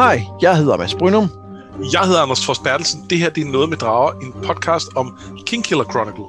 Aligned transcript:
Hej, 0.00 0.26
jeg 0.42 0.56
hedder 0.56 0.76
Mads 0.76 0.94
Brynum. 0.94 1.30
Jeg 1.92 2.00
hedder 2.00 2.22
Anders 2.22 2.46
Fors 2.46 2.58
Bertelsen. 2.58 3.06
Det 3.10 3.18
her 3.18 3.30
det 3.30 3.46
er 3.46 3.50
Noget 3.50 3.68
med 3.68 3.76
Drager, 3.76 4.12
en 4.12 4.34
podcast 4.46 4.88
om 4.96 5.18
King 5.46 5.64
Killer 5.64 5.84
Chronicle. 5.84 6.24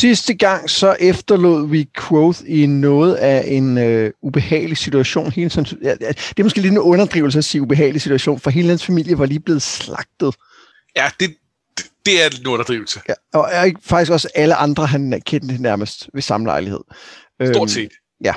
Sidste 0.00 0.34
gang 0.34 0.70
så 0.70 0.96
efterlod 1.00 1.68
vi 1.68 1.88
Quoth 1.98 2.40
i 2.46 2.66
noget 2.66 3.14
af 3.14 3.44
en 3.46 3.78
øh, 3.78 4.10
ubehagelig 4.22 4.76
situation. 4.76 5.32
Hele 5.32 5.50
sådan, 5.50 5.78
ja, 5.82 5.94
det 5.94 6.38
er 6.38 6.42
måske 6.42 6.60
lidt 6.60 6.72
en 6.72 6.78
underdrivelse 6.78 7.38
at 7.38 7.44
sige 7.44 7.62
ubehagelig 7.62 8.00
situation, 8.00 8.40
for 8.40 8.50
hele 8.50 8.68
hans 8.68 8.86
familie 8.86 9.18
var 9.18 9.26
lige 9.26 9.40
blevet 9.40 9.62
slagtet. 9.62 10.34
Ja, 10.96 11.10
det, 11.20 11.34
det, 11.76 11.86
det 12.06 12.24
er 12.24 12.26
en 12.40 12.46
underdrivelse. 12.46 13.00
Ja, 13.08 13.14
og 13.34 13.48
er 13.52 13.70
faktisk 13.82 14.12
også 14.12 14.28
alle 14.34 14.54
andre, 14.54 14.86
han 14.86 15.22
kendte 15.26 15.62
nærmest 15.62 16.10
ved 16.14 16.22
samme 16.22 16.46
lejlighed. 16.46 16.80
Stort 17.42 17.56
øhm, 17.56 17.68
set. 17.68 17.92
Ja. 18.24 18.34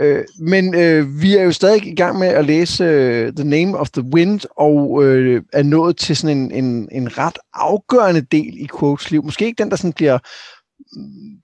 Øh, 0.00 0.24
men 0.38 0.74
øh, 0.74 1.22
vi 1.22 1.36
er 1.36 1.42
jo 1.42 1.52
stadig 1.52 1.86
i 1.86 1.94
gang 1.94 2.18
med 2.18 2.28
at 2.28 2.44
læse 2.44 2.84
uh, 2.84 3.34
The 3.34 3.44
Name 3.44 3.78
of 3.78 3.90
the 3.90 4.02
Wind, 4.14 4.40
og 4.56 5.04
øh, 5.04 5.42
er 5.52 5.62
nået 5.62 5.96
til 5.96 6.16
sådan 6.16 6.38
en, 6.38 6.50
en, 6.64 6.88
en 6.92 7.18
ret 7.18 7.38
afgørende 7.54 8.20
del 8.20 8.54
i 8.58 8.68
Quotes 8.78 9.10
liv. 9.10 9.24
Måske 9.24 9.46
ikke 9.46 9.62
den, 9.62 9.70
der 9.70 9.76
sådan 9.76 9.92
bliver 9.92 10.18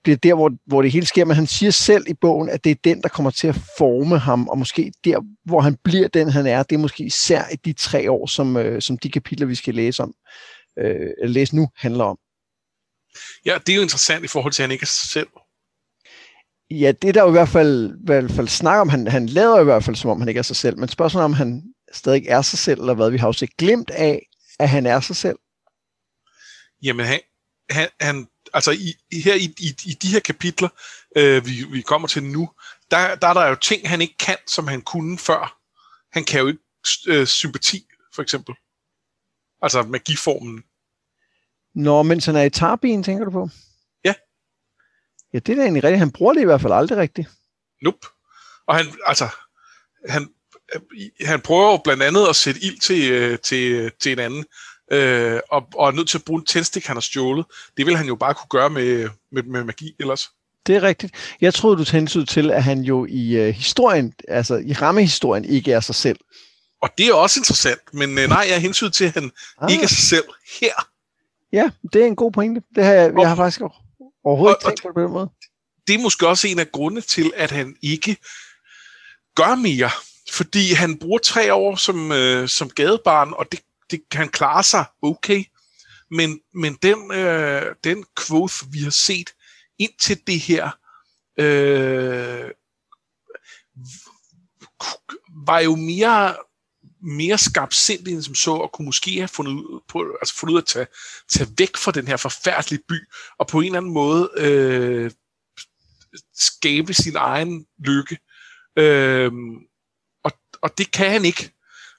bliver 0.03 0.17
der, 0.17 0.33
hvor, 0.33 0.51
hvor 0.65 0.81
det 0.81 0.91
hele 0.91 1.05
sker, 1.05 1.25
men 1.25 1.35
han 1.35 1.47
siger 1.47 1.71
selv 1.71 2.05
i 2.07 2.13
bogen, 2.13 2.49
at 2.49 2.63
det 2.63 2.69
er 2.69 2.75
den, 2.83 3.01
der 3.01 3.09
kommer 3.09 3.31
til 3.31 3.47
at 3.47 3.55
forme 3.77 4.17
ham, 4.19 4.47
og 4.47 4.57
måske 4.57 4.91
der, 5.03 5.19
hvor 5.45 5.61
han 5.61 5.77
bliver 5.83 6.07
den, 6.07 6.29
han 6.29 6.45
er, 6.45 6.63
det 6.63 6.75
er 6.75 6.79
måske 6.79 7.03
især 7.03 7.43
i 7.51 7.55
de 7.55 7.73
tre 7.73 8.11
år, 8.11 8.27
som, 8.27 8.57
øh, 8.57 8.81
som 8.81 8.97
de 8.97 9.11
kapitler, 9.11 9.47
vi 9.47 9.55
skal 9.55 9.75
læse 9.75 10.03
om, 10.03 10.13
øh, 10.79 11.09
læse 11.23 11.55
nu, 11.55 11.69
handler 11.75 12.03
om. 12.03 12.17
Ja, 13.45 13.57
det 13.65 13.71
er 13.71 13.75
jo 13.75 13.81
interessant 13.81 14.23
i 14.23 14.27
forhold 14.27 14.53
til, 14.53 14.63
at 14.63 14.67
han 14.67 14.71
ikke 14.71 14.83
er 14.83 14.87
sig 15.01 15.09
selv. 15.09 15.27
Ja, 16.71 16.91
det 17.01 17.07
er 17.07 17.13
der 17.13 17.21
jo 17.21 17.27
i 17.27 17.31
hvert 17.31 17.49
fald, 17.49 17.91
i 17.91 18.05
hvert 18.05 18.31
fald 18.31 18.47
snak 18.47 18.81
om. 18.81 18.89
Han, 18.89 19.07
han 19.07 19.25
lader 19.25 19.61
i 19.61 19.63
hvert 19.63 19.83
fald, 19.83 19.95
som 19.95 20.09
om 20.09 20.19
han 20.19 20.27
ikke 20.27 20.39
er 20.39 20.43
sig 20.43 20.55
selv. 20.55 20.77
Men 20.77 20.89
spørgsmålet 20.89 21.25
om 21.25 21.33
han 21.33 21.63
stadig 21.93 22.25
er 22.27 22.41
sig 22.41 22.59
selv, 22.59 22.79
eller 22.79 22.93
hvad, 22.93 23.11
vi 23.11 23.17
har 23.17 23.27
jo 23.27 23.33
set 23.33 23.57
glemt 23.57 23.89
af, 23.89 24.27
at 24.59 24.69
han 24.69 24.85
er 24.85 24.99
sig 24.99 25.15
selv. 25.15 25.37
Jamen, 26.83 27.05
han, 27.05 27.19
han, 27.69 27.89
han 28.01 28.27
altså 28.53 28.71
i, 28.71 28.95
her 29.13 29.35
i, 29.35 29.53
i, 29.59 29.75
i 29.85 29.93
de 30.01 30.07
her 30.07 30.19
kapitler, 30.19 30.69
øh, 31.15 31.45
vi, 31.45 31.65
vi 31.71 31.81
kommer 31.81 32.07
til 32.07 32.23
nu, 32.23 32.49
der, 32.91 33.15
der 33.15 33.27
er 33.27 33.33
der 33.33 33.47
jo 33.47 33.55
ting, 33.55 33.89
han 33.89 34.01
ikke 34.01 34.17
kan, 34.17 34.37
som 34.47 34.67
han 34.67 34.81
kunne 34.81 35.17
før. 35.17 35.57
Han 36.13 36.23
kan 36.23 36.39
jo 36.39 36.47
ikke 36.47 36.59
øh, 37.07 37.27
sympati, 37.27 37.85
for 38.15 38.21
eksempel. 38.21 38.55
Altså 39.61 39.83
magiformen. 39.83 40.63
Nå, 41.75 42.03
mens 42.03 42.25
han 42.25 42.35
er 42.35 42.43
i 42.43 42.49
tarbien, 42.49 43.03
tænker 43.03 43.25
du 43.25 43.31
på? 43.31 43.49
Ja. 44.03 44.13
Ja, 45.33 45.39
det 45.39 45.51
er 45.51 45.55
da 45.55 45.61
egentlig 45.61 45.83
rigtigt. 45.83 45.99
Han 45.99 46.11
bruger 46.11 46.33
det 46.33 46.41
i 46.41 46.45
hvert 46.45 46.61
fald 46.61 46.73
aldrig 46.73 46.97
rigtigt. 46.97 47.29
Nope. 47.81 48.07
Og 48.67 48.75
han, 48.75 48.85
altså, 49.05 49.27
han, 50.09 50.29
han 51.25 51.41
prøver 51.41 51.71
jo 51.71 51.77
blandt 51.83 52.03
andet 52.03 52.27
at 52.29 52.35
sætte 52.35 52.63
ild 52.63 52.79
til, 52.79 53.11
øh, 53.11 53.39
til, 53.39 53.91
til 53.99 54.11
en 54.11 54.19
anden, 54.19 54.45
øh, 54.91 55.39
og, 55.49 55.67
og 55.75 55.87
er 55.87 55.91
nødt 55.91 56.09
til 56.09 56.17
at 56.17 56.23
bruge 56.23 56.39
en 56.39 56.45
tændstik, 56.45 56.85
han 56.85 56.95
har 56.95 57.01
stjålet. 57.01 57.45
Det 57.77 57.85
vil 57.85 57.97
han 57.97 58.07
jo 58.07 58.15
bare 58.15 58.33
kunne 58.33 58.49
gøre 58.49 58.69
med, 58.69 59.09
med, 59.31 59.43
med 59.43 59.63
magi 59.63 59.95
ellers. 59.99 60.29
Det 60.67 60.75
er 60.75 60.83
rigtigt. 60.83 61.35
Jeg 61.41 61.53
troede, 61.53 61.77
du 61.77 61.83
tænkte 61.83 62.25
til, 62.25 62.51
at 62.51 62.63
han 62.63 62.81
jo 62.81 63.05
i 63.09 63.47
uh, 63.47 63.55
historien, 63.55 64.13
altså 64.27 64.55
i 64.55 64.73
rammehistorien, 64.73 65.45
ikke 65.45 65.71
er 65.71 65.79
sig 65.79 65.95
selv. 65.95 66.19
Og 66.81 66.89
det 66.97 67.07
er 67.07 67.13
også 67.13 67.39
interessant, 67.39 67.93
men 67.93 68.09
uh, 68.09 68.23
nej, 68.23 68.45
jeg 68.49 68.61
hensyn 68.61 68.91
til, 68.91 69.05
at 69.05 69.13
han 69.13 69.31
ah. 69.61 69.71
ikke 69.71 69.83
er 69.83 69.87
sig 69.87 69.97
selv 69.97 70.25
her. 70.61 70.87
Ja, 71.53 71.69
det 71.93 72.01
er 72.01 72.05
en 72.05 72.15
god 72.15 72.31
pointe. 72.31 72.61
Det 72.75 72.85
har 72.85 72.93
jeg, 72.93 73.11
og, 73.11 73.21
jeg 73.21 73.29
har 73.29 73.35
faktisk 73.35 73.61
overhovedet 74.23 74.57
og, 74.57 74.71
ikke 74.71 74.81
tænkt 74.81 74.81
på 74.81 74.87
det 74.87 74.93
på 74.93 75.01
den 75.01 75.11
måde. 75.11 75.29
Det 75.87 75.95
er 75.95 75.99
måske 75.99 76.27
også 76.27 76.47
en 76.47 76.59
af 76.59 76.71
grundene 76.71 77.01
til, 77.01 77.31
at 77.35 77.51
han 77.51 77.75
ikke 77.81 78.17
gør 79.35 79.55
mere. 79.55 79.89
Fordi 80.31 80.73
han 80.73 80.97
bruger 80.97 81.19
tre 81.19 81.53
år 81.53 81.75
som, 81.75 82.11
øh, 82.11 82.47
som 82.47 82.69
gadebarn, 82.69 83.33
og 83.33 83.45
det 83.51 83.59
det 83.91 84.01
kan 84.11 84.29
klare 84.29 84.63
sig 84.63 84.85
okay, 85.01 85.43
men, 86.11 86.41
men 86.53 86.73
den, 86.73 87.11
øh, 87.11 87.75
den 87.83 88.05
quote, 88.19 88.53
vi 88.71 88.79
har 88.79 88.89
set 88.89 89.33
indtil 89.79 90.27
det 90.27 90.39
her, 90.39 90.71
øh, 91.39 92.51
var 95.45 95.59
jo 95.59 95.75
mere 95.75 96.35
mere 97.03 97.37
skarpsindig 97.37 98.13
end 98.13 98.21
som 98.21 98.35
så, 98.35 98.51
og 98.51 98.71
kunne 98.71 98.85
måske 98.85 99.17
have 99.17 99.27
fundet 99.27 99.51
ud, 99.51 99.81
på, 99.87 100.17
altså 100.21 100.35
fundet 100.35 100.53
ud 100.53 100.57
af 100.57 100.61
at 100.61 100.67
tage, 100.67 100.87
tage 101.29 101.49
væk 101.57 101.77
fra 101.77 101.91
den 101.91 102.07
her 102.07 102.17
forfærdelige 102.17 102.83
by, 102.89 102.95
og 103.39 103.47
på 103.47 103.59
en 103.59 103.65
eller 103.65 103.77
anden 103.77 103.93
måde 103.93 104.29
øh, 104.37 105.11
skabe 106.33 106.93
sin 106.93 107.15
egen 107.15 107.65
lykke. 107.79 108.17
Øh, 108.77 109.31
og, 110.23 110.31
og 110.61 110.77
det 110.77 110.91
kan 110.91 111.11
han 111.11 111.25
ikke. 111.25 111.51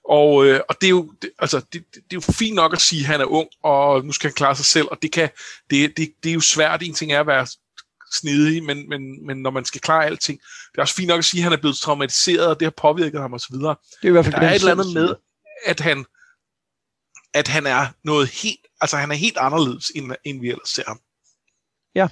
Og, 0.04 0.46
øh, 0.46 0.60
og 0.68 0.76
det 0.80 0.86
er 0.86 0.90
jo 0.90 1.12
det, 1.22 1.30
altså 1.38 1.60
det, 1.72 1.84
det, 1.94 2.00
er 2.10 2.14
jo 2.14 2.20
fint 2.20 2.54
nok 2.54 2.72
at 2.72 2.80
sige, 2.80 3.00
at 3.00 3.06
han 3.06 3.20
er 3.20 3.24
ung, 3.24 3.48
og 3.62 4.04
nu 4.04 4.12
skal 4.12 4.30
han 4.30 4.34
klare 4.34 4.56
sig 4.56 4.64
selv, 4.64 4.88
og 4.90 4.98
det 5.02 5.12
kan 5.12 5.30
det, 5.70 5.96
det, 5.96 6.12
det 6.22 6.30
er 6.30 6.34
jo 6.34 6.40
svært. 6.40 6.82
En 6.82 6.94
ting 6.94 7.12
er 7.12 7.20
at 7.20 7.26
være 7.26 7.46
snedig, 8.12 8.64
men, 8.64 8.88
men, 8.88 9.26
men 9.26 9.42
når 9.42 9.50
man 9.50 9.64
skal 9.64 9.80
klare 9.80 10.06
alting, 10.06 10.40
det 10.72 10.78
er 10.78 10.82
også 10.82 10.94
fint 10.94 11.08
nok 11.08 11.18
at 11.18 11.24
sige, 11.24 11.40
at 11.40 11.44
han 11.44 11.52
er 11.52 11.56
blevet 11.56 11.76
traumatiseret, 11.76 12.46
og 12.46 12.60
det 12.60 12.66
har 12.66 12.70
påvirket 12.76 13.20
ham 13.20 13.34
osv. 13.34 13.54
Det 13.54 13.64
er 13.64 13.76
i 14.02 14.10
hvert 14.10 14.24
fald 14.24 14.34
der 14.34 14.40
er 14.40 14.50
et 14.50 14.54
eller 14.54 14.72
andet 14.72 14.94
med, 14.94 15.14
at 15.64 15.80
han, 15.80 16.06
at 17.34 17.48
han 17.48 17.66
er 17.66 17.86
noget 18.04 18.28
helt, 18.28 18.66
altså 18.80 18.96
han 18.96 19.10
er 19.10 19.14
helt 19.14 19.36
anderledes, 19.36 19.92
end, 19.94 20.12
end 20.24 20.40
vi 20.40 20.48
ellers 20.48 20.68
ser 20.68 20.84
ham. 20.86 21.00
Ja, 21.94 22.08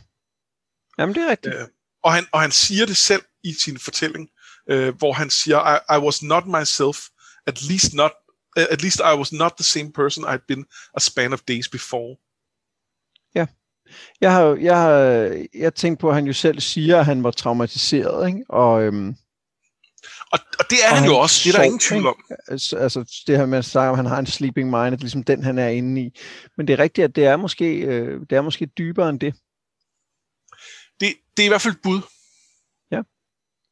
jamen 0.98 1.14
det 1.14 1.22
er 1.22 1.30
rigtigt. 1.30 1.54
Øh, 1.54 1.66
og, 2.02 2.12
han, 2.12 2.26
og 2.32 2.40
han 2.40 2.52
siger 2.52 2.86
det 2.86 2.96
selv 2.96 3.22
i 3.44 3.52
sin 3.52 3.78
fortælling, 3.78 4.28
øh, 4.70 4.98
hvor 4.98 5.12
han 5.12 5.30
siger, 5.30 5.76
I, 5.76 5.96
I 5.96 5.98
was 6.04 6.22
not 6.22 6.46
myself, 6.46 6.98
at 7.46 7.62
least 7.62 7.94
not 7.94 8.12
at 8.56 8.82
least 8.82 9.00
I 9.00 9.14
was 9.18 9.32
not 9.32 9.52
the 9.56 9.64
same 9.64 9.92
person 9.92 10.24
I'd 10.24 10.46
been 10.48 10.64
a 10.94 11.00
span 11.00 11.32
of 11.32 11.40
days 11.48 11.68
before. 11.68 12.16
Ja. 13.34 13.46
Jeg 14.20 14.32
har 14.32 14.56
jeg 14.60 14.80
har 14.80 14.90
jeg 15.54 15.74
tænkt 15.74 16.00
på 16.00 16.08
at 16.08 16.14
han 16.14 16.26
jo 16.26 16.32
selv 16.32 16.60
siger 16.60 16.98
at 16.98 17.06
han 17.06 17.22
var 17.22 17.30
traumatiseret, 17.30 18.28
ikke? 18.28 18.44
Og 18.48 18.82
øhm, 18.82 19.16
og, 20.32 20.38
og 20.58 20.64
det 20.70 20.78
er 20.84 20.90
og 20.90 20.98
han 20.98 21.06
jo 21.06 21.16
også, 21.16 21.40
det 21.44 21.54
er 21.54 21.58
der 21.58 21.64
ingen 21.64 21.78
tvivl 21.78 22.06
om. 22.06 22.16
Altså, 22.48 22.76
altså 22.76 23.22
det 23.26 23.36
her 23.36 23.46
med 23.46 23.58
at 23.58 23.64
sige, 23.64 23.82
at 23.82 23.96
han 23.96 24.06
har 24.06 24.18
en 24.18 24.26
sleeping 24.26 24.70
mind, 24.70 24.92
at 24.92 25.00
ligesom 25.00 25.22
den 25.22 25.44
han 25.44 25.58
er 25.58 25.68
inde 25.68 26.00
i. 26.00 26.18
Men 26.56 26.66
det 26.66 26.72
er 26.72 26.78
rigtigt, 26.78 27.04
at 27.04 27.16
det 27.16 27.26
er 27.26 27.36
måske, 27.36 27.74
øh, 27.74 28.20
det 28.30 28.32
er 28.36 28.42
måske 28.42 28.66
dybere 28.66 29.08
end 29.08 29.20
det. 29.20 29.34
Det, 31.00 31.14
det 31.36 31.42
er 31.42 31.46
i 31.46 31.48
hvert 31.48 31.60
fald 31.60 31.74
et 31.74 31.82
bud. 31.82 32.00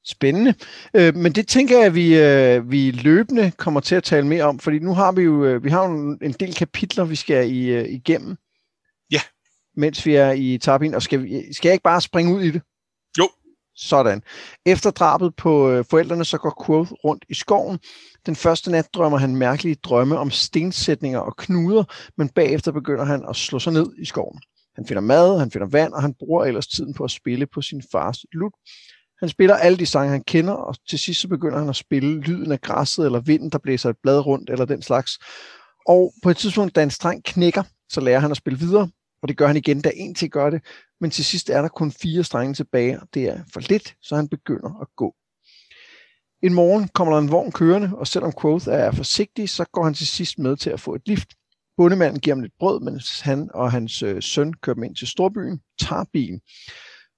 Spændende. 0.09 0.55
Øh, 0.95 1.15
men 1.15 1.33
det 1.33 1.49
tænker 1.49 1.77
jeg, 1.77 1.87
at 1.87 1.95
vi, 1.95 2.19
øh, 2.19 2.71
vi 2.71 2.91
løbende 2.91 3.51
kommer 3.51 3.81
til 3.81 3.95
at 3.95 4.05
tale 4.05 4.27
mere 4.27 4.45
om, 4.45 4.59
fordi 4.59 4.79
nu 4.79 4.95
har 4.95 5.13
vi 5.13 5.23
jo 5.23 5.45
øh, 5.45 5.65
vi 5.65 5.71
har 5.71 5.89
jo 5.89 6.19
en 6.23 6.33
del 6.33 6.55
kapitler, 6.55 7.05
vi 7.05 7.17
skal 7.17 7.51
i, 7.51 7.67
øh, 7.67 7.89
igennem. 7.89 8.37
Ja. 9.13 9.21
Mens 9.77 10.07
vi 10.07 10.15
er 10.15 10.31
i 10.31 10.59
Tabin, 10.59 10.95
og 10.95 11.03
skal, 11.03 11.23
vi, 11.23 11.53
skal 11.53 11.69
jeg 11.69 11.73
ikke 11.73 11.83
bare 11.83 12.01
springe 12.01 12.35
ud 12.35 12.43
i 12.43 12.51
det? 12.51 12.63
Jo. 13.19 13.29
Sådan. 13.77 14.23
Efter 14.67 14.91
drabet 14.91 15.37
på 15.37 15.71
øh, 15.71 15.85
forældrene, 15.91 16.25
så 16.25 16.39
går 16.39 16.65
Quoth 16.67 16.93
rundt 16.93 17.25
i 17.29 17.35
skoven. 17.35 17.79
Den 18.27 18.37
første 18.37 18.71
nat 18.71 18.95
drømmer 18.95 19.19
han 19.19 19.37
mærkelige 19.37 19.75
drømme 19.75 20.19
om 20.19 20.31
stensætninger 20.31 21.19
og 21.19 21.37
knuder, 21.37 21.85
men 22.17 22.29
bagefter 22.29 22.73
begynder 22.73 23.05
han 23.05 23.25
at 23.29 23.37
slå 23.37 23.59
sig 23.59 23.73
ned 23.73 23.87
i 23.99 24.05
skoven. 24.05 24.41
Han 24.75 24.87
finder 24.87 25.01
mad, 25.01 25.39
han 25.39 25.51
finder 25.51 25.67
vand, 25.67 25.93
og 25.93 26.03
han 26.03 26.15
bruger 26.15 26.45
ellers 26.45 26.67
tiden 26.67 26.95
på 26.95 27.05
at 27.05 27.11
spille 27.11 27.47
på 27.47 27.63
sin 27.63 27.83
fars 27.93 28.19
lut. 28.33 28.53
Han 29.21 29.29
spiller 29.29 29.57
alle 29.57 29.79
de 29.79 29.87
sange, 29.87 30.11
han 30.11 30.25
kender, 30.25 30.53
og 30.53 30.75
til 30.89 30.99
sidst 30.99 31.21
så 31.21 31.29
begynder 31.29 31.59
han 31.59 31.69
at 31.69 31.77
spille 31.77 32.21
lyden 32.21 32.53
af 32.53 32.61
græsset, 32.61 33.07
eller 33.07 33.21
vinden, 33.21 33.51
der 33.51 33.59
blæser 33.59 33.91
et 33.91 33.97
blad 34.03 34.27
rundt, 34.27 34.51
eller 34.51 34.65
den 34.65 34.83
slags. 34.83 35.19
Og 35.87 36.15
på 36.23 36.31
et 36.31 36.37
tidspunkt, 36.37 36.77
da 36.77 36.83
en 36.83 36.91
streng 36.91 37.25
knækker, 37.25 37.63
så 37.89 38.01
lærer 38.01 38.21
han 38.21 38.31
at 38.31 38.37
spille 38.37 38.59
videre, 38.59 38.91
og 39.23 39.29
det 39.29 39.37
gør 39.37 39.47
han 39.47 39.57
igen, 39.57 39.81
da 39.81 39.91
en 39.95 40.15
til 40.15 40.31
gør 40.31 40.51
det. 40.51 40.63
Men 41.01 41.11
til 41.11 41.25
sidst 41.25 41.51
er 41.51 41.63
der 41.63 41.69
kun 41.69 41.93
fire 41.93 42.25
strenge 42.25 42.55
tilbage, 42.55 43.01
og 43.01 43.09
det 43.15 43.25
er 43.25 43.41
for 43.53 43.61
lidt, 43.61 43.95
så 44.03 44.17
han 44.17 44.29
begynder 44.29 44.81
at 44.81 44.87
gå. 44.97 45.15
En 46.43 46.55
morgen 46.55 46.89
kommer 46.89 47.15
der 47.15 47.21
en 47.21 47.31
vogn 47.31 47.53
kørende, 47.53 47.91
og 47.97 48.07
selvom 48.07 48.33
Quoth 48.41 48.69
er 48.69 48.93
forsigtig, 48.93 49.49
så 49.49 49.65
går 49.73 49.85
han 49.85 49.95
til 49.95 50.07
sidst 50.07 50.39
med 50.39 50.57
til 50.57 50.71
at 50.71 50.81
få 50.81 50.95
et 50.95 51.03
lift. 51.07 51.35
Bundemanden 51.77 52.21
giver 52.21 52.37
ham 52.37 52.43
lidt 52.43 52.59
brød, 52.59 52.81
mens 52.81 53.21
han 53.21 53.51
og 53.55 53.73
hans 53.73 54.03
øh, 54.03 54.23
søn 54.23 54.53
kører 54.53 54.75
dem 54.75 54.85
ind 54.85 54.97
til 54.97 55.09
storbyen, 55.09 55.61
tager 55.81 56.05
bilen. 56.13 56.41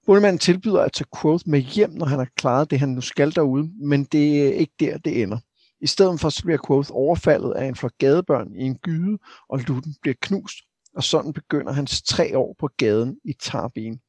Bundemanden 0.05 0.39
tilbyder 0.39 0.81
at 0.81 0.93
tage 0.93 1.07
Quoth 1.21 1.43
med 1.47 1.59
hjem, 1.59 1.89
når 1.89 2.05
han 2.05 2.19
har 2.19 2.27
klaret 2.35 2.71
det, 2.71 2.79
han 2.79 2.89
nu 2.89 3.01
skal 3.01 3.35
derude, 3.35 3.71
men 3.87 4.03
det 4.03 4.47
er 4.47 4.53
ikke 4.53 4.73
der, 4.79 4.97
det 4.97 5.21
ender. 5.21 5.37
I 5.81 5.87
stedet 5.87 6.19
for 6.19 6.29
så 6.29 6.43
bliver 6.43 6.67
Quoth 6.67 6.89
overfaldet 6.91 7.53
af 7.53 7.65
en 7.65 7.75
flok 7.75 7.93
gadebørn 7.97 8.55
i 8.55 8.63
en 8.63 8.77
gyde, 8.77 9.17
og 9.49 9.59
lutten 9.59 9.95
bliver 10.01 10.15
knust, 10.21 10.57
og 10.95 11.03
sådan 11.03 11.33
begynder 11.33 11.71
hans 11.71 12.01
tre 12.01 12.37
år 12.37 12.55
på 12.59 12.69
gaden 12.77 13.17
i 13.25 13.33
Tarbin. 13.33 13.99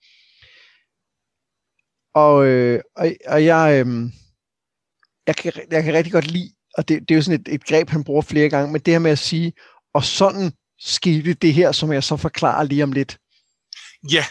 Og, 2.15 2.47
øh, 2.47 2.81
og, 2.97 3.07
og 3.27 3.45
jeg, 3.45 3.85
øh, 3.87 4.11
jeg, 5.27 5.37
kan, 5.37 5.53
jeg 5.71 5.85
kan 5.85 5.95
rigtig 5.95 6.13
godt 6.13 6.31
lide 6.31 6.53
og 6.75 6.89
det, 6.89 7.01
det 7.01 7.11
er 7.11 7.15
jo 7.15 7.23
sådan 7.23 7.41
et, 7.41 7.55
et 7.55 7.65
greb, 7.65 7.89
han 7.91 8.05
bruger 8.05 8.23
flere 8.23 8.49
gange, 8.49 8.73
men 8.73 8.81
det 8.81 8.95
her 8.95 8.99
med 8.99 9.11
at 9.11 9.19
sige, 9.19 9.53
og 9.95 10.05
sådan 10.05 10.53
skete 10.79 11.35
det 11.35 11.55
her, 11.55 11.73
som 11.73 11.93
jeg 11.93 12.05
så 12.05 12.17
forklarer 12.17 12.65
lige 12.65 12.83
om 12.83 12.93
lidt. 12.93 13.19
Ja, 14.13 14.25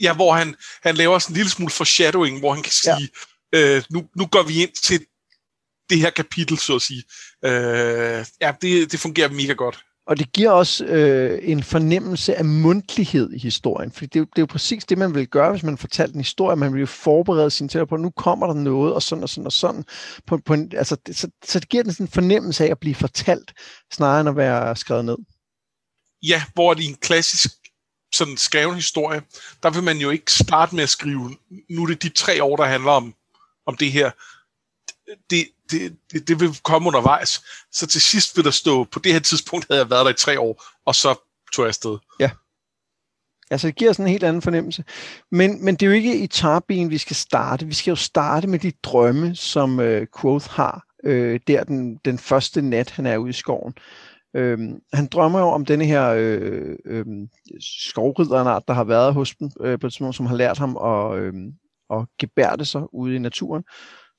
ja 0.00 0.14
hvor 0.14 0.32
han, 0.34 0.54
han 0.82 0.94
laver 0.94 1.18
sådan 1.18 1.32
en 1.32 1.36
lille 1.36 1.50
smule 1.50 1.70
foreshadowing, 1.70 2.38
hvor 2.38 2.54
han 2.54 2.62
kan 2.62 2.72
sige, 2.72 3.08
ja. 3.52 3.76
øh, 3.76 3.82
nu, 3.90 4.08
nu 4.16 4.26
går 4.26 4.42
vi 4.42 4.62
ind 4.62 4.72
til 4.82 5.06
det 5.90 5.98
her 6.00 6.10
kapitel, 6.10 6.58
så 6.58 6.74
at 6.74 6.82
sige. 6.82 7.02
Øh, 7.44 8.26
ja, 8.40 8.52
det, 8.62 8.92
det 8.92 9.00
fungerer 9.00 9.28
mega 9.28 9.52
godt. 9.52 9.78
Og 10.08 10.18
det 10.18 10.32
giver 10.32 10.50
også 10.50 10.84
øh, 10.84 11.38
en 11.42 11.62
fornemmelse 11.62 12.34
af 12.34 12.44
mundtlighed 12.44 13.32
i 13.32 13.38
historien, 13.38 13.92
for 13.92 14.06
det, 14.06 14.16
er 14.16 14.24
det 14.24 14.38
er 14.38 14.42
jo 14.42 14.46
præcis 14.46 14.84
det, 14.84 14.98
man 14.98 15.14
vil 15.14 15.28
gøre, 15.28 15.50
hvis 15.50 15.62
man 15.62 15.78
fortalte 15.78 16.14
en 16.14 16.20
historie. 16.20 16.56
Man 16.56 16.72
vil 16.72 16.80
jo 16.80 16.86
forberede 16.86 17.50
sin 17.50 17.68
til 17.68 17.86
på, 17.86 17.94
at 17.94 18.00
nu 18.00 18.10
kommer 18.10 18.46
der 18.46 18.54
noget, 18.54 18.94
og 18.94 19.02
sådan 19.02 19.22
og 19.22 19.28
sådan 19.28 19.46
og 19.46 19.52
sådan. 19.52 19.84
På, 20.26 20.38
på 20.46 20.54
en, 20.54 20.72
altså, 20.76 20.96
det, 21.06 21.16
så, 21.16 21.28
så 21.44 21.60
det 21.60 21.68
giver 21.68 21.82
den 21.82 21.92
sådan 21.92 22.06
en 22.06 22.10
fornemmelse 22.10 22.64
af 22.64 22.70
at 22.70 22.78
blive 22.78 22.94
fortalt, 22.94 23.52
snarere 23.92 24.20
end 24.20 24.28
at 24.28 24.36
være 24.36 24.76
skrevet 24.76 25.04
ned. 25.04 25.16
Ja, 26.22 26.42
hvor 26.54 26.74
det 26.74 26.82
i 26.82 26.86
en 26.86 26.94
klassisk 26.94 27.50
sådan 28.12 28.36
skreven 28.36 28.74
historie, 28.74 29.22
der 29.62 29.70
vil 29.70 29.82
man 29.82 29.98
jo 29.98 30.10
ikke 30.10 30.32
starte 30.32 30.74
med 30.74 30.82
at 30.82 30.88
skrive, 30.88 31.36
nu 31.70 31.82
er 31.82 31.86
det 31.86 32.02
de 32.02 32.08
tre 32.08 32.44
år, 32.44 32.56
der 32.56 32.64
handler 32.64 32.90
om, 32.90 33.14
om 33.66 33.76
det 33.76 33.92
her. 33.92 34.10
Det, 35.30 35.48
det, 35.70 35.96
det, 36.12 36.28
det 36.28 36.40
vil 36.40 36.58
komme 36.62 36.88
undervejs. 36.88 37.42
Så 37.72 37.86
til 37.86 38.00
sidst 38.00 38.36
vil 38.36 38.44
der 38.44 38.50
stå, 38.50 38.84
på 38.84 38.98
det 38.98 39.12
her 39.12 39.20
tidspunkt 39.20 39.66
havde 39.70 39.80
jeg 39.80 39.90
været 39.90 40.04
der 40.04 40.12
i 40.12 40.14
tre 40.14 40.40
år, 40.40 40.64
og 40.84 40.94
så 40.94 41.14
tog 41.52 41.62
jeg 41.62 41.68
afsted. 41.68 41.98
Ja. 42.20 42.30
Altså 43.50 43.66
det 43.66 43.76
giver 43.76 43.92
sådan 43.92 44.06
en 44.06 44.12
helt 44.12 44.24
anden 44.24 44.42
fornemmelse. 44.42 44.84
Men, 45.30 45.64
men 45.64 45.74
det 45.74 45.82
er 45.82 45.90
jo 45.90 45.96
ikke 45.96 46.18
i 46.18 46.26
Tarbin, 46.26 46.90
vi 46.90 46.98
skal 46.98 47.16
starte. 47.16 47.66
Vi 47.66 47.74
skal 47.74 47.90
jo 47.90 47.96
starte 47.96 48.46
med 48.46 48.58
de 48.58 48.72
drømme, 48.82 49.36
som 49.36 49.80
øh, 49.80 50.06
Quoth 50.20 50.50
har, 50.50 50.84
øh, 51.04 51.40
der 51.46 51.64
den, 51.64 51.96
den 51.96 52.18
første 52.18 52.62
nat, 52.62 52.90
han 52.90 53.06
er 53.06 53.16
ude 53.16 53.30
i 53.30 53.32
skoven. 53.32 53.74
Øh, 53.76 54.07
han 54.92 55.06
drømmer 55.06 55.38
jo 55.38 55.46
om 55.46 55.64
denne 55.64 55.84
her 55.84 56.08
øh, 56.08 56.76
øh, 56.84 57.06
skovridderart, 57.60 58.68
der 58.68 58.74
har 58.74 58.84
været 58.84 59.14
hos 59.14 59.34
dem, 59.34 59.50
øh, 59.60 59.78
på 59.78 59.86
et 59.86 59.92
som 59.92 60.26
har 60.26 60.36
lært 60.36 60.58
ham 60.58 60.76
at, 60.76 61.18
øh, 61.18 61.34
at 61.90 62.06
gebærde 62.18 62.64
sig 62.64 62.94
ude 62.94 63.16
i 63.16 63.18
naturen 63.18 63.64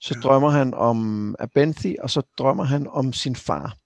så 0.02 0.14
ja. 0.16 0.22
drømmer 0.22 0.50
han 0.50 0.74
om 0.74 1.36
Abenthi, 1.40 1.96
og 2.02 2.10
så 2.10 2.22
drømmer 2.38 2.64
han 2.64 2.88
om 2.88 3.14
sin 3.14 3.36
far. 3.36 3.78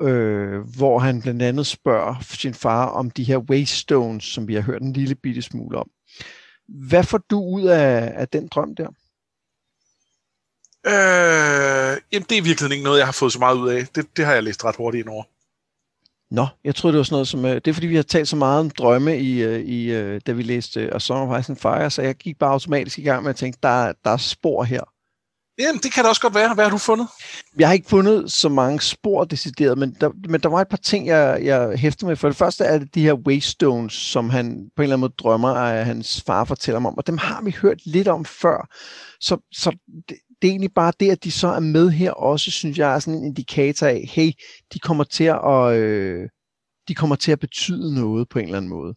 Øh, 0.00 0.60
hvor 0.78 0.98
han 0.98 1.22
blandt 1.22 1.42
andet 1.42 1.66
spørger 1.66 2.14
sin 2.20 2.54
far 2.54 2.86
om 2.86 3.10
de 3.10 3.24
her 3.24 3.38
waystones, 3.38 4.24
som 4.24 4.48
vi 4.48 4.54
har 4.54 4.62
hørt 4.62 4.82
en 4.82 4.92
lille 4.92 5.14
bitte 5.14 5.42
smule 5.42 5.78
om. 5.78 5.90
Hvad 6.88 7.04
får 7.04 7.18
du 7.18 7.40
ud 7.40 7.62
af, 7.62 8.12
af 8.20 8.28
den 8.28 8.48
drøm 8.48 8.74
der? 8.74 8.88
Øh, 10.86 11.96
jamen, 12.12 12.26
det 12.28 12.38
er 12.38 12.42
virkelig 12.42 12.72
ikke 12.72 12.84
noget, 12.84 12.98
jeg 12.98 13.06
har 13.06 13.12
fået 13.12 13.32
så 13.32 13.38
meget 13.38 13.56
ud 13.56 13.68
af. 13.68 13.86
Det, 13.94 14.06
det 14.16 14.24
har 14.24 14.32
jeg 14.32 14.42
læst 14.42 14.64
ret 14.64 14.76
hurtigt 14.76 15.02
ind 15.02 15.14
over. 15.14 15.24
Nå, 16.30 16.46
jeg 16.64 16.74
troede, 16.74 16.92
det 16.92 16.98
var 16.98 17.04
sådan 17.04 17.14
noget 17.14 17.28
som... 17.28 17.44
Øh, 17.44 17.54
det 17.54 17.68
er 17.68 17.72
fordi, 17.72 17.86
vi 17.86 17.96
har 17.96 18.02
talt 18.02 18.28
så 18.28 18.36
meget 18.36 18.60
om 18.60 18.70
drømme, 18.70 19.18
i, 19.18 19.42
øh, 19.42 19.60
i, 19.60 19.92
øh, 19.92 20.20
da 20.26 20.32
vi 20.32 20.42
læste 20.42 20.94
A 20.94 20.98
Song 20.98 21.32
of 21.32 21.40
Ice 21.40 21.52
and 21.52 21.58
Fire, 21.58 21.90
så 21.90 22.02
jeg 22.02 22.14
gik 22.14 22.38
bare 22.38 22.50
automatisk 22.50 22.98
i 22.98 23.02
gang 23.02 23.22
med 23.22 23.30
at 23.30 23.36
tænke, 23.36 23.58
der, 23.62 23.92
der 24.04 24.10
er 24.10 24.16
spor 24.16 24.62
her. 24.62 24.80
Jamen, 25.58 25.80
det 25.82 25.92
kan 25.92 26.04
da 26.04 26.08
også 26.08 26.20
godt 26.20 26.34
være. 26.34 26.54
Hvad 26.54 26.64
har 26.64 26.70
du 26.70 26.78
fundet? 26.78 27.08
Jeg 27.58 27.68
har 27.68 27.72
ikke 27.74 27.88
fundet 27.88 28.32
så 28.32 28.48
mange 28.48 28.80
spor 28.80 29.24
decideret, 29.24 29.78
men 29.78 29.96
der, 30.00 30.10
men 30.28 30.40
der 30.40 30.48
var 30.48 30.60
et 30.60 30.68
par 30.68 30.76
ting, 30.76 31.06
jeg, 31.06 31.40
jeg 31.44 31.78
hæftede 31.78 32.06
med. 32.06 32.16
For 32.16 32.28
det 32.28 32.36
første 32.36 32.64
er 32.64 32.78
det 32.78 32.94
de 32.94 33.02
her 33.02 33.14
waystones, 33.14 33.92
som 33.92 34.30
han 34.30 34.70
på 34.76 34.82
en 34.82 34.84
eller 34.84 34.96
anden 34.96 35.00
måde 35.00 35.12
drømmer, 35.18 35.48
at 35.48 35.86
hans 35.86 36.22
far 36.26 36.44
fortæller 36.44 36.76
om, 36.76 36.98
og 36.98 37.06
dem 37.06 37.18
har 37.18 37.42
vi 37.42 37.56
hørt 37.62 37.86
lidt 37.86 38.08
om 38.08 38.24
før. 38.24 38.68
Så, 39.20 39.36
så 39.52 39.76
det, 40.08 40.16
det 40.42 40.48
er 40.48 40.52
egentlig 40.52 40.74
bare 40.74 40.92
det, 41.00 41.10
at 41.10 41.24
de 41.24 41.30
så 41.30 41.48
er 41.48 41.60
med 41.60 41.90
her 41.90 42.10
også, 42.10 42.50
synes 42.50 42.78
jeg 42.78 42.94
er 42.94 42.98
sådan 42.98 43.18
en 43.18 43.26
indikator 43.26 43.86
af, 43.86 44.10
hey, 44.12 44.32
de 44.72 44.78
kommer 44.78 45.04
til 45.04 45.24
at, 45.24 45.72
øh, 45.76 46.28
de 46.88 46.94
kommer 46.94 47.16
til 47.16 47.32
at 47.32 47.40
betyde 47.40 47.94
noget 47.94 48.28
på 48.28 48.38
en 48.38 48.44
eller 48.44 48.56
anden 48.56 48.70
måde. 48.70 48.94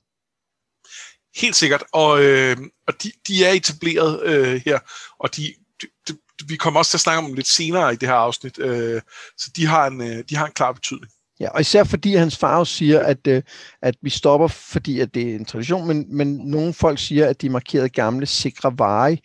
Helt 1.36 1.56
sikkert, 1.56 1.84
og, 1.94 2.24
øh, 2.24 2.58
og 2.88 3.04
de, 3.04 3.12
de 3.28 3.46
er 3.46 3.52
etableret 3.52 4.24
øh, 4.24 4.62
her, 4.66 4.80
og 5.20 5.36
de, 5.36 5.54
de, 5.82 5.88
de, 6.08 6.18
vi 6.48 6.56
kommer 6.56 6.80
også 6.80 6.92
til 6.92 6.98
at 6.98 7.02
snakke 7.02 7.18
om 7.18 7.26
dem 7.26 7.34
lidt 7.34 7.48
senere 7.48 7.94
i 7.94 7.96
det 7.96 8.10
her 8.10 8.16
afsnit, 8.16 8.60
øh, 8.60 9.02
så 9.38 9.52
de 9.56 9.66
har, 9.66 9.88
en, 9.88 10.02
øh, 10.02 10.24
de 10.30 10.36
har 10.36 10.46
en 10.46 10.54
klar 10.54 10.72
betydning. 10.72 11.12
Ja, 11.40 11.50
og 11.50 11.62
især 11.62 11.84
fordi 11.84 12.16
hans 12.16 12.38
far 12.38 12.64
siger, 12.64 13.00
at, 13.00 13.28
øh, 13.28 13.44
at 13.82 13.96
vi 14.02 14.10
stopper, 14.10 14.48
fordi 14.48 15.00
at 15.00 15.14
det 15.14 15.32
er 15.32 15.36
en 15.36 15.46
tradition, 15.46 15.88
men, 15.88 16.16
men 16.18 16.38
nogle 16.38 16.74
folk 16.74 17.00
siger, 17.00 17.28
at 17.28 17.42
de 17.42 17.50
markerede 17.50 17.90
gamle 17.90 18.26
sikre 18.26 18.74
veje, 18.78 19.18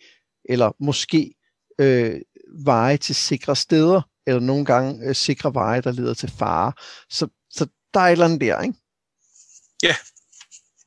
eller 0.49 0.71
måske 0.79 1.33
øh, 1.79 2.21
veje 2.65 2.97
til 2.97 3.15
sikre 3.15 3.55
steder, 3.55 4.01
eller 4.27 4.39
nogle 4.39 4.65
gange 4.65 5.07
øh, 5.07 5.15
sikre 5.15 5.53
veje, 5.53 5.81
der 5.81 5.91
leder 5.91 6.13
til 6.13 6.31
fare. 6.31 6.73
Så, 7.09 7.27
så 7.49 7.67
der 7.93 7.99
er 7.99 8.05
et 8.05 8.11
eller 8.11 8.25
andet 8.25 8.41
der, 8.41 8.61
ikke? 8.61 8.77
Ja. 9.83 9.95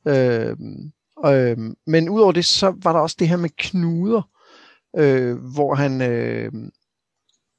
Øh, 0.07 0.57
øh, 1.25 1.57
men 1.87 2.09
udover 2.09 2.31
det, 2.31 2.45
så 2.45 2.75
var 2.83 2.93
der 2.93 2.99
også 2.99 3.15
det 3.19 3.29
her 3.29 3.37
med 3.37 3.49
knuder, 3.57 4.21
øh, 4.97 5.37
hvor 5.37 5.75
han... 5.75 6.01
Øh, 6.01 6.51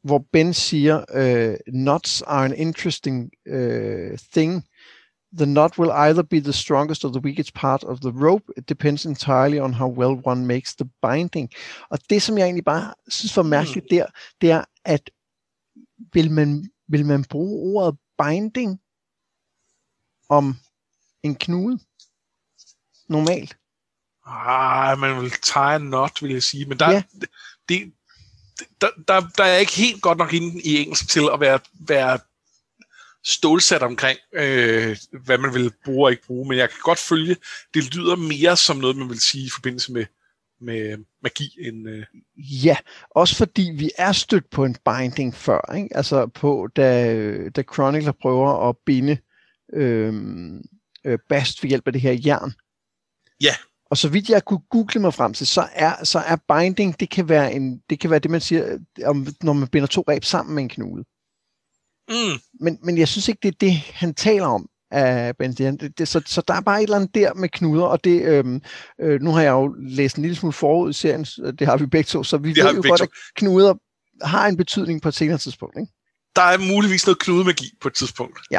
hvor 0.02 0.24
Ben 0.32 0.54
siger, 0.54 1.04
uh, 1.14 1.74
nuts 1.74 2.22
are 2.22 2.44
an 2.44 2.54
interesting 2.54 3.30
uh, 3.50 4.18
thing 4.32 4.64
The 5.32 5.46
knot 5.46 5.78
will 5.78 5.92
either 5.92 6.22
be 6.22 6.40
the 6.40 6.52
strongest 6.52 7.04
or 7.04 7.10
the 7.10 7.20
weakest 7.20 7.54
part 7.54 7.84
of 7.84 8.00
the 8.00 8.10
rope. 8.10 8.42
It 8.56 8.68
depends 8.68 9.06
entirely 9.06 9.60
on 9.60 9.72
how 9.72 9.88
well 9.88 10.20
one 10.24 10.46
makes 10.46 10.74
the 10.74 10.88
binding. 11.02 11.50
Og 11.90 11.98
det, 12.10 12.22
som 12.22 12.38
jeg 12.38 12.44
egentlig 12.44 12.64
bare 12.64 12.94
synes 13.08 13.36
var 13.36 13.42
mærkeligt 13.42 13.86
der, 13.90 14.06
det 14.40 14.50
er, 14.50 14.64
at 14.84 15.10
vil 16.12 16.30
man, 16.30 16.70
vil 16.88 17.06
man 17.06 17.24
bruge 17.24 17.76
ordet 17.76 17.98
binding 18.22 18.80
om 20.28 20.56
en 21.22 21.34
knude? 21.34 21.78
Normalt. 23.08 23.56
Ah, 24.26 24.98
man 24.98 25.22
vil 25.22 25.30
tage 25.30 25.76
en 25.76 25.86
knot, 25.86 26.22
vil 26.22 26.32
jeg 26.32 26.42
sige. 26.42 26.64
Men 26.64 26.78
der, 26.78 26.90
ja. 26.90 27.02
det, 27.68 27.92
der, 28.80 28.90
der, 29.08 29.20
der 29.36 29.44
er 29.44 29.56
ikke 29.56 29.72
helt 29.72 30.02
godt 30.02 30.18
nok 30.18 30.32
inde 30.32 30.62
i 30.62 30.76
engelsk 30.76 31.08
til 31.08 31.28
at 31.32 31.40
være, 31.40 31.60
være 31.72 32.18
stålsat 33.24 33.82
omkring, 33.82 34.18
øh, 34.32 34.96
hvad 35.24 35.38
man 35.38 35.54
vil 35.54 35.72
bruge 35.84 36.06
og 36.06 36.10
ikke 36.10 36.26
bruge, 36.26 36.48
men 36.48 36.58
jeg 36.58 36.68
kan 36.68 36.78
godt 36.82 36.98
følge, 36.98 37.36
det 37.74 37.94
lyder 37.94 38.16
mere 38.16 38.56
som 38.56 38.76
noget, 38.76 38.96
man 38.96 39.08
vil 39.08 39.20
sige 39.20 39.46
i 39.46 39.50
forbindelse 39.50 39.92
med, 39.92 40.04
med 40.60 41.04
magi 41.22 41.56
end... 41.58 41.88
Øh... 41.88 42.04
Ja, 42.36 42.76
også 43.10 43.36
fordi 43.36 43.70
vi 43.74 43.90
er 43.98 44.12
stødt 44.12 44.50
på 44.50 44.64
en 44.64 44.76
binding 44.84 45.34
før, 45.34 45.74
ikke? 45.76 45.96
altså 45.96 46.26
på, 46.26 46.68
da, 46.76 47.48
da 47.48 47.62
Chronicler 47.74 48.12
prøver 48.22 48.68
at 48.68 48.76
binde 48.86 49.18
øh, 49.72 50.14
øh, 51.04 51.18
Bast 51.28 51.62
ved 51.62 51.68
hjælp 51.68 51.86
af 51.86 51.92
det 51.92 52.02
her 52.02 52.20
jern. 52.26 52.52
Ja. 53.42 53.54
Og 53.90 53.96
så 53.96 54.08
vidt 54.08 54.28
jeg 54.28 54.44
kunne 54.44 54.62
google 54.70 55.00
mig 55.00 55.14
frem 55.14 55.34
til, 55.34 55.46
så 55.46 55.68
er, 55.72 56.04
så 56.04 56.18
er 56.18 56.36
binding, 56.36 57.00
det 57.00 57.10
kan 57.10 57.28
være, 57.28 57.52
en, 57.52 57.82
det 57.90 58.00
kan 58.00 58.10
være 58.10 58.18
det, 58.18 58.30
man 58.30 58.40
siger, 58.40 58.78
om, 59.04 59.26
når 59.42 59.52
man 59.52 59.68
binder 59.68 59.86
to 59.86 60.04
reb 60.08 60.24
sammen 60.24 60.54
med 60.54 60.62
en 60.62 60.68
knude. 60.68 61.04
Mm. 62.10 62.40
Men, 62.60 62.78
men 62.82 62.98
jeg 62.98 63.08
synes 63.08 63.28
ikke, 63.28 63.38
det 63.42 63.48
er 63.48 63.58
det, 63.60 63.72
han 63.72 64.14
taler 64.14 64.46
om 64.46 64.68
af 64.90 65.36
Benedian. 65.36 65.76
Det, 65.76 65.98
det, 65.98 66.08
så, 66.08 66.22
så 66.26 66.42
der 66.48 66.54
er 66.54 66.60
bare 66.60 66.78
et 66.78 66.82
eller 66.82 66.96
andet 66.96 67.14
der 67.14 67.34
med 67.34 67.48
knuder, 67.48 67.84
og 67.84 68.04
det, 68.04 68.22
øhm, 68.22 68.62
øh, 69.00 69.20
nu 69.20 69.30
har 69.30 69.42
jeg 69.42 69.50
jo 69.50 69.74
læst 69.78 70.16
en 70.16 70.22
lille 70.22 70.36
smule 70.36 70.52
forud 70.52 70.90
i 70.90 70.92
serien, 70.92 71.24
det 71.58 71.66
har 71.66 71.76
vi 71.76 71.86
begge 71.86 72.06
to, 72.06 72.22
så 72.22 72.36
vi 72.36 72.52
det 72.52 72.64
ved 72.64 72.74
jo 72.74 72.82
godt, 72.88 72.98
to. 72.98 73.04
at 73.04 73.10
knuder 73.34 73.74
har 74.22 74.48
en 74.48 74.56
betydning 74.56 75.02
på 75.02 75.08
et 75.08 75.14
senere 75.14 75.38
tidspunkt. 75.38 75.76
Ikke? 75.80 75.92
Der 76.36 76.42
er 76.42 76.58
muligvis 76.58 77.06
noget 77.06 77.18
knudemagi 77.18 77.70
på 77.80 77.88
et 77.88 77.94
tidspunkt. 77.94 78.38
Ja. 78.50 78.58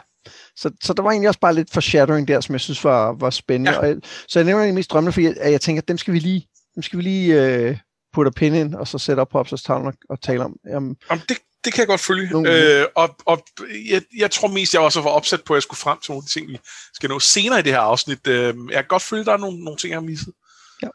Så, 0.56 0.72
så 0.84 0.94
der 0.94 1.04
var 1.04 1.12
egentlig 1.12 1.28
også 1.28 1.40
bare 1.40 1.56
lidt 1.56 1.72
foreshadowing 1.72 2.28
der, 2.28 2.42
som 2.42 2.54
jeg 2.54 2.62
synes 2.62 2.84
var, 2.84 3.14
var 3.14 3.30
spændende. 3.30 3.72
Ja. 3.72 3.80
Og 3.80 3.88
jeg, 3.88 3.98
så 4.28 4.40
jeg 4.40 4.46
nævner 4.46 4.60
egentlig 4.60 4.76
mest 4.76 4.92
drømmene, 4.92 5.12
fordi 5.12 5.26
jeg, 5.26 5.36
at 5.40 5.52
jeg 5.52 5.62
tænker, 5.62 5.82
at 5.82 5.88
dem 5.88 5.98
skal 5.98 6.14
vi 6.14 6.20
lige, 6.20 6.48
dem 6.76 6.84
skal 6.84 6.98
vi 6.98 7.04
lige 7.04 7.46
øh, 7.46 7.78
putte 8.14 8.32
pin 8.32 8.56
ind, 8.56 8.76
og 8.76 8.88
så 8.88 8.98
sætte 8.98 9.20
op 9.20 9.30
på 9.30 9.40
opslagstavlen 9.40 9.88
og, 9.88 9.94
og 10.10 10.22
tale 10.22 10.44
om. 10.44 10.56
Jamen, 10.70 10.96
Jamen 11.10 11.24
det, 11.30 11.38
det 11.64 11.74
kan 11.74 11.80
jeg 11.80 11.88
godt 11.88 12.02
følge. 12.02 12.50
Øh, 12.50 12.88
og 12.96 13.16
og 13.26 13.46
jeg, 13.90 14.02
jeg 14.18 14.32
tror 14.32 14.48
mest, 14.48 14.74
jeg 14.74 14.82
også 14.82 15.02
var 15.02 15.10
opsat 15.10 15.44
på, 15.44 15.54
at 15.54 15.56
jeg 15.56 15.64
skulle 15.64 15.80
frem 15.80 16.00
til 16.00 16.12
nogle 16.12 16.24
af 16.24 16.28
de 16.28 16.32
ting, 16.32 16.48
vi 16.48 16.60
skal 16.94 17.10
nå 17.10 17.20
senere 17.20 17.60
i 17.60 17.64
det 17.64 17.72
her 17.72 17.80
afsnit. 17.80 18.28
Øh, 18.28 18.56
jeg 18.70 18.76
kan 18.76 18.88
godt 18.88 19.04
følge, 19.04 19.20
at 19.20 19.26
der 19.26 19.34
er 19.34 19.38
nogle, 19.38 19.64
nogle 19.64 19.78
ting, 19.78 19.92
jeg 19.92 19.98
har 20.00 20.06
misset. 20.06 20.34
Ja. 20.82 20.88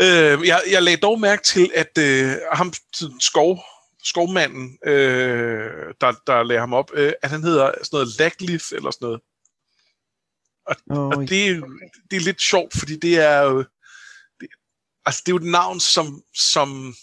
Øh, 0.00 0.46
jeg, 0.46 0.62
jeg 0.70 0.82
lagde 0.82 0.96
dog 0.96 1.20
mærke 1.20 1.42
til, 1.42 1.70
at 1.74 1.98
øh, 1.98 2.36
ham, 2.52 2.72
skov, 3.20 3.64
skovmanden, 4.04 4.78
øh, 4.86 5.94
der, 6.00 6.12
der 6.26 6.42
lagde 6.42 6.60
ham 6.60 6.72
op, 6.72 6.90
øh, 6.94 7.12
at 7.22 7.30
han 7.30 7.42
hedder 7.42 7.66
sådan 7.66 7.88
noget 7.92 8.18
Laglith 8.18 8.64
eller 8.72 8.90
sådan 8.90 9.06
noget. 9.06 9.20
Og, 10.66 10.76
oh, 10.90 11.06
og 11.06 11.16
det, 11.16 11.64
det 12.10 12.16
er 12.16 12.20
lidt 12.20 12.42
sjovt, 12.42 12.78
fordi 12.78 12.96
det 12.96 13.18
er 13.18 13.40
jo... 13.40 13.58
Det, 14.40 14.48
altså, 15.06 15.22
det 15.26 15.32
er 15.32 15.32
jo 15.32 15.44
et 15.44 15.52
navn, 15.52 15.80
som, 15.80 16.22
som 16.34 16.94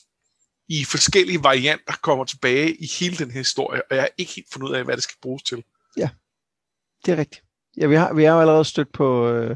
i 0.69 0.85
forskellige 0.85 1.43
varianter 1.43 1.93
kommer 2.01 2.25
tilbage 2.25 2.75
i 2.75 2.87
hele 2.99 3.17
den 3.17 3.31
her 3.31 3.39
historie, 3.39 3.81
og 3.89 3.95
jeg 3.95 4.03
har 4.03 4.09
ikke 4.17 4.33
helt 4.35 4.47
fundet 4.53 4.69
ud 4.69 4.75
af, 4.75 4.83
hvad 4.83 4.95
det 4.95 5.03
skal 5.03 5.15
bruges 5.21 5.43
til. 5.43 5.63
Ja, 5.97 6.09
det 7.05 7.11
er 7.11 7.17
rigtigt. 7.17 7.43
Ja, 7.77 7.85
vi 7.87 7.95
har, 7.95 8.13
vi 8.13 8.23
har 8.23 8.33
jo 8.33 8.41
allerede 8.41 8.65
stødt 8.65 8.91
på 8.91 9.27
øh, 9.27 9.55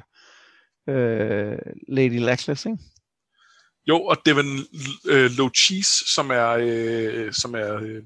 øh, 0.90 1.58
Lady 1.88 2.20
Lackless, 2.20 2.66
ikke? 2.66 2.78
Jo, 3.88 4.04
og 4.04 4.18
Devin 4.26 4.60
øh, 5.06 5.32
Low 5.32 5.50
Cheese, 5.50 6.14
som 6.14 6.32
er, 6.32 6.50
øh, 6.50 7.34
som 7.34 7.56
er 7.56 7.76
øh, 7.76 8.04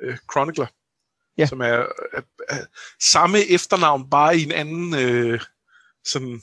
øh, 0.00 0.16
Chronicler, 0.32 0.66
Ja. 1.38 1.46
som 1.46 1.60
er, 1.60 1.86
er, 2.12 2.22
er 2.48 2.64
samme 3.00 3.38
efternavn, 3.50 4.10
bare 4.10 4.38
i 4.38 4.42
en 4.42 4.52
anden 4.52 4.94
øh, 4.94 5.40
sådan, 6.04 6.42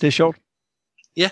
Det 0.00 0.06
er 0.06 0.10
sjovt. 0.10 0.36
Jeg, 1.16 1.30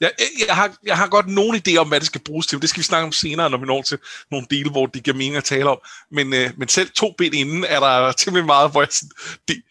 jeg, 0.00 0.10
jeg, 0.46 0.56
har, 0.56 0.76
jeg 0.86 0.96
har 0.96 1.08
godt 1.08 1.28
nogen 1.28 1.56
idé 1.56 1.76
om, 1.76 1.88
hvad 1.88 2.00
det 2.00 2.06
skal 2.06 2.20
bruges 2.20 2.46
til. 2.46 2.56
men 2.56 2.62
Det 2.62 2.70
skal 2.70 2.80
vi 2.80 2.84
snakke 2.84 3.06
om 3.06 3.12
senere, 3.12 3.50
når 3.50 3.58
vi 3.58 3.66
når 3.66 3.82
til 3.82 3.98
nogle 4.30 4.46
dele, 4.50 4.70
hvor 4.70 4.86
det 4.86 5.02
giver 5.02 5.16
mening 5.16 5.36
at 5.36 5.44
tale 5.44 5.70
om. 5.70 5.78
Men, 6.10 6.34
øh, 6.34 6.50
men 6.56 6.68
selv 6.68 6.90
to 6.90 7.14
ben 7.18 7.34
inden 7.34 7.64
er 7.64 7.80
der 7.80 8.12
temmelig 8.12 8.46
meget, 8.46 8.70
hvor 8.70 8.80
jeg 8.80 8.88
sådan, 8.90 9.10
det, 9.48 9.62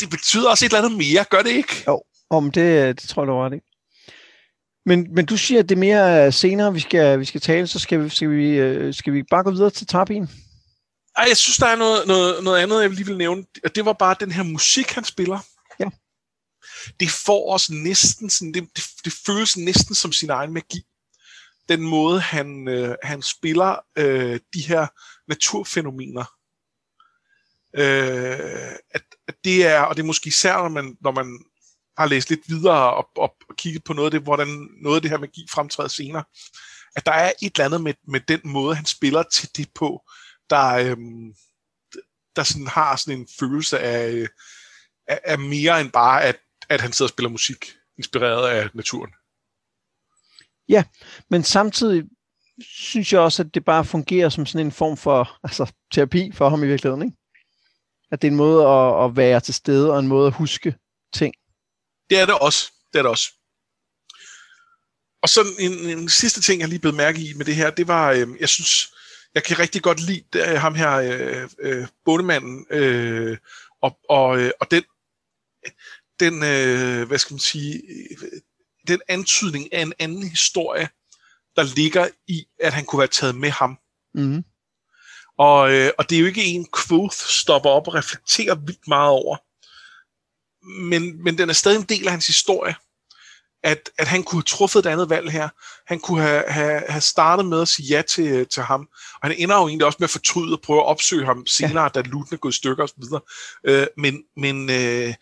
det 0.00 0.10
betyder 0.10 0.50
også 0.50 0.64
et 0.64 0.72
eller 0.72 0.84
andet 0.84 0.98
mere, 0.98 1.24
gør 1.30 1.42
det 1.42 1.50
ikke? 1.50 1.84
Om 2.30 2.50
det, 2.50 3.00
det 3.00 3.08
tror 3.08 3.22
jeg, 3.22 3.28
du 3.28 3.34
ret 3.34 3.54
i. 3.54 3.60
Men, 4.86 5.14
men 5.14 5.26
du 5.26 5.36
siger, 5.36 5.58
at 5.58 5.68
det 5.68 5.74
er 5.74 5.78
mere 5.78 6.26
øh, 6.26 6.32
senere, 6.32 6.72
vi 6.72 6.80
skal, 6.80 7.20
vi 7.20 7.24
skal 7.24 7.40
tale, 7.40 7.66
så 7.66 7.78
skal 7.78 8.04
vi, 8.04 8.08
skal, 8.08 8.30
vi, 8.30 8.48
øh, 8.48 8.94
skal 8.94 9.12
vi 9.12 9.22
bare 9.22 9.44
gå 9.44 9.50
videre 9.50 9.70
til 9.70 9.86
Tarpin. 9.86 10.28
Ej, 11.16 11.24
jeg 11.28 11.36
synes, 11.36 11.56
der 11.56 11.66
er 11.66 11.76
noget, 11.76 12.06
noget, 12.06 12.44
noget 12.44 12.62
andet, 12.62 12.82
jeg 12.82 12.90
lige 12.90 13.06
vil 13.06 13.16
nævne. 13.16 13.44
Og 13.64 13.74
det 13.74 13.84
var 13.84 13.92
bare 13.92 14.16
den 14.20 14.32
her 14.32 14.42
musik, 14.42 14.90
han 14.90 15.04
spiller. 15.04 15.38
Det 17.00 17.10
får 17.10 17.54
os 17.54 17.70
næsten 17.70 18.30
sådan, 18.30 18.54
det, 18.54 18.68
det, 18.76 18.84
det 19.04 19.12
føles 19.26 19.56
næsten 19.56 19.94
som 19.94 20.12
sin 20.12 20.30
egen 20.30 20.52
magi. 20.52 20.82
Den 21.68 21.82
måde, 21.82 22.20
han, 22.20 22.68
øh, 22.68 22.96
han 23.02 23.22
spiller 23.22 23.76
øh, 23.96 24.40
de 24.54 24.60
her 24.60 24.86
naturfænomener. 25.28 26.24
Øh, 27.76 28.72
at, 28.90 29.02
at 29.28 29.34
det 29.44 29.66
er, 29.66 29.80
og 29.80 29.96
det 29.96 30.02
er 30.02 30.06
måske 30.06 30.28
især, 30.28 30.56
når 30.56 30.68
man, 30.68 30.96
når 31.00 31.12
man 31.12 31.44
har 31.98 32.06
læst 32.06 32.30
lidt 32.30 32.48
videre 32.48 32.94
og, 32.94 33.08
og, 33.16 33.36
og 33.48 33.56
kigget 33.56 33.84
på 33.84 33.92
noget 33.92 34.06
af 34.06 34.10
det, 34.10 34.22
hvordan 34.22 34.68
noget 34.82 34.96
af 34.96 35.02
det 35.02 35.10
her 35.10 35.18
magi 35.18 35.46
fremtræder 35.50 35.88
senere, 35.88 36.24
at 36.96 37.06
der 37.06 37.12
er 37.12 37.32
et 37.42 37.52
eller 37.54 37.64
andet 37.64 37.80
med, 37.80 37.94
med 38.08 38.20
den 38.20 38.40
måde, 38.44 38.74
han 38.74 38.84
spiller 38.84 39.22
til 39.22 39.56
det 39.56 39.68
på, 39.74 40.02
der, 40.50 40.74
øhm, 40.74 41.34
der 42.36 42.42
sådan 42.42 42.66
har 42.66 42.96
sådan 42.96 43.20
en 43.20 43.28
følelse 43.40 43.78
af, 43.78 44.10
øh, 44.10 44.28
af, 45.08 45.20
af 45.24 45.38
mere 45.38 45.80
end 45.80 45.90
bare, 45.90 46.22
at, 46.22 46.36
at 46.68 46.80
han 46.80 46.92
sidder 46.92 47.08
og 47.08 47.10
spiller 47.10 47.30
musik, 47.30 47.72
inspireret 47.98 48.48
af 48.48 48.68
naturen. 48.74 49.10
Men 51.30 51.44
samtidig 51.44 52.04
synes 52.60 53.12
jeg 53.12 53.20
også, 53.20 53.42
at 53.42 53.54
det 53.54 53.64
bare 53.64 53.84
fungerer 53.84 54.28
som 54.28 54.46
sådan 54.46 54.66
en 54.66 54.72
form 54.72 54.96
for 54.96 55.38
altså, 55.44 55.72
terapi 55.92 56.32
for 56.32 56.48
ham 56.48 56.62
i 56.62 56.66
virkeligheden. 56.66 57.02
Ikke? 57.02 57.16
At 58.10 58.22
det 58.22 58.28
er 58.28 58.32
en 58.32 58.36
måde 58.36 58.66
at, 58.66 59.04
at 59.04 59.16
være 59.16 59.40
til 59.40 59.54
stede, 59.54 59.92
og 59.92 59.98
en 59.98 60.08
måde 60.08 60.26
at 60.26 60.34
huske 60.34 60.74
ting. 61.12 61.34
Det 62.10 62.18
er 62.18 62.26
det 62.26 62.38
også. 62.38 62.72
Det 62.92 62.98
er 62.98 63.02
det 63.02 63.10
også. 63.10 63.32
Og 65.22 65.28
så 65.28 65.40
en, 65.58 65.72
en 65.72 66.08
sidste 66.08 66.40
ting, 66.40 66.60
jeg 66.60 66.68
lige 66.68 66.78
blev 66.78 66.94
mærke 66.94 67.20
i 67.20 67.34
med 67.34 67.44
det 67.44 67.56
her, 67.56 67.70
det 67.70 67.88
var, 67.88 68.12
øh, 68.12 68.28
jeg 68.40 68.48
synes, 68.48 68.92
jeg 69.34 69.44
kan 69.44 69.58
rigtig 69.58 69.82
godt 69.82 70.00
lide 70.00 70.24
øh, 70.36 70.60
ham 70.60 70.74
her, 70.74 70.92
øh, 70.92 71.48
øh, 71.58 71.86
bondemanden, 72.04 72.66
øh, 72.70 73.38
og, 73.82 73.98
og, 74.08 74.38
øh, 74.38 74.50
og 74.60 74.70
den, 74.70 74.84
den 76.20 76.42
øh, 76.42 77.06
hvad 77.06 77.18
skal 77.18 77.34
man 77.34 77.40
sige, 77.40 77.82
øh, 78.22 78.40
den 78.88 79.00
antydning 79.08 79.72
af 79.72 79.82
en 79.82 79.92
anden 79.98 80.22
historie, 80.22 80.88
der 81.56 81.62
ligger 81.62 82.08
i, 82.28 82.46
at 82.60 82.72
han 82.72 82.84
kunne 82.84 82.98
være 82.98 83.08
taget 83.08 83.34
med 83.34 83.50
ham. 83.50 83.78
Mm-hmm. 84.14 84.44
Og, 85.38 85.72
øh, 85.72 85.90
og 85.98 86.10
det 86.10 86.16
er 86.16 86.20
jo 86.20 86.26
ikke 86.26 86.44
en, 86.44 86.66
Quoth 86.76 87.16
stopper 87.16 87.70
op 87.70 87.88
og 87.88 87.94
reflekterer 87.94 88.54
vildt 88.54 88.88
meget 88.88 89.10
over. 89.10 89.36
Men, 90.82 91.24
men 91.24 91.38
den 91.38 91.48
er 91.48 91.52
stadig 91.52 91.78
en 91.78 91.82
del 91.82 92.06
af 92.06 92.10
hans 92.10 92.26
historie. 92.26 92.74
At, 93.62 93.90
at 93.98 94.06
han 94.06 94.22
kunne 94.22 94.38
have 94.38 94.42
truffet 94.42 94.78
et 94.78 94.86
andet 94.86 95.10
valg 95.10 95.30
her. 95.30 95.48
Han 95.86 96.00
kunne 96.00 96.22
have, 96.22 96.44
have, 96.48 96.82
have 96.88 97.00
startet 97.00 97.46
med 97.46 97.62
at 97.62 97.68
sige 97.68 97.88
ja 97.88 98.02
til, 98.02 98.46
til 98.46 98.62
ham. 98.62 98.88
Og 99.14 99.28
han 99.28 99.36
ender 99.38 99.56
jo 99.56 99.68
egentlig 99.68 99.86
også 99.86 99.96
med 100.00 100.06
at 100.06 100.10
fortryde 100.10 100.56
og 100.56 100.60
prøve 100.60 100.80
at 100.80 100.86
opsøge 100.86 101.24
ham 101.24 101.46
senere, 101.46 101.82
ja. 101.82 101.88
da 101.88 102.00
luten 102.00 102.34
er 102.34 102.38
gået 102.38 102.52
i 102.52 102.56
stykker 102.56 102.84
osv. 102.84 103.02
Øh, 103.64 103.86
men, 103.96 104.22
men, 104.36 104.70
øh, 104.70 105.14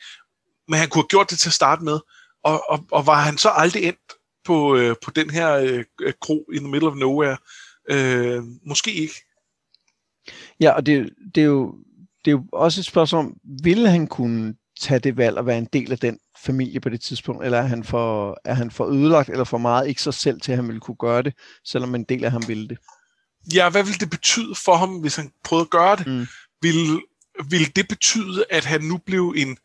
men 0.68 0.78
han 0.78 0.88
kunne 0.88 1.02
have 1.02 1.08
gjort 1.08 1.30
det 1.30 1.38
til 1.38 1.48
at 1.48 1.52
starte 1.52 1.84
med. 1.84 1.98
Og, 2.44 2.70
og, 2.70 2.84
og 2.92 3.06
var 3.06 3.20
han 3.20 3.38
så 3.38 3.48
aldrig 3.48 3.84
endt 3.84 4.12
på, 4.44 4.76
øh, 4.76 4.96
på 5.04 5.10
den 5.10 5.30
her 5.30 5.54
øh, 5.54 6.12
kro 6.20 6.44
in 6.52 6.60
the 6.60 6.70
middle 6.70 6.88
of 6.88 6.96
nowhere? 6.96 7.36
Øh, 7.90 8.42
måske 8.66 8.92
ikke. 8.92 9.14
Ja, 10.60 10.70
og 10.70 10.86
det, 10.86 11.10
det, 11.34 11.40
er 11.40 11.46
jo, 11.46 11.74
det 12.24 12.30
er 12.30 12.32
jo 12.32 12.44
også 12.52 12.80
et 12.80 12.84
spørgsmål 12.84 13.24
om, 13.24 13.36
ville 13.62 13.90
han 13.90 14.06
kunne 14.06 14.54
tage 14.80 15.00
det 15.00 15.16
valg 15.16 15.38
og 15.38 15.46
være 15.46 15.58
en 15.58 15.68
del 15.72 15.92
af 15.92 15.98
den 15.98 16.18
familie 16.44 16.80
på 16.80 16.88
det 16.88 17.00
tidspunkt, 17.00 17.44
eller 17.44 17.58
er 17.58 17.66
han 17.66 17.84
for, 17.84 18.38
er 18.44 18.54
han 18.54 18.70
for 18.70 18.86
ødelagt 18.86 19.28
eller 19.28 19.44
for 19.44 19.58
meget 19.58 19.88
ikke 19.88 20.02
sig 20.02 20.14
selv 20.14 20.40
til, 20.40 20.52
at 20.52 20.58
han 20.58 20.66
ville 20.66 20.80
kunne 20.80 20.96
gøre 20.96 21.22
det, 21.22 21.34
selvom 21.64 21.94
en 21.94 22.04
del 22.04 22.24
af 22.24 22.30
ham 22.30 22.48
ville 22.48 22.68
det? 22.68 22.78
Ja, 23.54 23.70
hvad 23.70 23.82
ville 23.82 23.98
det 23.98 24.10
betyde 24.10 24.54
for 24.64 24.76
ham, 24.76 24.90
hvis 24.96 25.16
han 25.16 25.32
prøvede 25.44 25.64
at 25.64 25.70
gøre 25.70 25.96
det? 25.96 26.06
Mm. 26.06 26.26
Vil, 26.62 27.00
vil 27.50 27.76
det 27.76 27.88
betyde, 27.88 28.44
at 28.50 28.64
han 28.64 28.82
nu 28.82 28.98
blev 28.98 29.34
en, 29.36 29.50
øh, 29.50 29.56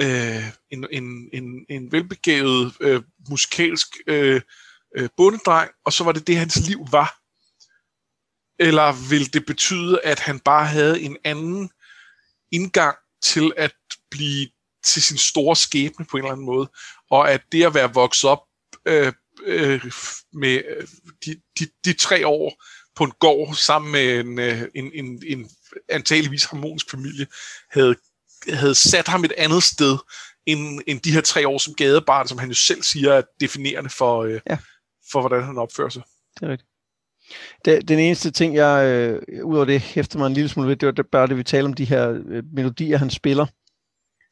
Øh, 0.00 0.44
en, 0.70 0.86
en, 0.90 1.28
en, 1.32 1.66
en 1.68 1.92
velbegavet 1.92 2.74
øh, 2.80 3.02
musikalsk 3.28 3.88
øh, 4.06 4.40
øh, 4.96 5.08
bondedreng, 5.16 5.70
og 5.84 5.92
så 5.92 6.04
var 6.04 6.12
det 6.12 6.26
det, 6.26 6.36
hans 6.36 6.56
liv 6.68 6.86
var? 6.90 7.16
Eller 8.58 9.08
vil 9.10 9.32
det 9.32 9.46
betyde, 9.46 10.00
at 10.04 10.18
han 10.18 10.40
bare 10.40 10.66
havde 10.66 11.00
en 11.00 11.16
anden 11.24 11.70
indgang 12.50 12.96
til 13.22 13.52
at 13.56 13.74
blive 14.10 14.48
til 14.84 15.02
sin 15.02 15.18
store 15.18 15.56
skæbne 15.56 16.06
på 16.06 16.16
en 16.16 16.22
eller 16.22 16.32
anden 16.32 16.46
måde, 16.46 16.70
og 17.10 17.32
at 17.32 17.42
det 17.52 17.64
at 17.64 17.74
være 17.74 17.94
vokset 17.94 18.30
op 18.30 18.42
øh, 18.86 19.12
øh, 19.42 19.92
med 20.32 20.62
øh, 20.76 20.88
de, 21.24 21.40
de, 21.58 21.68
de 21.84 21.92
tre 21.92 22.26
år 22.26 22.62
på 22.94 23.04
en 23.04 23.12
gård 23.20 23.54
sammen 23.54 23.92
med 23.92 24.20
en, 24.20 24.38
øh, 24.38 24.62
en, 24.74 24.92
en, 24.94 25.22
en 25.26 25.50
antageligvis 25.88 26.44
harmonisk 26.44 26.90
familie, 26.90 27.26
havde, 27.70 27.96
havde 28.48 28.74
sat 28.74 29.08
ham 29.08 29.24
et 29.24 29.32
andet 29.38 29.62
sted 29.62 29.98
end, 30.46 30.80
end 30.86 31.00
de 31.00 31.12
her 31.12 31.20
tre 31.20 31.48
år 31.48 31.58
som 31.58 31.74
gadebarn, 31.74 32.28
som 32.28 32.38
han 32.38 32.48
jo 32.48 32.54
selv 32.54 32.82
siger 32.82 33.12
er 33.12 33.22
definerende 33.40 33.90
for, 33.90 34.22
øh, 34.22 34.40
Ja. 34.50 34.58
for 35.12 35.20
hvordan 35.20 35.44
han 35.44 35.58
opfører 35.58 35.88
sig. 35.88 36.02
Det 36.34 36.46
er 36.46 36.50
rigtigt. 36.50 36.70
Det, 37.64 37.88
den 37.88 37.98
eneste 37.98 38.30
ting, 38.30 38.54
jeg 38.54 38.86
øh, 38.86 39.44
udover 39.44 39.64
det 39.64 39.80
hæfter 39.80 40.18
mig 40.18 40.26
en 40.26 40.32
lille 40.34 40.48
smule 40.48 40.68
ved, 40.68 40.76
det 40.76 40.86
var 40.86 40.92
det, 40.92 41.06
bare 41.12 41.26
det, 41.26 41.36
vi 41.36 41.42
taler 41.42 41.68
om 41.68 41.74
de 41.74 41.84
her 41.84 42.20
øh, 42.26 42.42
melodier, 42.52 42.98
han 42.98 43.10
spiller. 43.10 43.46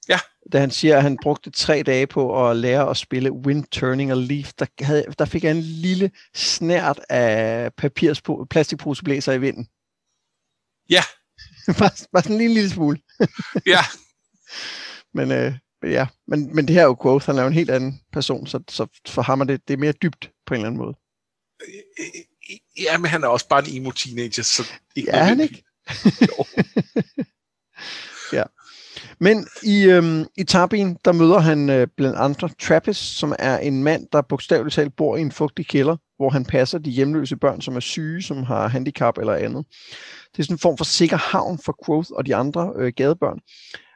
Ja. 0.09 0.19
Da 0.53 0.59
han 0.61 0.71
siger, 0.71 0.97
at 0.97 1.03
han 1.03 1.19
brugte 1.23 1.51
tre 1.51 1.83
dage 1.83 2.07
på 2.07 2.49
at 2.49 2.57
lære 2.57 2.91
at 2.91 2.97
spille 2.97 3.33
Wind 3.33 3.65
Turning 3.73 4.11
a 4.11 4.15
Leaf, 4.15 4.53
der, 4.59 4.67
havde, 4.81 5.05
der 5.19 5.25
fik 5.25 5.45
jeg 5.45 5.51
en 5.51 5.63
lille 5.63 6.11
snært 6.35 7.01
af 7.09 7.75
papirs 7.75 8.23
plastikposeblæser 8.51 9.33
i 9.33 9.39
vinden. 9.39 9.69
Ja. 10.91 11.03
bare, 11.79 11.91
bare 12.13 12.23
sådan 12.23 12.33
en 12.33 12.39
lille, 12.39 12.55
lille 12.55 12.71
smule. 12.71 12.99
Ja, 13.67 13.81
Men, 15.15 15.33
øh, 15.33 15.53
ja, 15.83 16.07
men, 16.27 16.55
men 16.55 16.69
det 16.69 16.75
her 16.75 16.83
er 16.83 16.87
jo 16.87 16.97
Quoth, 17.03 17.27
han 17.27 17.37
er 17.39 17.43
jo 17.43 17.47
en 17.49 17.53
helt 17.55 17.71
anden 17.71 18.01
person, 18.13 18.47
så, 18.47 18.61
så 18.71 18.87
for 19.09 19.23
ham 19.23 19.41
er 19.41 19.45
det, 19.45 19.69
det 19.69 19.75
er 19.75 19.79
mere 19.79 19.93
dybt 19.93 20.31
på 20.47 20.55
en 20.55 20.61
eller 20.61 20.67
anden 20.67 20.79
måde. 20.79 20.95
ja, 22.79 22.99
men 22.99 23.11
han 23.11 23.25
er 23.25 23.29
også 23.29 23.49
bare 23.49 23.69
en 23.69 23.77
emo-teenager, 23.77 24.43
så 24.43 24.63
ikke 24.97 25.11
Ja, 25.17 25.25
han 25.25 25.37
nødvendigt. 25.37 25.65
ja. 28.33 28.43
Men 29.19 29.47
i, 29.63 29.85
øhm, 29.85 30.25
i 30.37 30.45
Tabin, 30.45 30.97
der 31.05 31.13
møder 31.13 31.39
han 31.39 31.71
øh, 31.71 31.89
blandt 31.97 32.17
andre 32.19 32.49
Trappist, 32.61 33.19
som 33.19 33.35
er 33.39 33.59
en 33.59 33.85
mand, 33.85 34.07
der 34.13 34.23
bogstaveligt 34.23 34.75
talt 34.75 34.97
bor 34.97 35.17
i 35.17 35.21
en 35.21 35.33
fugtig 35.33 35.67
kælder, 35.67 35.97
hvor 36.19 36.31
han 36.31 36.45
passer 36.45 36.79
de 36.79 36.91
hjemløse 36.91 37.37
børn, 37.37 37.61
som 37.61 37.77
er 37.77 37.81
syge, 37.81 38.23
som 38.23 38.43
har 38.43 38.69
handicap 38.69 39.19
eller 39.19 39.35
andet. 39.35 39.67
Det 40.33 40.39
er 40.39 40.43
sådan 40.43 40.55
en 40.55 40.59
form 40.59 40.77
for 40.77 40.85
sikker 40.85 41.17
havn 41.17 41.59
for 41.65 41.77
Quoth 41.87 42.11
og 42.13 42.27
de 42.27 42.37
andre 42.37 42.73
øh, 42.77 42.93
gadebørn. 42.97 43.41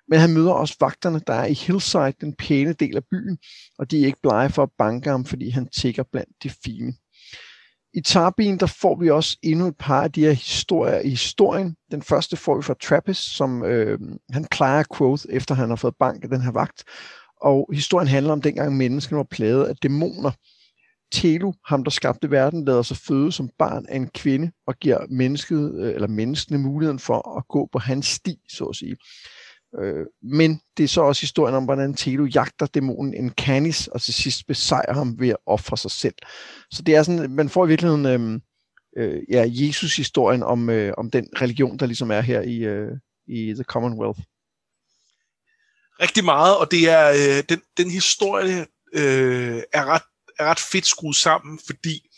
Men 0.08 0.20
han 0.20 0.32
møder 0.32 0.52
også 0.52 0.76
vagterne, 0.80 1.20
der 1.26 1.32
er 1.32 1.46
i 1.46 1.52
Hillside, 1.52 2.14
den 2.20 2.34
pæne 2.34 2.72
del 2.72 2.96
af 2.96 3.04
byen, 3.10 3.38
og 3.78 3.90
de 3.90 4.02
er 4.02 4.06
ikke 4.06 4.22
blege 4.22 4.50
for 4.50 4.62
at 4.62 4.70
banke 4.78 5.10
ham, 5.10 5.24
fordi 5.24 5.50
han 5.50 5.68
tigger 5.68 6.02
blandt 6.12 6.30
de 6.42 6.50
fine. 6.64 6.94
I 7.94 8.00
Tarbin, 8.00 8.58
der 8.58 8.66
får 8.66 8.96
vi 9.00 9.10
også 9.10 9.38
endnu 9.42 9.66
et 9.66 9.76
par 9.78 10.02
af 10.02 10.12
de 10.12 10.20
her 10.20 10.32
historier 10.32 11.00
i 11.00 11.10
historien. 11.10 11.76
Den 11.90 12.02
første 12.02 12.36
får 12.36 12.56
vi 12.56 12.62
fra 12.62 12.74
Trappist, 12.82 13.36
som 13.36 13.64
øh, 13.64 13.98
han 14.30 14.46
plejer 14.50 14.84
Quoth, 14.96 15.24
efter 15.30 15.54
han 15.54 15.68
har 15.68 15.76
fået 15.76 15.94
bank 15.98 16.24
af 16.24 16.30
den 16.30 16.40
her 16.40 16.52
vagt. 16.52 16.84
Og 17.40 17.70
historien 17.72 18.08
handler 18.08 18.32
om 18.32 18.42
dengang 18.42 18.76
menneskene 18.76 19.16
var 19.16 19.26
plaget 19.30 19.64
af 19.64 19.76
dæmoner. 19.76 20.30
Telu, 21.12 21.52
ham 21.66 21.84
der 21.84 21.90
skabte 21.90 22.30
verden, 22.30 22.64
lader 22.64 22.82
sig 22.82 22.96
føde 22.96 23.32
som 23.32 23.50
barn 23.58 23.86
af 23.88 23.96
en 23.96 24.08
kvinde 24.08 24.52
og 24.66 24.74
giver 24.78 25.06
mennesket, 25.10 25.74
øh, 25.74 25.94
eller 25.94 26.08
menneskene 26.08 26.58
muligheden 26.58 26.98
for 26.98 27.38
at 27.38 27.48
gå 27.48 27.68
på 27.72 27.78
hans 27.78 28.06
sti, 28.06 28.36
så 28.48 28.64
at 28.64 28.76
sige. 28.76 28.96
Øh, 29.80 30.06
men 30.22 30.60
det 30.76 30.84
er 30.84 30.88
så 30.88 31.00
også 31.00 31.20
historien 31.20 31.54
om, 31.54 31.64
hvordan 31.64 31.94
Telu 31.94 32.24
jagter 32.24 32.66
dæmonen 32.66 33.14
Encanis, 33.14 33.86
og 33.86 34.02
til 34.02 34.14
sidst 34.14 34.46
besejrer 34.46 34.94
ham 34.94 35.20
ved 35.20 35.28
at 35.28 35.36
ofre 35.46 35.76
sig 35.76 35.90
selv. 35.90 36.14
Så 36.70 36.82
det 36.82 36.96
er 36.96 37.02
sådan, 37.02 37.30
man 37.30 37.48
får 37.48 37.64
i 37.64 37.68
virkeligheden 37.68 38.06
øh, 38.06 38.40
øh, 38.96 39.22
ja, 39.30 39.44
Jesus-historien 39.48 40.42
om, 40.42 40.70
øh, 40.70 40.94
om 40.98 41.10
den 41.10 41.28
religion, 41.40 41.78
der 41.78 41.86
ligesom 41.86 42.10
er 42.10 42.20
her 42.20 42.40
i, 42.40 42.56
øh, 42.56 42.92
i 43.28 43.54
The 43.54 43.64
Commonwealth. 43.64 44.20
rigtig 46.00 46.24
meget, 46.24 46.58
og 46.58 46.70
det 46.70 46.90
er 46.90 47.08
øh, 47.10 47.44
den, 47.48 47.60
den 47.76 47.90
historie 47.90 48.66
øh, 48.94 49.62
er, 49.72 49.84
ret, 49.84 50.02
er 50.42 50.50
ret 50.50 50.60
fedt 50.60 50.86
skruet 50.86 51.16
sammen, 51.16 51.60
fordi 51.66 52.08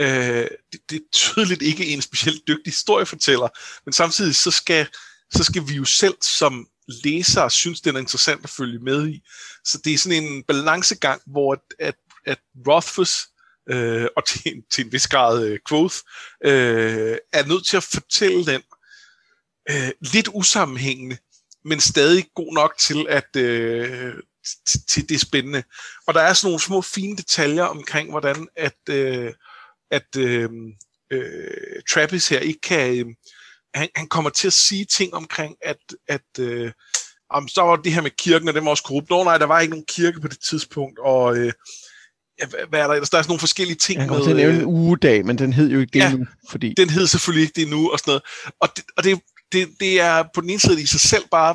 Øh, 0.00 0.48
det, 0.72 0.80
det 0.90 0.96
er 0.96 1.06
tydeligt 1.12 1.62
ikke 1.62 1.86
en 1.86 2.02
specielt 2.02 2.48
dygtig 2.48 2.72
historiefortæller, 2.72 3.48
men 3.84 3.92
samtidig 3.92 4.34
så 4.34 4.50
skal, 4.50 4.86
så 5.32 5.44
skal 5.44 5.68
vi 5.68 5.74
jo 5.74 5.84
selv 5.84 6.14
som 6.22 6.66
læsere 7.04 7.50
synes, 7.50 7.80
det 7.80 7.94
er 7.94 7.98
interessant 7.98 8.44
at 8.44 8.50
følge 8.50 8.78
med 8.78 9.08
i. 9.08 9.22
Så 9.64 9.78
det 9.84 9.94
er 9.94 9.98
sådan 9.98 10.24
en 10.24 10.42
balancegang, 10.42 11.22
hvor 11.26 11.52
at, 11.52 11.60
at, 11.78 11.94
at 12.26 12.38
Rothfuss 12.68 13.28
øh, 13.70 14.06
og 14.16 14.26
til, 14.26 14.42
en, 14.46 14.62
til 14.70 14.84
en 14.84 14.92
vis 14.92 15.08
grad 15.08 15.44
øh, 15.46 15.58
Quoth, 15.68 15.96
øh, 16.44 17.16
er 17.32 17.46
nødt 17.46 17.66
til 17.66 17.76
at 17.76 17.82
fortælle 17.82 18.46
den 18.46 18.62
øh, 19.70 19.90
lidt 20.00 20.28
usammenhængende, 20.32 21.18
men 21.64 21.80
stadig 21.80 22.26
god 22.34 22.54
nok 22.54 22.74
til, 22.78 23.06
at 23.08 23.36
øh, 23.36 24.14
til 24.88 25.08
det 25.08 25.20
spændende. 25.20 25.62
Og 26.06 26.14
der 26.14 26.20
er 26.20 26.32
sådan 26.32 26.48
nogle 26.48 26.60
små 26.60 26.82
fine 26.82 27.16
detaljer 27.16 27.64
omkring, 27.64 28.10
hvordan 28.10 28.48
at, 28.56 28.78
øh, 28.88 29.32
at 29.90 30.16
øh, 30.16 30.50
øh, 31.12 31.82
Trappist 31.90 32.28
her 32.28 32.38
ikke 32.38 32.60
kan... 32.60 32.98
Øh, 32.98 33.06
han, 33.74 33.88
han 33.96 34.08
kommer 34.08 34.30
til 34.30 34.46
at 34.46 34.52
sige 34.52 34.84
ting 34.84 35.14
omkring, 35.14 35.56
at, 35.62 35.78
at 36.08 36.38
øh, 36.38 36.72
om, 37.30 37.48
så 37.48 37.62
var 37.62 37.76
det 37.76 37.92
her 37.92 38.00
med 38.00 38.10
kirken, 38.10 38.48
og 38.48 38.54
den 38.54 38.64
var 38.64 38.70
også 38.70 38.82
korrupt. 38.82 39.10
Nå 39.10 39.24
nej, 39.24 39.38
der 39.38 39.46
var 39.46 39.60
ikke 39.60 39.70
nogen 39.70 39.86
kirke 39.88 40.20
på 40.20 40.28
det 40.28 40.38
tidspunkt, 40.40 40.98
og 40.98 41.36
øh, 41.36 41.52
hvad 42.68 42.80
er 42.80 42.86
der? 42.86 42.94
Der 42.94 43.00
er 43.00 43.04
sådan 43.04 43.24
nogle 43.28 43.40
forskellige 43.40 43.76
ting. 43.76 44.00
Jeg 44.00 44.08
kan 44.08 44.16
med, 44.16 44.24
til 44.24 44.30
at 44.30 44.36
nævne 44.36 44.54
en 44.54 44.60
øh, 44.60 44.68
ugedag, 44.68 45.26
men 45.26 45.38
den 45.38 45.52
hed 45.52 45.70
jo 45.70 45.80
ikke 45.80 45.90
det 45.92 45.98
ja, 45.98 46.12
nu. 46.12 46.26
Fordi... 46.50 46.74
den 46.76 46.90
hed 46.90 47.06
selvfølgelig 47.06 47.42
ikke 47.42 47.60
det 47.60 47.68
nu, 47.68 47.90
og 47.90 47.98
sådan 47.98 48.10
noget. 48.10 48.22
Og 48.60 48.68
det, 48.76 48.84
og 48.96 49.04
det, 49.04 49.20
det, 49.52 49.68
det 49.80 50.00
er 50.00 50.24
på 50.34 50.40
den 50.40 50.50
ene 50.50 50.60
side 50.60 50.82
i 50.82 50.86
sig 50.86 51.00
selv 51.00 51.24
bare 51.30 51.54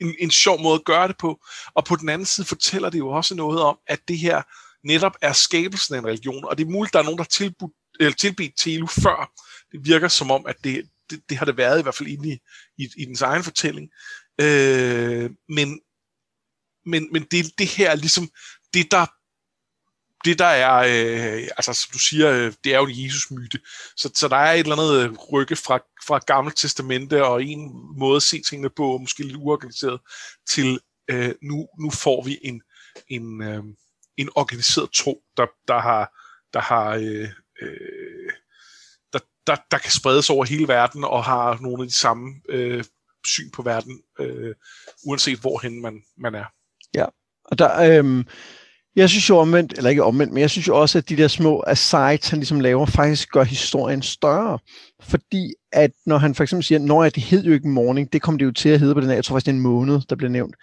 en, 0.00 0.14
en 0.18 0.30
sjov 0.30 0.60
måde 0.62 0.74
at 0.74 0.84
gøre 0.84 1.08
det 1.08 1.18
på, 1.18 1.40
og 1.74 1.84
på 1.84 1.96
den 1.96 2.08
anden 2.08 2.26
side 2.26 2.46
fortæller 2.46 2.90
det 2.90 2.98
jo 2.98 3.08
også 3.08 3.34
noget 3.34 3.60
om, 3.60 3.78
at 3.86 4.00
det 4.08 4.18
her 4.18 4.42
netop 4.86 5.16
er 5.22 5.32
skabelsen 5.32 5.94
af 5.94 5.98
en 5.98 6.06
religion, 6.06 6.44
og 6.44 6.58
det 6.58 6.66
er 6.66 6.70
muligt, 6.70 6.92
der 6.92 6.98
er 6.98 7.02
nogen, 7.02 7.18
der 7.18 7.24
har 7.24 7.28
tilbudt, 7.28 7.72
eller 8.00 8.12
tilbedt 8.12 8.58
Telu 8.58 8.86
før. 8.86 9.32
Det 9.72 9.80
virker 9.84 10.08
som 10.08 10.30
om, 10.30 10.46
at 10.46 10.56
det, 10.64 10.88
det, 11.10 11.22
det 11.28 11.36
har 11.36 11.44
det 11.44 11.56
været 11.56 11.78
i 11.78 11.82
hvert 11.82 11.94
fald 11.94 12.08
inde 12.08 12.28
i, 12.28 12.38
i, 12.78 12.88
i 12.96 13.04
dens 13.04 13.22
egen 13.22 13.44
fortælling. 13.44 13.88
Øh, 14.40 15.30
men, 15.48 15.80
men, 16.86 17.12
men 17.12 17.22
det, 17.30 17.58
det 17.58 17.66
her 17.66 17.90
er 17.90 17.94
ligesom 17.94 18.28
det, 18.74 18.90
der 18.90 19.06
det 20.24 20.38
der 20.38 20.44
er, 20.46 20.76
øh, 20.76 21.48
altså 21.56 21.72
som 21.72 21.90
du 21.92 21.98
siger, 21.98 22.30
øh, 22.30 22.52
det 22.64 22.74
er 22.74 22.78
jo 22.78 22.86
en 22.86 23.04
Jesus-myte. 23.04 23.58
Så, 23.96 24.10
så 24.14 24.28
der 24.28 24.36
er 24.36 24.52
et 24.52 24.60
eller 24.60 24.76
andet 24.76 25.04
øh, 25.04 25.12
rykke 25.32 25.56
fra, 25.56 25.78
fra 26.06 26.18
Gamle 26.18 26.52
Testamente 26.56 27.24
og 27.24 27.44
en 27.44 27.72
måde 27.98 28.16
at 28.16 28.22
se 28.22 28.40
tingene 28.40 28.70
på, 28.70 28.98
måske 28.98 29.22
lidt 29.22 29.36
uorganiseret, 29.36 30.00
til 30.48 30.80
øh, 31.10 31.34
nu, 31.42 31.68
nu 31.80 31.90
får 31.90 32.24
vi 32.24 32.38
en, 32.42 32.62
en, 33.08 33.42
øh, 33.42 33.62
en 34.16 34.28
organiseret 34.34 34.90
tro, 34.90 35.22
der, 35.36 35.46
der 35.68 35.78
har, 35.78 36.12
der 36.52 36.60
har 36.60 36.94
øh, 36.94 37.28
øh, 37.62 38.30
der, 39.12 39.18
der, 39.46 39.56
der 39.70 39.78
kan 39.78 39.90
spredes 39.90 40.30
over 40.30 40.44
hele 40.44 40.68
verden 40.68 41.04
og 41.04 41.24
har 41.24 41.58
nogle 41.60 41.82
af 41.82 41.88
de 41.88 41.94
samme 41.94 42.34
øh, 42.48 42.84
syn 43.26 43.50
på 43.50 43.62
verden, 43.62 44.02
øh, 44.20 44.54
uanset 45.06 45.38
hvorhen 45.38 45.82
man, 45.82 46.02
man 46.18 46.34
er. 46.34 46.44
Ja, 46.94 47.06
og 47.44 47.58
der, 47.58 48.02
øh, 48.04 48.24
jeg 48.96 49.10
synes 49.10 49.28
jo 49.28 49.38
omvendt, 49.38 49.72
eller 49.76 49.90
ikke 49.90 50.04
omvendt, 50.04 50.32
men 50.32 50.40
jeg 50.40 50.50
synes 50.50 50.68
jo 50.68 50.80
også, 50.80 50.98
at 50.98 51.08
de 51.08 51.16
der 51.16 51.28
små 51.28 51.64
asides, 51.66 52.28
han 52.28 52.38
ligesom 52.38 52.60
laver, 52.60 52.86
faktisk 52.86 53.30
gør 53.30 53.44
historien 53.44 54.02
større. 54.02 54.58
Fordi 55.02 55.52
at 55.72 55.90
når 56.06 56.18
han 56.18 56.34
for 56.34 56.42
eksempel 56.42 56.64
siger, 56.64 56.78
når 56.78 57.08
det 57.08 57.22
hed 57.22 57.44
jo 57.44 57.52
ikke 57.52 57.68
morning, 57.68 58.12
det 58.12 58.22
kom 58.22 58.38
det 58.38 58.44
jo 58.44 58.52
til 58.52 58.68
at 58.68 58.80
hedde 58.80 58.94
på 58.94 59.00
den 59.00 59.08
her, 59.08 59.14
jeg 59.14 59.24
tror 59.24 59.34
faktisk 59.34 59.46
det 59.46 59.52
er 59.52 59.56
en 59.56 59.62
måned, 59.62 60.00
der 60.08 60.16
blev 60.16 60.30
nævnt. 60.30 60.56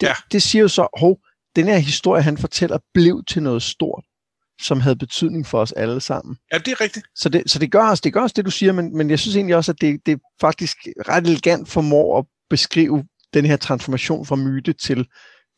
Det, 0.00 0.06
ja. 0.06 0.14
det 0.32 0.42
siger 0.42 0.62
jo 0.62 0.68
så, 0.68 0.88
hov, 0.98 1.18
den 1.56 1.66
her 1.66 1.78
historie, 1.78 2.22
han 2.22 2.38
fortæller, 2.38 2.78
blev 2.94 3.22
til 3.28 3.42
noget 3.42 3.62
stort 3.62 4.04
som 4.60 4.80
havde 4.80 4.96
betydning 4.96 5.46
for 5.46 5.60
os 5.60 5.72
alle 5.72 6.00
sammen. 6.00 6.36
Ja, 6.52 6.58
det 6.58 6.68
er 6.68 6.80
rigtigt. 6.80 7.06
Så 7.14 7.28
det, 7.28 7.50
så 7.50 7.58
det, 7.58 7.72
gør, 7.72 7.82
også, 7.82 8.00
det 8.04 8.12
gør 8.12 8.20
også 8.20 8.34
det, 8.36 8.44
du 8.44 8.50
siger, 8.50 8.72
men, 8.72 8.96
men 8.96 9.10
jeg 9.10 9.18
synes 9.18 9.36
egentlig 9.36 9.56
også, 9.56 9.72
at 9.72 9.80
det, 9.80 10.00
det 10.06 10.20
faktisk 10.40 10.76
ret 11.08 11.26
elegant 11.26 11.68
formår 11.68 12.18
at 12.18 12.24
beskrive 12.50 13.04
den 13.34 13.44
her 13.44 13.56
transformation 13.56 14.26
fra 14.26 14.36
myte 14.36 14.72
til, 14.72 15.06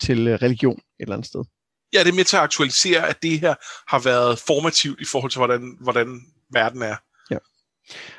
til 0.01 0.37
religion 0.37 0.77
et 0.77 0.83
eller 0.99 1.15
andet 1.15 1.27
sted 1.27 1.45
ja, 1.93 1.99
det 1.99 2.09
er 2.09 2.15
med 2.15 2.25
til 2.25 2.37
at 2.37 2.43
aktualisere, 2.43 3.09
at 3.09 3.23
det 3.23 3.41
her 3.41 3.55
har 3.89 3.99
været 3.99 4.39
formativt 4.39 5.01
i 5.01 5.05
forhold 5.05 5.31
til, 5.31 5.39
hvordan, 5.39 5.77
hvordan 5.81 6.21
verden 6.53 6.83
er. 6.83 6.97
Ja. 7.31 7.37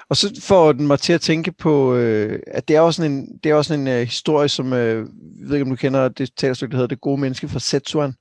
Og 0.09 0.17
så 0.17 0.41
får 0.43 0.71
den 0.71 0.87
mig 0.87 0.99
til 0.99 1.13
at 1.13 1.21
tænke 1.21 1.51
på, 1.51 1.95
øh, 1.95 2.39
at 2.47 2.67
det 2.67 2.75
er 2.75 2.81
også 2.81 3.03
en, 3.03 3.39
det 3.43 3.51
er 3.51 3.55
også 3.55 3.73
en 3.73 3.87
øh, 3.87 4.01
historie, 4.01 4.49
som, 4.49 4.73
øh, 4.73 4.97
jeg 5.39 5.49
ved 5.49 5.55
ikke 5.55 5.63
om 5.63 5.69
du 5.69 5.75
kender 5.75 6.09
det 6.09 6.29
talerstykke, 6.37 6.71
der 6.71 6.77
hedder 6.77 6.87
Det 6.87 7.01
gode 7.01 7.21
menneske 7.21 7.49
fra 7.49 7.59
Setsuan. 7.59 8.13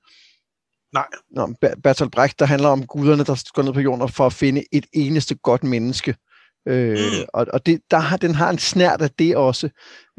Nej. 0.93 1.07
Nå, 1.31 1.53
Bertolt 1.83 2.11
Brecht, 2.11 2.39
der 2.39 2.45
handler 2.45 2.69
om 2.69 2.87
guderne, 2.87 3.23
der 3.23 3.51
går 3.53 3.61
ned 3.61 3.73
på 3.73 3.79
jorden 3.79 4.09
for 4.09 4.25
at 4.25 4.33
finde 4.33 4.63
et 4.71 4.85
eneste 4.93 5.35
godt 5.35 5.63
menneske. 5.63 6.15
Øh, 6.67 6.97
mm. 6.97 7.25
Og, 7.33 7.47
og 7.53 7.65
det, 7.65 7.81
der 7.91 7.97
har, 7.97 8.17
den 8.17 8.35
har 8.35 8.49
en 8.49 8.59
snært 8.59 9.01
af 9.01 9.09
det 9.11 9.35
også. 9.35 9.69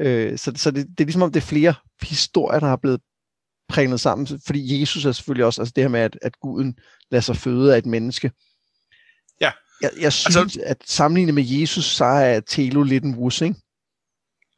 Øh, 0.01 0.37
så 0.37 0.51
så 0.55 0.71
det, 0.71 0.87
det 0.87 1.03
er 1.03 1.05
ligesom 1.05 1.21
om, 1.21 1.31
det 1.31 1.41
er 1.41 1.45
flere 1.45 1.73
historier, 2.01 2.59
der 2.59 2.67
har 2.67 2.75
blevet 2.75 3.01
prægnet 3.73 3.99
sammen, 3.99 4.39
fordi 4.45 4.81
Jesus 4.81 5.05
er 5.05 5.11
selvfølgelig 5.11 5.45
også, 5.45 5.61
altså 5.61 5.73
det 5.75 5.83
her 5.83 5.89
med, 5.89 5.99
at, 5.99 6.17
at 6.21 6.39
guden 6.39 6.79
lader 7.11 7.21
sig 7.21 7.37
føde 7.37 7.73
af 7.73 7.77
et 7.77 7.85
menneske. 7.85 8.31
Ja. 9.41 9.51
Jeg, 9.81 9.91
jeg 9.99 10.13
synes, 10.13 10.35
altså, 10.35 10.61
at 10.65 10.77
sammenlignet 10.85 11.35
med 11.35 11.43
Jesus, 11.45 11.85
så 11.85 12.05
er 12.05 12.39
Telo 12.39 12.83
lidt 12.83 13.03
en 13.03 13.15
wus, 13.15 13.41
ikke? 13.41 13.55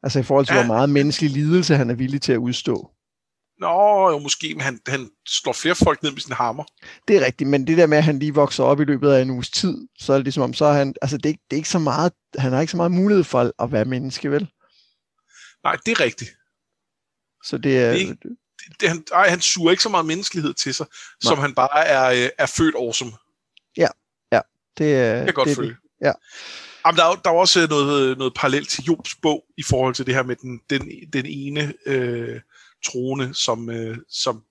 Altså 0.03 0.19
i 0.19 0.23
forhold 0.23 0.45
til, 0.45 0.55
ja. 0.55 0.65
hvor 0.65 0.73
meget 0.73 0.89
menneskelig 0.89 1.31
lidelse 1.31 1.75
han 1.75 1.89
er 1.89 1.93
villig 1.93 2.21
til 2.21 2.33
at 2.33 2.37
udstå. 2.37 2.91
Nå, 3.59 4.09
jo, 4.11 4.19
måske, 4.19 4.53
men 4.53 4.61
han, 4.61 4.79
han 4.87 5.09
slår 5.27 5.53
flere 5.53 5.75
folk 5.75 6.03
ned 6.03 6.11
med 6.11 6.21
sin 6.21 6.33
hammer. 6.33 6.63
Det 7.07 7.15
er 7.15 7.25
rigtigt, 7.25 7.49
men 7.49 7.67
det 7.67 7.77
der 7.77 7.87
med, 7.87 7.97
at 7.97 8.03
han 8.03 8.19
lige 8.19 8.33
vokser 8.33 8.63
op 8.63 8.81
i 8.81 8.83
løbet 8.83 9.11
af 9.11 9.21
en 9.21 9.29
uges 9.29 9.49
tid, 9.49 9.87
så 9.99 10.13
er 10.13 10.17
det 10.17 10.25
ligesom 10.25 10.43
om, 10.43 10.53
så 10.53 10.65
er 10.65 10.73
han, 10.73 10.95
altså 11.01 11.17
det 11.17 11.29
er, 11.29 11.33
det 11.33 11.55
er 11.55 11.55
ikke 11.55 11.69
så 11.69 11.79
meget, 11.79 12.13
han 12.37 12.51
har 12.51 12.61
ikke 12.61 12.71
så 12.71 12.77
meget 12.77 12.91
mulighed 12.91 13.23
for 13.23 13.63
at 13.63 13.71
være 13.71 13.85
menneske, 13.85 14.31
vel? 14.31 14.47
Nej, 15.63 15.77
det 15.85 15.91
er 15.91 15.99
rigtigt. 15.99 16.31
Så 17.43 17.57
det 17.57 17.77
er... 17.79 17.91
Det, 17.91 18.17
det, 18.79 18.89
han, 18.89 19.03
ej, 19.13 19.29
han 19.29 19.41
suger 19.41 19.71
ikke 19.71 19.83
så 19.83 19.89
meget 19.89 20.05
menneskelighed 20.05 20.53
til 20.53 20.73
sig, 20.73 20.85
Nej. 21.23 21.29
som 21.29 21.39
han 21.39 21.55
bare 21.55 21.87
er, 21.87 22.23
øh, 22.25 22.29
er 22.37 22.45
født 22.45 22.75
awesome. 22.75 23.11
Ja, 23.77 23.87
ja. 24.31 24.41
Det, 24.77 24.93
er 24.95 25.15
jeg 25.15 25.25
kan 25.25 25.33
godt 25.33 25.47
det, 25.47 25.55
følge. 25.55 25.75
Ja. 26.01 26.11
Jamen, 26.85 26.97
der, 26.97 27.05
er, 27.05 27.15
der 27.15 27.29
er 27.29 27.35
også 27.35 27.67
noget, 27.69 28.17
noget 28.17 28.33
parallelt 28.33 28.69
til 28.69 28.83
Jobs 28.83 29.15
bog 29.21 29.45
i 29.57 29.63
forhold 29.63 29.95
til 29.95 30.05
det 30.05 30.15
her 30.15 30.23
med 30.23 30.35
den, 30.35 30.61
den, 30.69 30.91
den 31.13 31.25
ene 31.25 31.73
øh, 31.85 32.41
trone, 32.85 33.33
som, 33.33 33.69
øh, 33.69 33.97
som 34.09 34.43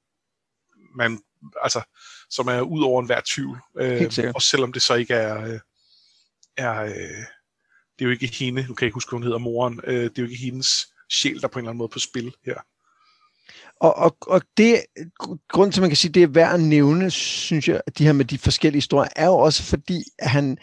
man, 0.96 1.20
altså, 1.62 1.82
som 2.30 2.48
er 2.48 2.60
ud 2.60 2.82
over 2.82 3.00
enhver 3.00 3.20
tvivl. 3.26 3.58
Øh, 3.78 4.32
og 4.34 4.42
selvom 4.42 4.72
det 4.72 4.82
så 4.82 4.94
ikke 4.94 5.14
er, 5.14 5.44
øh, 5.44 5.60
er 6.56 6.82
øh, 6.82 7.24
det 7.98 8.00
er 8.00 8.04
jo 8.04 8.10
ikke 8.10 8.26
hende, 8.26 8.62
nu 8.62 8.74
kan 8.74 8.84
jeg 8.84 8.86
ikke 8.86 8.94
huske, 8.94 9.10
hvad 9.10 9.16
hun 9.16 9.22
hedder, 9.22 9.38
moren, 9.38 9.80
øh, 9.84 10.02
det 10.02 10.18
er 10.18 10.22
jo 10.22 10.28
ikke 10.28 10.44
hendes 10.44 10.86
sjæl, 11.10 11.40
der 11.40 11.48
på 11.48 11.58
en 11.58 11.62
eller 11.62 11.70
anden 11.70 11.78
måde 11.78 11.88
på 11.88 11.98
spil 11.98 12.34
her. 12.44 12.58
Og, 13.84 13.96
og, 13.96 14.16
og 14.20 14.42
det, 14.56 14.84
grund 15.48 15.72
til, 15.72 15.80
at 15.80 15.82
man 15.82 15.90
kan 15.90 15.96
sige, 15.96 16.12
det 16.12 16.22
er 16.22 16.26
værd 16.26 16.54
at 16.54 16.60
nævne, 16.60 17.10
synes 17.10 17.68
jeg, 17.68 17.80
de 17.98 18.04
her 18.04 18.12
med 18.12 18.24
de 18.24 18.38
forskellige 18.38 18.76
historier, 18.78 19.08
er 19.16 19.26
jo 19.26 19.34
også 19.34 19.62
fordi, 19.62 20.02
at 20.18 20.30
han, 20.30 20.58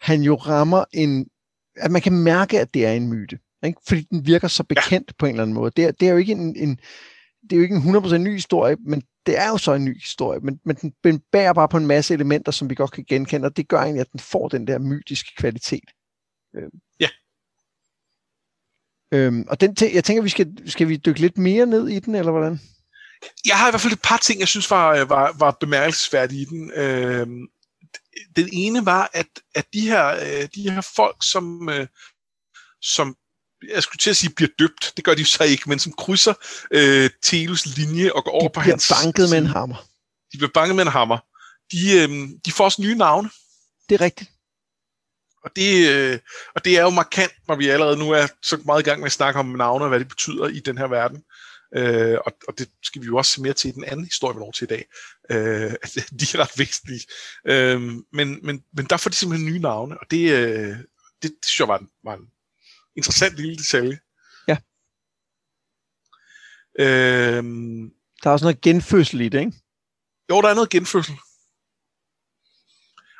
han 0.00 0.22
jo 0.22 0.34
rammer 0.34 0.84
en, 0.92 1.26
at 1.76 1.90
man 1.90 2.02
kan 2.02 2.12
mærke, 2.12 2.60
at 2.60 2.74
det 2.74 2.86
er 2.86 2.92
en 2.92 3.08
myte. 3.08 3.38
Ikke? 3.64 3.80
Fordi 3.88 4.00
den 4.00 4.26
virker 4.26 4.48
så 4.48 4.64
bekendt 4.64 5.10
ja. 5.10 5.14
på 5.18 5.26
en 5.26 5.30
eller 5.30 5.42
anden 5.42 5.54
måde. 5.54 5.72
Det 5.76 5.84
er, 5.84 5.90
det 5.90 6.08
er 6.08 6.12
jo 6.12 6.18
ikke 6.18 6.32
en, 6.32 6.56
en, 6.56 6.78
det 7.42 7.52
er 7.52 7.56
jo 7.56 7.62
ikke 7.62 7.76
en 7.76 7.96
100% 7.96 8.16
ny 8.16 8.32
historie, 8.32 8.76
men 8.80 9.02
det 9.26 9.38
er 9.38 9.48
jo 9.48 9.58
så 9.58 9.72
en 9.72 9.84
ny 9.84 10.00
historie, 10.00 10.40
men, 10.40 10.60
men 10.64 10.76
den, 10.76 10.92
den 11.04 11.20
bærer 11.32 11.52
bare 11.52 11.68
på 11.68 11.76
en 11.76 11.86
masse 11.86 12.14
elementer, 12.14 12.52
som 12.52 12.70
vi 12.70 12.74
godt 12.74 12.92
kan 12.92 13.04
genkende, 13.08 13.46
og 13.46 13.56
det 13.56 13.68
gør 13.68 13.80
egentlig, 13.80 14.00
at 14.00 14.12
den 14.12 14.20
får 14.20 14.48
den 14.48 14.66
der 14.66 14.78
mytiske 14.78 15.30
kvalitet. 15.38 15.90
Ja. 17.00 17.08
Øhm, 19.12 19.44
og 19.48 19.60
den 19.60 19.76
jeg 19.80 20.04
tænker, 20.04 20.22
vi 20.22 20.28
skal, 20.28 20.52
skal 20.66 20.88
vi 20.88 20.96
dykke 20.96 21.20
lidt 21.20 21.38
mere 21.38 21.66
ned 21.66 21.88
i 21.88 21.98
den, 21.98 22.14
eller 22.14 22.32
hvordan? 22.32 22.60
Jeg 23.46 23.58
har 23.58 23.68
i 23.68 23.70
hvert 23.70 23.80
fald 23.80 23.92
et 23.92 24.02
par 24.02 24.16
ting, 24.16 24.40
jeg 24.40 24.48
synes 24.48 24.70
var, 24.70 25.04
var, 25.04 25.34
var 25.38 25.56
bemærkelsesværdige 25.60 26.42
i 26.42 26.44
den. 26.44 26.72
Øhm, 26.74 27.46
den 28.36 28.48
ene 28.52 28.86
var, 28.86 29.10
at, 29.12 29.26
at 29.54 29.66
de, 29.72 29.80
her, 29.80 30.06
øh, 30.06 30.48
de 30.54 30.70
her 30.70 30.80
folk, 30.96 31.16
som, 31.22 31.68
øh, 31.68 31.86
som 32.82 33.16
jeg 33.68 33.82
skulle 33.82 33.98
til 33.98 34.10
at 34.10 34.16
sige, 34.16 34.34
bliver 34.36 34.50
døbt. 34.58 34.92
Det 34.96 35.04
gør 35.04 35.14
de 35.14 35.24
så 35.24 35.44
ikke, 35.44 35.68
men 35.68 35.78
som 35.78 35.92
krydser 35.92 36.34
øh, 36.70 37.10
Telus 37.22 37.66
linje 37.66 38.12
og 38.12 38.24
går 38.24 38.30
over 38.30 38.48
på 38.48 38.60
hans... 38.60 38.88
De 38.88 38.94
bliver 38.94 39.04
banket 39.04 39.30
med 39.30 39.38
en 39.38 39.46
hammer. 39.46 39.76
De 40.32 40.38
bliver 40.38 40.50
banket 40.54 40.76
med 40.76 40.84
en 40.84 40.92
hammer. 40.92 41.18
De, 41.72 41.78
øh, 41.92 42.28
de 42.44 42.52
får 42.52 42.64
også 42.64 42.82
nye 42.82 42.94
navne. 42.94 43.30
Det 43.88 43.94
er 43.94 44.00
rigtigt. 44.00 44.30
Og 45.44 45.50
det, 45.56 45.88
øh, 45.90 46.18
og 46.54 46.64
det 46.64 46.78
er 46.78 46.82
jo 46.82 46.90
markant, 46.90 47.32
når 47.48 47.56
vi 47.56 47.68
allerede 47.68 47.96
nu 47.96 48.10
er 48.10 48.26
så 48.42 48.62
meget 48.64 48.80
i 48.80 48.84
gang 48.84 49.00
med 49.00 49.06
at 49.06 49.12
snakke 49.12 49.40
om 49.40 49.46
navne 49.46 49.84
og 49.84 49.88
hvad 49.88 49.98
det 49.98 50.08
betyder 50.08 50.48
i 50.48 50.60
den 50.60 50.78
her 50.78 50.86
verden. 50.86 51.22
Øh, 51.76 52.18
og, 52.26 52.32
og 52.48 52.58
det 52.58 52.68
skal 52.82 53.02
vi 53.02 53.06
jo 53.06 53.16
også 53.16 53.32
se 53.32 53.42
mere 53.42 53.52
til 53.52 53.68
i 53.68 53.72
den 53.72 53.84
anden 53.84 54.04
historie, 54.04 54.34
vi 54.34 54.40
når 54.40 54.50
til 54.50 54.64
i 54.64 54.66
dag. 54.66 54.84
Øh, 55.30 55.70
de 56.20 56.26
er 56.34 56.38
ret 56.38 56.58
væsentlige. 56.58 57.06
Øh, 57.46 57.80
men, 58.12 58.46
men, 58.46 58.64
men 58.72 58.86
der 58.90 58.96
får 58.96 59.10
de 59.10 59.16
simpelthen 59.16 59.52
nye 59.52 59.58
navne, 59.58 60.00
og 60.00 60.10
det, 60.10 60.32
øh, 60.32 60.76
det, 61.22 61.22
det 61.22 61.44
synes 61.44 61.60
jeg 61.60 61.68
var 61.68 61.78
en, 61.78 61.88
var 62.04 62.14
en 62.14 62.26
interessant 62.96 63.36
lille 63.36 63.56
detalje. 63.56 63.98
Ja. 64.48 64.56
Øh, 66.78 67.44
der 68.22 68.30
er 68.30 68.32
også 68.32 68.44
noget 68.44 68.60
genfødsel 68.60 69.20
i 69.20 69.28
det, 69.28 69.40
ikke? 69.40 69.52
Jo, 70.30 70.42
der 70.42 70.48
er 70.48 70.54
noget 70.54 70.70
genfødsel. 70.70 71.14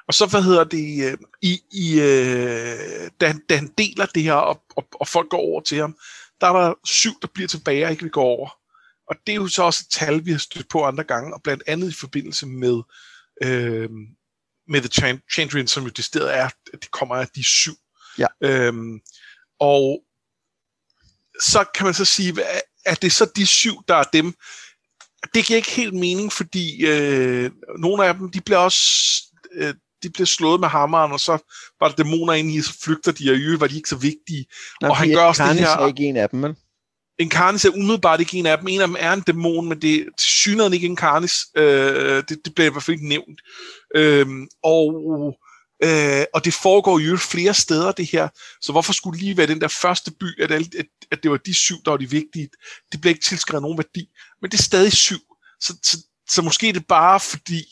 Og 0.08 0.14
så, 0.14 0.26
hvad 0.26 0.42
hedder 0.42 0.64
det, 0.64 1.10
øh, 1.10 1.18
i, 1.42 1.60
i, 1.72 2.00
øh, 2.00 3.10
da, 3.20 3.26
han, 3.26 3.42
da 3.48 3.56
han 3.56 3.72
deler 3.78 4.06
det 4.06 4.22
her, 4.22 4.32
og, 4.32 4.62
og, 4.76 4.88
og 4.92 5.08
folk 5.08 5.28
går 5.30 5.38
over 5.38 5.60
til 5.60 5.78
ham, 5.78 5.96
der 6.40 6.46
er 6.46 6.52
der 6.52 6.74
syv, 6.84 7.12
der 7.22 7.28
bliver 7.34 7.48
tilbage 7.48 7.84
og 7.84 7.90
ikke 7.90 8.02
vil 8.02 8.12
gå 8.12 8.20
over. 8.20 8.50
Og 9.08 9.16
det 9.26 9.32
er 9.32 9.36
jo 9.36 9.48
så 9.48 9.62
også 9.62 9.84
et 9.86 9.92
tal, 9.92 10.24
vi 10.24 10.30
har 10.30 10.38
stødt 10.38 10.68
på 10.68 10.84
andre 10.84 11.04
gange, 11.04 11.34
og 11.34 11.42
blandt 11.42 11.62
andet 11.66 11.90
i 11.90 11.94
forbindelse 11.94 12.46
med, 12.46 12.82
øh, 13.42 13.90
med 14.68 14.80
The 14.80 15.18
Change 15.32 15.68
som 15.68 15.84
jo 15.84 15.88
det 15.88 16.14
er, 16.14 16.46
at 16.46 16.82
det 16.82 16.90
kommer 16.90 17.14
af 17.14 17.28
de 17.28 17.44
syv. 17.44 17.76
Ja. 18.18 18.26
Øhm, 18.42 19.00
og 19.60 20.02
så 21.40 21.64
kan 21.74 21.84
man 21.84 21.94
så 21.94 22.04
sige, 22.04 22.34
at 22.86 23.02
det 23.02 23.06
er 23.06 23.12
så 23.12 23.30
de 23.36 23.46
syv, 23.46 23.74
der 23.88 23.94
er 23.94 24.04
dem. 24.04 24.34
Det 25.34 25.46
giver 25.46 25.56
ikke 25.56 25.70
helt 25.70 25.94
mening, 25.94 26.32
fordi 26.32 26.86
øh, 26.86 27.50
nogle 27.78 28.06
af 28.06 28.14
dem, 28.14 28.30
de 28.30 28.40
bliver 28.40 28.58
også 28.58 29.22
øh, 29.52 29.74
de 30.02 30.10
bliver 30.10 30.26
slået 30.26 30.60
med 30.60 30.68
hammeren, 30.68 31.12
og 31.12 31.20
så 31.20 31.38
var 31.80 31.88
der 31.88 31.94
dæmoner 31.94 32.32
inde 32.32 32.54
i, 32.54 32.60
så 32.60 32.74
flygter 32.84 33.12
de, 33.12 33.30
og 33.30 33.36
i 33.36 33.60
var 33.60 33.66
de 33.66 33.76
ikke 33.76 33.88
så 33.88 33.96
vigtige. 33.96 34.46
Nej, 34.80 34.90
og 34.90 34.96
han 34.96 35.08
gør 35.10 35.22
også 35.22 35.42
det 35.42 35.58
her... 35.58 35.68
er 35.68 35.86
ikke 35.86 36.02
en 36.02 36.16
af 36.16 36.28
dem, 36.28 36.40
men... 36.40 36.56
Incarnis 37.20 37.64
er 37.64 37.70
umiddelbart 37.70 38.20
ikke 38.20 38.38
en 38.38 38.46
af 38.46 38.58
dem. 38.58 38.68
En 38.68 38.80
af 38.80 38.86
dem 38.86 38.96
er 38.98 39.12
en 39.12 39.20
dæmon, 39.20 39.68
men 39.68 39.82
det 39.82 39.94
er 39.94 40.04
synligheden 40.18 40.72
ikke 40.72 40.86
Incarnis. 40.86 41.46
Øh, 41.56 42.24
det, 42.28 42.38
det 42.44 42.54
bliver 42.54 42.70
i 42.70 42.72
hvert 42.72 42.82
fald 42.82 42.94
ikke 42.94 43.08
nævnt. 43.08 43.40
Øh, 43.94 44.26
og, 44.62 44.92
øh, 45.84 46.24
og 46.34 46.44
det 46.44 46.54
foregår 46.54 46.98
jo 46.98 47.16
flere 47.16 47.54
steder, 47.54 47.92
det 47.92 48.06
her. 48.06 48.28
Så 48.60 48.72
hvorfor 48.72 48.92
skulle 48.92 49.20
lige 49.20 49.36
være 49.36 49.46
den 49.46 49.60
der 49.60 49.68
første 49.68 50.10
by, 50.10 50.42
at, 50.42 50.50
at, 50.50 50.66
at 51.10 51.22
det 51.22 51.30
var 51.30 51.36
de 51.36 51.54
syv, 51.54 51.76
der 51.84 51.90
var 51.90 51.98
de 51.98 52.10
vigtige? 52.10 52.48
Det 52.92 53.00
bliver 53.00 53.14
ikke 53.14 53.24
tilskrevet 53.24 53.62
nogen 53.62 53.78
værdi. 53.78 54.08
Men 54.42 54.50
det 54.50 54.58
er 54.58 54.62
stadig 54.62 54.92
syv. 54.92 55.20
Så, 55.60 55.74
så, 55.82 55.98
så 56.28 56.42
måske 56.42 56.68
er 56.68 56.72
det 56.72 56.86
bare 56.86 57.20
fordi, 57.20 57.64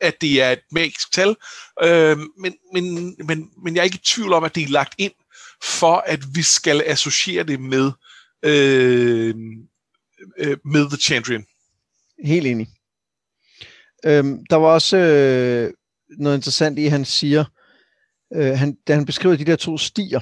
at 0.00 0.20
det 0.20 0.42
er 0.42 0.50
et 0.50 0.60
magisk 0.72 1.12
tal. 1.12 1.36
Øh, 1.82 2.18
men, 2.38 2.54
men, 2.72 3.16
men, 3.26 3.50
men 3.64 3.74
jeg 3.74 3.80
er 3.80 3.84
ikke 3.84 3.96
i 3.96 4.04
tvivl 4.04 4.32
om, 4.32 4.44
at 4.44 4.54
det 4.54 4.62
er 4.62 4.68
lagt 4.68 4.94
ind 4.98 5.12
for, 5.62 5.96
at 5.96 6.20
vi 6.34 6.42
skal 6.42 6.82
associere 6.86 7.44
det 7.44 7.60
med 7.60 7.92
øh, 8.42 9.34
øh, 10.38 10.56
med 10.64 10.88
The 10.88 10.96
Chandrian. 10.96 11.46
Helt 12.24 12.46
enig. 12.46 12.68
Øhm, 14.04 14.46
der 14.50 14.56
var 14.56 14.68
også 14.68 14.96
øh, 14.96 15.72
noget 16.18 16.36
interessant 16.36 16.78
i, 16.78 16.84
at 16.84 16.90
han 16.90 17.04
siger, 17.04 17.44
øh, 18.34 18.58
han, 18.58 18.76
da 18.88 18.94
han 18.94 19.06
beskriver 19.06 19.36
de 19.36 19.44
der 19.44 19.56
to 19.56 19.78
stier, 19.78 20.20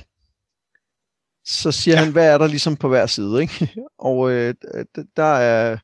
så 1.44 1.72
siger 1.72 1.96
ja. 1.96 2.04
han, 2.04 2.12
hvad 2.12 2.26
er 2.32 2.38
der 2.38 2.46
ligesom 2.46 2.76
på 2.76 2.88
hver 2.88 3.06
side, 3.06 3.42
ikke? 3.42 3.68
Og 3.98 4.30
øh, 4.30 4.54
der 5.16 5.34
er 5.34 5.78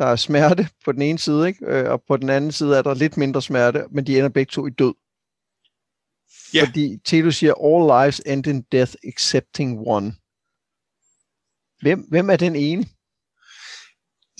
der 0.00 0.06
er 0.06 0.16
smerte 0.16 0.68
på 0.84 0.92
den 0.92 1.02
ene 1.02 1.18
side, 1.18 1.48
ikke? 1.48 1.66
Øh, 1.66 1.90
og 1.90 2.02
på 2.08 2.16
den 2.16 2.30
anden 2.30 2.52
side 2.52 2.76
er 2.76 2.82
der 2.82 2.94
lidt 2.94 3.16
mindre 3.16 3.42
smerte, 3.42 3.84
men 3.90 4.06
de 4.06 4.16
ender 4.16 4.28
begge 4.28 4.50
to 4.50 4.66
i 4.66 4.70
død. 4.70 4.94
Ja. 6.54 6.64
Fordi 6.64 6.98
Telo 7.04 7.30
siger, 7.30 7.54
all 7.54 8.04
lives 8.04 8.20
end 8.26 8.46
in 8.46 8.62
death 8.62 8.92
excepting 9.04 9.78
one. 9.78 10.14
Hvem, 11.80 12.00
hvem 12.00 12.30
er 12.30 12.36
den 12.36 12.56
ene? 12.56 12.86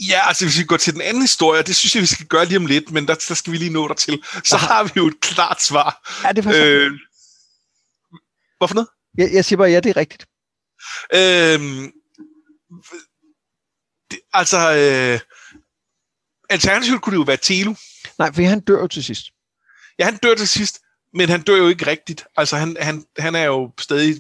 Ja, 0.09 0.29
altså 0.29 0.45
hvis 0.45 0.59
vi 0.59 0.65
går 0.65 0.77
til 0.77 0.93
den 0.93 1.03
anden 1.03 1.23
historie, 1.23 1.63
det 1.63 1.77
synes 1.77 1.95
jeg, 1.95 2.01
vi 2.01 2.07
skal 2.07 2.27
gøre 2.27 2.45
lige 2.45 2.57
om 2.57 2.67
lidt, 2.67 2.91
men 2.91 3.09
der, 3.09 3.15
der 3.29 3.35
skal 3.35 3.53
vi 3.53 3.59
lige 3.59 3.73
nå 3.73 3.89
der 3.89 3.95
til. 3.95 4.23
Så 4.45 4.57
Aha. 4.57 4.67
har 4.67 4.85
vi 4.85 4.91
jo 4.97 5.07
et 5.07 5.21
klart 5.21 5.63
svar. 5.63 6.11
Ja, 6.25 6.33
det 6.33 6.47
er 6.47 6.87
øh, 6.87 6.93
Hvorfor 8.59 8.75
noget? 8.75 8.89
Jeg, 9.19 9.31
jeg 9.33 9.45
siger 9.45 9.57
bare, 9.57 9.71
ja, 9.71 9.81
det 9.81 9.91
er 9.91 9.97
rigtigt. 9.97 10.27
Øh, 11.15 11.61
det, 14.11 14.21
altså, 14.33 14.59
øh, 14.59 15.21
alternativt 16.51 17.03
kunne 17.03 17.13
det 17.13 17.19
jo 17.19 17.25
være 17.25 17.37
Telo. 17.37 17.75
Nej, 18.19 18.33
for 18.33 18.43
han 18.43 18.61
dør 18.61 18.81
jo 18.81 18.87
til 18.87 19.05
sidst. 19.05 19.27
Ja, 19.99 20.05
han 20.05 20.17
dør 20.17 20.35
til 20.35 20.49
sidst, 20.49 20.81
men 21.15 21.29
han 21.29 21.43
dør 21.43 21.57
jo 21.57 21.69
ikke 21.69 21.87
rigtigt. 21.87 22.25
Altså, 22.37 22.57
han, 22.57 22.77
han, 22.81 23.05
han 23.19 23.35
er 23.35 23.45
jo 23.45 23.71
stadig 23.81 24.17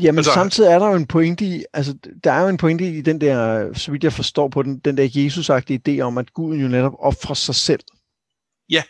Jamen 0.00 0.18
altså, 0.18 0.32
samtidig 0.32 0.70
er 0.70 0.78
der 0.78 0.88
jo 0.88 0.94
en 0.94 1.06
pointe 1.06 1.44
i, 1.44 1.64
altså 1.72 1.98
der 2.24 2.32
er 2.32 2.42
jo 2.42 2.48
en 2.48 2.56
pointe 2.56 2.88
i 2.88 3.00
den 3.00 3.20
der, 3.20 3.72
så 3.74 3.90
vidt 3.90 4.04
jeg 4.04 4.12
forstår 4.12 4.48
på 4.48 4.62
den, 4.62 4.78
den 4.78 4.96
der 4.96 5.08
Jesus-agtige 5.14 5.80
idé 5.88 6.00
om, 6.00 6.18
at 6.18 6.32
Gud 6.32 6.56
jo 6.56 6.68
netop 6.68 6.92
offrer 6.98 7.34
sig 7.34 7.54
selv. 7.54 7.80
Ja. 8.70 8.82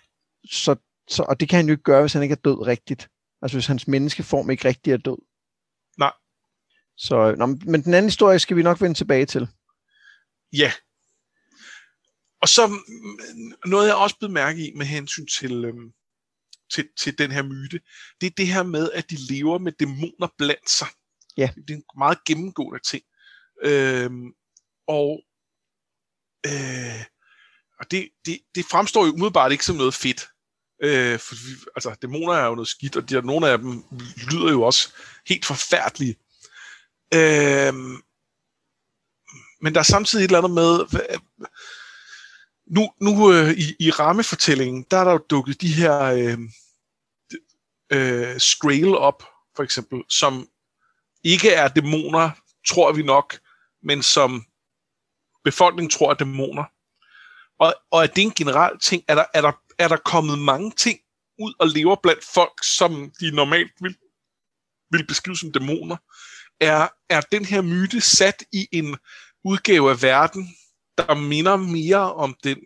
Så, 0.51 0.77
så, 1.09 1.23
og 1.23 1.40
det 1.40 1.49
kan 1.49 1.57
han 1.57 1.66
jo 1.66 1.73
ikke 1.73 1.83
gøre, 1.83 2.01
hvis 2.01 2.12
han 2.12 2.23
ikke 2.23 2.33
er 2.33 2.42
død 2.45 2.66
rigtigt. 2.66 3.09
Altså 3.42 3.57
hvis 3.57 3.66
hans 3.66 3.88
menneskeform 3.88 4.51
ikke 4.51 4.69
rigtig 4.69 4.92
er 4.92 4.97
død. 4.97 5.19
Nej. 5.99 6.12
Så, 6.97 7.35
nå, 7.38 7.47
men 7.47 7.83
den 7.83 7.95
anden 7.95 8.11
historie 8.11 8.38
skal 8.38 8.57
vi 8.57 8.62
nok 8.62 8.81
vende 8.81 8.95
tilbage 8.95 9.27
til. 9.27 9.49
Ja. 10.53 10.73
Og 12.46 12.50
så 12.50 12.78
noget, 13.64 13.87
jeg 13.87 13.94
også 13.94 14.16
blevet 14.18 14.32
mærke 14.32 14.68
i 14.68 14.72
med 14.74 14.87
hensyn 14.87 15.26
til, 15.26 15.64
øhm, 15.64 15.92
til, 16.72 16.88
til 16.98 17.18
den 17.18 17.30
her 17.32 17.42
myte, 17.42 17.80
det 18.20 18.26
er 18.26 18.30
det 18.37 18.46
her 18.46 18.62
med, 18.62 18.90
at 18.92 19.11
de 19.11 19.16
lever 19.16 19.59
med 19.59 19.72
dæmoner 19.72 20.28
blandt 20.38 20.70
sig. 20.70 20.88
Ja. 21.37 21.50
Det 21.56 21.70
er 21.70 21.74
en 21.74 21.85
meget 21.98 22.18
gennemgående 22.26 22.82
ting. 22.82 23.02
Øhm, 23.62 24.32
og 24.88 25.22
øh, 26.46 27.04
og 27.78 27.90
det, 27.90 28.09
det, 28.26 28.40
det 28.54 28.64
fremstår 28.64 29.06
jo 29.06 29.12
umiddelbart 29.12 29.52
ikke 29.52 29.64
som 29.64 29.76
noget 29.76 29.94
fedt. 29.94 30.28
Øh, 30.82 31.18
for, 31.18 31.35
altså, 31.76 31.96
dæmoner 32.02 32.32
er 32.35 32.46
jo 32.46 32.54
noget 32.54 32.68
skidt, 32.68 32.96
og 32.96 33.11
de, 33.11 33.22
nogle 33.22 33.48
af 33.48 33.59
dem 33.59 33.85
lyder 34.32 34.50
jo 34.50 34.62
også 34.62 34.92
helt 35.26 35.44
forfærdelige. 35.44 36.16
Øh, 37.14 37.74
men 39.61 39.74
der 39.74 39.78
er 39.78 39.92
samtidig 39.96 40.24
et 40.24 40.28
eller 40.28 40.38
andet 40.38 40.54
med, 40.54 41.00
nu, 42.66 42.92
nu 43.00 43.33
øh, 43.33 43.50
i, 43.50 43.76
i 43.81 43.90
rammefortællingen, 43.90 44.87
der 44.90 44.96
er 44.96 45.05
der 45.05 45.12
jo 45.12 45.26
dukket 45.31 45.61
de 45.61 45.72
her 45.72 46.00
øh, 46.00 46.38
øh, 47.92 48.40
Skrail 48.40 48.96
op, 48.96 49.22
for 49.57 49.62
eksempel, 49.62 50.02
som 50.09 50.48
ikke 51.24 51.50
er 51.50 51.68
dæmoner, 51.68 52.31
tror 52.66 52.92
vi 52.92 53.02
nok, 53.02 53.38
men 53.83 54.02
som 54.02 54.44
befolkningen 55.44 55.90
tror 55.90 56.11
er 56.11 56.14
dæmoner. 56.14 56.64
Og, 57.59 57.74
og 57.90 58.02
er 58.02 58.07
det 58.07 58.22
en 58.22 58.31
generel 58.31 58.79
ting? 58.79 59.05
Er 59.09 59.14
der, 59.14 59.24
er, 59.35 59.40
der, 59.40 59.52
er 59.79 59.88
der 59.88 59.96
kommet 59.96 60.38
mange 60.38 60.70
ting 60.70 60.98
ud 61.38 61.55
og 61.59 61.68
lever 61.68 61.96
blandt 62.02 62.24
folk, 62.24 62.64
som 62.64 63.12
de 63.20 63.31
normalt 63.31 63.72
vil, 63.81 63.96
vil 64.90 65.07
beskrive 65.07 65.37
som 65.37 65.52
dæmoner? 65.52 65.96
Er, 66.61 66.88
er 67.09 67.20
den 67.20 67.44
her 67.44 67.62
myte 67.62 68.00
sat 68.00 68.44
i 68.52 68.68
en 68.72 68.96
udgave 69.44 69.90
af 69.90 70.02
verden, 70.02 70.57
der 70.98 71.14
minder 71.14 71.56
mere 71.56 72.14
om 72.14 72.37
den, 72.44 72.59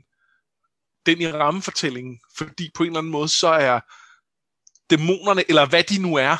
den 1.06 1.20
i 1.20 1.32
rammefortællingen, 1.32 2.20
fordi 2.36 2.70
på 2.74 2.82
en 2.82 2.86
eller 2.86 2.98
anden 2.98 3.12
måde, 3.12 3.28
så 3.28 3.48
er 3.48 3.80
dæmonerne, 4.90 5.44
eller 5.48 5.66
hvad 5.66 5.82
de 5.82 6.02
nu 6.02 6.14
er, 6.14 6.36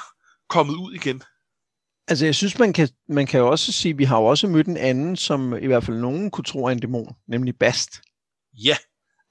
kommet 0.48 0.74
ud 0.74 0.94
igen. 0.94 1.22
Altså, 2.08 2.24
jeg 2.24 2.34
synes, 2.34 2.58
man 2.58 2.72
kan, 2.72 2.88
man 3.08 3.26
kan 3.26 3.42
også 3.42 3.72
sige, 3.72 3.92
at 3.92 3.98
vi 3.98 4.04
har 4.04 4.18
jo 4.18 4.24
også 4.24 4.48
mødt 4.48 4.66
en 4.66 4.76
anden, 4.76 5.16
som 5.16 5.56
i 5.56 5.66
hvert 5.66 5.84
fald 5.84 5.96
nogen 5.96 6.30
kunne 6.30 6.44
tro 6.44 6.64
er 6.64 6.70
en 6.70 6.78
dæmon, 6.78 7.14
nemlig 7.28 7.56
Bast. 7.58 8.00
Ja. 8.64 8.76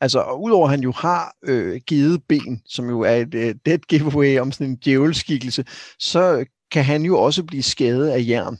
Altså, 0.01 0.19
og 0.19 0.43
udover 0.43 0.65
at 0.65 0.71
han 0.71 0.79
jo 0.79 0.91
har 0.91 1.35
øh, 1.43 1.81
givet 1.87 2.23
ben, 2.29 2.61
som 2.65 2.89
jo 2.89 3.01
er 3.01 3.15
et 3.15 3.33
øh, 3.33 3.55
dead 3.65 3.79
giveaway 3.79 4.39
om 4.39 4.51
sådan 4.51 4.67
en 4.67 4.79
djævelskikkelse, 4.83 5.65
så 5.99 6.45
kan 6.71 6.85
han 6.85 7.03
jo 7.03 7.19
også 7.19 7.43
blive 7.43 7.63
skadet 7.63 8.09
af 8.09 8.25
jern. 8.27 8.57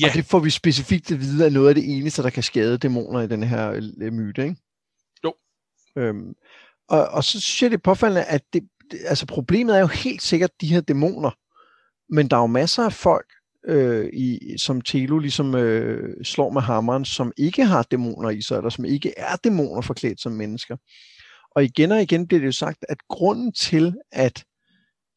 Ja. 0.00 0.06
Og 0.06 0.14
det 0.14 0.24
får 0.24 0.38
vi 0.38 0.50
specifikt 0.50 1.12
at 1.12 1.20
vide, 1.20 1.46
at 1.46 1.52
noget 1.52 1.68
af 1.68 1.74
det 1.74 1.98
eneste, 1.98 2.22
der 2.22 2.30
kan 2.30 2.42
skade 2.42 2.78
dæmoner 2.78 3.20
i 3.20 3.26
den 3.26 3.42
her 3.42 3.82
øh, 4.00 4.12
myte, 4.12 4.42
ikke? 4.42 4.56
Jo. 5.24 5.34
Øhm, 5.96 6.34
og, 6.88 7.08
og 7.08 7.24
så 7.24 7.40
synes 7.40 7.62
jeg, 7.62 7.70
det 7.70 7.76
er 7.76 7.80
påfaldende, 7.80 8.24
at 8.24 8.42
det, 8.52 8.62
det, 8.90 9.00
altså 9.06 9.26
problemet 9.26 9.76
er 9.76 9.80
jo 9.80 9.86
helt 9.86 10.22
sikkert 10.22 10.50
de 10.60 10.66
her 10.66 10.80
dæmoner, 10.80 11.30
men 12.14 12.28
der 12.28 12.36
er 12.36 12.40
jo 12.40 12.46
masser 12.46 12.82
af 12.82 12.92
folk, 12.92 13.26
øh, 13.66 14.10
i, 14.12 14.38
som 14.58 14.80
Telo 14.80 15.18
ligesom 15.18 15.54
øh, 15.54 16.24
slår 16.24 16.50
med 16.50 16.62
hammeren, 16.62 17.04
som 17.04 17.32
ikke 17.36 17.64
har 17.64 17.82
dæmoner 17.82 18.30
i 18.30 18.42
sig, 18.42 18.56
eller 18.56 18.70
som 18.70 18.84
ikke 18.84 19.14
er 19.16 19.36
dæmoner 19.36 19.80
forklædt 19.80 20.20
som 20.20 20.32
mennesker. 20.32 20.76
Og 21.56 21.64
igen 21.64 21.92
og 21.92 22.02
igen 22.02 22.26
bliver 22.26 22.40
det 22.40 22.46
jo 22.46 22.52
sagt, 22.52 22.84
at 22.88 22.98
grunden 23.08 23.52
til, 23.52 23.94
at 24.12 24.44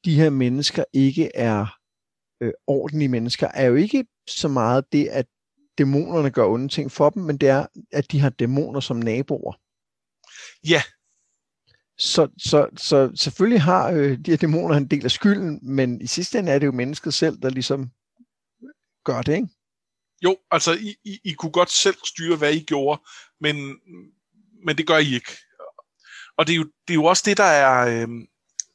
de 0.06 0.16
her 0.16 0.30
mennesker 0.30 0.84
ikke 0.94 1.32
er 1.36 1.78
øh, 2.42 2.52
ordentlige 2.68 3.10
mennesker, 3.10 3.48
er 3.48 3.66
jo 3.66 3.76
ikke 3.76 4.06
så 4.28 4.48
meget 4.48 4.92
det, 4.92 5.08
at 5.08 5.26
dæmonerne 5.78 6.32
gør 6.32 6.46
onde 6.46 6.68
ting 6.68 6.92
for 6.92 7.10
dem, 7.10 7.24
men 7.24 7.38
det 7.38 7.50
er, 7.50 7.66
at 7.92 8.12
de 8.12 8.20
har 8.20 8.30
dæmoner 8.30 8.80
som 8.80 8.98
naboer. 8.98 9.54
Ja. 10.70 10.82
Så, 11.98 12.28
så, 12.38 12.70
så 12.78 13.12
selvfølgelig 13.16 13.62
har 13.62 13.92
øh, 13.92 14.18
de 14.18 14.32
her 14.32 14.38
dæmoner 14.38 14.76
en 14.76 14.88
del 14.88 15.06
af 15.06 15.12
skylden, 15.12 15.60
men 15.62 16.02
i 16.02 16.08
sidste 16.08 16.40
ende 16.40 16.52
er 16.52 16.60
det 16.60 16.66
jo 16.66 16.72
mennesket 16.72 17.14
selv, 17.14 17.38
der 17.42 17.50
ligesom 17.50 17.92
gør 19.06 19.22
det, 19.22 19.36
ikke? 19.36 19.48
Jo, 20.24 20.38
altså 20.52 20.74
I, 20.74 20.96
I, 21.04 21.20
I 21.24 21.34
kunne 21.34 21.52
godt 21.52 21.72
selv 21.72 21.96
styre, 22.06 22.38
hvad 22.38 22.54
I 22.54 22.60
gjorde, 22.64 23.02
men, 23.40 23.56
men 24.66 24.78
det 24.78 24.88
gør 24.88 24.98
I 24.98 25.14
ikke. 25.14 25.32
Og 26.38 26.48
det 26.48 26.54
er 26.54 26.58
jo, 26.58 26.64
det 26.64 26.94
er 26.94 26.96
jo 27.02 27.06
også 27.06 27.24
det, 27.26 27.38
der 27.38 27.44
er, 27.44 28.02
øh, 28.02 28.08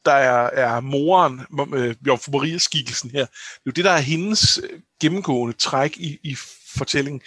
der 0.05 0.13
er, 0.13 0.51
er 0.51 0.81
moren, 0.81 1.41
øh, 1.75 1.97
Jomfru 2.07 2.33
Marias 2.33 2.63
skikkelsen 2.63 3.11
her, 3.11 3.25
det 3.25 3.33
er 3.57 3.61
jo 3.67 3.73
det, 3.73 3.85
der 3.85 3.91
er 3.91 4.01
hendes 4.01 4.61
øh, 4.63 4.81
gennemgående 5.01 5.57
træk 5.57 5.97
i, 5.97 6.19
i 6.23 6.37
fortællingen. 6.77 7.21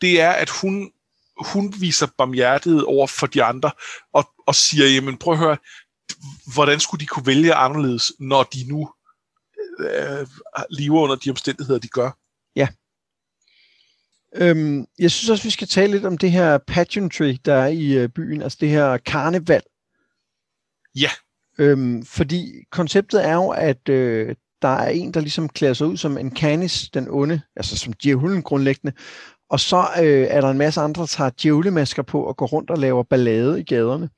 Det 0.00 0.20
er, 0.20 0.30
at 0.30 0.50
hun, 0.50 0.92
hun 1.36 1.74
viser 1.80 2.06
barmhjertighed 2.18 2.82
over 2.82 3.06
for 3.06 3.26
de 3.26 3.42
andre, 3.42 3.70
og, 4.12 4.30
og 4.46 4.54
siger, 4.54 4.86
jamen 4.86 5.18
prøv 5.18 5.34
at 5.34 5.40
høre, 5.40 5.56
hvordan 6.54 6.80
skulle 6.80 7.00
de 7.00 7.06
kunne 7.06 7.26
vælge 7.26 7.54
anderledes, 7.54 8.12
når 8.18 8.42
de 8.42 8.64
nu 8.68 8.92
øh, 9.78 10.26
lever 10.70 11.00
under 11.00 11.16
de 11.16 11.30
omstændigheder, 11.30 11.78
de 11.78 11.88
gør? 11.88 12.10
Ja. 12.56 12.68
Øhm, 14.34 14.86
jeg 14.98 15.10
synes 15.10 15.30
også, 15.30 15.44
vi 15.44 15.50
skal 15.50 15.68
tale 15.68 15.92
lidt 15.92 16.04
om 16.04 16.18
det 16.18 16.32
her 16.32 16.58
pageantry, 16.58 17.36
der 17.44 17.54
er 17.54 17.66
i 17.66 17.92
øh, 17.92 18.08
byen, 18.08 18.42
altså 18.42 18.58
det 18.60 18.68
her 18.68 18.96
karneval. 18.96 19.62
Ja. 20.94 21.10
Øhm, 21.58 22.04
fordi 22.04 22.52
konceptet 22.70 23.26
er 23.26 23.34
jo, 23.34 23.48
at 23.48 23.88
øh, 23.88 24.34
der 24.62 24.68
er 24.68 24.88
en, 24.88 25.14
der 25.14 25.20
ligesom 25.20 25.48
klæder 25.48 25.74
sig 25.74 25.86
ud 25.86 25.96
som 25.96 26.18
en 26.18 26.36
canis, 26.36 26.90
den 26.94 27.06
onde, 27.10 27.40
altså 27.56 27.78
som 27.78 27.92
djævlen 27.92 28.42
grundlæggende, 28.42 28.92
og 29.50 29.60
så 29.60 29.86
øh, 30.02 30.26
er 30.30 30.40
der 30.40 30.50
en 30.50 30.58
masse 30.58 30.80
andre, 30.80 31.00
der 31.00 31.06
tager 31.06 31.30
djævlemasker 31.42 32.02
på 32.02 32.22
og 32.22 32.36
går 32.36 32.46
rundt 32.46 32.70
og 32.70 32.78
laver 32.78 33.02
ballade 33.02 33.60
i 33.60 33.64
gaderne. 33.64 34.10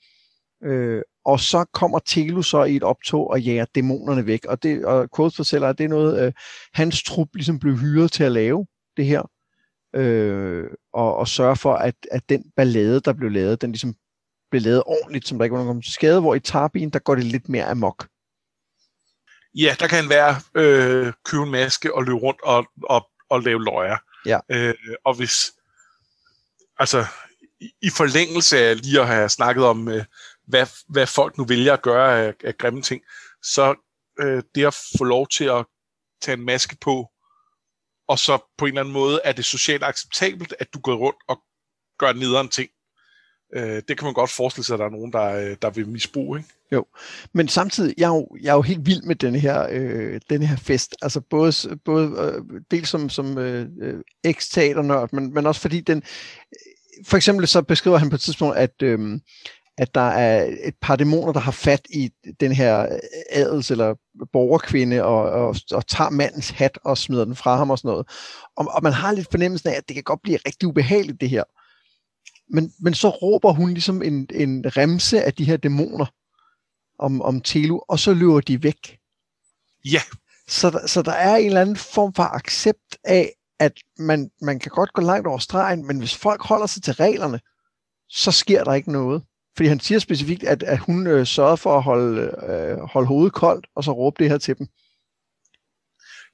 Øh, 0.65 1.03
og 1.25 1.41
så 1.41 1.65
kommer 1.73 1.99
Telu 1.99 2.43
så 2.43 2.65
i 2.65 2.77
et 2.77 2.83
optog 2.83 3.31
og 3.31 3.41
jager 3.41 3.65
dæmonerne 3.75 4.27
væk. 4.27 4.45
Og, 4.45 4.63
det, 4.63 4.85
og 4.85 5.09
Quote 5.17 5.37
fortæller, 5.37 5.69
at 5.69 5.79
det 5.79 5.85
er 5.85 5.89
noget, 5.89 6.27
øh, 6.27 6.33
hans 6.75 7.03
trup 7.03 7.29
ligesom 7.35 7.59
blev 7.59 7.77
hyret 7.77 8.13
til 8.13 8.25
at 8.25 8.33
lave 8.33 8.67
det 8.97 9.07
her. 9.07 9.23
Øh, 9.97 10.65
og, 10.93 11.17
og 11.17 11.29
sørge 11.29 11.57
for, 11.57 11.75
at, 11.75 11.95
at 12.11 12.29
den 12.29 12.45
ballade, 12.57 13.01
der 13.01 13.13
blev 13.13 13.31
lavet, 13.31 13.63
den 13.63 13.73
ligesom 13.73 13.95
blev 14.51 14.63
lavet 14.63 14.83
ordentligt, 14.87 15.29
som 15.29 15.39
der 15.39 15.45
ikke 15.45 15.57
var 15.57 15.65
nogen 15.65 15.83
til 15.83 15.93
skade, 15.93 16.21
hvor 16.21 16.35
i 16.35 16.41
Tarbin, 16.41 16.91
der 16.91 16.99
går 16.99 17.15
det 17.15 17.25
lidt 17.25 17.49
mere 17.49 17.65
amok. 17.65 18.09
Ja, 19.55 19.77
der 19.81 19.89
kan 19.89 20.09
være 20.09 20.37
øh, 20.55 21.13
købe 21.25 21.43
en 21.43 21.51
maske 21.51 21.95
og 21.95 22.05
løbe 22.05 22.19
rundt 22.19 22.43
og, 22.43 22.67
og, 22.83 23.11
og 23.31 23.43
lave 23.43 23.65
løjer. 23.65 23.97
Ja. 24.27 24.39
Øh, 24.51 24.75
og 25.05 25.15
hvis, 25.15 25.53
altså, 26.79 27.07
i, 27.61 27.71
i 27.83 27.91
forlængelse 27.91 28.59
af 28.59 28.81
lige 28.81 29.01
at 29.01 29.07
have 29.07 29.29
snakket 29.29 29.65
om, 29.65 29.89
øh, 29.89 30.05
hvad, 30.47 30.67
hvad 30.89 31.07
folk 31.07 31.39
nu 31.39 31.45
vælger 31.45 31.73
at 31.73 31.83
gøre 31.83 32.27
af, 32.27 32.35
af 32.45 32.59
grimme 32.59 32.83
ting, 32.83 33.03
så 33.43 33.75
øh, 34.21 34.43
det 34.55 34.67
at 34.67 34.77
få 34.99 35.05
lov 35.05 35.29
til 35.29 35.45
at 35.45 35.67
tage 36.23 36.37
en 36.37 36.45
maske 36.45 36.77
på, 36.81 37.11
og 38.09 38.19
så 38.19 38.39
på 38.59 38.65
en 38.65 38.69
eller 38.69 38.81
anden 38.81 38.93
måde 38.93 39.21
er 39.25 39.33
det 39.33 39.45
socialt 39.45 39.85
acceptabelt, 39.85 40.55
at 40.59 40.75
du 40.75 40.81
går 40.81 40.95
rundt 40.95 41.19
og 41.29 41.43
gør 41.99 42.13
nederen 42.13 42.49
ting. 42.49 42.71
Øh, 43.55 43.83
det 43.89 43.99
kan 43.99 44.05
man 44.05 44.15
godt 44.15 44.31
forestille 44.31 44.65
sig, 44.65 44.75
at 44.75 44.79
der 44.79 44.87
er 44.87 44.91
nogen, 44.91 45.13
der, 45.13 45.25
øh, 45.25 45.57
der 45.63 45.71
vil 45.71 45.89
misbruge, 45.89 46.39
ikke? 46.39 46.51
Jo, 46.73 46.87
men 47.33 47.49
samtidig, 47.49 47.95
jeg 47.99 48.05
er 48.05 48.15
jo, 48.15 48.29
jeg 48.43 48.51
er 48.51 48.55
jo 48.55 48.63
helt 48.63 48.87
vild 48.87 49.03
med 49.03 49.17
denne 49.17 49.39
her, 49.39 49.67
øh, 49.71 50.21
denne 50.31 50.47
her 50.47 50.57
fest. 50.57 50.97
Altså 51.03 51.21
både, 51.21 51.53
både 51.85 52.09
øh, 52.21 52.61
dels 52.71 52.89
som, 52.89 53.09
som 53.09 53.39
øh, 53.39 53.69
eks-teaternørd, 54.25 55.13
men, 55.13 55.35
men 55.35 55.47
også 55.47 55.61
fordi 55.61 55.81
den... 55.81 55.99
Øh, 55.99 57.05
for 57.07 57.17
eksempel 57.17 57.47
så 57.47 57.63
beskriver 57.63 57.97
han 57.97 58.11
på 58.11 58.15
et 58.15 58.21
tidspunkt, 58.21 58.57
at, 58.57 58.83
øh, 58.83 59.21
at 59.79 59.95
der 59.95 60.09
er 60.09 60.45
et 60.65 60.75
par 60.81 60.97
dæmoner, 60.97 61.33
der 61.33 61.41
har 61.41 61.53
fat 61.53 61.87
i 61.91 62.11
den 62.41 62.53
her 62.53 62.83
øh, 62.83 62.99
adels- 63.33 63.71
eller 63.71 63.95
borgerkvinde 64.33 65.05
og, 65.05 65.23
og, 65.23 65.57
og 65.71 65.87
tager 65.87 66.11
mandens 66.11 66.51
hat 66.51 66.79
og 66.85 66.99
smider 66.99 67.25
den 67.25 67.37
fra 67.37 67.57
ham 67.57 67.71
og 67.71 67.79
sådan 67.79 67.89
noget. 67.89 68.07
Og, 68.57 68.67
og 68.71 68.83
man 68.83 68.93
har 68.93 69.13
lidt 69.13 69.29
fornemmelsen 69.31 69.69
af, 69.69 69.75
at 69.75 69.89
det 69.89 69.95
kan 69.95 70.03
godt 70.03 70.23
blive 70.23 70.39
rigtig 70.47 70.69
ubehageligt, 70.69 71.21
det 71.21 71.31
her. 71.31 71.45
Men, 72.49 72.73
men 72.81 72.95
så 72.95 73.09
råber 73.09 73.53
hun 73.53 73.71
ligesom 73.71 74.03
en, 74.03 74.29
en 74.35 74.77
remse 74.77 75.23
af 75.23 75.35
de 75.35 75.45
her 75.45 75.57
dæmoner 75.57 76.07
om, 76.99 77.23
om 77.23 77.41
Telu, 77.41 77.81
og 77.89 77.99
så 77.99 78.15
løber 78.15 78.41
de 78.41 78.63
væk. 78.63 78.99
Ja. 79.85 80.01
Så, 80.49 80.71
der, 80.71 80.87
så 80.87 81.03
der 81.03 81.13
er 81.13 81.37
en 81.37 81.47
eller 81.47 81.61
anden 81.61 81.77
form 81.77 82.15
for 82.15 82.23
accept 82.23 82.97
af, 83.05 83.33
at 83.59 83.73
man, 83.99 84.31
man 84.41 84.59
kan 84.59 84.71
godt 84.71 84.93
gå 84.93 85.03
langt 85.03 85.27
over 85.27 85.39
stregen, 85.39 85.87
men 85.87 85.99
hvis 85.99 86.17
folk 86.17 86.43
holder 86.43 86.67
sig 86.67 86.83
til 86.83 86.95
reglerne, 86.95 87.41
så 88.09 88.33
sker 88.33 88.65
der 88.65 88.75
ikke 88.75 88.93
noget. 88.93 89.23
Fordi 89.57 89.69
han 89.69 89.81
siger 89.81 89.99
specifikt, 89.99 90.45
at, 90.45 90.63
at 90.63 90.79
hun 90.79 91.07
øh, 91.07 91.27
sørgede 91.27 91.57
for 91.57 91.77
at 91.77 91.83
holde, 91.83 92.21
øh, 92.49 92.79
holde 92.79 93.09
hovedet 93.09 93.33
koldt, 93.33 93.67
og 93.77 93.85
så 93.85 93.93
råbe 93.93 94.23
det 94.23 94.31
her 94.31 94.39
til 94.39 94.59
dem. 94.59 94.67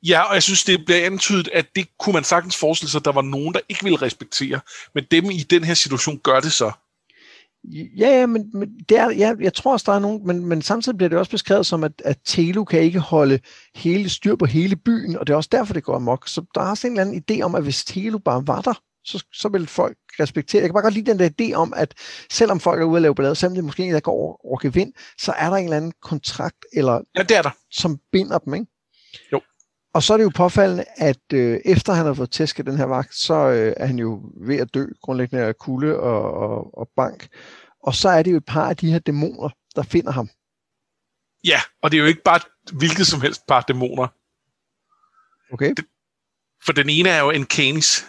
Ja, 0.06 0.22
og 0.22 0.34
jeg 0.34 0.42
synes, 0.42 0.64
det 0.64 0.84
bliver 0.86 1.06
antydet, 1.06 1.48
at 1.52 1.66
det 1.76 1.86
kunne 1.98 2.12
man 2.12 2.24
sagtens 2.24 2.56
forestille 2.56 2.90
sig, 2.90 2.98
at 2.98 3.04
der 3.04 3.12
var 3.12 3.22
nogen, 3.22 3.54
der 3.54 3.60
ikke 3.68 3.82
ville 3.82 4.02
respektere. 4.02 4.60
Men 4.94 5.04
dem 5.10 5.30
i 5.30 5.38
den 5.38 5.64
her 5.64 5.74
situation 5.74 6.18
gør 6.18 6.40
det 6.40 6.52
så. 6.52 6.72
Ja, 7.96 8.18
ja, 8.18 8.26
men, 8.26 8.50
men 8.52 8.68
det 8.88 8.98
er, 8.98 9.10
ja, 9.10 9.34
jeg 9.40 9.54
tror 9.54 9.72
også, 9.72 9.90
der 9.90 9.96
er 9.96 10.00
nogen, 10.00 10.26
men, 10.26 10.46
men 10.46 10.62
samtidig 10.62 10.96
bliver 10.96 11.08
det 11.08 11.18
også 11.18 11.30
beskrevet 11.30 11.66
som, 11.66 11.84
at, 11.84 11.92
at 12.04 12.18
Telu 12.24 12.64
kan 12.64 12.80
ikke 12.80 12.98
holde 12.98 13.40
hele 13.74 14.08
styr 14.08 14.36
på 14.36 14.46
hele 14.46 14.76
byen, 14.76 15.16
og 15.16 15.26
det 15.26 15.32
er 15.32 15.36
også 15.36 15.48
derfor, 15.52 15.74
det 15.74 15.84
går 15.84 15.96
amok. 15.96 16.28
Så 16.28 16.44
der 16.54 16.60
er 16.60 16.70
også 16.70 16.86
en 16.86 16.92
eller 16.92 17.04
anden 17.04 17.24
idé 17.30 17.42
om, 17.42 17.54
at 17.54 17.62
hvis 17.62 17.84
Telu 17.84 18.18
bare 18.18 18.46
var 18.46 18.60
der, 18.60 18.74
så, 19.04 19.24
så 19.32 19.48
vil 19.48 19.66
folk 19.66 19.96
respektere. 20.20 20.60
Jeg 20.60 20.68
kan 20.68 20.74
bare 20.74 20.82
godt 20.82 20.94
lide 20.94 21.10
den 21.10 21.18
der 21.18 21.30
idé 21.40 21.54
om, 21.54 21.72
at 21.76 21.94
selvom 22.30 22.60
folk 22.60 22.80
er 22.80 22.84
ude 22.84 22.96
at 22.96 23.02
lave 23.02 23.14
ballade, 23.14 23.34
selvom 23.34 23.54
det 23.54 23.64
måske 23.64 23.82
ikke 23.82 24.00
går 24.00 24.12
over, 24.12 24.46
over 24.46 24.58
gevind, 24.58 24.92
så 25.18 25.32
er 25.32 25.50
der 25.50 25.56
en 25.56 25.64
eller 25.64 25.76
anden 25.76 25.92
kontrakt, 26.02 26.66
eller, 26.72 27.00
ja, 27.16 27.22
det 27.22 27.36
er 27.36 27.42
der. 27.42 27.50
som 27.70 27.98
binder 28.12 28.38
dem, 28.38 28.54
ikke? 28.54 28.66
Jo. 29.32 29.40
Og 29.94 30.02
så 30.02 30.12
er 30.12 30.16
det 30.16 30.24
jo 30.24 30.32
påfaldende, 30.34 30.84
at 30.96 31.32
øh, 31.32 31.60
efter 31.64 31.92
han 31.92 32.06
har 32.06 32.14
fået 32.14 32.30
tæsket 32.30 32.66
den 32.66 32.76
her 32.76 32.84
vagt, 32.84 33.14
så 33.14 33.34
øh, 33.34 33.72
er 33.76 33.86
han 33.86 33.98
jo 33.98 34.32
ved 34.36 34.56
at 34.56 34.74
dø, 34.74 34.86
grundlæggende 35.02 35.44
af 35.44 35.58
kulde 35.58 36.00
og, 36.00 36.34
og, 36.34 36.78
og 36.78 36.88
bank. 36.96 37.28
Og 37.82 37.94
så 37.94 38.08
er 38.08 38.22
det 38.22 38.32
jo 38.32 38.36
et 38.36 38.44
par 38.44 38.68
af 38.68 38.76
de 38.76 38.92
her 38.92 38.98
dæmoner, 38.98 39.48
der 39.76 39.82
finder 39.82 40.12
ham. 40.12 40.30
Ja, 41.44 41.60
og 41.82 41.90
det 41.90 41.96
er 41.96 42.00
jo 42.00 42.06
ikke 42.06 42.22
bare 42.22 42.40
hvilket 42.72 43.06
som 43.06 43.20
helst 43.20 43.46
par 43.46 43.60
dæmoner. 43.60 44.06
Okay. 45.52 45.74
Det, 45.76 45.84
for 46.64 46.72
den 46.72 46.88
ene 46.88 47.08
er 47.08 47.20
jo 47.20 47.30
en 47.30 47.44
canis. 47.44 48.06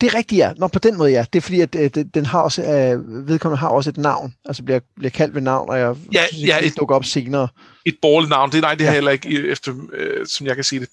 Det 0.00 0.06
er 0.06 0.14
rigtigt, 0.14 0.38
ja. 0.38 0.52
Nå, 0.56 0.68
på 0.68 0.78
den 0.78 0.96
måde, 0.96 1.10
ja. 1.10 1.24
Det 1.32 1.38
er 1.38 1.42
fordi, 1.42 1.60
at 1.60 1.74
øh, 1.74 2.04
den 2.14 2.26
har 2.26 2.40
også, 2.40 2.62
øh, 2.62 3.28
vedkommende 3.28 3.60
har 3.60 3.68
også 3.68 3.90
et 3.90 3.96
navn. 3.96 4.34
Altså 4.44 4.62
bliver, 4.62 4.80
bliver 4.96 5.10
kaldt 5.10 5.34
ved 5.34 5.42
navn, 5.42 5.70
og 5.70 5.78
jeg 5.78 5.96
ja, 6.12 6.26
synes 6.32 6.48
ja, 6.48 6.58
det 6.60 6.66
et, 6.66 6.76
dukker 6.76 6.94
op 6.94 7.04
senere. 7.04 7.48
Et 7.86 7.96
borgerligt 8.02 8.30
navn. 8.30 8.52
Det, 8.52 8.60
nej, 8.60 8.74
det 8.74 8.80
ja. 8.80 8.86
har 8.86 8.94
heller 8.94 9.10
ikke, 9.10 9.48
efter, 9.48 9.74
øh, 9.92 10.26
som 10.26 10.46
jeg 10.46 10.54
kan 10.54 10.64
sige 10.64 10.80
det, 10.80 10.88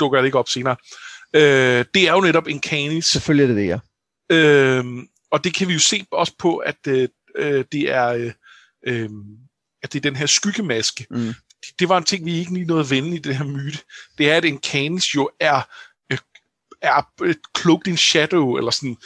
dukker 0.00 0.18
det 0.18 0.26
ikke 0.26 0.38
op 0.38 0.48
senere. 0.48 0.76
Øh, 1.34 1.84
det 1.94 2.08
er 2.08 2.12
jo 2.12 2.20
netop 2.20 2.46
en 2.46 2.60
canis. 2.60 3.06
Selvfølgelig 3.06 3.42
er 3.42 3.48
det 3.48 3.56
det, 3.56 3.66
ja. 3.66 3.78
Øh, 4.36 4.84
og 5.32 5.44
det 5.44 5.54
kan 5.54 5.68
vi 5.68 5.72
jo 5.72 5.78
se 5.78 6.04
også 6.10 6.32
på, 6.38 6.56
at 6.56 6.76
øh, 6.88 7.08
øh 7.36 7.64
det 7.72 7.92
er... 7.92 8.06
Øh, 8.06 8.32
øh, 8.86 9.08
at 9.82 9.92
det 9.92 9.98
er 9.98 10.10
den 10.10 10.16
her 10.16 10.26
skyggemaske. 10.26 11.06
Mm. 11.10 11.34
Det, 11.64 11.78
det 11.78 11.88
var 11.88 11.98
en 11.98 12.04
ting, 12.04 12.24
vi 12.24 12.38
ikke 12.38 12.54
lige 12.54 12.66
nåede 12.66 12.80
at 12.80 12.90
vende 12.90 13.16
i 13.16 13.18
det 13.18 13.36
her 13.36 13.44
myte. 13.44 13.78
Det 14.18 14.30
er, 14.30 14.36
at 14.36 14.44
en 14.44 14.58
canis 14.58 15.14
jo 15.14 15.30
er 15.40 15.62
er 16.82 17.02
cloaked 17.58 17.86
in 17.86 17.96
shadow, 17.96 18.56
eller 18.56 18.70
sådan, 18.70 18.96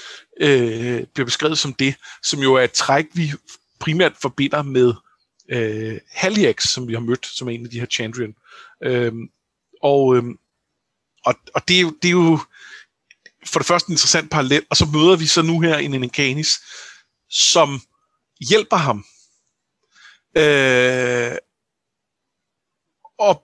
øh, 0.40 1.06
bliver 1.14 1.24
beskrevet 1.24 1.58
som 1.58 1.72
det, 1.72 1.94
som 2.22 2.40
jo 2.40 2.54
er 2.54 2.62
et 2.62 2.72
træk, 2.72 3.06
vi 3.12 3.32
primært 3.80 4.12
forbinder 4.22 4.62
med 4.62 4.94
øh, 5.48 6.00
Haliax, 6.10 6.68
som 6.68 6.88
vi 6.88 6.92
har 6.92 7.00
mødt, 7.00 7.26
som 7.26 7.48
er 7.48 7.52
en 7.52 7.64
af 7.64 7.70
de 7.70 7.80
her 7.80 7.86
Chandrian. 7.86 8.34
Øh, 8.82 9.12
og, 9.82 10.16
øh, 10.16 10.22
og, 11.24 11.34
og 11.54 11.68
det, 11.68 11.76
er 11.76 11.80
jo, 11.80 11.96
det 12.02 12.08
er 12.08 12.12
jo 12.12 12.38
for 13.46 13.58
det 13.60 13.66
første 13.66 13.90
en 13.90 13.92
interessant 13.92 14.30
parallel, 14.30 14.66
og 14.70 14.76
så 14.76 14.86
møder 14.92 15.16
vi 15.16 15.26
så 15.26 15.42
nu 15.42 15.60
her 15.60 15.76
en 15.76 15.94
Enkanis, 15.94 16.60
som 17.30 17.80
hjælper 18.48 18.76
ham. 18.76 19.04
Øh, 20.36 21.36
og, 23.18 23.42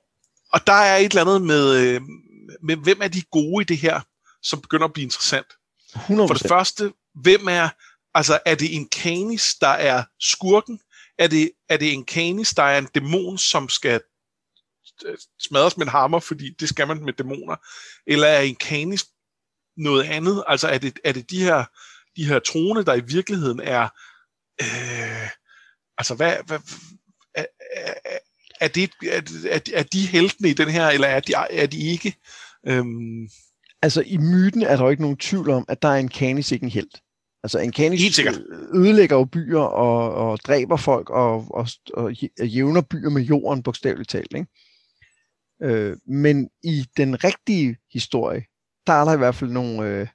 og 0.53 0.66
der 0.66 0.73
er 0.73 0.97
et 0.97 1.05
eller 1.05 1.21
andet 1.21 1.43
med, 1.43 1.77
øh, 1.77 2.01
med, 2.62 2.77
hvem 2.77 3.01
er 3.03 3.09
de 3.09 3.23
gode 3.23 3.62
i 3.62 3.64
det 3.64 3.79
her? 3.79 4.01
Som 4.42 4.61
begynder 4.61 4.85
at 4.85 4.92
blive 4.92 5.05
interessant. 5.05 5.46
100%. 5.94 6.14
For 6.14 6.35
det 6.35 6.48
første, 6.48 6.92
hvem 7.14 7.48
er, 7.48 7.68
altså 8.14 8.40
er 8.46 8.55
det 8.55 8.74
en 8.74 8.88
kanis, 8.88 9.55
der 9.55 9.68
er 9.68 10.05
skurken? 10.20 10.81
Er 11.18 11.26
det, 11.26 11.50
er 11.68 11.76
det 11.76 11.92
en 11.92 12.05
kanis, 12.05 12.50
der 12.50 12.62
er 12.62 12.79
en 12.79 12.88
dæmon, 12.94 13.38
som 13.38 13.68
skal 13.68 14.00
smadres 15.40 15.76
med 15.76 15.87
en 15.87 15.90
hammer, 15.90 16.20
fordi 16.20 16.50
det 16.61 16.68
skal 16.68 16.88
man 16.88 17.05
med 17.05 17.12
dæmoner? 17.12 17.57
Eller 18.07 18.26
er 18.26 18.40
en 18.40 18.57
kanis 18.57 19.07
noget 19.76 20.05
andet? 20.05 20.44
Altså 20.46 20.68
er 20.68 20.79
det, 20.79 20.98
er 21.05 21.12
det 21.12 21.31
de 21.31 21.42
her, 21.42 21.64
de 22.16 22.26
her 22.26 22.38
trone, 22.38 22.85
der 22.85 22.94
i 22.94 23.05
virkeligheden 23.07 23.61
er, 23.61 23.88
øh, 24.62 25.31
altså 25.98 26.14
hvad, 26.14 26.37
hvad 26.46 26.59
er, 27.35 27.46
er, 27.76 28.18
er, 28.61 28.68
det, 28.68 28.90
er, 29.03 29.22
er, 29.50 29.61
er 29.74 29.83
de 29.83 30.07
heltene 30.07 30.48
i 30.48 30.53
den 30.53 30.68
her, 30.68 30.88
eller 30.88 31.09
er 31.09 31.20
de, 31.20 31.35
er 31.35 31.66
de 31.66 31.79
ikke? 31.79 32.16
Øhm, 32.66 33.29
altså 33.83 34.03
i 34.07 34.16
myten 34.16 34.62
er 34.62 34.77
der 34.77 34.85
jo 34.85 34.90
ikke 34.90 35.03
nogen 35.03 35.16
tvivl 35.16 35.51
om, 35.51 35.64
at 35.69 35.83
der 35.83 35.88
er 35.88 35.97
en 35.97 36.09
kanis 36.09 36.53
ikke 36.53 36.64
en 36.64 36.71
held. 36.71 36.90
Altså 37.43 37.59
en 37.59 37.73
Helt 37.77 38.14
ødelægger 38.75 39.16
jo 39.16 39.25
byer 39.25 39.61
og, 39.61 40.14
og 40.14 40.38
dræber 40.38 40.77
folk 40.77 41.11
og, 41.11 41.47
og, 41.51 41.69
og 41.95 42.12
jævner 42.43 42.81
byer 42.81 43.11
med 43.11 43.23
jorden, 43.23 43.62
bogstaveligt 43.62 44.11
talt. 44.11 44.35
Ikke? 44.35 44.47
Øh, 45.62 45.97
men 46.07 46.51
i 46.62 46.87
den 46.97 47.25
rigtige 47.25 47.77
historie, 47.93 48.45
der 48.87 48.93
er 48.93 49.05
der 49.05 49.12
i 49.12 49.16
hvert 49.16 49.35
fald 49.35 49.51
nogle, 49.51 49.88
øh, 49.88 50.09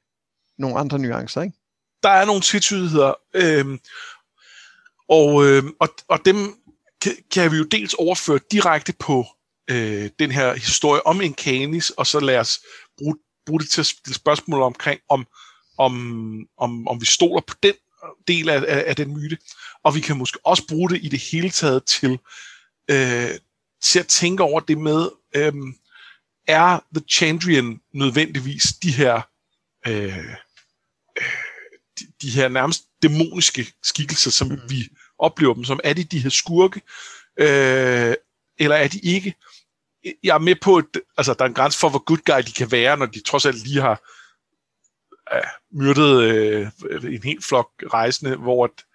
nogle 0.57 0.79
andre 0.79 0.99
nuancer. 0.99 1.41
Ikke? 1.41 1.57
Der 2.03 2.09
er 2.09 2.25
nogle 2.25 2.41
tvetydigheder, 2.43 3.13
øh, 3.33 3.77
og, 5.09 5.45
øh, 5.45 5.63
og, 5.79 5.89
og 6.07 6.19
dem 6.25 6.35
kan, 7.01 7.11
kan 7.31 7.51
vi 7.51 7.57
jo 7.57 7.63
dels 7.63 7.93
overføre 7.93 8.39
direkte 8.51 8.93
på 8.99 9.25
øh, 9.69 10.09
den 10.19 10.31
her 10.31 10.53
historie 10.53 11.07
om 11.07 11.21
en 11.21 11.33
kanis, 11.33 11.89
og 11.89 12.07
så 12.07 12.19
lad 12.19 12.37
os 12.37 12.59
bruge 12.97 13.15
bruge 13.45 13.59
det 13.59 13.69
til 13.69 13.81
at 13.81 13.85
stille 13.85 14.15
spørgsmål 14.15 14.61
omkring, 14.61 14.99
om 15.09 15.27
om, 15.77 16.47
om, 16.57 16.87
om 16.87 17.01
vi 17.01 17.05
stoler 17.05 17.41
på 17.41 17.55
den 17.63 17.73
del 18.27 18.49
af, 18.49 18.63
af, 18.67 18.83
af 18.87 18.95
den 18.95 19.13
myte, 19.13 19.37
og 19.83 19.95
vi 19.95 19.99
kan 19.99 20.17
måske 20.17 20.39
også 20.45 20.63
bruge 20.67 20.89
det 20.89 20.99
i 21.03 21.09
det 21.09 21.19
hele 21.19 21.49
taget 21.49 21.85
til, 21.85 22.19
øh, 22.91 23.29
til 23.83 23.99
at 23.99 24.07
tænke 24.07 24.43
over 24.43 24.59
det 24.59 24.77
med, 24.77 25.09
øh, 25.35 25.53
er 26.47 26.79
The 26.95 27.03
Chandrian 27.09 27.81
nødvendigvis 27.93 28.63
de 28.63 28.91
her 28.91 29.21
øh, 29.87 30.35
de, 31.99 32.05
de 32.21 32.29
her 32.29 32.47
nærmest 32.47 32.83
dæmoniske 33.01 33.73
skikkelser, 33.83 34.31
som 34.31 34.47
mm. 34.47 34.59
vi 34.69 34.87
oplever 35.19 35.53
dem 35.53 35.63
som? 35.63 35.79
Er 35.83 35.93
de 35.93 36.03
de 36.03 36.19
her 36.19 36.29
skurke, 36.29 36.81
øh, 37.39 38.15
eller 38.59 38.75
er 38.75 38.87
de 38.87 38.99
ikke? 38.99 39.35
Jeg 40.23 40.33
er 40.33 40.39
med 40.39 40.55
på, 40.61 40.77
at 40.77 40.85
altså, 41.17 41.33
der 41.33 41.45
er 41.45 41.49
en 41.49 41.53
grænse 41.53 41.79
for, 41.79 41.89
hvor 41.89 42.03
good 42.03 42.17
guy 42.25 42.47
de 42.47 42.51
kan 42.51 42.71
være, 42.71 42.97
når 42.97 43.05
de 43.05 43.23
trods 43.23 43.45
alt 43.45 43.63
lige 43.63 43.81
har 43.81 44.01
øh, 45.33 45.41
myrdet 45.71 46.21
øh, 46.23 46.67
en 47.13 47.23
hel 47.23 47.43
flok 47.43 47.69
rejsende, 47.93 48.35
hvor 48.35 48.63
at, 48.63 48.85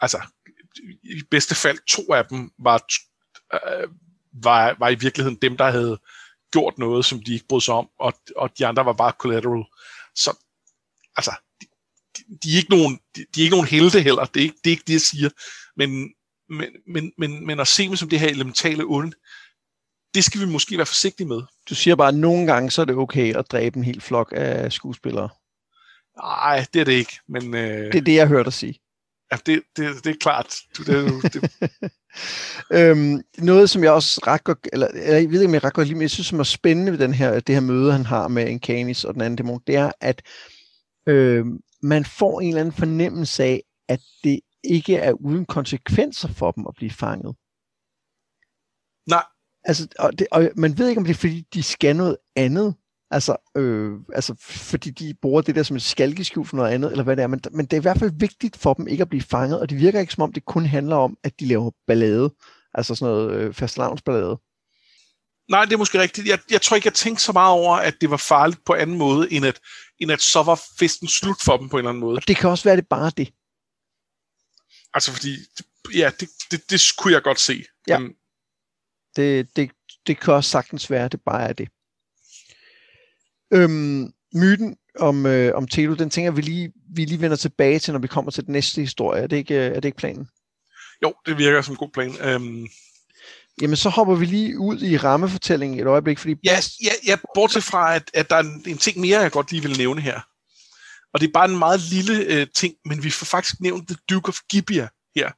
altså, 0.00 0.20
i 1.02 1.22
bedste 1.30 1.54
fald 1.54 1.78
to 1.86 2.14
af 2.14 2.26
dem 2.26 2.50
var, 2.58 2.82
øh, 3.54 3.88
var, 4.32 4.76
var 4.78 4.88
i 4.88 4.94
virkeligheden 4.94 5.38
dem, 5.42 5.56
der 5.56 5.70
havde 5.70 5.98
gjort 6.52 6.78
noget, 6.78 7.04
som 7.04 7.22
de 7.22 7.32
ikke 7.32 7.46
brød 7.48 7.60
sig 7.60 7.74
om, 7.74 7.88
og, 7.98 8.12
og 8.36 8.58
de 8.58 8.66
andre 8.66 8.84
var 8.84 8.92
bare 8.92 9.12
collateral. 9.18 9.64
Så 10.14 10.36
altså, 11.16 11.34
de, 12.16 12.38
de, 12.42 12.52
er 12.52 12.56
ikke 12.56 12.70
nogen, 12.70 13.00
de, 13.16 13.26
de 13.34 13.40
er 13.40 13.44
ikke 13.44 13.56
nogen 13.56 13.68
helte 13.68 14.00
heller, 14.00 14.24
det 14.24 14.40
er 14.40 14.44
ikke 14.44 14.58
det, 14.64 14.70
er 14.70 14.74
ikke 14.74 14.84
det 14.86 14.92
jeg 14.92 15.00
siger, 15.00 15.30
men, 15.76 16.14
men, 16.48 16.68
men, 16.86 17.12
men, 17.18 17.46
men 17.46 17.60
at 17.60 17.68
se 17.68 17.88
dem 17.88 17.96
som 17.96 18.08
det 18.08 18.20
her 18.20 18.28
elementale 18.28 18.84
onde, 18.84 19.16
det 20.14 20.24
skal 20.24 20.40
vi 20.40 20.46
måske 20.46 20.76
være 20.76 20.86
forsigtige 20.86 21.26
med. 21.26 21.42
Du 21.70 21.74
siger 21.74 21.96
bare, 21.96 22.08
at 22.08 22.14
nogle 22.14 22.46
gange 22.46 22.70
så 22.70 22.80
er 22.80 22.84
det 22.84 22.96
okay 22.96 23.34
at 23.34 23.50
dræbe 23.50 23.76
en 23.76 23.84
hel 23.84 24.00
flok 24.00 24.32
af 24.36 24.72
skuespillere. 24.72 25.28
Nej, 26.16 26.66
det 26.74 26.80
er 26.80 26.84
det 26.84 26.92
ikke. 26.92 27.18
Men, 27.28 27.54
øh, 27.54 27.92
det 27.92 27.94
er 27.94 28.00
det, 28.00 28.14
jeg 28.14 28.28
hørte 28.28 28.44
dig 28.44 28.52
sige. 28.52 28.74
Ja, 29.32 29.36
det, 29.46 29.62
det, 29.76 30.04
det 30.04 30.10
er 30.10 30.18
klart. 30.20 30.54
Du, 30.76 30.82
det, 30.82 31.32
det. 31.32 31.50
øhm, 32.78 33.20
noget, 33.38 33.70
som 33.70 33.84
jeg 33.84 33.92
også 33.92 34.20
ret 34.26 34.44
godt, 34.44 34.68
eller 34.72 34.88
jeg 34.94 35.30
ved 35.30 35.40
ikke, 35.40 35.46
om 35.46 35.54
jeg 35.54 35.64
ret 35.64 35.74
godt 35.74 35.88
lige, 35.88 35.94
men 35.94 36.02
jeg 36.02 36.10
synes, 36.10 36.26
som 36.26 36.40
er 36.40 36.44
spændende 36.44 36.92
ved 36.92 36.98
den 36.98 37.14
her, 37.14 37.40
det 37.40 37.54
her 37.54 37.62
møde, 37.62 37.92
han 37.92 38.06
har 38.06 38.28
med 38.28 38.48
en 38.48 38.60
Canis 38.60 39.04
og 39.04 39.14
den 39.14 39.22
anden 39.22 39.36
dæmon, 39.36 39.60
det 39.66 39.76
er, 39.76 39.92
at 40.00 40.22
øh, 41.08 41.46
man 41.82 42.04
får 42.04 42.40
en 42.40 42.48
eller 42.48 42.60
anden 42.60 42.74
fornemmelse 42.74 43.44
af, 43.44 43.62
at 43.88 44.00
det 44.24 44.40
ikke 44.64 44.96
er 44.96 45.12
uden 45.12 45.44
konsekvenser 45.44 46.28
for 46.28 46.50
dem 46.50 46.66
at 46.66 46.74
blive 46.76 46.90
fanget. 46.90 47.36
Altså, 49.64 49.88
og, 49.98 50.18
det, 50.18 50.26
og 50.30 50.50
man 50.56 50.78
ved 50.78 50.88
ikke, 50.88 50.98
om 50.98 51.04
det 51.04 51.10
er, 51.10 51.18
fordi 51.18 51.46
de 51.54 51.62
skal 51.62 51.96
noget 51.96 52.16
andet, 52.36 52.74
Altså, 53.12 53.36
øh, 53.56 53.92
altså, 54.14 54.34
fordi 54.40 54.90
de 54.90 55.14
bruger 55.22 55.42
det 55.42 55.54
der 55.54 55.62
som 55.62 55.76
et 55.76 55.82
skalkeskjul 55.82 56.46
for 56.46 56.56
noget 56.56 56.70
andet, 56.70 56.90
eller 56.90 57.04
hvad 57.04 57.16
det 57.16 57.22
er. 57.22 57.26
Men, 57.26 57.40
men 57.52 57.66
det 57.66 57.72
er 57.72 57.80
i 57.80 57.82
hvert 57.82 57.98
fald 57.98 58.12
vigtigt 58.18 58.56
for 58.56 58.74
dem 58.74 58.88
ikke 58.88 59.02
at 59.02 59.08
blive 59.08 59.22
fanget, 59.22 59.60
og 59.60 59.70
det 59.70 59.78
virker 59.78 60.00
ikke 60.00 60.12
som 60.12 60.22
om, 60.22 60.32
det 60.32 60.44
kun 60.44 60.66
handler 60.66 60.96
om, 60.96 61.16
at 61.24 61.40
de 61.40 61.46
laver 61.46 61.70
ballade. 61.86 62.34
Altså 62.74 62.94
sådan 62.94 63.14
noget 63.14 63.32
øh, 63.32 63.54
fastelavnsballade. 63.54 64.38
Nej, 65.48 65.64
det 65.64 65.72
er 65.72 65.76
måske 65.76 66.00
rigtigt. 66.00 66.28
Jeg, 66.28 66.38
jeg 66.50 66.62
tror 66.62 66.74
ikke, 66.74 66.86
jeg 66.86 66.94
tænkte 66.94 67.24
så 67.24 67.32
meget 67.32 67.52
over, 67.52 67.76
at 67.76 67.94
det 68.00 68.10
var 68.10 68.16
farligt 68.16 68.64
på 68.64 68.74
anden 68.74 68.98
måde, 68.98 69.32
end 69.32 69.46
at, 69.46 69.60
end 69.98 70.12
at 70.12 70.20
så 70.20 70.42
var 70.42 70.60
festen 70.78 71.08
slut 71.08 71.42
for 71.42 71.56
dem 71.56 71.68
på 71.68 71.76
en 71.76 71.78
eller 71.78 71.90
anden 71.90 72.00
måde. 72.00 72.16
Og 72.16 72.28
det 72.28 72.36
kan 72.36 72.50
også 72.50 72.64
være, 72.64 72.76
det 72.76 72.88
bare 72.88 73.12
det. 73.16 73.32
Altså 74.94 75.12
fordi, 75.12 75.36
ja, 75.94 76.10
det, 76.20 76.28
det, 76.50 76.70
det 76.70 76.82
kunne 76.98 77.12
jeg 77.12 77.22
godt 77.22 77.40
se. 77.40 77.64
Ja. 77.88 77.98
Men... 77.98 78.12
Det, 79.16 79.56
det, 79.56 79.70
det 80.06 80.20
kan 80.20 80.34
også 80.34 80.50
sagtens 80.50 80.90
være, 80.90 81.04
at 81.04 81.12
det 81.12 81.20
bare 81.26 81.48
er 81.48 81.52
det. 81.52 81.68
Øhm, 83.52 84.12
myten 84.34 84.76
om, 84.98 85.26
øh, 85.26 85.54
om 85.54 85.68
Telo, 85.68 85.94
den 85.94 86.10
tænker 86.10 86.30
vi 86.30 86.40
lige, 86.40 86.72
vi 86.94 87.04
lige 87.04 87.20
vender 87.20 87.36
tilbage 87.36 87.78
til, 87.78 87.92
når 87.92 88.00
vi 88.00 88.06
kommer 88.06 88.30
til 88.30 88.44
den 88.46 88.52
næste 88.52 88.80
historie. 88.80 89.22
Er 89.22 89.26
det 89.26 89.36
ikke, 89.36 89.56
er 89.56 89.74
det 89.74 89.84
ikke 89.84 89.98
planen? 89.98 90.28
Jo, 91.02 91.14
det 91.26 91.38
virker 91.38 91.62
som 91.62 91.72
en 91.72 91.76
god 91.76 91.90
plan. 91.90 92.14
Øhm... 92.20 92.68
Jamen, 93.62 93.76
så 93.76 93.88
hopper 93.88 94.14
vi 94.14 94.24
lige 94.24 94.58
ud 94.58 94.82
i 94.82 94.96
rammefortællingen 94.96 95.80
et 95.80 95.86
øjeblik, 95.86 96.18
fordi... 96.18 96.34
Ja, 96.44 96.58
ja, 96.82 96.92
ja 97.06 97.16
bortset 97.34 97.64
fra, 97.64 97.94
at, 97.94 98.10
at 98.14 98.30
der 98.30 98.36
er 98.36 98.40
en, 98.40 98.64
en 98.66 98.78
ting 98.78 99.00
mere, 99.00 99.20
jeg 99.20 99.30
godt 99.30 99.52
lige 99.52 99.62
vil 99.62 99.78
nævne 99.78 100.00
her. 100.00 100.20
Og 101.14 101.20
det 101.20 101.26
er 101.26 101.32
bare 101.32 101.50
en 101.50 101.58
meget 101.58 101.80
lille 101.80 102.24
øh, 102.24 102.46
ting, 102.54 102.74
men 102.84 103.04
vi 103.04 103.10
får 103.10 103.24
faktisk 103.24 103.60
nævnt 103.60 103.88
The 103.88 103.96
Duke 104.10 104.28
of 104.28 104.38
Gibeah 104.50 104.88
her. 105.16 105.30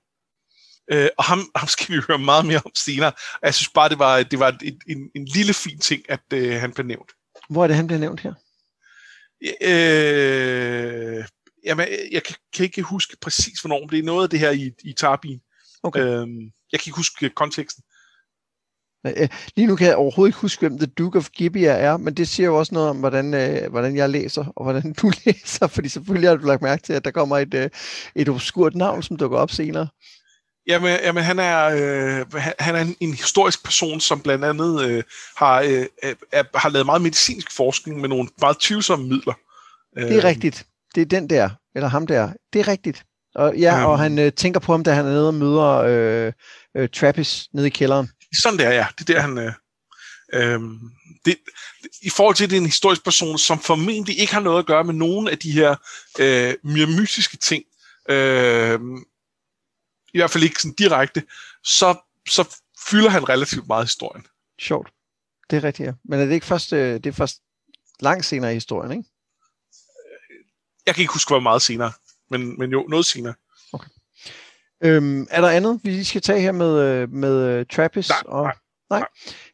Øh, 0.92 1.09
og 1.18 1.24
ham, 1.24 1.50
ham 1.57 1.68
skal 1.68 1.96
vi 1.96 2.00
høre 2.09 2.18
meget 2.18 2.46
mere 2.46 2.61
om 2.64 2.70
senere. 2.74 3.12
Jeg 3.42 3.55
synes 3.55 3.68
bare, 3.68 3.88
det 3.88 3.98
var, 3.98 4.22
det 4.22 4.38
var 4.38 4.57
en, 4.62 4.81
en, 4.88 5.11
en 5.14 5.24
lille 5.24 5.55
fin 5.55 5.78
ting, 5.78 6.02
at 6.09 6.20
øh, 6.33 6.61
han 6.61 6.72
blev 6.72 6.87
nævnt. 6.87 7.11
Hvor 7.50 7.62
er 7.62 7.66
det, 7.66 7.76
han 7.76 7.87
bliver 7.87 8.00
nævnt 8.00 8.20
her? 8.20 8.35
Øh, 9.42 11.24
jamen, 11.64 11.87
jeg 12.12 12.22
kan, 12.22 12.37
kan 12.55 12.64
ikke 12.64 12.83
huske 12.83 13.16
præcis, 13.20 13.61
hvornår, 13.61 13.87
det 13.87 13.98
er 13.98 14.02
noget 14.02 14.22
af 14.22 14.31
det 14.31 14.38
her 14.38 14.50
i, 14.50 14.70
i 14.85 14.92
Tarbin. 14.92 15.40
Okay. 15.83 16.00
Øhm, 16.00 16.40
jeg 16.72 16.81
kan 16.81 16.88
ikke 16.88 16.96
huske 16.96 17.31
konteksten. 17.31 17.85
Øh, 19.07 19.28
lige 19.57 19.66
nu 19.66 19.76
kan 19.76 19.87
jeg 19.87 19.96
overhovedet 19.96 20.28
ikke 20.28 20.40
huske, 20.40 20.61
hvem 20.61 20.78
The 20.78 20.87
Duke 20.87 21.18
of 21.18 21.31
Gibeah 21.31 21.81
er, 21.81 21.96
men 21.96 22.14
det 22.14 22.28
siger 22.28 22.46
jo 22.46 22.59
også 22.59 22.74
noget 22.74 22.90
om, 22.90 22.96
hvordan, 22.96 23.35
øh, 23.35 23.70
hvordan 23.70 23.96
jeg 23.96 24.11
læser, 24.11 24.44
og 24.57 24.64
hvordan 24.64 24.92
du 24.92 25.12
læser, 25.26 25.66
fordi 25.66 25.88
selvfølgelig 25.88 26.31
har 26.31 26.37
du 26.37 26.46
lagt 26.46 26.62
mærke 26.62 26.83
til, 26.83 26.92
at 26.92 27.05
der 27.05 27.11
kommer 27.11 27.38
et, 27.38 27.55
øh, 27.55 27.70
et 28.14 28.28
obskurt 28.28 28.74
navn, 28.74 29.02
som 29.02 29.16
dukker 29.16 29.38
op 29.38 29.50
senere. 29.50 29.88
Jamen, 30.66 30.98
jamen 31.03 31.25
han 31.25 31.38
er 31.38 31.64
øh, 31.64 32.42
han 32.59 32.77
er 32.77 32.94
en, 33.01 33.14
historisk 33.14 33.64
person, 33.64 34.01
som 34.01 34.20
blandt 34.20 34.44
andet 34.44 34.85
øh, 34.85 35.03
har 35.37 35.61
øh, 35.61 35.87
er, 36.33 36.59
har 36.59 36.68
lavet 36.68 36.87
meget 36.87 37.03
medicinsk 37.03 37.57
forskning 37.57 38.01
med 38.01 38.09
nogle 38.09 38.29
meget 38.40 38.59
tvivlsomme 38.61 39.09
midler. 39.09 39.35
Det 39.96 40.12
er 40.12 40.18
øh, 40.18 40.25
rigtigt. 40.25 40.66
Det 40.94 41.01
er 41.01 41.05
den 41.05 41.31
der, 41.31 41.51
eller 41.75 41.88
ham 41.88 42.07
der. 42.07 42.33
Det 42.53 42.61
er 42.61 42.68
rigtigt. 42.68 43.05
Og, 43.35 43.57
ja, 43.57 43.85
um, 43.85 43.90
og 43.90 43.98
han 43.98 44.18
øh, 44.18 44.33
tænker 44.33 44.61
på 44.61 44.72
ham, 44.72 44.85
da 44.85 44.92
han 44.92 45.07
er 45.07 45.11
nede 45.11 45.29
og 45.29 45.35
møder 45.35 45.68
øh, 45.68 46.33
øh, 46.77 46.88
Trappist 46.88 47.55
nede 47.55 47.66
i 47.66 47.70
kælderen. 47.70 48.11
Sådan 48.42 48.59
der, 48.59 48.70
ja. 48.70 48.87
Det 48.98 49.11
er 49.11 49.14
der, 49.14 49.20
han... 49.20 49.38
Øh, 49.38 49.53
øh, 50.35 50.61
det, 51.25 51.37
I 52.03 52.11
forhold 52.11 52.37
til, 52.37 52.44
at 52.44 52.51
det 52.51 52.57
er 52.57 52.61
en 52.61 52.66
historisk 52.66 53.05
person, 53.05 53.38
som 53.38 53.61
formentlig 53.61 54.18
ikke 54.18 54.35
har 54.35 54.40
noget 54.40 54.59
at 54.59 54.66
gøre 54.66 54.85
med 54.85 54.94
nogen 54.94 55.29
af 55.29 55.38
de 55.38 55.53
her 55.53 55.75
øh, 56.18 56.55
mystiske 56.88 57.37
ting, 57.37 57.62
øh, 58.11 58.81
i 60.14 60.18
hvert 60.18 60.31
fald 60.31 60.44
ikke 60.44 60.62
sådan 60.62 60.75
direkte, 60.75 61.22
så, 61.64 61.96
så 62.29 62.57
fylder 62.90 63.11
han 63.11 63.29
relativt 63.29 63.66
meget 63.66 63.85
historien. 63.85 64.27
Sjovt. 64.61 64.92
Det 65.51 65.57
er 65.57 65.64
rigtigt, 65.64 65.87
ja. 65.87 65.92
Men 66.05 66.20
er 66.20 66.25
det 66.25 66.33
ikke 66.33 66.46
først, 66.46 66.72
øh, 66.72 66.94
det 66.94 67.07
er 67.07 67.12
først 67.12 67.42
langt 68.01 68.25
senere 68.25 68.51
i 68.51 68.55
historien, 68.55 68.92
ikke? 68.92 69.09
Jeg 70.87 70.94
kan 70.94 71.03
ikke 71.03 71.12
huske, 71.12 71.31
hvor 71.31 71.40
meget 71.40 71.62
senere, 71.62 71.92
men, 72.31 72.59
men 72.59 72.70
jo, 72.70 72.87
noget 72.88 73.07
senere. 73.07 73.35
Okay. 73.72 73.88
Øhm, 74.85 75.27
er 75.31 75.40
der 75.40 75.48
andet, 75.48 75.81
vi 75.83 75.90
lige 75.90 76.05
skal 76.05 76.20
tage 76.20 76.40
her 76.40 76.53
med, 76.53 76.81
øh, 76.81 77.11
med 77.11 77.61
uh, 77.61 77.66
Trappist? 77.66 78.11
Nej, 78.11 78.22
og, 78.27 78.42
nej, 78.42 78.55
nej. 78.90 78.98
nej. 78.98 79.09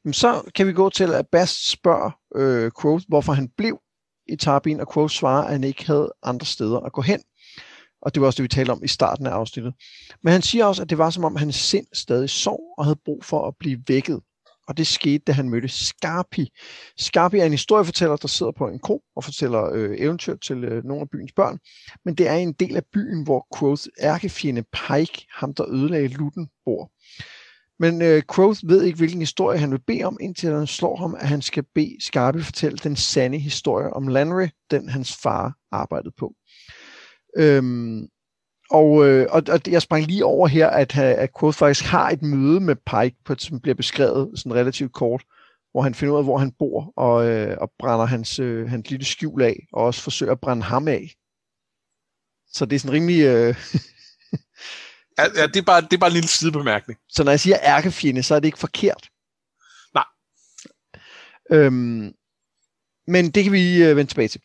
Jamen, 0.05 0.15
så 0.15 0.51
kan 0.55 0.67
vi 0.67 0.73
gå 0.73 0.91
til, 0.91 1.15
at 1.15 1.27
Bast 1.33 1.71
spørger 1.71 2.11
øh, 2.35 2.71
Quoth, 2.81 3.05
hvorfor 3.09 3.33
han 3.33 3.49
blev 3.57 3.81
i 4.29 4.37
Tarbin, 4.37 4.81
og 4.81 4.93
Quoth 4.93 5.15
svarer, 5.15 5.45
at 5.45 5.53
han 5.53 5.65
ikke 5.65 5.87
havde 5.87 6.13
andre 6.23 6.47
steder 6.47 6.81
at 6.81 6.93
gå 6.93 7.01
hen. 7.01 7.23
Og 8.03 8.15
det 8.15 8.21
var 8.21 8.27
også 8.27 8.37
det, 8.37 8.43
vi 8.43 8.49
talte 8.49 8.71
om 8.71 8.85
i 8.85 8.89
starten 8.89 9.27
af 9.27 9.31
afsnittet. 9.31 9.75
Men 10.23 10.33
han 10.33 10.43
siger 10.43 10.65
også, 10.65 10.83
at 10.83 10.91
det 10.91 10.99
var 10.99 11.11
som 11.11 11.25
om 11.25 11.37
hans 11.37 11.57
sind 11.57 11.87
stadig 11.93 12.31
sov 12.31 12.61
og 12.79 12.85
havde 12.85 12.99
brug 13.05 13.25
for 13.25 13.49
at 13.49 13.55
blive 13.61 13.83
vækket. 13.89 14.21
Og 14.69 14.77
det 14.77 14.87
skete, 14.87 15.25
da 15.27 15.33
han 15.33 15.49
mødte 15.49 15.69
Scarpi. 15.69 16.49
Scarpi 16.99 17.39
er 17.39 17.45
en 17.45 17.53
historiefortæller, 17.53 18.17
der 18.17 18.29
sidder 18.29 18.53
på 18.53 18.69
en 18.69 18.79
ko 18.79 19.03
og 19.17 19.25
fortæller 19.25 19.71
øh, 19.73 19.97
eventyr 19.99 20.37
til 20.37 20.65
øh, 20.65 20.85
nogle 20.85 21.01
af 21.01 21.11
byens 21.11 21.33
børn. 21.33 21.59
Men 22.05 22.15
det 22.15 22.29
er 22.29 22.35
en 22.35 22.53
del 22.53 22.77
af 22.77 22.83
byen, 22.93 23.25
hvor 23.25 23.47
Quoth 23.59 23.83
ærkefjende 24.01 24.63
Pike, 24.63 25.27
ham 25.33 25.55
der 25.55 25.71
ødelagde 25.71 26.09
Lutten, 26.09 26.49
bor. 26.65 26.91
Men 27.79 28.03
øh, 28.03 28.23
Quoth 28.35 28.61
ved 28.67 28.83
ikke, 28.83 28.97
hvilken 28.97 29.21
historie 29.21 29.59
han 29.59 29.71
vil 29.71 29.83
bede 29.87 30.05
om, 30.05 30.19
indtil 30.21 30.53
han 30.53 30.67
slår 30.67 30.97
ham, 30.97 31.15
at 31.15 31.29
han 31.29 31.43
skal 31.43 31.65
bede 31.75 31.97
Scarpi 32.01 32.43
fortælle 32.43 32.79
den 32.79 32.97
sande 32.97 33.39
historie 33.39 33.93
om 33.93 34.09
Landry, 34.09 34.49
den 34.71 34.89
hans 34.89 35.17
far 35.17 35.55
arbejdede 35.73 36.15
på. 36.19 36.35
Øhm, 37.37 38.09
og, 38.71 39.07
øh, 39.07 39.27
og, 39.31 39.43
og 39.49 39.61
jeg 39.67 39.83
sprang 39.83 40.07
lige 40.07 40.25
over 40.25 40.49
her, 40.49 40.69
at, 40.69 40.99
at 40.99 41.31
Quoth 41.41 41.59
faktisk 41.59 41.85
har 41.85 42.11
et 42.11 42.23
møde 42.23 42.61
med 42.61 42.77
Pike, 42.77 43.17
på, 43.25 43.35
som 43.39 43.61
bliver 43.61 43.75
beskrevet 43.75 44.39
sådan 44.39 44.55
relativt 44.55 44.93
kort, 44.93 45.25
hvor 45.73 45.83
han 45.83 45.95
finder 45.95 46.15
ud 46.15 46.19
af, 46.19 46.25
hvor 46.25 46.39
han 46.39 46.53
bor, 46.59 46.93
og, 46.97 47.27
øh, 47.29 47.57
og 47.61 47.73
brænder 47.79 48.07
hans, 48.07 48.39
øh, 48.39 48.69
hans 48.69 48.91
lille 48.91 49.07
skjul 49.07 49.43
af, 49.43 49.67
og 49.73 49.85
også 49.85 50.03
forsøger 50.03 50.33
at 50.33 50.41
brænde 50.41 50.63
ham 50.63 50.89
af. 50.89 51.15
Så 52.53 52.65
det 52.65 52.77
er 52.77 52.81
sådan 52.81 52.93
rimelig... 52.93 53.21
Øh, 53.21 53.55
ja, 55.19 55.25
ja, 55.37 55.47
det 55.47 55.57
er 55.57 55.63
bare, 55.67 55.81
det 55.81 55.93
er 55.93 55.99
bare 55.99 56.11
en 56.11 56.15
lille 56.15 56.29
sidebemærkning. 56.29 56.99
Så 57.09 57.25
når 57.25 57.33
jeg 57.33 57.41
siger 57.41 57.57
ærkefjende, 57.63 58.23
så 58.23 58.35
er 58.35 58.41
det 58.41 58.49
ikke 58.49 58.59
forkert. 58.59 59.09
Nej. 59.95 60.05
Øhm, 61.51 62.13
men 63.07 63.31
det 63.31 63.45
kan 63.45 63.53
vi 63.53 63.85
øh, 63.85 63.97
vende 63.97 64.11
tilbage 64.11 64.29
til. 64.29 64.41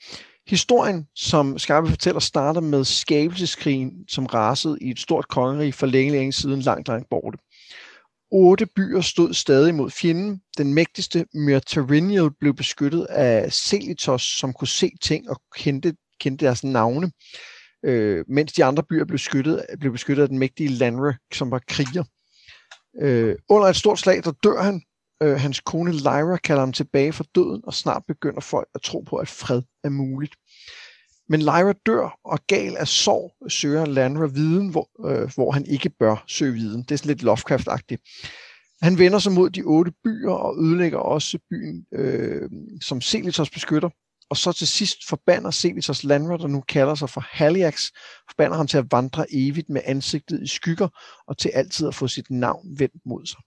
Historien, 0.47 1.07
som 1.15 1.59
Skarpe 1.59 1.89
fortæller, 1.89 2.19
starter 2.19 2.61
med 2.61 2.83
skabelseskrigen, 2.83 3.91
som 4.07 4.25
rasede 4.25 4.77
i 4.81 4.89
et 4.89 4.99
stort 4.99 5.27
kongerige 5.27 5.73
for 5.73 5.85
længe, 5.85 6.11
længe 6.11 6.33
siden, 6.33 6.59
langt, 6.59 6.87
langt 6.87 7.09
borte. 7.09 7.37
Otte 8.31 8.65
byer 8.65 9.01
stod 9.01 9.33
stadig 9.33 9.75
mod 9.75 9.91
fjenden. 9.91 10.41
Den 10.57 10.73
mægtigste, 10.73 11.25
Myrtariniel, 11.33 12.29
blev 12.39 12.53
beskyttet 12.53 13.05
af 13.05 13.53
Celitos, 13.53 14.21
som 14.39 14.53
kunne 14.53 14.67
se 14.67 14.91
ting 15.01 15.29
og 15.29 15.41
kendte 15.55 15.93
kendte 16.23 16.45
deres 16.45 16.63
navne, 16.63 17.11
øh, 17.85 18.25
mens 18.27 18.53
de 18.53 18.63
andre 18.63 18.83
byer 18.83 19.05
blev, 19.05 19.17
skyttet, 19.17 19.65
blev 19.79 19.91
beskyttet 19.91 20.23
af 20.23 20.29
den 20.29 20.39
mægtige 20.39 20.69
Lanre, 20.69 21.13
som 21.33 21.51
var 21.51 21.61
kriger. 21.67 22.03
Øh, 23.01 23.35
under 23.49 23.67
et 23.67 23.75
stort 23.75 23.99
slag, 23.99 24.23
der 24.23 24.31
dør 24.31 24.61
han. 24.61 24.81
Øh, 25.23 25.39
hans 25.39 25.59
kone 25.59 25.91
Lyra 25.91 26.37
kalder 26.37 26.59
ham 26.61 26.73
tilbage 26.73 27.13
fra 27.13 27.23
døden, 27.35 27.61
og 27.63 27.73
snart 27.73 28.03
begynder 28.07 28.41
folk 28.41 28.67
at 28.75 28.81
tro 28.81 28.99
på, 28.99 29.15
at 29.15 29.27
fred 29.27 29.61
er 29.83 29.89
muligt. 29.89 30.35
Men 31.29 31.41
Lyra 31.41 31.73
dør, 31.85 32.19
og 32.25 32.39
gal 32.47 32.77
af 32.77 32.87
sorg 32.87 33.51
søger 33.51 33.85
Landra 33.85 34.25
viden, 34.25 34.69
hvor, 34.69 35.09
øh, 35.09 35.31
hvor 35.35 35.51
han 35.51 35.65
ikke 35.65 35.89
bør 35.89 36.23
søge 36.27 36.53
viden. 36.53 36.83
Det 36.83 36.91
er 36.91 36.95
sådan 36.95 37.07
lidt 37.07 37.23
Lovecraft-agtigt. 37.23 38.01
Han 38.81 38.97
vender 38.97 39.19
sig 39.19 39.31
mod 39.31 39.49
de 39.49 39.61
otte 39.61 39.91
byer 40.03 40.31
og 40.31 40.57
ødelægger 40.57 40.97
også 40.99 41.39
byen, 41.49 41.85
øh, 41.93 42.49
som 42.81 43.01
Selitos 43.01 43.49
beskytter. 43.49 43.89
Og 44.29 44.37
så 44.37 44.51
til 44.51 44.67
sidst 44.67 45.07
forbander 45.09 45.51
Selitos 45.51 46.03
Landra, 46.03 46.37
der 46.37 46.47
nu 46.47 46.61
kalder 46.61 46.95
sig 46.95 47.09
for 47.09 47.21
Haliax, 47.21 47.81
forbander 48.29 48.57
ham 48.57 48.67
til 48.67 48.77
at 48.77 48.91
vandre 48.91 49.25
evigt 49.33 49.69
med 49.69 49.81
ansigtet 49.85 50.43
i 50.43 50.47
skygger 50.47 50.87
og 51.27 51.37
til 51.37 51.49
altid 51.49 51.87
at 51.87 51.95
få 51.95 52.07
sit 52.07 52.29
navn 52.29 52.79
vendt 52.79 53.05
mod 53.05 53.25
sig. 53.25 53.39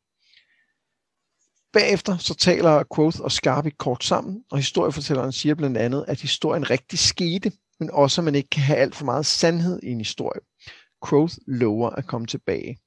Bagefter 1.77 2.17
så 2.17 2.35
taler 2.35 2.85
Quoth 2.95 3.21
og 3.21 3.33
Scarby 3.33 3.69
kort 3.79 4.05
sammen, 4.05 4.45
og 4.51 4.59
historiefortælleren 4.59 5.33
siger 5.33 5.55
blandt 5.55 5.77
andet, 5.77 6.05
at 6.09 6.21
historien 6.21 6.71
rigtig 6.71 6.99
skete, 6.99 7.53
men 7.81 7.91
også 7.91 8.21
at 8.21 8.25
man 8.25 8.35
ikke 8.35 8.49
kan 8.49 8.63
have 8.63 8.79
alt 8.79 8.95
for 8.95 9.05
meget 9.05 9.27
sandhed 9.27 9.81
i 9.83 9.87
en 9.87 9.99
historie. 9.99 10.41
Quoth 11.09 11.35
lover 11.47 11.91
at 11.91 12.07
komme 12.07 12.27
tilbage 12.27 12.79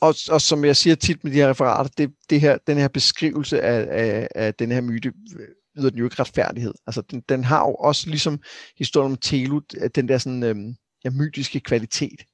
og, 0.00 0.14
og 0.30 0.40
som 0.40 0.64
jeg 0.64 0.76
siger 0.76 0.96
tit 0.96 1.24
med 1.24 1.32
de 1.32 1.36
her 1.36 1.50
referater, 1.50 1.90
det, 1.98 2.14
det 2.30 2.40
her, 2.40 2.58
den 2.66 2.78
her 2.78 2.88
beskrivelse 2.88 3.60
af, 3.62 3.86
af, 3.90 4.28
af 4.34 4.54
den 4.54 4.72
her 4.72 4.80
myte 4.80 5.12
øh, 5.38 5.48
yder 5.78 5.90
den 5.90 5.98
jo 5.98 6.04
ikke 6.04 6.20
retfærdighed. 6.20 6.74
Altså, 6.86 7.02
den, 7.02 7.20
den 7.28 7.44
har 7.44 7.60
jo 7.60 7.74
også 7.74 8.10
ligesom 8.10 8.42
historien 8.78 9.12
om 9.12 9.18
Telu, 9.18 9.60
den 9.94 10.08
der 10.08 10.18
sådan, 10.18 10.42
øhm, 10.42 10.74
ja, 11.04 11.10
mytiske 11.10 11.60
kvalitet. 11.60 12.24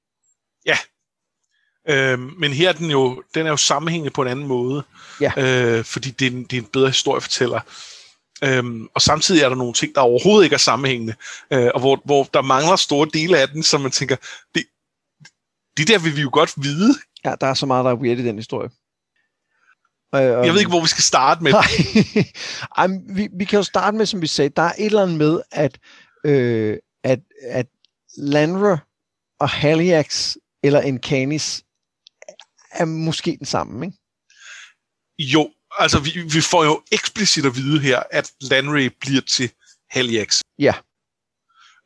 Ja, 0.66 0.76
øhm, 1.88 2.32
men 2.38 2.52
her 2.52 2.68
er 2.68 2.72
den 2.72 2.90
jo, 2.90 3.22
den 3.34 3.46
er 3.46 3.50
jo 3.50 3.56
sammenhængende 3.56 4.10
på 4.10 4.22
en 4.22 4.28
anden 4.28 4.46
måde, 4.46 4.84
ja. 5.20 5.32
øh, 5.36 5.84
fordi 5.84 6.10
det 6.10 6.26
er, 6.26 6.30
en, 6.30 6.44
det 6.44 6.56
er 6.56 6.60
en 6.60 6.68
bedre 6.72 6.88
historiefortæller. 6.88 7.60
Øhm, 8.44 8.88
og 8.94 9.02
samtidig 9.02 9.42
er 9.42 9.48
der 9.48 9.56
nogle 9.56 9.72
ting, 9.72 9.94
der 9.94 10.00
overhovedet 10.00 10.44
ikke 10.44 10.54
er 10.54 10.58
sammenhængende, 10.58 11.14
øh, 11.52 11.70
og 11.74 11.80
hvor, 11.80 12.02
hvor 12.04 12.24
der 12.34 12.42
mangler 12.42 12.76
store 12.76 13.08
dele 13.12 13.38
af 13.38 13.48
den, 13.48 13.62
som 13.62 13.80
man 13.80 13.90
tænker, 13.90 14.16
det, 14.54 14.64
det 15.76 15.88
der 15.88 15.98
vil 15.98 16.16
vi 16.16 16.20
jo 16.20 16.30
godt 16.32 16.52
vide, 16.56 16.94
Ja, 17.26 17.34
der 17.40 17.46
er 17.46 17.54
så 17.54 17.66
meget, 17.66 17.84
der 17.84 17.90
er 17.90 17.94
weird 17.94 18.18
i 18.18 18.24
den 18.24 18.36
historie. 18.36 18.70
Og, 20.12 20.22
jeg 20.22 20.52
ved 20.52 20.58
ikke, 20.58 20.70
hvor 20.70 20.80
vi 20.80 20.88
skal 20.88 21.02
starte 21.02 21.42
med. 21.42 21.52
Nej, 21.52 21.64
Ej, 22.78 22.86
vi, 23.08 23.28
vi 23.32 23.44
kan 23.44 23.56
jo 23.56 23.62
starte 23.62 23.96
med, 23.96 24.06
som 24.06 24.22
vi 24.22 24.26
sagde, 24.26 24.48
der 24.48 24.62
er 24.62 24.72
et 24.78 24.86
eller 24.86 25.02
andet 25.02 25.18
med, 25.18 25.40
at, 25.50 25.78
øh, 26.24 26.78
at, 27.04 27.20
at 27.42 27.66
Landra 28.16 28.78
og 29.40 29.48
Haliax 29.48 30.36
eller 30.62 30.80
Encanis 30.80 31.62
er 32.76 32.84
måske 32.84 33.36
den 33.38 33.46
samme, 33.46 33.86
ikke? 33.86 33.98
Jo, 35.18 35.50
altså 35.78 36.00
vi, 36.00 36.10
vi 36.32 36.40
får 36.40 36.64
jo 36.64 36.82
eksplicit 36.92 37.46
at 37.46 37.56
vide 37.56 37.80
her, 37.80 38.02
at 38.10 38.32
Landry 38.40 38.90
bliver 39.00 39.20
til 39.20 39.50
Haliax. 39.90 40.40
Ja. 40.58 40.74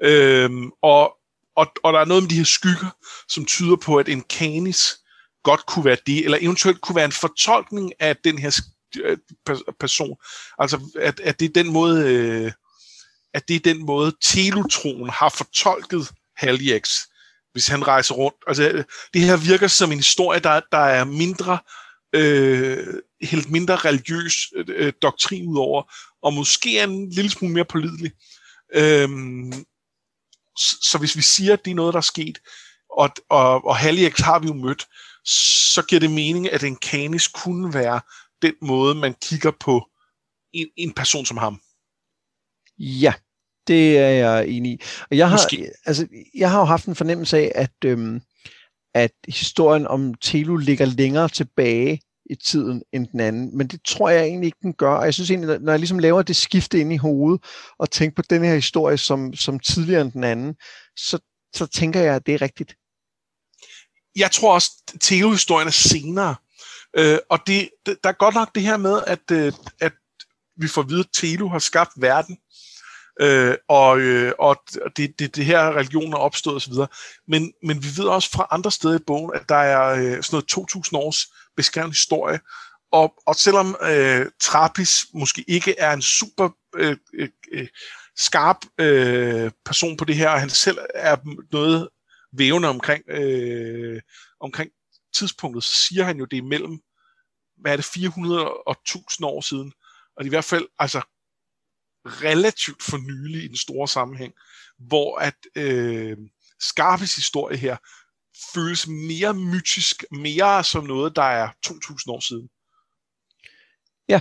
Øhm, 0.02 0.70
og, 0.82 1.16
og, 1.56 1.66
og 1.82 1.92
der 1.92 2.00
er 2.00 2.04
noget 2.04 2.22
med 2.22 2.30
de 2.30 2.36
her 2.36 2.44
skygger, 2.44 2.90
som 3.28 3.44
tyder 3.44 3.76
på, 3.76 3.96
at 3.96 4.08
Encanis 4.08 4.96
godt 5.42 5.66
kunne 5.66 5.84
være 5.84 5.96
det, 6.06 6.24
eller 6.24 6.38
eventuelt 6.40 6.80
kunne 6.80 6.96
være 6.96 7.04
en 7.04 7.12
fortolkning 7.12 7.92
af 8.00 8.16
den 8.16 8.38
her 8.38 8.60
øh, 8.96 9.18
person. 9.80 10.16
Altså, 10.58 10.80
at, 11.00 11.20
at 11.20 11.40
det 11.40 11.48
er 11.48 11.62
den 11.62 11.72
måde, 11.72 12.08
øh, 12.08 12.52
at 13.34 13.48
det 13.48 13.56
er 13.56 13.74
den 13.74 13.86
måde, 13.86 14.16
Telutroen 14.22 15.10
har 15.10 15.28
fortolket 15.28 16.10
Haliax, 16.36 16.90
hvis 17.52 17.68
han 17.68 17.86
rejser 17.86 18.14
rundt. 18.14 18.36
Altså, 18.46 18.84
det 19.14 19.22
her 19.22 19.36
virker 19.36 19.68
som 19.68 19.92
en 19.92 19.98
historie, 19.98 20.40
der, 20.40 20.60
der 20.72 20.78
er 20.78 21.04
mindre, 21.04 21.58
øh, 22.12 22.86
helt 23.22 23.50
mindre 23.50 23.76
religiøs 23.76 24.34
øh, 24.56 24.64
øh 24.68 24.92
doktrin 25.02 25.48
udover, 25.48 25.94
og 26.22 26.32
måske 26.32 26.78
er 26.78 26.84
en 26.84 27.10
lille 27.10 27.30
smule 27.30 27.54
mere 27.54 27.64
pålidelig. 27.64 28.12
Øhm, 28.74 29.52
så, 30.58 30.76
så 30.82 30.98
hvis 30.98 31.16
vi 31.16 31.22
siger, 31.22 31.52
at 31.52 31.64
det 31.64 31.70
er 31.70 31.74
noget, 31.74 31.92
der 31.92 31.98
er 31.98 32.12
sket, 32.14 32.38
og, 32.90 33.10
og, 33.28 33.64
og 33.64 33.76
Haliax 33.76 34.20
har 34.20 34.38
vi 34.38 34.46
jo 34.46 34.54
mødt, 34.54 34.86
så 35.74 35.82
giver 35.88 36.00
det 36.00 36.10
mening, 36.10 36.52
at 36.52 36.62
en 36.62 36.76
kanis 36.76 37.28
kunne 37.28 37.74
være 37.74 38.00
den 38.42 38.54
måde, 38.62 38.94
man 38.94 39.14
kigger 39.22 39.50
på 39.60 39.88
en, 40.52 40.68
en 40.76 40.92
person 40.92 41.26
som 41.26 41.36
ham. 41.36 41.60
Ja, 42.78 43.14
det 43.70 43.98
er 43.98 44.08
jeg 44.08 44.48
enig 44.48 44.72
i. 44.72 44.80
Og 45.10 45.16
jeg 45.16 45.28
har, 45.28 45.36
Måske. 45.36 45.70
altså, 45.86 46.06
jeg 46.34 46.50
har 46.50 46.58
jo 46.58 46.64
haft 46.64 46.86
en 46.86 46.94
fornemmelse 46.94 47.38
af, 47.38 47.52
at, 47.54 47.84
øhm, 47.84 48.20
at 48.94 49.12
historien 49.28 49.86
om 49.86 50.14
Telu 50.14 50.56
ligger 50.56 50.84
længere 50.84 51.28
tilbage 51.28 52.00
i 52.30 52.34
tiden 52.34 52.82
end 52.92 53.06
den 53.06 53.20
anden, 53.20 53.56
men 53.56 53.66
det 53.66 53.80
tror 53.84 54.08
jeg 54.08 54.24
egentlig 54.24 54.46
ikke, 54.46 54.58
den 54.62 54.72
gør. 54.72 54.94
Og 54.94 55.04
jeg 55.04 55.14
synes 55.14 55.30
egentlig, 55.30 55.58
når 55.60 55.72
jeg 55.72 55.78
ligesom 55.78 55.98
laver 55.98 56.22
det 56.22 56.36
skifte 56.36 56.80
ind 56.80 56.92
i 56.92 56.96
hovedet, 56.96 57.44
og 57.78 57.90
tænker 57.90 58.14
på 58.14 58.22
den 58.30 58.44
her 58.44 58.54
historie 58.54 58.98
som, 58.98 59.34
som 59.34 59.60
tidligere 59.60 60.00
end 60.00 60.12
den 60.12 60.24
anden, 60.24 60.54
så, 60.96 61.18
så 61.54 61.66
tænker 61.66 62.00
jeg, 62.00 62.14
at 62.14 62.26
det 62.26 62.34
er 62.34 62.42
rigtigt 62.42 62.74
jeg 64.16 64.30
tror 64.30 64.54
også, 64.54 64.70
at 64.94 65.00
Theo-historien 65.00 65.68
er 65.68 65.72
senere. 65.72 66.34
Øh, 66.96 67.18
og 67.30 67.38
det, 67.46 67.70
det, 67.86 67.98
der 68.04 68.08
er 68.08 68.14
godt 68.24 68.34
nok 68.34 68.54
det 68.54 68.62
her 68.62 68.76
med, 68.76 69.02
at, 69.06 69.30
øh, 69.32 69.52
at 69.80 69.92
vi 70.56 70.68
får 70.68 70.82
at 70.82 70.88
vide, 70.88 71.00
at 71.00 71.10
Telu 71.12 71.48
har 71.48 71.58
skabt 71.58 71.90
verden, 71.96 72.38
øh, 73.20 73.54
og, 73.68 74.00
øh, 74.00 74.32
og 74.38 74.62
det, 74.96 75.18
det, 75.18 75.36
det 75.36 75.44
her 75.44 75.76
religion 75.76 76.12
er 76.12 76.16
opstået 76.16 76.56
osv. 76.56 76.72
Men, 77.28 77.52
men 77.62 77.82
vi 77.82 77.88
ved 77.96 78.04
også 78.04 78.30
fra 78.30 78.46
andre 78.50 78.70
steder 78.70 78.98
i 78.98 79.02
bogen, 79.06 79.30
at 79.34 79.48
der 79.48 79.54
er 79.54 79.94
øh, 79.94 80.22
sådan 80.22 80.24
noget 80.32 80.48
2000 80.48 80.98
års 80.98 81.26
beskrevet 81.56 81.90
historie, 81.90 82.40
og, 82.92 83.14
og 83.26 83.34
selvom 83.34 83.76
øh, 83.82 84.26
Trappis 84.40 85.06
måske 85.14 85.44
ikke 85.48 85.74
er 85.78 85.92
en 85.92 86.02
super 86.02 86.48
øh, 86.76 86.96
øh, 87.14 87.28
øh, 87.52 87.68
skarp 88.16 88.56
øh, 88.78 89.50
person 89.64 89.96
på 89.96 90.04
det 90.04 90.16
her, 90.16 90.28
og 90.28 90.40
han 90.40 90.50
selv 90.50 90.78
er 90.94 91.16
noget 91.52 91.88
vævende 92.32 92.68
omkring, 92.68 93.04
øh, 93.08 94.00
omkring 94.40 94.70
tidspunktet, 95.14 95.64
så 95.64 95.74
siger 95.74 96.04
han 96.04 96.18
jo, 96.18 96.24
det 96.24 96.38
er 96.38 96.42
mellem, 96.42 96.78
hvad 97.60 97.72
er 97.72 97.76
det, 97.76 97.84
400 97.84 98.52
og 98.52 98.76
1000 98.86 99.26
år 99.26 99.40
siden. 99.40 99.72
Og 100.16 100.26
i 100.26 100.28
hvert 100.28 100.44
fald 100.44 100.66
altså, 100.78 101.00
relativt 102.06 102.82
for 102.82 102.96
nylig 102.96 103.44
i 103.44 103.48
den 103.48 103.56
store 103.56 103.88
sammenhæng, 103.88 104.32
hvor 104.78 105.18
at 105.18 105.36
øh, 105.54 106.16
Scarpes 106.60 107.16
historie 107.16 107.56
her 107.56 107.76
føles 108.54 108.86
mere 108.86 109.34
mytisk, 109.34 110.04
mere 110.10 110.64
som 110.64 110.84
noget, 110.84 111.16
der 111.16 111.22
er 111.22 111.48
2000 111.62 112.12
år 112.12 112.20
siden. 112.20 112.48
Ja, 114.08 114.20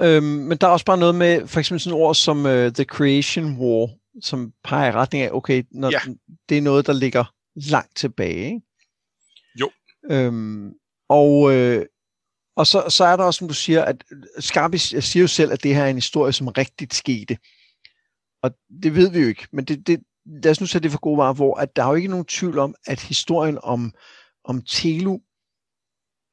øhm, 0.00 0.24
men 0.24 0.58
der 0.58 0.66
er 0.66 0.70
også 0.70 0.84
bare 0.84 0.98
noget 0.98 1.14
med, 1.14 1.48
for 1.48 1.60
eksempel 1.60 1.80
sådan 1.80 1.98
ord 1.98 2.14
som 2.14 2.38
uh, 2.38 2.52
The 2.52 2.84
Creation 2.84 3.56
War, 3.58 3.90
som 4.22 4.52
peger 4.64 4.88
i 4.88 4.92
retning 4.92 5.24
af, 5.24 5.30
okay, 5.32 5.62
når 5.70 5.90
ja. 5.90 6.00
det 6.48 6.58
er 6.58 6.62
noget, 6.62 6.86
der 6.86 6.92
ligger 6.92 7.24
langt 7.54 7.96
tilbage. 7.96 8.44
Ikke? 8.44 8.60
Jo. 9.60 9.70
Øhm, 10.10 10.72
og 11.08 11.54
øh, 11.54 11.86
og 12.56 12.66
så, 12.66 12.84
så 12.88 13.04
er 13.04 13.16
der 13.16 13.24
også, 13.24 13.38
som 13.38 13.48
du 13.48 13.54
siger, 13.54 13.84
at 13.84 14.04
Scarpi 14.38 14.78
siger 14.78 15.20
jo 15.20 15.28
selv, 15.28 15.52
at 15.52 15.62
det 15.62 15.74
her 15.74 15.84
er 15.84 15.90
en 15.90 15.96
historie, 15.96 16.32
som 16.32 16.48
rigtigt 16.48 16.94
skete. 16.94 17.38
Og 18.42 18.50
det 18.82 18.94
ved 18.94 19.10
vi 19.10 19.20
jo 19.20 19.28
ikke, 19.28 19.46
men 19.52 19.64
det, 19.64 19.86
det, 19.86 20.00
lad 20.26 20.50
os 20.50 20.60
nu 20.60 20.66
sætte 20.66 20.82
det 20.82 20.92
for 20.92 21.00
gode 21.00 21.18
varer, 21.18 21.34
hvor 21.34 21.56
at 21.56 21.76
der 21.76 21.84
er 21.84 21.88
jo 21.88 21.94
ikke 21.94 22.08
nogen 22.08 22.24
tvivl 22.24 22.58
om, 22.58 22.74
at 22.86 23.00
historien 23.00 23.58
om, 23.62 23.92
om 24.44 24.62
Telu 24.62 25.18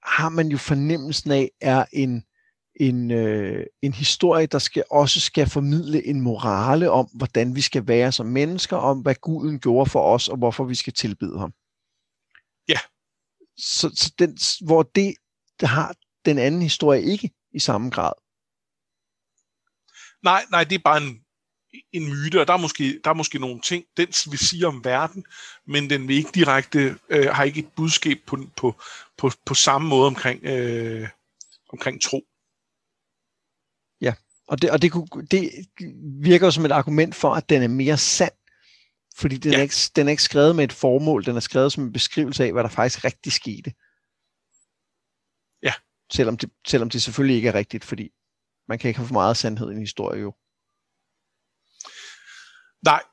har 0.04 0.30
man 0.30 0.48
jo 0.48 0.58
fornemmelsen 0.58 1.32
af, 1.32 1.52
er 1.62 1.86
en, 1.94 2.24
en, 2.76 3.12
øh, 3.12 3.66
en 3.82 3.94
historie, 3.94 4.46
der 4.46 4.60
skal 4.60 4.84
også 4.92 5.20
skal 5.20 5.50
formidle 5.50 6.08
en 6.08 6.22
morale 6.22 6.92
om, 6.92 7.10
hvordan 7.14 7.56
vi 7.56 7.62
skal 7.62 7.88
være 7.88 8.12
som 8.12 8.26
mennesker, 8.26 8.78
om 8.78 9.02
hvad 9.02 9.16
Guden 9.16 9.60
gjorde 9.60 9.90
for 9.90 10.14
os, 10.14 10.28
og 10.28 10.38
hvorfor 10.38 10.64
vi 10.64 10.76
skal 10.76 10.94
tilbede 10.94 11.40
ham. 11.40 11.54
Ja. 12.68 12.80
Så, 13.58 13.92
så 13.96 14.14
den, 14.20 14.38
hvor 14.66 14.84
det, 14.84 15.16
det 15.60 15.68
har 15.68 15.96
den 16.26 16.38
anden 16.38 16.62
historie 16.62 17.04
ikke 17.04 17.32
i 17.54 17.60
samme 17.60 17.90
grad. 17.90 18.14
Nej, 20.24 20.46
nej, 20.52 20.64
det 20.64 20.76
er 20.76 20.84
bare 20.84 21.04
en, 21.04 21.20
en 21.92 22.10
myte, 22.10 22.42
og 22.42 22.48
der 22.48 22.54
er, 22.54 22.58
måske, 22.58 23.00
der 23.04 23.10
er 23.10 23.14
måske 23.14 23.40
nogle 23.40 23.62
ting, 23.62 23.86
den 23.98 24.08
vil 24.08 24.40
sige 24.40 24.68
om 24.68 24.86
verden, 24.86 25.26
men 25.68 25.90
den 25.90 26.08
vil 26.08 26.16
ikke 26.16 26.32
direkte, 26.36 26.98
øh, 27.10 27.28
har 27.28 27.44
ikke 27.44 27.60
et 27.60 27.72
budskab 27.76 28.18
på, 28.28 28.38
på, 28.58 28.76
på, 29.18 29.32
på 29.46 29.54
samme 29.54 29.88
måde 29.90 30.08
omkring, 30.08 30.46
øh, 30.46 31.10
omkring 31.70 32.02
tro. 32.02 32.24
Og 34.48 34.62
det, 34.62 34.72
og 34.72 34.82
det, 34.82 34.92
kunne, 34.92 35.08
det 35.32 35.52
virker 36.22 36.48
jo 36.48 36.52
som 36.52 36.66
et 36.66 36.72
argument 36.72 37.16
for, 37.16 37.34
at 37.34 37.50
den 37.50 37.64
er 37.64 37.68
mere 37.68 37.98
sand. 37.98 38.32
Fordi 39.18 39.38
den, 39.38 39.52
ja. 39.52 39.58
er 39.58 39.62
ikke, 39.62 39.76
den 39.96 40.08
er 40.08 40.12
ikke 40.12 40.24
skrevet 40.24 40.56
med 40.56 40.64
et 40.64 40.74
formål, 40.74 41.26
den 41.26 41.36
er 41.36 41.40
skrevet 41.40 41.72
som 41.72 41.84
en 41.84 41.94
beskrivelse 41.94 42.44
af, 42.44 42.52
hvad 42.52 42.64
der 42.64 42.70
faktisk 42.70 43.04
rigtig 43.04 43.34
skete. 43.34 43.74
Selvom 46.12 46.38
det, 46.38 46.50
selvom 46.68 46.90
det 46.90 47.04
selvfølgelig 47.04 47.36
ikke 47.36 47.50
er 47.50 47.54
rigtigt, 47.54 47.86
fordi 47.86 48.12
man 48.68 48.80
kan 48.80 48.88
ikke 48.88 49.00
have 49.00 49.08
for 49.08 49.14
meget 49.14 49.38
sandhed 49.38 49.70
i 49.70 49.74
en 49.74 49.80
historie 49.80 50.22
jo. 50.22 50.34
Nej, 52.86 53.04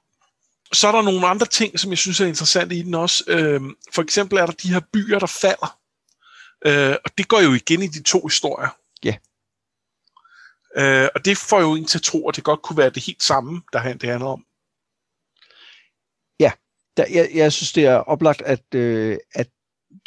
så 0.72 0.88
er 0.88 0.92
der 0.92 1.02
nogle 1.02 1.26
andre 1.26 1.46
ting, 1.46 1.80
som 1.80 1.90
jeg 1.90 1.98
synes 1.98 2.20
er 2.20 2.26
interessante 2.26 2.74
i 2.74 2.82
den 2.82 2.94
også. 2.94 3.24
Øh, 3.26 3.60
for 3.94 4.02
eksempel 4.02 4.38
er 4.38 4.46
der 4.46 4.52
de 4.52 4.72
her 4.72 4.80
byer, 4.92 5.18
der 5.18 5.26
falder. 5.26 5.80
Øh, 6.66 6.96
og 7.04 7.18
det 7.18 7.28
går 7.28 7.40
jo 7.40 7.52
igen 7.52 7.82
i 7.82 7.86
de 7.86 8.02
to 8.02 8.26
historier. 8.26 8.68
Ja. 9.04 9.16
Øh, 10.76 11.08
og 11.14 11.24
det 11.24 11.36
får 11.36 11.60
jo 11.60 11.74
en 11.74 11.84
til 11.84 11.98
at 11.98 12.02
tro, 12.02 12.28
at 12.28 12.36
det 12.36 12.44
godt 12.44 12.62
kunne 12.62 12.76
være 12.76 12.90
det 12.90 13.04
helt 13.04 13.22
samme, 13.22 13.62
der 13.72 13.92
det 13.92 14.10
handler 14.10 14.28
om. 14.28 14.44
Ja, 16.40 16.52
der, 16.96 17.04
jeg, 17.10 17.30
jeg 17.34 17.52
synes, 17.52 17.72
det 17.72 17.86
er 17.86 17.96
oplagt 17.96 18.42
at, 18.42 18.74
øh, 18.74 19.18
at 19.34 19.48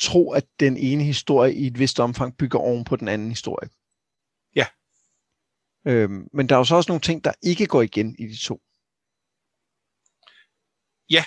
tro, 0.02 0.32
at 0.32 0.46
den 0.60 0.78
ene 0.78 1.04
historie 1.04 1.54
i 1.54 1.68
et 1.68 1.80
vist 1.80 2.00
omfang 2.00 2.38
bygger 2.38 2.60
oven 2.60 2.84
på 2.84 2.96
den 2.96 3.08
anden 3.08 3.30
historie. 3.30 3.70
Ja. 4.56 4.66
Øhm, 5.88 6.28
men 6.34 6.50
der 6.50 6.56
er 6.56 6.60
jo 6.60 6.64
så 6.64 6.76
også 6.76 6.92
nogle 6.92 7.02
ting, 7.02 7.24
der 7.24 7.32
ikke 7.42 7.66
går 7.66 7.82
igen 7.82 8.16
i 8.20 8.28
de 8.28 8.38
to. 8.38 8.62
Ja. 11.10 11.24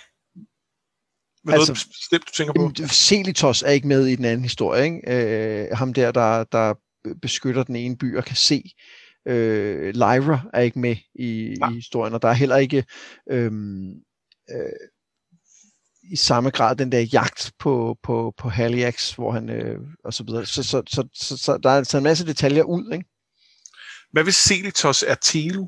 Men 1.45 1.55
altså, 1.55 1.73
noget 1.73 1.87
bestemt, 1.89 2.27
du 2.27 2.33
tænker 2.33 2.53
på? 2.53 2.73
Jamen, 2.79 2.89
Celitos 2.89 3.63
er 3.63 3.71
ikke 3.71 3.89
med 3.89 4.07
i 4.07 4.17
den 4.17 4.25
anden 4.25 4.43
historie. 4.43 4.85
Ikke? 4.85 5.01
Øh, 5.07 5.77
ham 5.77 5.95
der, 5.95 6.13
der, 6.13 6.45
der 6.45 6.75
beskytter 7.23 7.65
den 7.65 7.77
ene 7.77 7.97
by 7.97 8.17
og 8.17 8.25
kan 8.25 8.37
se. 8.37 8.71
Øh, 9.27 9.95
Lyra 9.95 10.51
er 10.53 10.61
ikke 10.61 10.79
med 10.79 10.97
i, 11.15 11.53
i 11.53 11.75
historien, 11.75 12.15
og 12.15 12.23
der 12.23 12.29
er 12.29 12.33
heller 12.33 12.57
ikke 12.57 12.85
øhm, 13.31 13.91
øh, 14.51 14.89
i 16.11 16.17
samme 16.17 16.51
grad 16.51 16.77
den 16.77 16.93
der 16.93 17.01
jagt 17.01 17.53
på, 17.59 17.99
på, 18.03 18.35
på 18.39 18.49
Haliax, 18.49 19.13
hvor 19.13 19.33
han 19.33 19.49
øh, 19.49 19.79
og 20.05 20.15
så 20.15 20.25
videre. 20.25 20.47
Så, 20.47 20.63
så, 20.63 20.83
så, 20.87 21.09
så, 21.15 21.37
så 21.37 21.59
der 21.59 21.71
er 21.71 21.77
altså 21.77 21.97
en 21.97 22.05
masse 22.05 22.27
detaljer 22.27 22.63
ud, 22.63 22.93
ikke? 22.93 23.05
Hvad 24.13 24.25
hvis 24.25 24.37
Celitos 24.37 25.03
er 25.03 25.15
Telu? 25.15 25.67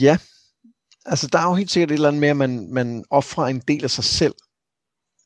Ja, 0.00 0.18
altså 1.06 1.26
der 1.26 1.38
er 1.38 1.48
jo 1.48 1.54
helt 1.54 1.70
sikkert 1.70 1.90
et 1.90 1.94
eller 1.94 2.08
andet 2.08 2.20
med, 2.20 2.28
at 2.28 2.36
man, 2.36 2.72
man 2.72 3.04
offrer 3.10 3.46
en 3.46 3.60
del 3.60 3.84
af 3.84 3.90
sig 3.90 4.04
selv. 4.04 4.34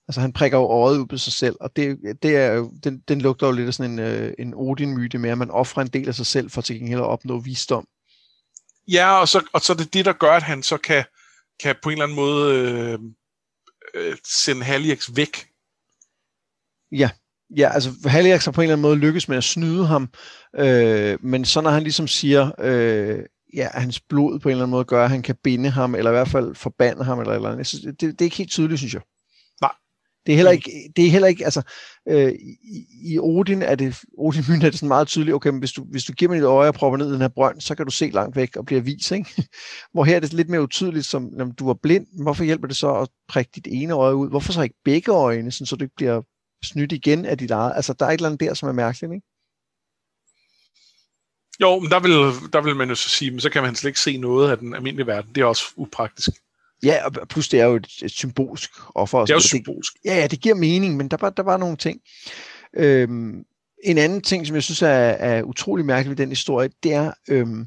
Altså 0.09 0.21
han 0.21 0.33
prikker 0.33 0.59
jo 0.59 0.65
øjet 0.65 0.99
ud 0.99 1.07
på 1.07 1.17
sig 1.17 1.33
selv, 1.33 1.57
og 1.61 1.77
det, 1.77 1.99
det 2.23 2.37
er 2.37 2.53
jo, 2.53 2.73
den, 2.85 3.01
den 3.09 3.21
lugter 3.21 3.47
jo 3.47 3.53
lidt 3.53 3.69
af 3.69 3.75
sådan 3.75 3.91
en, 3.91 3.99
øh, 3.99 4.35
en 4.39 4.55
Odin-myte 4.55 5.19
med, 5.19 5.31
at 5.31 5.39
man 5.39 5.51
offrer 5.51 5.83
en 5.83 5.89
del 5.89 6.09
af 6.09 6.15
sig 6.15 6.27
selv 6.27 6.51
for 6.51 6.61
til 6.61 6.79
gengæld 6.79 7.01
at 7.01 7.07
opnå 7.07 7.41
visdom. 7.41 7.87
Ja, 8.89 9.21
og 9.21 9.29
så, 9.29 9.45
og 9.53 9.61
så 9.61 9.73
er 9.73 9.77
det 9.77 9.95
det, 9.95 10.05
der 10.05 10.13
gør, 10.13 10.33
at 10.33 10.43
han 10.43 10.63
så 10.63 10.77
kan, 10.77 11.05
kan 11.63 11.77
på 11.83 11.89
en 11.89 11.93
eller 11.93 12.05
anden 12.05 12.17
måde 12.17 12.55
øh, 12.55 12.99
øh, 13.95 14.17
sende 14.25 14.65
Haliax 14.65 15.11
væk. 15.15 15.47
Ja, 16.93 17.11
ja 17.57 17.71
altså 17.75 17.91
Haliax 18.05 18.45
har 18.45 18.53
på 18.53 18.61
en 18.61 18.65
eller 18.65 18.75
anden 18.75 18.83
måde 18.83 18.97
lykkes 18.97 19.29
med 19.29 19.37
at 19.37 19.45
snyde 19.45 19.87
ham, 19.87 20.09
øh, 20.57 21.25
men 21.25 21.45
så 21.45 21.61
når 21.61 21.71
han 21.71 21.83
ligesom 21.83 22.09
siger, 22.09 22.51
øh, 22.59 23.25
ja, 23.55 23.69
hans 23.75 24.01
blod 24.01 24.39
på 24.39 24.49
en 24.49 24.53
eller 24.53 24.65
anden 24.65 24.71
måde 24.71 24.85
gør, 24.85 25.05
at 25.05 25.11
han 25.11 25.23
kan 25.23 25.37
binde 25.45 25.71
ham, 25.71 25.95
eller 25.95 26.11
i 26.11 26.15
hvert 26.15 26.29
fald 26.29 26.55
forbande 26.55 27.05
ham, 27.05 27.21
eller 27.21 27.35
eller 27.35 27.51
andet. 27.51 27.83
Det, 27.85 28.01
det 28.01 28.21
er 28.21 28.25
ikke 28.25 28.37
helt 28.37 28.51
tydeligt, 28.51 28.79
synes 28.79 28.95
jeg. 28.95 29.03
Det 30.31 30.35
er 30.35 30.39
heller 30.39 30.53
ikke, 30.53 30.93
det 30.97 31.07
er 31.07 31.11
heller 31.11 31.28
ikke 31.28 31.45
altså, 31.45 31.62
øh, 32.09 32.33
i, 32.33 32.87
i 33.14 33.18
Odin 33.18 33.62
er 33.62 33.74
det, 33.74 33.99
Odin 34.18 34.62
er 34.62 34.70
det 34.70 34.74
sådan 34.74 34.89
meget 34.89 35.09
tydeligt, 35.09 35.35
okay, 35.35 35.51
men 35.51 35.59
hvis 35.59 35.72
du, 35.72 35.85
hvis 35.85 36.05
du 36.05 36.12
giver 36.12 36.28
mig 36.28 36.37
dit 36.37 36.45
øje 36.45 36.68
og 36.68 36.74
propper 36.74 36.99
ned 36.99 37.09
i 37.09 37.12
den 37.12 37.20
her 37.20 37.28
brønd, 37.28 37.61
så 37.61 37.74
kan 37.74 37.87
du 37.87 37.93
se 37.93 38.11
langt 38.11 38.37
væk 38.37 38.57
og 38.57 38.66
blive 38.66 38.85
vis, 38.85 39.11
ikke? 39.11 39.43
Hvor 39.93 40.05
her 40.05 40.16
er 40.16 40.20
det 40.20 40.33
lidt 40.33 40.49
mere 40.49 40.62
utydeligt, 40.62 41.07
som, 41.07 41.28
når 41.33 41.45
du 41.45 41.66
var 41.66 41.74
blind, 41.74 42.07
hvorfor 42.22 42.45
hjælper 42.45 42.66
det 42.66 42.76
så 42.76 42.95
at 42.95 43.09
prikke 43.28 43.51
dit 43.55 43.66
ene 43.70 43.95
øje 43.95 44.16
ud? 44.16 44.31
Hvorfor 44.31 44.53
så 44.53 44.62
ikke 44.62 44.81
begge 44.85 45.12
øjne, 45.12 45.53
sådan, 45.53 45.66
så 45.66 45.76
du 45.76 45.85
ikke 45.85 45.97
bliver 45.97 46.22
snydt 46.64 46.93
igen 46.93 47.24
af 47.24 47.39
dit 47.39 47.51
eget? 47.51 47.72
Altså, 47.76 47.93
der 47.93 48.07
er 48.07 48.11
et 48.11 48.14
eller 48.14 48.28
andet 48.28 48.41
der, 48.41 48.55
som 48.55 48.68
er 48.68 48.72
mærkeligt, 48.72 49.12
ikke? 49.12 49.26
Jo, 51.61 51.78
men 51.78 51.91
der 51.91 52.01
vil, 52.01 52.11
der 52.53 52.61
vil 52.61 52.76
man 52.76 52.89
jo 52.89 52.95
så 52.95 53.09
sige, 53.09 53.31
men 53.31 53.41
så 53.41 53.51
kan 53.51 53.62
man 53.62 53.74
slet 53.74 53.89
ikke 53.89 54.01
se 54.01 54.16
noget 54.16 54.51
af 54.51 54.59
den 54.59 54.74
almindelige 54.74 55.07
verden. 55.07 55.35
Det 55.35 55.41
er 55.41 55.45
også 55.45 55.64
upraktisk. 55.76 56.31
Ja, 56.83 57.05
og 57.05 57.28
plus 57.28 57.49
det 57.49 57.61
er 57.61 57.64
jo 57.64 57.76
et, 57.76 57.89
et 58.03 58.11
symbolsk 58.11 58.70
offer. 58.95 59.18
Det 59.20 59.31
er 59.31 59.35
jo 59.35 59.41
symbolsk. 59.41 59.93
Det, 59.93 60.01
ja, 60.05 60.16
ja, 60.16 60.26
det 60.26 60.41
giver 60.41 60.55
mening, 60.55 60.97
men 60.97 61.09
der 61.09 61.16
var, 61.20 61.31
der 61.31 61.43
var 61.43 61.57
nogle 61.57 61.76
ting. 61.76 62.01
Øhm, 62.76 63.45
en 63.85 63.99
anden 63.99 64.20
ting, 64.20 64.47
som 64.47 64.55
jeg 64.55 64.62
synes 64.62 64.83
er, 64.83 64.89
er 64.89 65.43
utrolig 65.43 65.85
mærkeligt 65.85 66.11
ved 66.11 66.16
den 66.16 66.28
historie, 66.28 66.70
det 66.83 66.93
er, 66.93 67.12
øhm, 67.28 67.66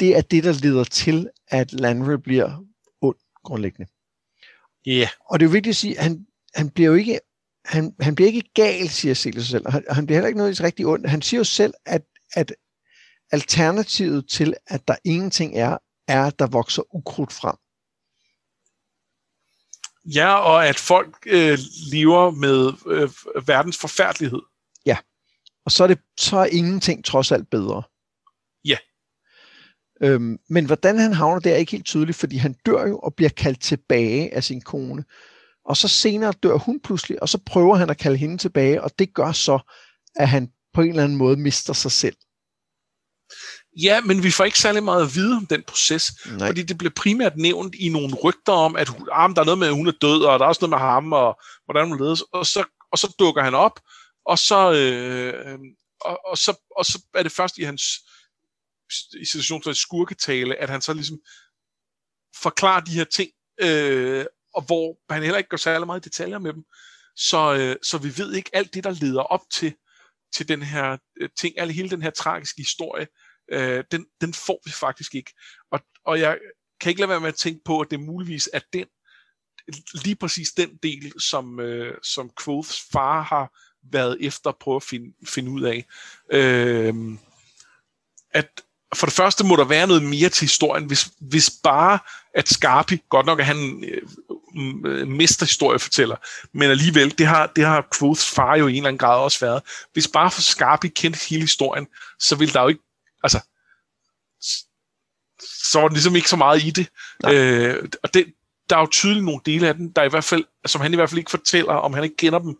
det 0.00 0.16
er 0.16 0.20
det, 0.20 0.44
der 0.44 0.52
leder 0.62 0.84
til, 0.84 1.28
at 1.48 1.72
Landry 1.72 2.14
bliver 2.14 2.64
ond, 3.00 3.16
grundlæggende. 3.44 3.90
Ja. 4.86 4.92
Yeah. 4.92 5.08
Og 5.30 5.40
det 5.40 5.46
er 5.46 5.48
jo 5.48 5.52
vigtigt 5.52 5.72
at 5.72 5.76
sige, 5.76 5.98
at 5.98 6.04
han, 6.04 6.26
han 6.54 6.70
bliver 6.70 6.90
jo 6.90 6.94
ikke 6.94 7.20
han, 7.64 7.94
han 8.00 8.14
bliver 8.14 8.26
ikke 8.26 8.50
gal, 8.54 8.88
siger 8.88 9.14
Silas 9.14 9.46
selv, 9.46 9.66
og 9.66 9.72
han, 9.72 9.84
han 9.90 10.06
bliver 10.06 10.16
heller 10.16 10.28
ikke 10.28 10.38
noget 10.38 10.60
rigtig 10.60 10.86
ondt. 10.86 11.10
Han 11.10 11.22
siger 11.22 11.38
jo 11.38 11.44
selv, 11.44 11.74
at 11.86 12.02
at 12.34 12.54
alternativet 13.32 14.28
til, 14.28 14.54
at 14.66 14.88
der 14.88 14.96
ingenting 15.04 15.56
er, 15.56 15.78
er, 16.08 16.30
der 16.30 16.46
vokser 16.46 16.82
ukrudt 16.94 17.32
frem. 17.32 17.56
Ja, 20.04 20.34
og 20.34 20.66
at 20.66 20.78
folk 20.78 21.16
øh, 21.26 21.58
lever 21.92 22.30
med 22.30 22.72
øh, 22.86 23.10
verdens 23.46 23.78
forfærdelighed. 23.78 24.42
Ja, 24.86 24.96
og 25.64 25.72
så 25.72 25.84
er, 25.84 25.88
det, 25.88 25.98
så 26.18 26.36
er 26.36 26.44
ingenting 26.44 27.04
trods 27.04 27.32
alt 27.32 27.50
bedre. 27.50 27.82
Ja. 28.64 28.76
Øhm, 30.02 30.38
men 30.48 30.66
hvordan 30.66 30.98
han 30.98 31.12
havner 31.12 31.40
der 31.40 31.52
er 31.52 31.56
ikke 31.56 31.72
helt 31.72 31.86
tydeligt, 31.86 32.18
fordi 32.18 32.36
han 32.36 32.54
dør 32.66 32.86
jo 32.86 32.98
og 32.98 33.14
bliver 33.14 33.30
kaldt 33.30 33.60
tilbage 33.60 34.34
af 34.34 34.44
sin 34.44 34.60
kone. 34.60 35.04
Og 35.64 35.76
så 35.76 35.88
senere 35.88 36.32
dør 36.42 36.56
hun 36.56 36.80
pludselig, 36.80 37.22
og 37.22 37.28
så 37.28 37.38
prøver 37.46 37.76
han 37.76 37.90
at 37.90 37.98
kalde 37.98 38.16
hende 38.16 38.38
tilbage, 38.38 38.82
og 38.82 38.98
det 38.98 39.14
gør 39.14 39.32
så, 39.32 39.58
at 40.16 40.28
han 40.28 40.52
på 40.74 40.80
en 40.80 40.88
eller 40.88 41.04
anden 41.04 41.18
måde 41.18 41.36
mister 41.36 41.72
sig 41.72 41.92
selv. 41.92 42.16
Ja, 43.82 44.00
men 44.00 44.22
vi 44.22 44.30
får 44.30 44.44
ikke 44.44 44.58
særlig 44.58 44.82
meget 44.82 45.02
at 45.02 45.14
vide 45.14 45.36
om 45.36 45.46
den 45.46 45.62
proces, 45.66 46.12
Nej. 46.26 46.48
fordi 46.48 46.62
det 46.62 46.78
bliver 46.78 46.92
primært 46.96 47.36
nævnt 47.36 47.74
i 47.74 47.88
nogle 47.88 48.14
rygter 48.14 48.52
om, 48.52 48.76
at 48.76 48.88
ah, 49.12 49.30
der 49.34 49.40
er 49.40 49.44
noget 49.44 49.58
med, 49.58 49.66
at 49.66 49.74
hun 49.74 49.86
er 49.86 49.92
død, 50.00 50.22
og 50.22 50.38
der 50.38 50.44
er 50.44 50.48
også 50.48 50.58
noget 50.62 50.70
med 50.70 50.78
ham, 50.78 51.12
og 51.12 51.40
hvordan 51.64 51.88
hun 51.88 52.00
ledes, 52.00 52.22
og 52.32 52.46
så, 52.46 52.64
og 52.92 52.98
så 52.98 53.14
dukker 53.18 53.42
han 53.42 53.54
op, 53.54 53.80
og 54.26 54.38
så, 54.38 54.72
øh, 54.72 55.58
og, 56.00 56.20
og, 56.26 56.38
så, 56.38 56.56
og 56.76 56.84
så 56.84 57.02
er 57.14 57.22
det 57.22 57.32
først 57.32 57.58
i 57.58 57.62
hans 57.62 57.82
i 59.20 59.24
situationen 59.24 59.74
skurketale, 59.74 60.56
at 60.56 60.70
han 60.70 60.80
så 60.80 60.92
ligesom 60.92 61.18
forklarer 62.42 62.80
de 62.80 62.90
her 62.90 63.04
ting, 63.04 63.30
øh, 63.60 64.24
og 64.54 64.62
hvor 64.62 65.12
han 65.12 65.22
heller 65.22 65.38
ikke 65.38 65.48
går 65.48 65.56
særlig 65.56 65.86
meget 65.86 66.06
i 66.06 66.08
detaljer 66.08 66.38
med 66.38 66.52
dem. 66.52 66.64
Så, 67.16 67.54
øh, 67.54 67.76
så 67.82 67.98
vi 67.98 68.18
ved 68.18 68.32
ikke 68.34 68.50
alt 68.52 68.74
det, 68.74 68.84
der 68.84 68.90
leder 68.90 69.22
op 69.22 69.40
til, 69.52 69.74
til 70.34 70.48
den 70.48 70.62
her 70.62 70.96
øh, 71.20 71.28
ting, 71.40 71.54
eller 71.56 71.74
hele 71.74 71.90
den 71.90 72.02
her 72.02 72.10
tragiske 72.10 72.62
historie, 72.62 73.06
øh, 73.48 73.84
den, 73.90 74.06
den 74.20 74.34
får 74.34 74.60
vi 74.64 74.70
faktisk 74.70 75.14
ikke. 75.14 75.34
Og, 75.72 75.80
og 76.04 76.20
jeg 76.20 76.38
kan 76.80 76.90
ikke 76.90 77.00
lade 77.00 77.10
være 77.10 77.20
med 77.20 77.28
at 77.28 77.34
tænke 77.34 77.60
på, 77.64 77.80
at 77.80 77.90
det 77.90 78.00
muligvis 78.00 78.50
er 78.52 78.60
den, 78.72 78.86
lige 80.04 80.16
præcis 80.16 80.52
den 80.52 80.78
del, 80.82 81.12
som, 81.20 81.60
øh, 81.60 81.94
som 82.02 82.30
Quoths 82.44 82.80
far 82.92 83.22
har 83.22 83.50
været 83.92 84.16
efter 84.20 84.50
at 84.50 84.56
prøve 84.60 84.76
at 84.76 84.82
finde, 84.82 85.14
finde 85.28 85.50
ud 85.50 85.62
af. 85.62 85.84
Øh, 86.32 86.94
at 88.30 88.62
for 88.94 89.06
det 89.06 89.14
første 89.14 89.44
må 89.44 89.56
der 89.56 89.64
være 89.64 89.86
noget 89.86 90.02
mere 90.02 90.28
til 90.28 90.44
historien, 90.44 90.84
hvis, 90.84 91.08
hvis 91.20 91.50
bare 91.62 91.98
at 92.34 92.48
Scarpi, 92.48 93.02
godt 93.08 93.26
nok 93.26 93.40
er 93.40 93.44
han 93.44 93.84
øh, 93.84 95.08
mesterhistoriefortæller, 95.08 96.16
men 96.52 96.70
alligevel, 96.70 97.18
det 97.18 97.26
har, 97.26 97.46
det 97.56 97.64
har 97.64 97.88
Quoths 97.98 98.30
far 98.30 98.56
jo 98.56 98.66
i 98.66 98.70
en 98.70 98.76
eller 98.76 98.88
anden 98.88 98.98
grad 98.98 99.18
også 99.18 99.40
været. 99.40 99.62
Hvis 99.92 100.08
bare 100.08 100.30
for 100.30 100.40
Scarpi 100.40 100.88
kendte 100.88 101.20
hele 101.28 101.40
historien, 101.42 101.86
så 102.18 102.36
ville 102.36 102.54
der 102.54 102.62
jo 102.62 102.68
ikke 102.68 102.82
altså, 103.24 103.40
så 105.72 105.80
var 105.80 105.88
den 105.88 105.94
ligesom 105.94 106.16
ikke 106.16 106.28
så 106.28 106.36
meget 106.36 106.62
i 106.62 106.70
det. 106.70 106.88
Øh, 107.30 107.88
og 108.02 108.14
det, 108.14 108.34
der 108.70 108.76
er 108.76 108.80
jo 108.80 108.88
tydeligt 108.90 109.24
nogle 109.24 109.40
dele 109.46 109.68
af 109.68 109.74
den, 109.74 109.92
der 109.92 110.02
i 110.02 110.08
hvert 110.08 110.24
fald, 110.24 110.44
som 110.66 110.80
han 110.80 110.92
i 110.92 110.96
hvert 110.96 111.10
fald 111.10 111.18
ikke 111.18 111.30
fortæller, 111.30 111.72
om 111.72 111.94
han 111.94 112.04
ikke 112.04 112.16
kender 112.16 112.38
dem, 112.38 112.56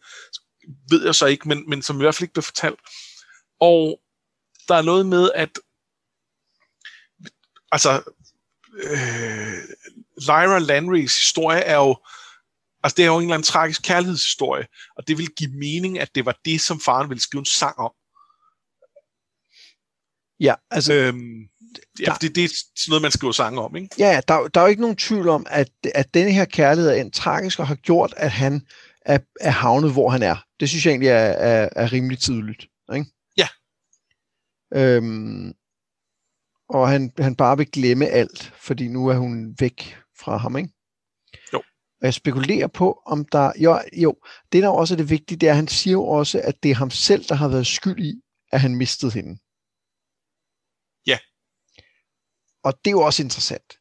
ved 0.91 1.05
jeg 1.05 1.15
så 1.15 1.27
ikke, 1.27 1.49
men, 1.49 1.71
men 1.71 1.83
som 1.83 1.97
i 1.97 2.03
hvert 2.03 2.15
fald 2.15 2.23
ikke 2.23 2.33
bliver 2.33 2.43
fortalt. 2.43 2.81
Og 3.61 4.01
der 4.69 4.75
er 4.75 4.83
noget 4.83 5.07
med, 5.07 5.31
at 5.35 5.59
altså, 7.73 8.03
øh, 8.83 9.59
Lyra 10.27 10.59
Landrys 10.59 11.17
historie 11.17 11.61
er 11.61 11.77
jo, 11.77 11.97
altså 12.83 12.97
det 12.97 13.03
er 13.03 13.07
jo 13.07 13.17
en 13.17 13.23
eller 13.23 13.35
anden 13.35 13.47
tragisk 13.47 13.83
kærlighedshistorie, 13.83 14.67
og 14.97 15.09
det 15.09 15.19
vil 15.19 15.29
give 15.29 15.51
mening, 15.51 15.99
at 15.99 16.15
det 16.15 16.27
var 16.27 16.39
det, 16.45 16.61
som 16.61 16.81
faren 16.81 17.09
ville 17.09 17.21
skrive 17.21 17.41
en 17.41 17.45
sang 17.45 17.79
om. 17.79 17.93
Ja, 20.41 20.55
altså... 20.71 20.93
Øhm, 20.93 21.41
ja, 22.01 22.05
der, 22.05 22.15
det, 22.15 22.35
det 22.35 22.45
er 22.45 22.49
sådan 22.49 22.89
noget, 22.89 23.03
man 23.03 23.11
skriver 23.11 23.33
sange 23.33 23.61
om, 23.61 23.77
ikke? 23.77 23.89
Ja, 23.99 24.21
der, 24.29 24.49
der 24.49 24.61
er 24.61 24.65
jo 24.65 24.71
ikke 24.71 24.83
nogen 24.83 24.97
tvivl 24.97 25.29
om, 25.29 25.47
at, 25.51 25.71
at 25.95 26.15
denne 26.15 26.33
her 26.33 26.45
kærlighed 26.45 26.91
er 26.91 26.95
en 26.95 27.11
tragisk 27.11 27.59
og 27.59 27.67
har 27.67 27.75
gjort, 27.75 28.15
at 28.17 28.31
han 28.31 28.67
er, 29.01 29.19
er 29.41 29.51
havnet, 29.51 29.93
hvor 29.93 30.09
han 30.11 30.23
er. 30.23 30.37
Det 30.61 30.69
synes 30.69 30.87
jeg 30.87 30.93
egentlig 30.93 31.09
er, 31.09 31.15
er, 31.15 31.69
er 31.77 31.93
rimelig 31.93 32.19
tydeligt. 32.19 32.67
Ikke? 32.95 33.07
Ja. 33.37 33.49
Øhm, 34.75 35.55
og 36.69 36.89
han, 36.89 37.13
han 37.19 37.37
bare 37.37 37.57
vil 37.57 37.71
glemme 37.71 38.07
alt, 38.07 38.53
fordi 38.57 38.89
nu 38.89 39.09
er 39.09 39.17
hun 39.17 39.57
væk 39.61 39.97
fra 40.19 40.37
ham, 40.37 40.57
ikke? 40.57 40.71
Jo. 41.53 41.59
Og 42.01 42.05
jeg 42.07 42.15
spekulerer 42.15 42.67
på, 42.67 43.03
om 43.07 43.25
der... 43.25 43.53
Jo, 43.59 43.81
jo, 43.93 44.17
det 44.53 44.63
der 44.63 44.69
også 44.69 44.95
er 44.95 44.97
det 44.97 45.11
vigtige, 45.11 45.39
det 45.39 45.47
er, 45.47 45.51
at 45.51 45.57
han 45.57 45.69
siger 45.69 45.93
jo 45.93 46.07
også, 46.07 46.41
at 46.45 46.63
det 46.63 46.71
er 46.71 46.75
ham 46.75 46.91
selv, 46.91 47.25
der 47.25 47.35
har 47.35 47.49
været 47.49 47.67
skyld 47.67 48.05
i, 48.05 48.21
at 48.53 48.61
han 48.61 48.75
mistede 48.75 49.13
hende. 49.13 49.39
Ja. 51.07 51.19
Og 52.65 52.73
det 52.85 52.91
er 52.91 52.91
jo 52.91 53.01
også 53.01 53.23
interessant. 53.23 53.79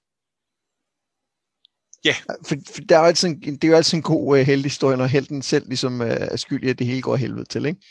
Ja. 2.06 2.16
For, 2.48 2.56
for 2.74 2.82
der 2.82 2.98
er 2.98 3.02
altid 3.02 3.28
en, 3.28 3.56
det 3.56 3.64
er 3.64 3.68
jo 3.68 3.76
altid 3.76 3.98
en 3.98 4.04
god 4.04 4.40
uh, 4.40 4.46
heldig 4.46 4.72
når 4.82 5.06
helten 5.06 5.42
selv 5.42 5.68
ligesom 5.68 6.02
uh, 6.02 6.08
er 6.08 6.36
skyldig, 6.36 6.70
at 6.70 6.80
det 6.80 6.88
hele 6.88 7.02
går 7.02 7.16
helvede 7.16 7.46
til, 7.46 7.66
ikke? 7.66 7.82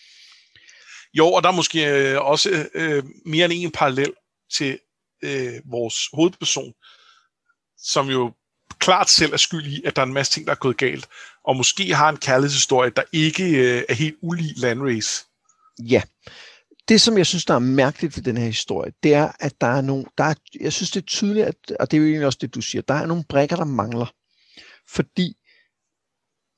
Jo, 1.14 1.26
og 1.32 1.42
der 1.42 1.48
er 1.48 1.52
måske 1.52 1.86
øh, 1.86 2.20
også 2.20 2.68
øh, 2.74 3.04
mere 3.26 3.44
end 3.44 3.52
en 3.52 3.70
parallel 3.70 4.12
til 4.56 4.78
øh, 5.24 5.54
vores 5.64 6.08
hovedperson, 6.12 6.72
som 7.78 8.08
jo 8.08 8.32
klart 8.78 9.10
selv 9.10 9.32
er 9.32 9.36
skyld 9.36 9.66
i, 9.66 9.82
at 9.84 9.96
der 9.96 10.02
er 10.02 10.06
en 10.06 10.12
masse 10.12 10.32
ting, 10.32 10.46
der 10.46 10.52
er 10.52 10.56
gået 10.56 10.76
galt, 10.76 11.08
og 11.44 11.56
måske 11.56 11.94
har 11.94 12.08
en 12.08 12.16
kærlighedshistorie, 12.16 12.90
der 12.90 13.02
ikke 13.12 13.44
øh, 13.44 13.84
er 13.88 13.94
helt 13.94 14.16
ulig 14.22 14.52
Landrace. 14.56 15.24
Ja. 15.78 16.02
Det, 16.88 17.00
som 17.00 17.18
jeg 17.18 17.26
synes, 17.26 17.44
der 17.44 17.54
er 17.54 17.58
mærkeligt 17.58 18.16
ved 18.16 18.24
den 18.24 18.36
her 18.36 18.46
historie, 18.46 18.92
det 19.02 19.14
er, 19.14 19.32
at 19.40 19.60
der 19.60 19.66
er 19.66 19.80
nogle, 19.80 20.04
der 20.18 20.24
er, 20.24 20.34
jeg 20.60 20.72
synes, 20.72 20.90
det 20.90 21.02
er 21.02 21.06
tydeligt, 21.06 21.46
at, 21.46 21.56
og 21.80 21.90
det 21.90 21.96
er 21.96 22.00
jo 22.00 22.06
egentlig 22.06 22.26
også 22.26 22.38
det, 22.40 22.54
du 22.54 22.60
siger, 22.60 22.82
der 22.82 22.94
er 22.94 23.06
nogle 23.06 23.24
brækker, 23.28 23.56
der 23.56 23.64
mangler. 23.64 24.14
Fordi, 24.88 25.36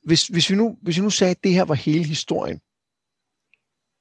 hvis, 0.04 0.26
hvis, 0.26 0.50
vi 0.50 0.56
nu, 0.56 0.78
hvis 0.82 0.96
vi 0.96 1.02
nu 1.02 1.10
sagde, 1.10 1.30
at 1.30 1.44
det 1.44 1.52
her 1.54 1.64
var 1.64 1.74
hele 1.74 2.04
historien, 2.04 2.60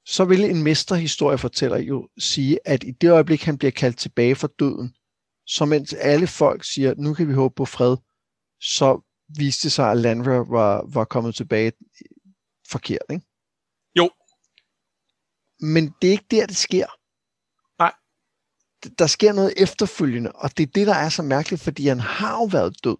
så 0.06 0.24
ville 0.24 0.48
en 0.48 0.62
mesterhistoriefortæller 0.62 1.78
jo 1.78 2.08
sige, 2.18 2.58
at 2.64 2.84
i 2.84 2.90
det 2.90 3.10
øjeblik, 3.10 3.42
han 3.42 3.58
bliver 3.58 3.70
kaldt 3.70 3.98
tilbage 3.98 4.34
fra 4.34 4.48
døden, 4.58 4.94
så 5.46 5.64
mens 5.64 5.92
alle 5.92 6.26
folk 6.26 6.64
siger, 6.64 6.94
nu 6.96 7.14
kan 7.14 7.28
vi 7.28 7.32
håbe 7.32 7.54
på 7.54 7.64
fred, 7.64 7.96
så 8.60 9.00
viste 9.28 9.62
det 9.62 9.72
sig, 9.72 9.90
at 9.90 9.96
Landra 9.96 10.32
var, 10.32 10.84
var 10.92 11.04
kommet 11.04 11.34
tilbage 11.34 11.72
forkert, 12.70 13.06
ikke? 13.10 13.26
Men 15.64 15.94
det 16.02 16.08
er 16.08 16.12
ikke 16.12 16.26
der, 16.30 16.46
det 16.46 16.56
sker. 16.56 16.86
Nej. 17.82 17.92
Der 18.98 19.06
sker 19.06 19.32
noget 19.32 19.54
efterfølgende, 19.56 20.32
og 20.32 20.56
det 20.56 20.62
er 20.62 20.72
det, 20.74 20.86
der 20.86 20.94
er 20.94 21.08
så 21.08 21.22
mærkeligt, 21.22 21.62
fordi 21.62 21.88
han 21.88 22.00
har 22.00 22.32
jo 22.32 22.44
været 22.44 22.84
død, 22.84 22.96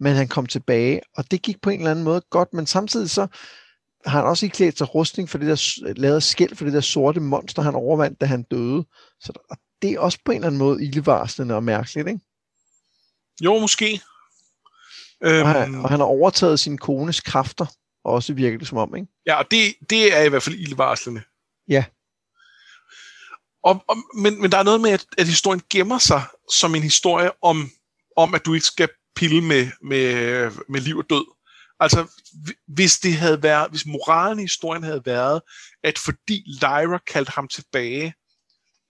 men 0.00 0.14
han 0.14 0.28
kom 0.28 0.46
tilbage, 0.46 1.00
og 1.16 1.30
det 1.30 1.42
gik 1.42 1.60
på 1.62 1.70
en 1.70 1.78
eller 1.78 1.90
anden 1.90 2.04
måde 2.04 2.22
godt, 2.30 2.52
men 2.52 2.66
samtidig 2.66 3.10
så 3.10 3.26
har 4.06 4.18
han 4.18 4.28
også 4.28 4.46
ikke 4.46 4.56
klædt 4.56 4.78
sig 4.78 4.94
rustning 4.94 5.28
for 5.28 5.38
det 5.38 5.46
der, 5.46 5.92
lavet 5.96 6.22
skæld 6.22 6.56
for 6.56 6.64
det 6.64 6.74
der 6.74 6.80
sorte 6.80 7.20
monster, 7.20 7.62
han 7.62 7.74
overvandt, 7.74 8.20
da 8.20 8.26
han 8.26 8.42
døde. 8.42 8.84
Så 9.20 9.32
der, 9.32 9.54
det 9.82 9.90
er 9.90 10.00
også 10.00 10.18
på 10.24 10.32
en 10.32 10.36
eller 10.36 10.46
anden 10.46 10.58
måde 10.58 10.84
ildevarslende 10.84 11.54
og 11.54 11.62
mærkeligt, 11.62 12.08
ikke? 12.08 12.20
Jo, 13.40 13.58
måske. 13.58 14.00
Og 15.20 15.48
han, 15.48 15.68
øhm. 15.68 15.84
og 15.84 15.90
han 15.90 16.00
har 16.00 16.06
overtaget 16.06 16.60
sin 16.60 16.78
kones 16.78 17.20
kræfter, 17.20 17.66
også 18.04 18.34
virker 18.34 18.58
det 18.58 18.68
som 18.68 18.78
om, 18.78 18.96
ikke? 18.96 19.08
Ja, 19.26 19.38
og 19.38 19.50
det, 19.50 19.74
det 19.90 20.16
er 20.16 20.22
i 20.22 20.28
hvert 20.28 20.42
fald 20.42 20.56
ildevarslende. 20.56 21.22
Ja. 21.70 21.84
Og, 23.64 23.84
og, 23.88 23.96
men, 24.14 24.40
men 24.40 24.52
der 24.52 24.58
er 24.58 24.62
noget 24.62 24.80
med, 24.80 24.90
at, 24.90 25.06
at 25.18 25.26
historien 25.26 25.62
gemmer 25.70 25.98
sig 25.98 26.22
som 26.52 26.74
en 26.74 26.82
historie 26.82 27.30
om, 27.42 27.70
om 28.16 28.34
at 28.34 28.46
du 28.46 28.54
ikke 28.54 28.66
skal 28.66 28.88
pille 29.16 29.40
med, 29.40 29.70
med, 29.82 30.50
med 30.68 30.80
liv 30.80 30.96
og 30.96 31.04
død. 31.10 31.24
Altså, 31.80 32.06
hvis 32.68 32.98
det 32.98 33.14
havde 33.14 33.42
været, 33.42 33.70
hvis 33.70 33.86
moralen 33.86 34.38
i 34.38 34.42
historien 34.42 34.82
havde 34.82 35.02
været, 35.04 35.42
at 35.84 35.98
fordi 35.98 36.44
Lyra 36.62 36.98
kaldte 36.98 37.32
ham 37.32 37.48
tilbage 37.48 38.14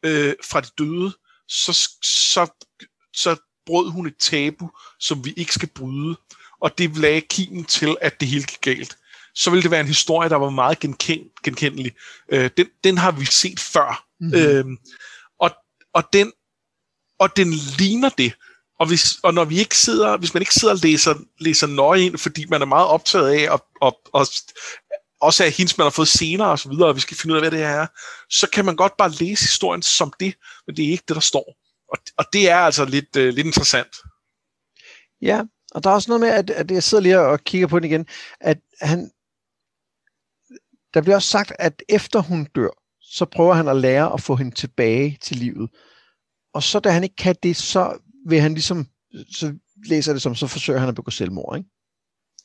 øh, 0.05 0.35
fra 0.45 0.61
de 0.61 0.69
døde, 0.79 1.13
så, 1.49 1.73
så, 2.03 2.67
så 3.13 3.37
brød 3.67 3.91
hun 3.91 4.07
et 4.07 4.19
tabu, 4.19 4.71
som 5.01 5.25
vi 5.25 5.33
ikke 5.37 5.55
skal 5.55 5.69
bryde, 5.69 6.17
og 6.61 6.79
det 6.79 6.97
lagde 6.97 7.21
kimen 7.21 7.65
til, 7.65 7.97
at 8.01 8.21
det 8.21 8.29
hele 8.29 8.45
gik 8.45 8.61
galt. 8.61 8.97
Så 9.41 9.51
ville 9.51 9.63
det 9.63 9.71
være 9.71 9.81
en 9.81 9.87
historie, 9.87 10.29
der 10.29 10.37
var 10.37 10.51
meget 10.51 10.81
genkend, 10.81 11.23
genkendelig. 11.45 11.93
Øh, 12.33 12.51
den, 12.57 12.67
den 12.85 12.99
har 12.99 13.11
vi 13.11 13.25
set 13.25 13.61
før. 13.61 14.07
Mm-hmm. 14.21 14.39
Øh, 14.39 14.65
og, 15.41 15.51
og, 15.95 16.05
den, 16.13 16.33
og 17.19 17.37
den 17.37 17.51
ligner 17.79 18.09
det. 18.09 18.33
Og, 18.79 18.87
hvis, 18.87 19.19
og 19.23 19.35
når 19.35 19.45
vi 19.45 19.59
ikke 19.59 19.77
sidder, 19.77 20.17
hvis 20.17 20.35
man 20.35 20.43
ikke 20.43 20.55
sidder 20.55 20.75
og 20.75 20.81
læser, 20.83 21.15
læser 21.39 21.67
nøje 21.67 22.01
ind, 22.01 22.19
fordi 22.19 22.47
man 22.51 22.63
er 22.63 22.67
meget 22.67 22.87
optaget 22.87 23.29
af 23.31 23.55
at, 23.55 23.61
at, 23.83 23.95
at, 24.15 24.29
også 25.21 25.45
af 25.45 25.53
hints, 25.53 25.79
man 25.79 25.85
har 25.85 25.91
fået 25.91 26.09
senere 26.09 26.51
og 26.51 26.59
så 26.59 26.69
videre, 26.69 26.89
og 26.89 26.97
vi 26.97 27.01
skal 27.01 27.17
finde 27.17 27.33
ud 27.33 27.39
af, 27.39 27.43
hvad 27.43 27.59
det 27.59 27.67
er, 27.67 27.87
så 28.31 28.51
kan 28.51 28.65
man 28.65 28.77
godt 28.77 28.97
bare 28.97 29.11
læse 29.11 29.43
historien 29.43 29.83
som 29.83 30.13
det, 30.21 30.35
men 30.67 30.77
det 30.77 30.85
er 30.85 30.91
ikke 30.91 31.05
det, 31.09 31.15
der 31.15 31.21
står. 31.21 31.57
Og, 31.89 31.99
og 32.17 32.25
det 32.33 32.51
er 32.51 32.57
altså 32.57 32.85
lidt, 32.85 33.17
uh, 33.17 33.23
lidt 33.23 33.47
interessant. 33.47 33.97
Ja, 35.23 35.43
og 35.71 35.85
der 35.85 35.91
er 35.91 35.95
også 35.95 36.11
noget 36.11 36.21
med, 36.21 36.29
at, 36.29 36.51
at 36.51 36.71
jeg 36.71 36.83
sidder 36.83 37.03
lige 37.03 37.21
og 37.21 37.41
kigger 37.45 37.67
på 37.67 37.79
den 37.79 37.91
igen, 37.91 38.07
at 38.41 38.59
han, 38.81 39.11
der 40.95 41.01
bliver 41.01 41.17
også 41.17 41.29
sagt, 41.29 41.53
at 41.59 41.83
efter 41.89 42.21
hun 42.21 42.45
dør, 42.45 42.71
så 43.01 43.25
prøver 43.25 43.55
han 43.55 43.69
at 43.69 43.77
lære 43.77 44.13
at 44.13 44.21
få 44.21 44.37
hende 44.37 44.55
tilbage 44.55 45.19
til 45.23 45.37
livet. 45.37 45.71
Og 46.55 46.63
så 46.63 46.81
da 46.81 46.91
han 46.91 47.03
ikke 47.03 47.17
kan 47.17 47.37
det, 47.43 47.57
så 47.57 47.99
vil 48.27 48.41
han 48.41 48.55
ligesom, 48.55 48.87
så 49.33 49.55
læser 49.87 50.13
det 50.13 50.23
som, 50.23 50.35
så 50.35 50.47
forsøger 50.47 50.81
han 50.81 50.89
at 50.89 50.95
begå 50.95 51.11
selvmord, 51.11 51.57
ikke? 51.57 51.71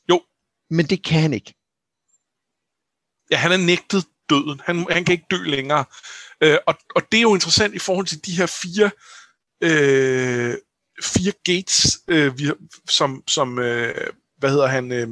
Jo. 0.08 0.22
Men 0.70 0.86
det 0.86 1.04
kan 1.04 1.20
han 1.20 1.32
ikke. 1.32 1.54
Ja, 3.30 3.36
han 3.36 3.52
er 3.52 3.56
nægtet 3.56 4.04
døden. 4.30 4.60
Han, 4.64 4.86
han 4.90 5.04
kan 5.04 5.12
ikke 5.12 5.26
dø 5.30 5.42
længere. 5.42 5.84
Øh, 6.40 6.58
og, 6.66 6.74
og 6.94 7.02
det 7.12 7.18
er 7.18 7.22
jo 7.22 7.34
interessant 7.34 7.74
i 7.74 7.78
forhold 7.78 8.06
til 8.06 8.26
de 8.26 8.36
her 8.36 8.46
fire, 8.46 8.90
øh, 9.60 10.54
fire 11.02 11.32
gates, 11.44 11.98
øh, 12.08 12.38
vi, 12.38 12.50
som, 12.90 13.22
som 13.28 13.58
øh, 13.58 14.06
hvad 14.36 14.50
hedder 14.50 14.66
han, 14.66 14.92
øh, 14.92 15.08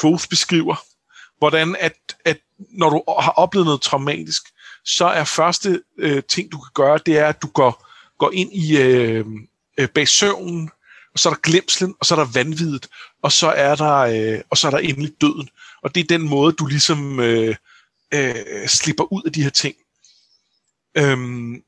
Quoth 0.00 0.28
beskriver. 0.28 0.91
Hvordan 1.42 1.76
at, 1.80 1.94
at 2.24 2.38
når 2.58 2.90
du 2.90 3.02
har 3.20 3.30
oplevet 3.30 3.66
noget 3.66 3.80
traumatisk, 3.80 4.42
så 4.84 5.06
er 5.06 5.24
første 5.24 5.82
øh, 5.98 6.22
ting, 6.22 6.52
du 6.52 6.58
kan 6.58 6.70
gøre, 6.74 6.98
det 7.06 7.18
er, 7.18 7.26
at 7.26 7.42
du 7.42 7.46
går, 7.46 7.86
går 8.18 8.30
ind 8.32 8.52
i 8.52 8.78
øh, 8.78 9.26
øh, 9.78 9.88
bag 9.88 10.08
søvnen, 10.08 10.70
og 11.12 11.18
så 11.18 11.28
er 11.28 11.34
der 11.34 11.40
glemslen, 11.40 11.94
og 12.00 12.06
så 12.06 12.14
er 12.14 12.18
der 12.18 12.32
vanviddet, 12.32 12.88
og 13.22 13.32
så 13.32 13.48
er 13.48 13.74
der, 13.74 13.94
øh, 13.96 14.40
og 14.50 14.58
så 14.58 14.66
er 14.66 14.70
der 14.70 14.78
endelig 14.78 15.12
døden. 15.20 15.48
Og 15.82 15.94
det 15.94 16.00
er 16.00 16.18
den 16.18 16.28
måde, 16.28 16.52
du 16.52 16.66
ligesom 16.66 17.20
øh, 17.20 17.56
øh, 18.14 18.68
slipper 18.68 19.12
ud 19.12 19.22
af 19.26 19.32
de 19.32 19.42
her 19.42 19.50
ting. 19.50 19.76
Øhm, 20.96 21.62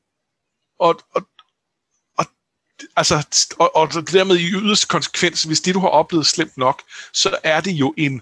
og, 0.79 0.99
og, 1.15 1.27
og, 2.17 2.25
altså, 2.95 3.45
og, 3.59 3.75
og 3.75 3.93
dermed 3.93 4.35
i 4.37 4.49
yderste 4.51 4.87
konsekvens, 4.87 5.43
hvis 5.43 5.61
det 5.61 5.75
du 5.75 5.79
har 5.79 5.89
oplevet 5.89 6.25
slemt 6.25 6.57
nok, 6.57 6.81
så 7.13 7.37
er 7.43 7.61
det 7.61 7.71
jo 7.71 7.93
en, 7.97 8.21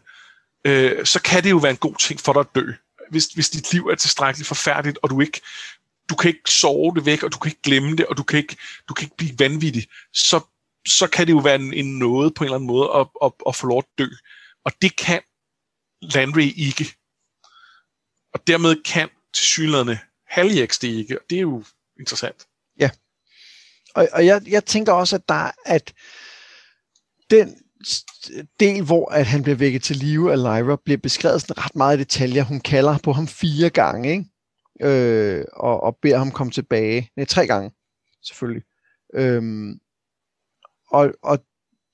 øh, 0.65 1.05
så 1.05 1.21
kan 1.21 1.43
det 1.43 1.49
jo 1.49 1.57
være 1.57 1.71
en 1.71 1.77
god 1.77 1.95
ting 1.95 2.19
for 2.19 2.33
dig 2.33 2.39
at 2.39 2.55
dø. 2.55 2.71
Hvis, 3.09 3.25
hvis 3.25 3.49
dit 3.49 3.73
liv 3.73 3.87
er 3.87 3.95
tilstrækkeligt 3.95 4.47
forfærdeligt, 4.47 4.99
og 5.01 5.09
du 5.09 5.21
ikke 5.21 5.41
du 6.09 6.15
kan 6.15 6.29
ikke 6.29 6.51
sove 6.51 6.95
det 6.95 7.05
væk, 7.05 7.23
og 7.23 7.33
du 7.33 7.37
kan 7.37 7.49
ikke 7.49 7.61
glemme 7.61 7.95
det, 7.95 8.05
og 8.05 8.17
du 8.17 8.23
kan 8.23 8.39
ikke, 8.39 8.57
du 8.89 8.93
kan 8.93 9.05
ikke 9.05 9.17
blive 9.17 9.39
vanvittig, 9.39 9.87
så, 10.13 10.39
så 10.87 11.07
kan 11.07 11.27
det 11.27 11.33
jo 11.33 11.37
være 11.37 11.55
en, 11.55 11.73
en 11.73 11.99
noget 11.99 12.33
på 12.33 12.43
en 12.43 12.45
eller 12.45 12.55
anden 12.55 12.67
måde 12.67 12.89
at, 12.95 13.07
at, 13.23 13.31
at 13.47 13.55
få 13.55 13.67
lov 13.67 13.79
at 13.79 13.85
dø. 13.97 14.07
Og 14.65 14.71
det 14.81 14.95
kan 14.95 15.21
Landry 16.01 16.53
ikke. 16.55 16.95
Og 18.33 18.47
dermed 18.47 18.83
kan 18.83 19.09
til 19.33 19.45
synligheden 19.45 19.97
Haljax 20.27 20.79
det 20.79 20.87
ikke, 20.87 21.19
og 21.19 21.25
det 21.29 21.35
er 21.35 21.41
jo 21.41 21.63
interessant. 21.99 22.47
Ja. 22.79 22.89
Og, 23.95 24.07
og 24.11 24.25
jeg, 24.25 24.41
jeg 24.47 24.65
tænker 24.65 24.93
også, 24.93 25.15
at 25.15 25.29
der 25.29 25.51
at 25.65 25.93
den 27.29 27.63
del, 28.59 28.83
hvor 28.83 29.11
at 29.11 29.25
han 29.25 29.43
bliver 29.43 29.55
vækket 29.55 29.83
til 29.83 29.95
live 29.95 30.31
af 30.31 30.37
Lyra, 30.37 30.77
bliver 30.85 30.97
beskrevet 30.97 31.41
sådan 31.41 31.65
ret 31.65 31.75
meget 31.75 31.97
i 31.97 31.99
detaljer. 31.99 32.43
Hun 32.43 32.59
kalder 32.59 32.97
på 33.03 33.11
ham 33.13 33.27
fire 33.27 33.69
gange, 33.69 34.11
ikke? 34.11 34.25
øh, 34.81 35.45
og, 35.53 35.83
og 35.83 35.97
beder 36.01 36.17
ham 36.17 36.31
komme 36.31 36.51
tilbage. 36.51 37.09
Nej, 37.17 37.25
tre 37.25 37.47
gange, 37.47 37.71
selvfølgelig. 38.23 38.63
Øhm, 39.13 39.79
og, 40.91 41.13
og 41.23 41.39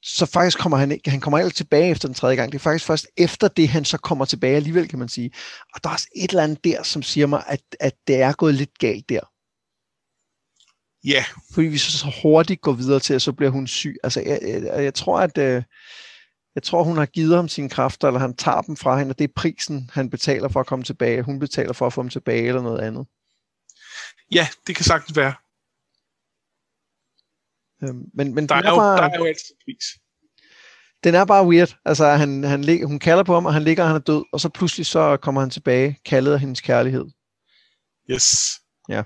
så 0.03 0.25
faktisk 0.25 0.59
kommer 0.59 0.77
han 0.77 0.91
ikke, 0.91 1.09
han 1.09 1.19
kommer 1.19 1.39
ikke 1.39 1.49
tilbage 1.49 1.91
efter 1.91 2.07
den 2.07 2.15
tredje 2.15 2.35
gang. 2.35 2.51
Det 2.51 2.57
er 2.57 2.63
faktisk 2.63 2.85
først 2.85 3.07
efter 3.17 3.47
det, 3.47 3.69
han 3.69 3.85
så 3.85 3.97
kommer 3.97 4.25
tilbage 4.25 4.55
alligevel, 4.55 4.87
kan 4.87 4.99
man 4.99 5.09
sige. 5.09 5.31
Og 5.73 5.83
der 5.83 5.89
er 5.89 5.93
også 5.93 6.07
et 6.15 6.29
eller 6.29 6.43
andet 6.43 6.63
der, 6.63 6.83
som 6.83 7.01
siger 7.01 7.27
mig, 7.27 7.43
at, 7.47 7.61
at 7.79 7.93
det 8.07 8.21
er 8.21 8.33
gået 8.33 8.55
lidt 8.55 8.79
galt 8.79 9.09
der. 9.09 9.21
Ja. 11.03 11.25
Fordi 11.53 11.67
vi 11.67 11.77
så 11.77 12.13
hurtigt 12.21 12.61
går 12.61 12.73
videre 12.73 12.99
til, 12.99 13.13
at 13.13 13.21
så 13.21 13.33
bliver 13.33 13.51
hun 13.51 13.67
syg. 13.67 13.95
Altså, 14.03 14.21
jeg, 14.25 14.39
jeg, 14.41 14.83
jeg 14.83 14.93
tror, 14.93 15.19
at 15.19 15.37
øh, 15.37 15.63
jeg 16.55 16.63
tror, 16.63 16.83
hun 16.83 16.97
har 16.97 17.05
givet 17.05 17.35
ham 17.35 17.47
sine 17.47 17.69
kræfter, 17.69 18.07
eller 18.07 18.19
han 18.19 18.35
tager 18.35 18.61
dem 18.61 18.75
fra 18.75 18.97
hende, 18.97 19.11
og 19.11 19.19
det 19.19 19.23
er 19.23 19.33
prisen, 19.35 19.89
han 19.93 20.09
betaler 20.09 20.49
for 20.49 20.59
at 20.59 20.65
komme 20.65 20.85
tilbage. 20.85 21.21
Hun 21.21 21.39
betaler 21.39 21.73
for 21.73 21.87
at 21.87 21.93
få 21.93 22.01
ham 22.01 22.09
tilbage, 22.09 22.47
eller 22.47 22.61
noget 22.61 22.79
andet. 22.79 23.07
Ja, 24.31 24.47
det 24.67 24.75
kan 24.75 24.85
sagtens 24.85 25.17
være. 25.17 25.33
Øhm, 27.83 28.03
men, 28.13 28.35
men 28.35 28.49
der, 28.49 28.55
er, 28.55 28.61
er 28.61 28.69
jo, 28.69 28.75
bare, 28.75 28.97
der 28.97 29.03
er 29.03 29.17
jo 29.17 29.25
altid 29.25 29.55
pris. 29.65 29.85
Den 31.03 31.15
er 31.15 31.25
bare 31.25 31.47
weird. 31.47 31.77
Altså, 31.85 32.05
han, 32.05 32.43
han 32.43 32.63
lig, 32.63 32.83
hun 32.83 32.99
kalder 32.99 33.23
på 33.23 33.33
ham, 33.33 33.45
og 33.45 33.53
han 33.53 33.63
ligger, 33.63 33.83
og 33.83 33.89
han 33.89 33.95
er 33.95 33.99
død, 33.99 34.23
og 34.33 34.39
så 34.39 34.49
pludselig 34.49 34.85
så 34.85 35.17
kommer 35.17 35.41
han 35.41 35.49
tilbage, 35.49 35.99
kaldet 36.05 36.33
af 36.33 36.39
hendes 36.39 36.61
kærlighed. 36.61 37.05
Yes. 38.11 38.59
Ja. 38.89 39.03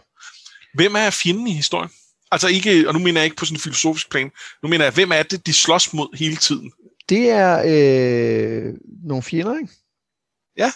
Hvem 0.74 0.96
er 0.96 1.10
fjenden 1.10 1.48
i 1.48 1.54
historien? 1.54 1.90
Altså 2.32 2.48
ikke, 2.48 2.88
og 2.88 2.94
nu 2.94 3.00
mener 3.00 3.22
jeg 3.22 3.26
ikke 3.26 3.38
på 3.38 3.46
sådan 3.46 3.56
en 3.56 3.62
filosofisk 3.62 4.10
plan, 4.12 4.32
nu 4.64 4.70
mener 4.70 4.86
jeg, 4.86 4.94
hvem 4.94 5.12
er 5.12 5.24
det, 5.24 5.46
de 5.46 5.54
slås 5.54 5.94
mod 5.94 6.18
hele 6.18 6.36
tiden? 6.36 6.72
Det 7.10 7.30
er 7.30 7.64
øh, 7.66 8.74
nogle 9.04 9.24
fjender, 9.24 9.58
ikke? 9.58 9.74
Ja. 10.58 10.72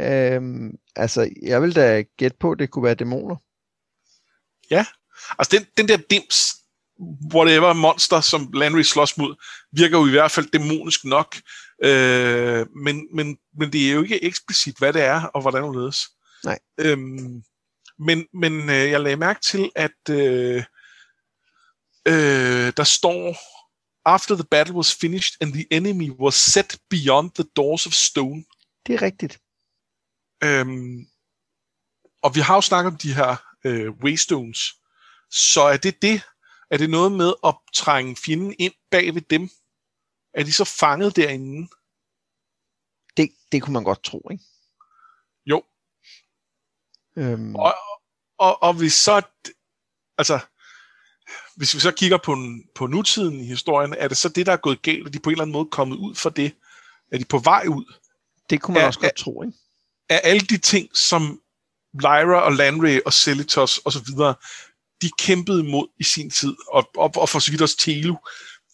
Øhm, 0.00 0.70
altså, 0.96 1.30
jeg 1.42 1.62
vil 1.62 1.74
da 1.74 2.04
gætte 2.18 2.36
på, 2.40 2.50
at 2.50 2.58
det 2.58 2.70
kunne 2.70 2.84
være 2.84 2.94
dæmoner. 2.94 3.36
Ja. 4.70 4.86
Altså, 5.38 5.58
den, 5.58 5.66
den 5.76 5.88
der 5.88 5.96
dims, 6.10 6.54
whatever 7.34 7.72
monster, 7.72 8.20
som 8.20 8.50
Landry 8.52 8.82
slås 8.82 9.16
mod, 9.16 9.34
virker 9.72 9.98
jo 9.98 10.06
i 10.06 10.10
hvert 10.10 10.30
fald 10.30 10.46
dæmonisk 10.46 11.04
nok. 11.04 11.36
Øh, 11.84 12.66
men, 12.76 13.08
men, 13.14 13.38
men 13.58 13.72
det 13.72 13.88
er 13.88 13.92
jo 13.92 14.02
ikke 14.02 14.24
eksplicit, 14.24 14.78
hvad 14.78 14.92
det 14.92 15.02
er, 15.02 15.22
og 15.22 15.40
hvordan 15.40 15.62
det 15.62 15.76
ledes. 15.76 15.98
Nej. 16.44 16.58
Øhm, 16.78 17.42
men 17.98 18.26
men 18.32 18.52
øh, 18.52 18.90
jeg 18.90 19.00
lagde 19.00 19.16
mærke 19.16 19.40
til, 19.40 19.70
at 19.76 20.10
øh, 20.10 20.64
øh, 22.08 22.72
der 22.76 22.84
står, 22.84 23.36
After 24.06 24.34
the 24.34 24.44
battle 24.44 24.74
was 24.74 24.94
finished 24.94 25.36
and 25.40 25.52
the 25.52 25.66
enemy 25.70 26.10
was 26.10 26.34
set 26.34 26.78
beyond 26.90 27.30
the 27.30 27.44
doors 27.56 27.86
of 27.86 27.92
stone. 27.92 28.44
Det 28.86 28.94
er 28.94 29.02
rigtigt. 29.02 29.40
Øhm, 30.44 31.06
og 32.22 32.34
vi 32.34 32.40
har 32.40 32.54
jo 32.54 32.60
snakket 32.60 32.92
om 32.92 32.98
de 32.98 33.14
her 33.14 33.36
øh, 33.64 33.90
waystones. 33.90 34.74
Så 35.30 35.62
er 35.62 35.76
det 35.76 36.02
det? 36.02 36.22
Er 36.70 36.76
det 36.76 36.90
noget 36.90 37.12
med 37.12 37.34
at 37.44 37.54
trænge 37.74 38.16
fjenden 38.16 38.54
ind 38.58 38.74
bag 38.90 39.14
ved 39.14 39.22
dem? 39.22 39.50
Er 40.34 40.44
de 40.44 40.52
så 40.52 40.64
fanget 40.64 41.16
derinde? 41.16 41.68
Det, 43.16 43.30
det 43.52 43.62
kunne 43.62 43.72
man 43.72 43.84
godt 43.84 44.04
tro, 44.04 44.28
ikke? 44.30 44.44
Øhm, 47.16 47.56
Og, 47.56 47.74
og, 48.38 48.62
og 48.62 48.74
hvis 48.74 48.92
så... 48.92 49.22
Altså, 50.18 50.38
hvis 51.56 51.74
vi 51.74 51.80
så 51.80 51.90
kigger 51.90 52.16
på, 52.18 52.36
på 52.74 52.86
nutiden 52.86 53.40
i 53.40 53.44
historien, 53.46 53.94
er 53.98 54.08
det 54.08 54.16
så 54.16 54.28
det, 54.28 54.46
der 54.46 54.52
er 54.52 54.56
gået 54.56 54.82
galt, 54.82 55.06
at 55.06 55.12
de 55.14 55.18
på 55.18 55.30
en 55.30 55.34
eller 55.34 55.42
anden 55.42 55.52
måde 55.52 55.64
er 55.66 55.76
kommet 55.76 55.96
ud 55.96 56.14
for 56.14 56.30
det? 56.30 56.52
Er 57.12 57.18
de 57.18 57.24
på 57.24 57.38
vej 57.38 57.64
ud? 57.68 57.94
det 58.50 58.60
kunne 58.62 58.74
man 58.74 58.82
er- 58.82 58.86
også 58.86 59.00
godt 59.00 59.16
tro, 59.16 59.42
ikke? 59.42 59.58
Er 60.08 60.18
alle 60.18 60.40
de 60.40 60.58
ting, 60.58 60.96
som 60.96 61.40
Lyra 61.94 62.40
og 62.40 62.52
Landry 62.52 62.98
og 63.06 63.12
Celitos 63.12 63.78
og 63.78 63.92
så 63.92 64.02
videre, 64.06 64.34
de 65.02 65.10
kæmpede 65.18 65.60
imod 65.60 65.88
i 66.00 66.04
sin 66.04 66.30
tid, 66.30 66.56
og, 66.68 66.90
og, 66.96 67.12
og 67.16 67.28
for 67.28 67.38
så 67.38 67.50
vidt 67.50 67.62
også 67.62 67.76
Telu, 67.78 68.16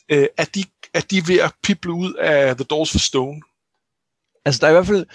øh, 0.09 0.27
er, 0.37 0.45
de, 0.45 0.65
er 0.95 1.01
de 1.01 1.29
ved 1.29 1.39
at 1.39 1.53
pible 1.63 1.93
ud 1.93 2.15
af 2.15 2.57
The 2.57 2.65
Doors 2.65 2.91
for 2.91 2.99
Stone? 2.99 3.43
Altså, 4.45 4.59
der 4.61 4.67
er 4.67 4.71
i 4.71 4.75
hvert 4.75 4.87
fald, 4.87 5.07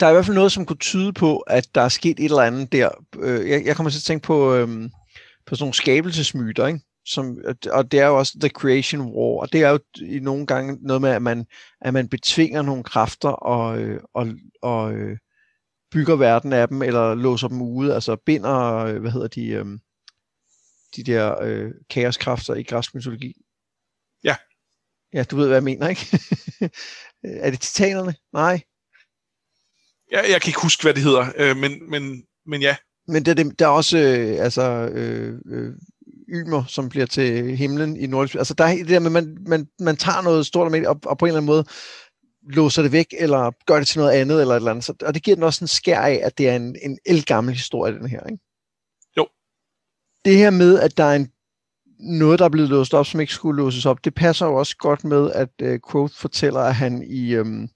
der 0.00 0.06
er 0.06 0.10
i 0.10 0.12
hvert 0.12 0.26
fald 0.26 0.34
noget, 0.34 0.52
som 0.52 0.66
kunne 0.66 0.76
tyde 0.76 1.12
på, 1.12 1.38
at 1.38 1.74
der 1.74 1.80
er 1.80 1.88
sket 1.88 2.20
et 2.20 2.24
eller 2.24 2.42
andet 2.42 2.72
der. 2.72 2.90
Øh, 3.18 3.50
Jeg, 3.50 3.66
jeg 3.66 3.76
kommer 3.76 3.90
til 3.90 3.98
at 3.98 4.02
tænke 4.02 4.26
på, 4.26 4.54
øhm, 4.54 4.90
på 5.46 5.54
sådan 5.54 5.62
nogle 5.62 5.74
skabelsesmyter, 5.74 6.66
ikke? 6.66 6.80
Som, 7.06 7.38
og 7.72 7.92
det 7.92 8.00
er 8.00 8.06
jo 8.06 8.18
også 8.18 8.38
The 8.40 8.48
Creation 8.48 9.00
War, 9.00 9.40
og 9.40 9.52
det 9.52 9.62
er 9.62 9.70
jo 9.70 9.78
i 10.06 10.18
nogle 10.18 10.46
gange 10.46 10.78
noget 10.82 11.02
med, 11.02 11.10
at 11.10 11.22
man, 11.22 11.46
at 11.80 11.92
man 11.94 12.08
betvinger 12.08 12.62
nogle 12.62 12.84
kræfter 12.84 13.28
og, 13.28 13.78
øh, 13.78 14.00
og, 14.14 14.26
og 14.62 14.92
øh, 14.92 15.18
bygger 15.92 16.16
verden 16.16 16.52
af 16.52 16.68
dem, 16.68 16.82
eller 16.82 17.14
låser 17.14 17.48
dem 17.48 17.62
ude, 17.62 17.94
altså 17.94 18.16
binder, 18.26 18.76
øh, 18.76 19.00
hvad 19.00 19.10
hedder 19.10 19.28
de, 19.28 19.46
øh, 19.48 19.66
de 20.96 21.02
der 21.02 21.42
øh, 21.42 21.70
kaoskræfter 21.90 22.54
i 22.54 22.62
græsk 22.62 22.94
mytologi. 22.94 23.32
Ja. 24.24 24.36
Ja, 25.12 25.24
du 25.24 25.36
ved, 25.36 25.46
hvad 25.46 25.56
jeg 25.56 25.64
mener, 25.64 25.88
ikke? 25.88 26.20
er 27.44 27.50
det 27.50 27.60
titanerne? 27.60 28.14
Nej. 28.32 28.60
Jeg, 30.10 30.24
jeg 30.30 30.40
kan 30.40 30.48
ikke 30.48 30.62
huske, 30.62 30.82
hvad 30.82 30.94
det 30.94 31.02
hedder, 31.02 31.26
øh, 31.36 31.56
men, 31.56 31.90
men, 31.90 32.22
men 32.46 32.62
ja. 32.62 32.76
Men 33.08 33.24
der, 33.24 33.34
der 33.34 33.66
er 33.66 33.70
også 33.70 33.98
øh, 33.98 34.44
altså, 34.44 34.62
øh, 34.92 35.38
øh, 35.46 35.72
ymer, 36.28 36.64
som 36.68 36.88
bliver 36.88 37.06
til 37.06 37.56
himlen 37.56 37.96
i 37.96 38.06
nordisk. 38.06 38.34
Altså 38.34 38.54
der 38.54 38.64
er 38.64 38.76
det 38.76 38.88
der 38.88 38.98
med, 38.98 39.10
man, 39.10 39.36
man, 39.46 39.66
man 39.80 39.96
tager 39.96 40.22
noget 40.22 40.46
stort 40.46 40.74
og, 40.74 40.80
og, 40.86 41.00
og 41.04 41.18
på 41.18 41.24
en 41.24 41.28
eller 41.28 41.38
anden 41.38 41.46
måde 41.46 41.64
låser 42.48 42.82
det 42.82 42.92
væk, 42.92 43.14
eller 43.18 43.50
gør 43.66 43.78
det 43.78 43.86
til 43.88 43.98
noget 43.98 44.12
andet, 44.12 44.40
eller 44.40 44.54
et 44.54 44.56
eller 44.56 44.70
andet. 44.70 44.84
Så, 44.84 44.94
og 45.02 45.14
det 45.14 45.22
giver 45.22 45.34
den 45.34 45.44
også 45.44 45.64
en 45.64 45.68
skær 45.68 46.00
af, 46.00 46.20
at 46.22 46.38
det 46.38 46.48
er 46.48 46.56
en, 46.56 46.76
en 46.82 46.98
elgammel 47.06 47.54
historie, 47.54 47.92
den 47.92 48.08
her. 48.08 48.26
Ikke? 48.26 48.42
Jo. 49.16 49.26
Det 50.24 50.36
her 50.36 50.50
med, 50.50 50.80
at 50.80 50.96
der 50.96 51.04
er 51.04 51.16
en, 51.16 51.30
noget, 51.98 52.38
der 52.38 52.44
er 52.44 52.48
blevet 52.48 52.70
låst 52.70 52.94
op, 52.94 53.06
som 53.06 53.20
ikke 53.20 53.32
skulle 53.32 53.62
låses 53.62 53.86
op, 53.86 54.04
det 54.04 54.14
passer 54.14 54.46
jo 54.46 54.54
også 54.54 54.76
godt 54.76 55.04
med, 55.04 55.30
at 55.32 55.50
øh, 55.62 55.80
Quoth 55.90 56.14
fortæller, 56.14 56.60
at 56.60 56.74
han 56.74 57.02
i, 57.06 57.34
øhm, 57.34 57.68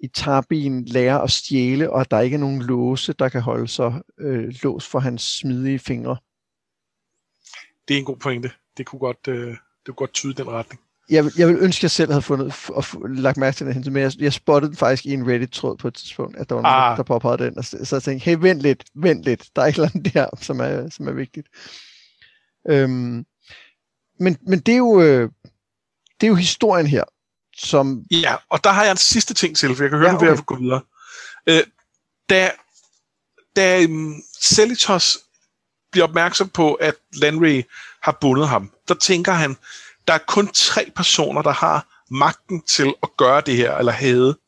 i 0.00 0.08
Tabien 0.08 0.84
lærer 0.84 1.18
at 1.18 1.30
stjæle, 1.30 1.90
og 1.92 2.00
at 2.00 2.10
der 2.10 2.20
ikke 2.20 2.34
er 2.34 2.38
nogen 2.38 2.62
låse, 2.62 3.12
der 3.12 3.28
kan 3.28 3.40
holde 3.40 3.68
sig 3.68 4.02
øh, 4.18 4.54
lås 4.62 4.86
for 4.86 4.98
hans 4.98 5.22
smidige 5.22 5.78
fingre. 5.78 6.16
Det 7.88 7.94
er 7.94 7.98
en 7.98 8.04
god 8.04 8.16
pointe. 8.16 8.50
Det 8.76 8.86
kunne 8.86 8.98
godt, 9.00 9.28
øh, 9.28 9.48
det 9.50 9.58
kunne 9.86 9.94
godt 9.94 10.12
tyde 10.14 10.34
den 10.34 10.48
retning. 10.48 10.80
Jeg, 11.10 11.24
vil- 11.24 11.32
jeg 11.38 11.48
vil 11.48 11.56
ønske, 11.60 11.78
at 11.78 11.82
jeg 11.82 11.90
selv 11.90 12.10
havde 12.10 12.22
fundet 12.22 12.54
og 12.68 12.84
lagt 13.08 13.36
mærke 13.36 13.54
til 13.56 13.66
den 13.66 13.92
men 13.92 14.02
jeg, 14.02 14.12
jeg 14.18 14.32
spottede 14.32 14.70
den 14.70 14.76
faktisk 14.76 15.06
i 15.06 15.12
en 15.12 15.26
Reddit-tråd 15.28 15.76
på 15.76 15.88
et 15.88 15.94
tidspunkt, 15.94 16.36
at 16.36 16.48
der 16.48 16.54
var 16.54 16.62
nogen, 16.62 16.74
Ah. 16.76 16.90
der, 16.90 16.96
der 16.96 17.02
påpegede 17.02 17.44
den, 17.44 17.58
og 17.58 17.64
så, 17.64 17.84
så 17.84 17.96
jeg 17.96 18.02
tænkte, 18.02 18.24
hey, 18.24 18.36
vent 18.40 18.60
lidt, 18.62 18.84
vent 18.94 19.24
lidt, 19.24 19.48
der 19.56 19.62
er 19.62 19.66
et 19.66 19.74
eller 19.74 19.88
andet 19.94 20.14
der, 20.14 20.26
som 20.40 20.60
er, 20.60 20.88
som 20.90 21.08
er 21.08 21.12
vigtigt. 21.12 21.48
Øhm, 22.68 23.24
men, 24.20 24.36
men 24.46 24.58
det 24.60 24.72
er 24.72 24.78
jo, 24.78 25.00
øh, 25.02 25.30
det 26.20 26.26
er 26.26 26.28
jo 26.28 26.34
historien 26.34 26.86
her, 26.86 27.04
som, 27.58 28.04
Ja, 28.10 28.36
og 28.48 28.64
der 28.64 28.70
har 28.70 28.82
jeg 28.82 28.90
en 28.90 28.96
sidste 28.96 29.34
ting 29.34 29.56
til, 29.56 29.76
for 29.76 29.82
jeg 29.82 29.90
kan 29.90 29.98
høre, 29.98 30.08
Ja, 30.08 30.14
okay. 30.14 30.26
nu 30.26 30.30
okay. 30.30 30.36
vil 30.38 30.44
gå 30.44 30.56
videre. 30.56 30.80
Øh, 31.46 31.62
da 32.30 32.50
da 33.56 33.84
um, 33.84 34.22
Celitos 34.42 35.18
bliver 35.92 36.04
opmærksom 36.04 36.48
på, 36.48 36.74
at 36.74 36.94
Landry 37.12 37.62
har 38.02 38.18
bundet 38.20 38.48
ham, 38.48 38.70
der 38.88 38.94
tænker 38.94 39.32
han, 39.32 39.56
der 40.08 40.14
er 40.14 40.18
kun 40.18 40.48
tre 40.48 40.92
personer, 40.96 41.42
der 41.42 41.52
har 41.52 42.04
magten 42.10 42.62
til 42.62 42.94
at 43.02 43.08
gøre 43.16 43.40
det 43.40 43.56
her, 43.56 43.76
eller 43.76 43.92
havde. 43.92 44.38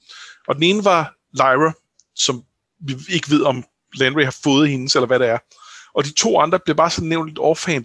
Og 0.49 0.55
den 0.55 0.63
ene 0.63 0.85
var 0.85 1.15
Lyra, 1.33 1.73
som 2.15 2.45
vi 2.81 2.97
ikke 3.09 3.31
ved, 3.31 3.43
om 3.43 3.65
Landry 3.95 4.25
har 4.25 4.37
fået 4.43 4.69
hendes, 4.69 4.95
eller 4.95 5.07
hvad 5.07 5.19
det 5.19 5.29
er. 5.29 5.39
Og 5.95 6.05
de 6.05 6.13
to 6.13 6.41
andre 6.41 6.59
bliver 6.59 6.77
bare 6.77 6.91
sådan 6.91 7.09
nævnt 7.09 7.29
lidt 7.29 7.39
offhand. 7.39 7.85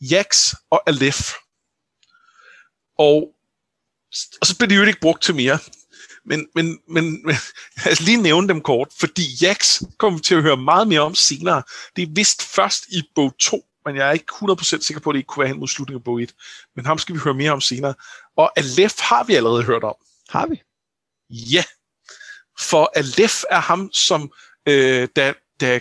Jax 0.00 0.54
og 0.70 0.82
Aleph. 0.86 1.28
Og, 2.98 3.28
og 4.40 4.46
så 4.46 4.56
bliver 4.56 4.68
de 4.68 4.74
jo 4.74 4.82
ikke 4.82 5.00
brugt 5.00 5.22
til 5.22 5.34
mere. 5.34 5.58
Men, 6.24 6.48
men, 6.54 6.78
men, 6.88 7.26
men 7.26 7.36
lad 7.84 7.92
os 7.92 8.00
lige 8.00 8.22
nævne 8.22 8.48
dem 8.48 8.60
kort, 8.60 8.88
fordi 8.98 9.22
Jax 9.42 9.82
kommer 9.98 10.18
vi 10.18 10.22
til 10.22 10.34
at 10.34 10.42
høre 10.42 10.56
meget 10.56 10.88
mere 10.88 11.00
om 11.00 11.14
senere. 11.14 11.62
Det 11.96 12.02
er 12.02 12.06
vist 12.10 12.42
først 12.42 12.86
i 12.88 13.02
bog 13.14 13.34
2, 13.38 13.64
men 13.84 13.96
jeg 13.96 14.08
er 14.08 14.12
ikke 14.12 14.32
100% 14.42 14.64
sikker 14.64 15.00
på, 15.00 15.10
at 15.10 15.14
det 15.14 15.18
ikke 15.18 15.26
kunne 15.26 15.40
være 15.40 15.48
hen 15.48 15.60
mod 15.60 15.68
slutningen 15.68 16.00
af 16.00 16.04
bog 16.04 16.22
1. 16.22 16.34
Men 16.76 16.86
ham 16.86 16.98
skal 16.98 17.14
vi 17.14 17.20
høre 17.20 17.34
mere 17.34 17.50
om 17.50 17.60
senere. 17.60 17.94
Og 18.36 18.52
Aleph 18.56 18.94
har 19.00 19.24
vi 19.24 19.34
allerede 19.34 19.62
hørt 19.62 19.84
om. 19.84 19.94
har 20.28 20.46
vi. 20.46 20.62
Ja, 21.30 21.64
for 22.60 22.92
Aleph 22.94 23.42
er 23.50 23.60
ham, 23.60 23.90
som 23.92 24.32
øh, 24.68 25.08
da, 25.16 25.34
da 25.60 25.80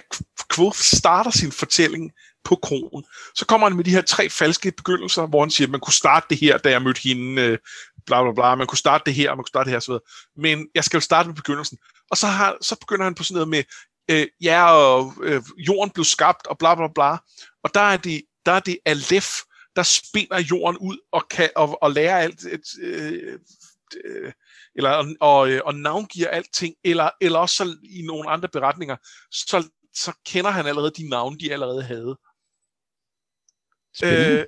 Quoth 0.55 0.77
starter 0.77 1.31
sin 1.31 1.51
fortælling 1.51 2.11
på 2.43 2.55
kronen, 2.55 3.05
så 3.35 3.45
kommer 3.45 3.67
han 3.67 3.75
med 3.75 3.83
de 3.83 3.91
her 3.91 4.01
tre 4.01 4.29
falske 4.29 4.71
begyndelser, 4.71 5.25
hvor 5.25 5.39
han 5.39 5.51
siger, 5.51 5.67
at 5.67 5.71
man 5.71 5.79
kunne 5.79 5.93
starte 5.93 6.25
det 6.29 6.37
her, 6.37 6.57
da 6.57 6.69
jeg 6.69 6.81
mødte 6.81 7.01
hende, 7.03 7.41
øh, 7.41 7.57
bla 8.05 8.23
bla 8.23 8.31
bla, 8.31 8.55
man 8.55 8.67
kunne 8.67 8.77
starte 8.77 9.03
det 9.05 9.13
her, 9.13 9.29
man 9.29 9.37
kunne 9.37 9.47
starte 9.47 9.65
det 9.65 9.71
her, 9.71 9.77
osv. 9.77 9.93
Men 10.35 10.69
jeg 10.75 10.83
skal 10.83 10.97
jo 10.97 11.01
starte 11.01 11.29
med 11.29 11.35
begyndelsen. 11.35 11.77
Og 12.11 12.17
så, 12.17 12.27
har, 12.27 12.57
så 12.61 12.75
begynder 12.79 13.03
han 13.03 13.15
på 13.15 13.23
sådan 13.23 13.35
noget 13.35 13.49
med, 13.49 13.63
øh, 14.11 14.27
ja, 14.41 14.71
og 14.71 15.13
øh, 15.21 15.41
jorden 15.57 15.89
blev 15.89 16.03
skabt, 16.03 16.47
og 16.47 16.57
bla 16.57 16.75
bla 16.75 16.87
bla. 16.87 17.17
Og 17.63 17.73
der 17.73 17.81
er 17.81 17.97
det, 17.97 18.21
der 18.45 18.51
er 18.51 18.59
det 18.59 18.79
Aleph, 18.85 19.31
der 19.75 19.83
spinder 19.83 20.39
jorden 20.51 20.77
ud 20.77 20.97
og, 21.11 21.23
kan, 21.29 21.49
og, 21.55 21.83
og 21.83 21.91
lærer 21.91 22.17
alt, 22.17 22.45
et, 22.45 22.65
øh, 22.81 23.39
øh, 24.05 24.33
eller 24.75 24.89
og, 24.89 25.05
og, 25.19 25.49
øh, 25.49 25.61
og 25.65 25.75
navngiver 25.75 26.27
alting, 26.27 26.75
eller, 26.83 27.09
eller 27.21 27.39
også 27.39 27.55
så, 27.55 27.77
i 27.83 28.01
nogle 28.01 28.29
andre 28.29 28.49
beretninger, 28.49 28.95
så, 29.31 29.69
så 29.93 30.13
kender 30.25 30.51
han 30.51 30.65
allerede 30.65 30.91
de 30.97 31.09
navne, 31.09 31.37
de 31.39 31.53
allerede 31.53 31.83
havde. 31.83 32.17
Spændende. 33.97 34.39
Øh, 34.39 34.45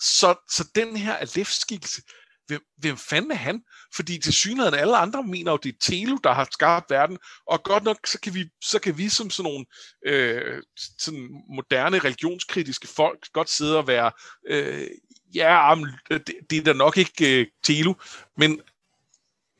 så, 0.00 0.34
så 0.50 0.68
den 0.74 0.96
her 0.96 1.16
Aleph-skikkelse, 1.16 2.02
hvem, 2.46 2.60
hvem 2.76 2.96
fanden 2.96 3.30
er 3.30 3.36
han? 3.36 3.62
Fordi 3.94 4.18
til 4.18 4.32
synligheden 4.32 4.78
alle 4.78 4.96
andre 4.96 5.22
mener 5.22 5.52
jo, 5.52 5.56
det 5.56 5.68
er 5.68 5.78
Telu, 5.80 6.18
der 6.24 6.32
har 6.32 6.48
skabt 6.52 6.90
verden, 6.90 7.18
og 7.46 7.62
godt 7.62 7.84
nok, 7.84 8.06
så 8.06 8.20
kan 8.20 8.34
vi, 8.34 8.48
så 8.64 8.78
kan 8.78 8.98
vi 8.98 9.08
som 9.08 9.30
sådan 9.30 9.50
nogle 9.50 9.66
øh, 10.06 10.62
sådan 10.98 11.28
moderne 11.48 11.98
religionskritiske 11.98 12.88
folk 12.88 13.32
godt 13.32 13.50
sidde 13.50 13.78
og 13.78 13.86
være, 13.86 14.10
øh, 14.48 14.86
ja, 15.34 15.74
det, 16.10 16.34
det 16.50 16.58
er 16.58 16.62
da 16.62 16.72
nok 16.72 16.96
ikke 16.96 17.40
øh, 17.40 17.46
Telu, 17.64 17.94
men, 18.36 18.60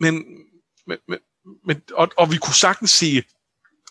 men, 0.00 0.24
men, 0.86 0.98
men, 1.08 1.18
men 1.66 1.82
og, 1.92 2.08
og 2.16 2.32
vi 2.32 2.36
kunne 2.36 2.54
sagtens 2.54 2.90
se, 2.90 3.22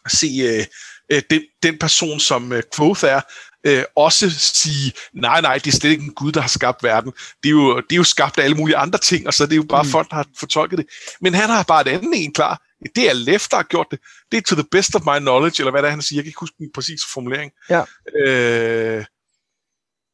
se 0.07 0.27
øh, 0.27 0.65
øh 1.11 1.21
den, 1.29 1.43
den 1.63 1.79
person, 1.79 2.19
som 2.19 2.53
øh, 2.53 2.63
Quoth 2.75 3.05
er, 3.05 3.21
øh, 3.65 3.83
også 3.95 4.29
sige, 4.29 4.93
nej, 5.13 5.41
nej, 5.41 5.57
det 5.57 5.67
er 5.67 5.71
slet 5.71 5.89
ikke 5.91 6.03
en 6.03 6.13
Gud, 6.13 6.31
der 6.31 6.41
har 6.41 6.47
skabt 6.47 6.83
verden. 6.83 7.11
Det 7.43 7.49
er 7.49 7.51
jo, 7.51 7.75
det 7.79 7.91
er 7.91 7.97
jo 7.97 8.03
skabt 8.03 8.37
af 8.39 8.43
alle 8.43 8.57
mulige 8.57 8.77
andre 8.77 8.99
ting, 8.99 9.27
og 9.27 9.33
så 9.33 9.43
er 9.43 9.47
det 9.47 9.55
jo 9.55 9.63
bare 9.63 9.83
Mm. 9.83 9.89
folk, 9.89 10.09
der 10.09 10.15
har 10.15 10.27
fortolket 10.39 10.77
det. 10.79 10.85
Men 11.21 11.33
han 11.33 11.49
har 11.49 11.63
bare 11.63 11.81
et 11.81 11.87
andet 11.87 12.11
en 12.15 12.33
klar. 12.33 12.61
Det 12.95 13.09
er 13.09 13.13
Leff, 13.13 13.47
der 13.47 13.55
har 13.57 13.63
gjort 13.63 13.87
det. 13.91 13.99
Det 14.31 14.37
er 14.37 14.41
to 14.41 14.55
the 14.55 14.67
best 14.71 14.95
of 14.95 15.01
my 15.05 15.19
knowledge, 15.19 15.61
eller 15.61 15.71
hvad 15.71 15.81
det 15.81 15.87
er, 15.87 15.91
han 15.91 16.01
siger. 16.01 16.17
Jeg 16.17 16.23
kan 16.23 16.29
ikke 16.29 16.39
huske 16.39 16.55
den 16.57 16.69
præcise 16.73 17.05
formulering. 17.13 17.51
Ja. 17.69 17.83
Øh, 18.17 19.05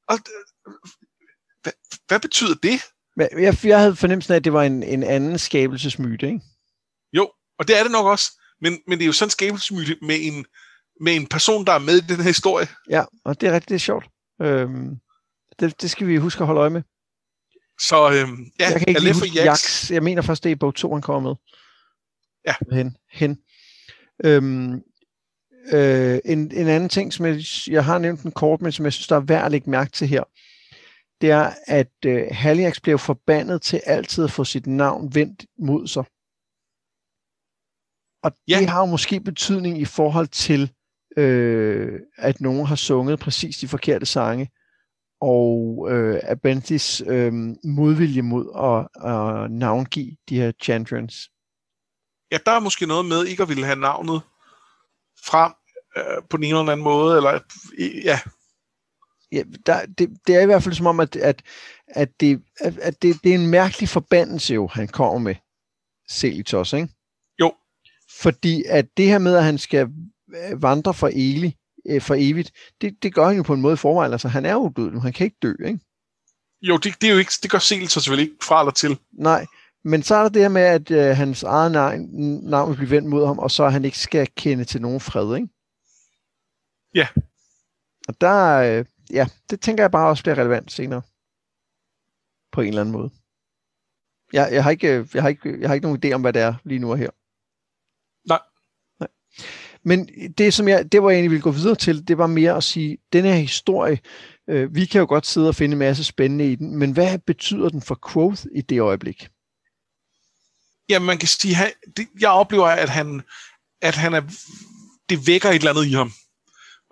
og, 0.08 0.20
øh, 0.68 0.74
hvad, 1.64 1.74
hvad 2.08 2.20
betyder 2.20 2.56
det? 2.64 2.82
Jeg, 3.18 3.58
jeg 3.66 3.80
havde 3.80 3.96
fornemmelsen 3.96 4.34
af, 4.34 4.38
at 4.38 4.44
det 4.44 4.54
var 4.54 4.64
en, 4.64 4.84
en 4.84 5.04
anden 5.04 5.40
skabelsesmyte, 5.40 6.26
ikke? 6.28 6.40
Jo, 7.14 7.32
og 7.60 7.68
det 7.68 7.80
er 7.80 7.84
det 7.84 7.92
nok 7.92 8.06
også. 8.06 8.32
Men, 8.62 8.80
men 8.88 8.98
det 8.98 9.04
er 9.04 9.08
jo 9.08 9.14
sådan 9.14 9.28
en 9.28 9.32
skabelsesmyte 9.32 9.98
med 10.02 10.18
en, 10.22 10.46
med 11.00 11.16
en 11.16 11.28
person, 11.28 11.66
der 11.66 11.72
er 11.72 11.80
med 11.80 11.98
i 11.98 12.02
den 12.08 12.16
her 12.16 12.24
historie. 12.24 12.68
Ja, 12.90 13.04
og 13.24 13.42
det 13.42 13.50
er 13.50 13.54
rigtig 13.54 13.70
det 13.70 13.76
er 13.76 13.80
sjovt. 13.80 14.10
Øhm, 14.42 15.00
det, 15.60 15.82
det 15.82 15.92
skal 15.92 16.08
vi 16.08 16.18
huske 16.18 16.42
at 16.42 16.48
holde 16.48 16.62
øje 16.62 16.70
med. 16.70 16.82
Så 17.80 18.12
øhm, 18.14 18.52
ja, 18.60 18.70
jeg 18.70 18.80
kan 18.80 18.88
ikke 18.88 19.02
lige 19.02 19.14
huske 19.14 19.44
Jax. 19.44 19.92
Jeg 19.92 20.04
mener 20.04 20.22
først, 20.22 20.44
det 20.44 20.52
er 20.52 20.56
bog 20.56 20.76
2, 20.76 20.94
han 20.94 21.02
kommer 21.02 21.30
med. 21.30 21.36
Ja. 22.48 22.76
Hen. 22.76 22.98
hen. 23.12 23.38
Øhm, 24.26 24.74
øh, 25.74 26.20
en, 26.26 26.40
en 26.52 26.68
anden 26.68 26.90
ting, 26.90 27.14
som 27.14 27.26
jeg, 27.26 27.42
jeg 27.68 27.86
har 27.86 27.98
nævnt 27.98 28.22
en 28.22 28.32
kort, 28.32 28.62
men 28.62 28.72
som 28.72 28.86
jeg 28.86 28.94
synes, 28.94 29.08
der 29.08 29.16
er 29.16 29.20
værd 29.20 29.46
at 29.46 29.52
lægge 29.52 29.70
mærke 29.70 29.92
til 29.92 30.08
her, 30.08 30.24
det 31.22 31.32
er, 31.32 31.54
at 31.68 31.92
øh, 32.06 32.24
Haliax 32.32 32.80
blev 32.82 33.00
forbandet 33.00 33.62
til 33.62 33.82
altid 33.86 34.24
at 34.24 34.32
få 34.32 34.44
sit 34.44 34.68
navn 34.68 35.16
vendt 35.16 35.46
mod 35.60 35.88
sig. 35.88 36.04
Og 38.24 38.32
Ja. 38.48 38.60
det 38.60 38.70
har 38.70 38.80
jo 38.80 38.86
måske 38.86 39.20
betydning 39.20 39.82
i 39.82 39.86
forhold 39.86 40.28
til, 40.28 40.72
øh, 41.18 42.00
at 42.18 42.42
nogen 42.42 42.66
har 42.66 42.76
sunget 42.76 43.20
præcis 43.20 43.58
de 43.58 43.68
forkerte 43.68 44.06
sange, 44.06 44.50
og 45.22 45.88
øh, 45.92 46.20
Abentis 46.24 47.04
øh, 47.08 47.34
modvilje 47.64 48.22
mod 48.22 48.46
at, 48.56 49.12
at 49.12 49.52
navngive 49.52 50.18
de 50.30 50.36
her 50.36 50.52
Chandrians. 50.64 51.30
Ja, 52.32 52.38
der 52.46 52.52
er 52.52 52.60
måske 52.60 52.86
noget 52.86 53.06
med 53.06 53.26
ikke 53.26 53.44
at 53.44 53.50
ville 53.50 53.66
have 53.66 53.80
navnet 53.80 54.22
frem 55.26 55.54
øh, 55.98 56.24
på 56.30 56.38
ene 56.38 56.48
eller 56.48 56.72
anden 56.72 56.84
måde, 56.84 57.18
eller 57.18 57.40
ja, 58.04 58.20
Ja, 59.32 59.44
der, 59.66 59.86
det, 59.86 60.10
det 60.28 60.36
er 60.36 60.42
i 60.42 60.46
hvert 60.46 60.64
fald 60.64 60.76
som 60.76 60.86
om, 60.86 61.00
at, 61.00 61.16
at, 61.16 61.42
at, 61.88 62.10
det, 62.20 62.42
at, 62.60 62.78
at 62.78 63.02
det, 63.02 63.24
det 63.24 63.32
er 63.32 63.36
en 63.36 63.48
mærkelig 63.48 63.90
forbandelse 63.90 64.54
jo, 64.54 64.68
han 64.68 64.88
kommer 64.88 65.20
med, 65.20 65.36
Selitos, 66.10 66.74
ikke? 66.74 66.88
Jo. 67.40 67.54
Fordi 68.22 68.64
at 68.70 68.98
det 68.98 69.06
her 69.06 69.18
med, 69.18 69.36
at 69.36 69.44
han 69.44 69.58
skal 69.58 69.88
vandre 70.58 70.94
for, 70.94 71.10
evigt, 71.14 71.58
øh, 71.90 72.02
for 72.02 72.16
evigt, 72.18 72.52
det, 72.82 73.04
det 73.04 73.14
gør 73.14 73.28
han 73.28 73.38
jo 73.38 73.44
på 73.44 73.54
en 73.54 73.62
måde 73.62 73.74
i 73.74 73.78
forvejen. 73.78 74.12
Altså, 74.12 74.28
han 74.28 74.46
er 74.46 74.54
jo 74.54 74.74
død 74.76 74.92
nu, 74.92 75.00
han 75.00 75.14
kan 75.14 75.26
ikke 75.26 75.38
dø, 75.42 75.54
ikke? 75.66 75.80
jo, 76.62 76.78
det, 76.78 77.02
det, 77.02 77.08
er 77.10 77.14
jo 77.14 77.20
ikke, 77.20 77.32
det 77.44 77.52
gør 77.52 77.60
Sel 77.60 77.88
så 77.88 78.00
selvfølgelig 78.00 78.32
ikke 78.32 78.46
fra 78.46 78.62
eller 78.62 78.72
til. 78.72 79.00
Nej, 79.12 79.46
men 79.84 80.04
så 80.04 80.16
er 80.16 80.22
der 80.22 80.30
det 80.30 80.42
her 80.42 80.50
med, 80.50 80.62
at 80.62 80.92
øh, 80.92 81.18
hans 81.18 81.44
eget 81.44 81.72
navn, 81.72 82.00
navn 82.50 82.70
vil 82.70 82.76
blive 82.76 82.90
vendt 82.90 83.10
mod 83.10 83.26
ham, 83.26 83.40
og 83.40 83.52
så 83.52 83.70
han 83.70 83.86
ikke 83.86 84.00
skal 84.00 84.28
kende 84.36 84.64
til 84.64 84.82
nogen 84.82 85.00
fred, 85.00 85.36
ikke? 85.36 85.48
Ja. 86.96 87.08
Og 88.08 88.22
der, 88.22 88.56
øh, 88.58 88.86
ja, 89.12 89.28
det 89.50 89.62
tænker 89.62 89.84
jeg 89.84 89.92
bare 89.92 90.10
også 90.10 90.24
bliver 90.24 90.38
relevant 90.38 90.72
senere. 90.72 91.02
På 92.52 92.62
en 92.62 92.68
eller 92.68 92.82
anden 92.82 92.94
måde. 92.94 93.12
Jeg, 94.34 94.50
jeg, 94.52 94.64
har 94.64 94.72
ikke, 94.72 94.98
øh, 94.98 95.08
jeg, 95.14 95.22
har 95.22 95.30
ikke, 95.30 95.60
jeg 95.60 95.70
har 95.70 95.74
ikke 95.74 95.88
nogen 95.88 96.02
idé 96.06 96.14
om, 96.14 96.22
hvad 96.22 96.34
det 96.34 96.42
er 96.42 96.54
lige 96.64 96.80
nu 96.80 96.92
og 96.92 96.98
her. 96.98 97.10
Nej. 98.28 98.40
Nej. 99.00 99.10
Men 99.84 100.10
det, 100.38 100.54
som 100.54 100.68
jeg, 100.68 100.92
det, 100.92 101.00
hvor 101.00 101.10
jeg 101.10 101.18
egentlig 101.18 101.32
ville 101.32 101.44
gå 101.44 101.52
videre 101.52 101.76
til, 101.76 102.08
det 102.08 102.18
var 102.18 102.28
mere 102.28 102.58
at 102.58 102.64
sige, 102.64 102.98
den 103.14 103.26
her 103.26 103.34
historie, 103.34 104.00
øh, 104.50 104.76
vi 104.76 104.86
kan 104.86 105.00
jo 105.00 105.06
godt 105.10 105.28
sidde 105.28 105.48
og 105.48 105.56
finde 105.56 105.74
en 105.74 105.80
masse 105.80 106.04
spændende 106.04 106.52
i 106.52 106.56
den, 106.56 106.76
men 106.76 106.92
hvad 106.92 107.18
betyder 107.18 107.70
den 107.70 107.82
for 107.82 108.00
Quoth 108.14 108.44
i 108.56 108.62
det 108.62 108.80
øjeblik? 108.80 109.28
Ja, 110.90 111.00
man 111.00 111.18
kan 111.18 111.28
sige, 111.28 111.56
han, 111.56 111.72
det, 111.98 112.08
jeg 112.20 112.30
oplever, 112.30 112.68
at 112.68 112.90
han, 112.90 113.22
at 113.82 113.96
han 113.96 114.14
er, 114.14 114.22
det 115.10 115.28
vækker 115.28 115.50
et 115.50 115.56
eller 115.56 115.70
andet 115.70 115.86
i 115.86 115.94
ham. 115.94 116.12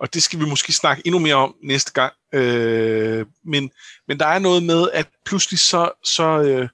Og 0.00 0.14
det 0.14 0.22
skal 0.22 0.38
vi 0.38 0.44
måske 0.44 0.72
snakke 0.72 1.02
endnu 1.04 1.18
mere 1.18 1.34
om 1.34 1.54
næste 1.62 1.92
gang. 1.92 2.12
Øh, 2.32 3.26
men, 3.44 3.70
men 4.08 4.18
der 4.18 4.26
er 4.26 4.38
noget 4.38 4.62
med, 4.62 4.90
at 4.92 5.08
pludselig 5.24 5.58
så, 5.58 5.90
så 6.04 6.42
øh, 6.42 6.68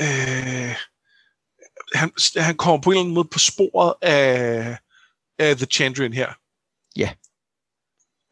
øh, 0.00 0.76
han, 1.94 2.12
han 2.36 2.56
kommer 2.56 2.80
på 2.80 2.90
en 2.90 2.94
eller 2.94 3.00
anden 3.00 3.14
måde 3.14 3.28
på 3.32 3.38
sporet 3.38 3.94
af, 4.02 4.76
af 5.42 5.56
The 5.56 5.66
Chandrian 5.66 6.12
her. 6.12 6.32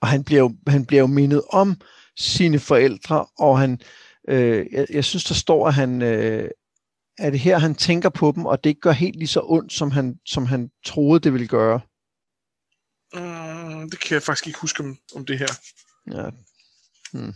Og 0.00 0.08
han 0.08 0.24
bliver 0.24 0.40
jo, 0.40 0.56
han 0.66 0.86
bliver 0.86 1.00
jo 1.00 1.06
mindet 1.06 1.42
om 1.50 1.80
sine 2.16 2.58
forældre, 2.58 3.26
og 3.38 3.58
han, 3.58 3.80
øh, 4.28 4.66
jeg, 4.72 4.86
jeg 4.90 5.04
synes, 5.04 5.24
der 5.24 5.34
står, 5.34 5.68
at 5.68 5.74
han, 5.74 6.02
øh, 6.02 6.50
er 7.18 7.30
det 7.30 7.40
her, 7.40 7.58
han 7.58 7.74
tænker 7.74 8.08
på 8.08 8.32
dem, 8.36 8.46
og 8.46 8.64
det 8.64 8.70
ikke 8.70 8.80
gør 8.80 8.92
helt 8.92 9.16
lige 9.16 9.28
så 9.28 9.40
ondt, 9.44 9.72
som 9.72 9.90
han, 9.90 10.20
som 10.26 10.46
han 10.46 10.70
troede, 10.84 11.20
det 11.20 11.32
ville 11.32 11.48
gøre. 11.48 11.80
Mm, 13.14 13.90
det 13.90 14.00
kan 14.00 14.14
jeg 14.14 14.22
faktisk 14.22 14.46
ikke 14.46 14.58
huske 14.58 14.82
om, 14.82 14.98
om 15.14 15.26
det 15.26 15.38
her. 15.38 15.48
Ja. 16.12 16.30
Hmm. 17.12 17.34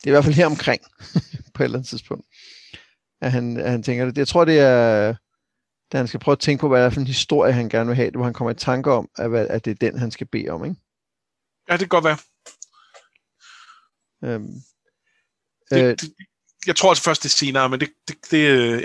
Det 0.00 0.06
er 0.06 0.08
i 0.08 0.10
hvert 0.10 0.24
fald 0.24 0.34
her 0.34 0.46
omkring, 0.46 0.82
på 1.54 1.62
et 1.62 1.64
eller 1.64 1.78
andet 1.78 1.88
tidspunkt, 1.88 2.26
at 3.20 3.32
han, 3.32 3.56
at 3.56 3.70
han 3.70 3.82
tænker 3.82 4.04
det. 4.04 4.18
Jeg 4.18 4.28
tror, 4.28 4.44
det 4.44 4.58
er, 4.58 5.14
da 5.94 5.98
han 5.98 6.08
skal 6.08 6.20
prøve 6.20 6.32
at 6.32 6.38
tænke 6.38 6.60
på, 6.60 6.68
hvad 6.68 6.80
det 6.80 6.86
er 6.86 6.90
for 6.90 7.00
en 7.00 7.06
historie, 7.06 7.52
han 7.52 7.68
gerne 7.68 7.86
vil 7.86 7.96
have, 7.96 8.10
hvor 8.10 8.24
han 8.24 8.32
kommer 8.32 8.50
i 8.50 8.54
tanke 8.54 8.90
om, 8.92 9.08
at, 9.16 9.28
hvad- 9.28 9.46
at 9.50 9.64
det 9.64 9.70
er 9.70 9.90
den, 9.90 9.98
han 9.98 10.10
skal 10.10 10.26
bede 10.26 10.48
om. 10.48 10.64
Ikke? 10.64 10.76
Ja, 11.68 11.72
det 11.72 11.80
kan 11.80 11.88
godt 11.88 12.04
være. 12.04 12.18
Øhm, 14.24 14.52
Det, 15.70 15.82
øh, 15.84 15.90
det, 15.90 16.14
jeg 16.66 16.76
tror 16.76 16.88
altså 16.88 17.04
først, 17.04 17.22
det 17.22 17.28
er 17.28 17.36
senere, 17.36 17.68
men 17.68 17.80
det, 17.80 17.88
det, 18.08 18.16
det 18.30 18.48
øh, 18.48 18.82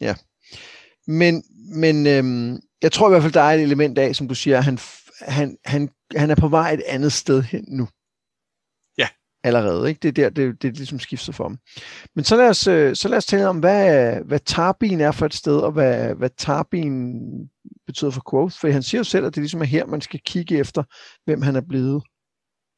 ja. 0.00 0.14
Men, 1.06 1.44
men 1.74 2.06
øhm, 2.06 2.60
jeg 2.82 2.92
tror 2.92 3.08
i 3.08 3.10
hvert 3.10 3.22
fald, 3.22 3.32
der 3.32 3.40
er 3.40 3.54
et 3.54 3.62
element 3.62 3.98
af, 3.98 4.16
som 4.16 4.28
du 4.28 4.34
siger, 4.34 4.60
han, 4.60 4.78
han, 5.20 5.58
han, 5.64 5.90
han 6.16 6.30
er 6.30 6.34
på 6.34 6.48
vej 6.48 6.72
et 6.72 6.82
andet 6.86 7.12
sted 7.12 7.42
hen 7.42 7.64
nu. 7.68 7.88
Allerede, 9.44 9.88
ikke? 9.88 9.98
Det 9.98 10.08
er 10.08 10.12
der, 10.12 10.30
det, 10.30 10.62
det 10.62 10.76
ligesom 10.76 10.98
skifter 10.98 11.32
for 11.32 11.44
ham. 11.44 11.58
Men 12.14 12.24
så 12.24 12.36
lad 12.36 12.48
os, 12.48 12.66
øh, 12.66 12.96
så 12.96 13.08
lad 13.08 13.18
os 13.18 13.26
tale 13.26 13.48
om, 13.48 13.58
hvad, 13.58 14.16
hvad 14.24 14.40
Tarbin 14.40 15.00
er 15.00 15.12
for 15.12 15.26
et 15.26 15.34
sted, 15.34 15.56
og 15.56 15.72
hvad, 15.72 16.14
hvad 16.14 16.30
Tarbin 16.38 17.14
betyder 17.86 18.10
for 18.10 18.22
Quoth. 18.30 18.56
For 18.60 18.68
han 18.68 18.82
siger 18.82 18.98
jo 18.98 19.04
selv, 19.04 19.26
at 19.26 19.34
det 19.34 19.42
ligesom 19.42 19.60
er 19.60 19.64
her, 19.64 19.86
man 19.86 20.00
skal 20.00 20.20
kigge 20.26 20.58
efter, 20.58 20.82
hvem 21.24 21.42
han 21.42 21.56
er 21.56 21.60
blevet, 21.60 22.02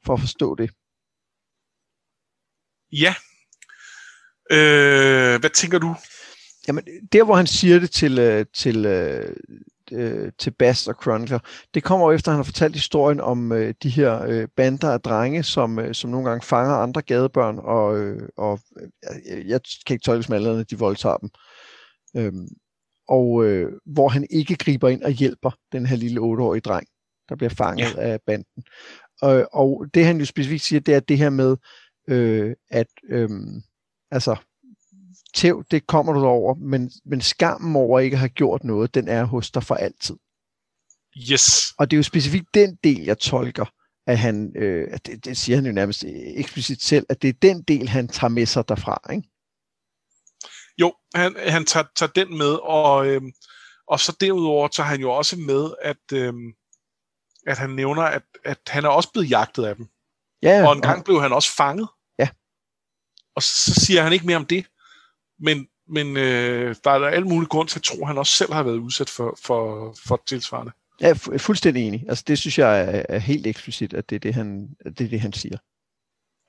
for 0.07 0.14
at 0.14 0.21
forstå 0.21 0.55
det. 0.55 0.71
Ja. 2.93 3.14
Øh, 4.51 5.41
hvad 5.41 5.51
tænker 5.51 5.79
du? 5.79 5.95
Jamen, 6.69 6.85
der 7.12 7.25
hvor 7.25 7.35
han 7.35 7.47
siger 7.47 7.79
det 7.79 7.91
til, 7.91 8.19
øh, 8.19 8.47
til, 8.55 8.87
øh, 9.93 10.32
til 10.39 10.51
Bast 10.51 10.89
og 10.89 10.95
Chronicler, 11.03 11.39
det 11.74 11.84
kommer 11.84 12.07
jo 12.07 12.12
efter, 12.12 12.30
at 12.30 12.32
han 12.32 12.39
har 12.39 12.45
fortalt 12.45 12.74
historien 12.74 13.20
om 13.20 13.53
øh, 13.53 13.74
de 13.82 13.89
her 13.89 14.22
øh, 14.22 14.49
bander 14.57 14.91
af 14.91 15.01
drenge, 15.01 15.43
som, 15.43 15.78
øh, 15.78 15.95
som 15.95 16.11
nogle 16.11 16.28
gange 16.28 16.47
fanger 16.47 16.74
andre 16.74 17.03
gadebørn, 17.03 17.59
og, 17.59 17.99
øh, 17.99 18.28
og 18.37 18.61
øh, 18.80 19.49
jeg, 19.49 19.61
kan 19.87 19.95
ikke 19.95 20.05
tolke 20.05 20.22
som 20.22 20.34
alle 20.34 20.64
de 20.64 20.78
voldtager 20.78 21.16
dem. 21.16 21.30
Øhm, 22.16 22.49
og 23.09 23.45
øh, 23.45 23.72
hvor 23.87 24.09
han 24.09 24.26
ikke 24.30 24.57
griber 24.57 24.89
ind 24.89 25.03
og 25.03 25.11
hjælper 25.11 25.51
den 25.72 25.87
her 25.87 25.97
lille 25.97 26.20
otteårige 26.20 26.61
dreng, 26.61 26.87
der 27.28 27.37
bliver 27.37 27.51
fanget 27.51 27.95
ja. 27.97 28.01
af 28.01 28.20
banden. 28.26 28.64
Og, 29.22 29.49
og 29.53 29.87
det 29.95 30.05
han 30.05 30.18
jo 30.18 30.24
specifikt 30.24 30.62
siger, 30.62 30.80
det 30.80 30.95
er 30.95 31.01
det 31.01 31.18
her 31.18 31.30
med, 31.30 31.57
øh, 32.09 32.55
at 32.70 32.87
øh, 33.09 33.30
altså 34.11 34.37
tæv, 35.37 35.64
det 35.70 35.87
kommer 35.87 36.12
du 36.12 36.24
over, 36.24 36.55
men, 36.55 36.91
men 37.05 37.20
skammen 37.20 37.76
over 37.76 38.01
ikke 38.01 38.14
at 38.14 38.18
have 38.18 38.28
gjort 38.28 38.64
noget, 38.64 38.95
den 38.95 39.09
er 39.09 39.24
hos 39.24 39.51
dig 39.51 39.62
for 39.62 39.74
altid. 39.74 40.16
Yes. 41.32 41.74
Og 41.78 41.91
det 41.91 41.97
er 41.97 41.99
jo 41.99 42.03
specifikt 42.03 42.55
den 42.55 42.78
del, 42.84 43.03
jeg 43.03 43.18
tolker, 43.18 43.64
at 44.07 44.18
han, 44.18 44.53
øh, 44.57 44.89
at 44.91 45.07
det, 45.07 45.24
det 45.24 45.37
siger 45.37 45.57
han 45.57 45.66
jo 45.66 45.72
nærmest 45.72 46.05
eksplicit 46.37 46.82
selv, 46.82 47.07
at 47.09 47.22
det 47.22 47.28
er 47.28 47.39
den 47.43 47.62
del, 47.62 47.89
han 47.89 48.09
tager 48.09 48.28
med 48.28 48.47
sig 48.47 48.68
derfra. 48.68 49.12
Ikke? 49.12 49.28
Jo, 50.80 50.95
han, 51.14 51.37
han 51.39 51.64
tager, 51.64 51.87
tager 51.97 52.12
den 52.12 52.39
med, 52.39 52.59
og, 52.62 53.07
øhm, 53.07 53.32
og 53.89 54.01
så 54.01 54.16
derudover 54.20 54.68
tager 54.68 54.87
han 54.87 55.01
jo 55.01 55.11
også 55.11 55.37
med, 55.37 55.74
at, 55.82 56.12
øhm, 56.12 56.53
at 57.47 57.59
han 57.59 57.70
nævner, 57.70 58.03
at, 58.03 58.22
at 58.45 58.59
han 58.68 58.84
er 58.84 58.89
også 58.89 59.12
blevet 59.12 59.30
jagtet 59.30 59.64
af 59.64 59.76
dem. 59.76 59.87
Ja, 60.43 60.66
Og 60.68 60.72
en 60.72 60.82
gang 60.82 61.05
blev 61.05 61.20
han 61.22 61.32
også 61.32 61.57
fanget. 61.57 61.89
Ja. 62.18 62.28
Og 63.37 63.43
så, 63.43 63.74
så 63.74 63.80
siger 63.87 64.03
han 64.03 64.12
ikke 64.12 64.26
mere 64.26 64.37
om 64.37 64.47
det. 64.47 64.66
Men, 65.41 65.66
men 65.89 66.16
øh, 66.16 66.74
der 66.84 66.91
er 66.91 66.99
der 66.99 67.07
alle 67.07 67.28
mulige 67.28 67.49
grund 67.49 67.68
til 67.68 67.78
at 67.78 67.82
tro, 67.82 68.01
at 68.01 68.07
han 68.07 68.18
også 68.18 68.32
selv 68.32 68.53
har 68.53 68.62
været 68.62 68.76
udsat 68.78 69.11
for, 69.11 69.39
for, 69.43 69.95
for 70.07 70.22
tilsvarende. 70.26 70.72
Jeg 71.01 71.11
er 71.11 71.14
fu- 71.14 71.37
fuldstændig 71.37 71.87
enig. 71.87 72.05
Altså, 72.09 72.24
det 72.26 72.39
synes 72.39 72.59
jeg 72.59 72.80
er, 72.80 73.03
er 73.09 73.18
helt 73.18 73.47
eksplicit, 73.47 73.95
at 73.95 74.11
det 74.11 74.16
er 74.16 74.20
det, 74.20 74.34
han, 74.34 74.68
det, 74.84 75.01
er 75.01 75.09
det, 75.09 75.20
han 75.20 75.32
siger. 75.32 75.59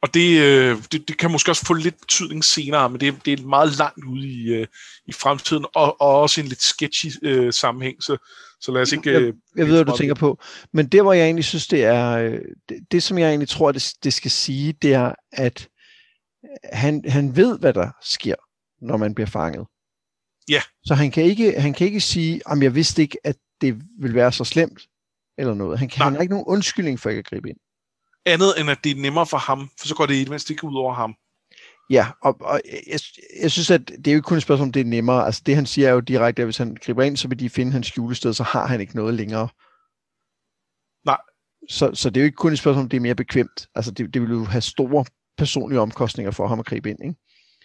Og 0.02 0.14
det, 0.14 0.42
øh, 0.42 0.78
det, 0.92 1.08
det 1.08 1.18
kan 1.18 1.32
måske 1.32 1.52
også 1.52 1.66
få 1.66 1.74
lidt 1.74 2.00
betydning 2.00 2.44
senere, 2.44 2.90
men 2.90 3.00
det, 3.02 3.26
det 3.26 3.40
er 3.40 3.44
meget 3.44 3.78
langt 3.78 4.06
ude 4.06 4.28
i, 4.28 4.48
øh, 4.48 4.68
i 5.08 5.12
fremtiden, 5.12 5.66
og, 5.76 6.02
og 6.02 6.22
også 6.22 6.42
en 6.42 6.48
lidt 6.48 6.62
sketchy 6.64 7.08
øh, 7.22 7.54
sammenhæng, 7.54 8.04
så, 8.04 8.18
så 8.62 8.72
lad 8.72 8.82
os 8.82 8.92
ikke... 8.92 9.12
Jeg- 9.12 9.22
Øh, 9.22 9.34
Jeg 9.58 9.68
ved, 9.68 9.74
hvad 9.76 9.86
du 9.86 9.98
tænker 9.98 10.16
på. 10.16 10.40
Men 10.74 10.88
det, 10.88 11.02
hvor 11.02 11.14
jeg 11.14 11.24
egentlig 11.26 11.46
synes, 11.46 11.68
det 11.68 11.84
er, 11.84 12.10
øh, 12.18 12.40
det, 12.70 12.78
det 12.92 13.04
som 13.04 13.18
jeg 13.18 13.30
egentlig 13.30 13.50
tror, 13.50 13.72
det, 13.72 13.94
det 14.04 14.14
skal 14.14 14.32
sige, 14.32 14.74
det 14.82 14.94
er, 14.94 15.12
at 15.32 15.68
han, 16.74 17.04
han 17.08 17.36
ved, 17.36 17.60
hvad 17.60 17.74
der 17.74 17.90
sker, 18.04 18.36
når 18.82 18.98
man 18.98 19.16
bliver 19.16 19.28
fanget. 19.28 19.68
Ja. 20.50 20.62
Så 20.84 20.94
han 20.96 21.12
kan 21.12 21.24
ikke, 21.24 21.62
han 21.62 21.74
kan 21.74 21.88
ikke 21.88 22.02
sige, 22.02 22.42
om 22.46 22.64
jeg 22.64 22.76
vidste 22.76 23.02
ikke, 23.02 23.18
at 23.24 23.36
det 23.62 23.82
vil 24.00 24.14
være 24.14 24.32
så 24.32 24.44
slemt, 24.44 24.82
eller 25.38 25.54
noget. 25.54 25.80
Han, 25.80 25.90
kan, 25.90 26.00
Nej. 26.00 26.06
han 26.06 26.14
har 26.14 26.22
ikke 26.22 26.34
nogen 26.34 26.48
undskyldning 26.48 27.00
for 27.00 27.10
ikke 27.10 27.20
at 27.20 27.26
gribe 27.26 27.50
ind. 27.50 27.58
andet 28.26 28.60
end 28.60 28.70
at 28.70 28.80
det 28.84 28.92
er 28.92 29.02
nemmere 29.02 29.26
for 29.26 29.38
ham, 29.38 29.70
for 29.80 29.88
så 29.88 29.96
går 29.96 30.06
det 30.06 30.14
i 30.16 30.20
det 30.20 30.30
mindste 30.30 30.54
ikke 30.54 30.64
ud 30.64 30.76
over 30.76 30.94
ham. 30.94 31.16
Ja, 31.90 32.08
og, 32.22 32.38
og 32.42 32.62
jeg, 32.88 33.00
jeg 33.42 33.52
synes, 33.52 33.72
at 33.72 33.88
det 33.88 34.08
er 34.08 34.12
jo 34.12 34.18
ikke 34.18 34.26
kun 34.26 34.38
et 34.38 34.44
spørgsmål, 34.44 34.68
om 34.68 34.72
det 34.72 34.80
er 34.80 34.86
nemmere. 34.86 35.26
Altså 35.26 35.42
det, 35.46 35.56
han 35.56 35.66
siger 35.66 35.88
er 35.88 35.94
jo 35.94 36.00
direkte, 36.00 36.42
at 36.42 36.46
hvis 36.46 36.58
han 36.58 36.78
griber 36.86 37.04
ind, 37.04 37.18
så 37.18 37.28
vil 37.28 37.40
de 37.40 37.50
finde 37.50 37.72
hans 37.72 37.88
skjulested, 37.88 38.34
så 38.34 38.44
har 38.44 38.68
han 38.68 38.82
ikke 38.82 38.96
noget 38.96 39.14
længere. 39.14 39.48
Nej. 41.06 41.18
Så, 41.70 41.92
så 41.94 42.10
det 42.10 42.18
er 42.18 42.22
jo 42.22 42.26
ikke 42.26 42.36
kun 42.36 42.54
et 42.54 42.60
spørgsmål, 42.60 42.84
om 42.84 42.90
det 42.90 42.98
er 42.98 43.02
mere 43.02 43.16
bekvemt. 43.16 43.68
Altså, 43.76 43.92
det, 43.92 44.14
det 44.14 44.22
vil 44.22 44.32
jo 44.32 44.44
have 44.46 44.62
store 44.62 45.06
personlige 45.38 45.80
omkostninger 45.80 46.32
for 46.32 46.48
ham 46.48 46.60
at 46.60 46.66
gribe 46.66 46.90
ind, 46.90 47.00
ikke? 47.04 47.16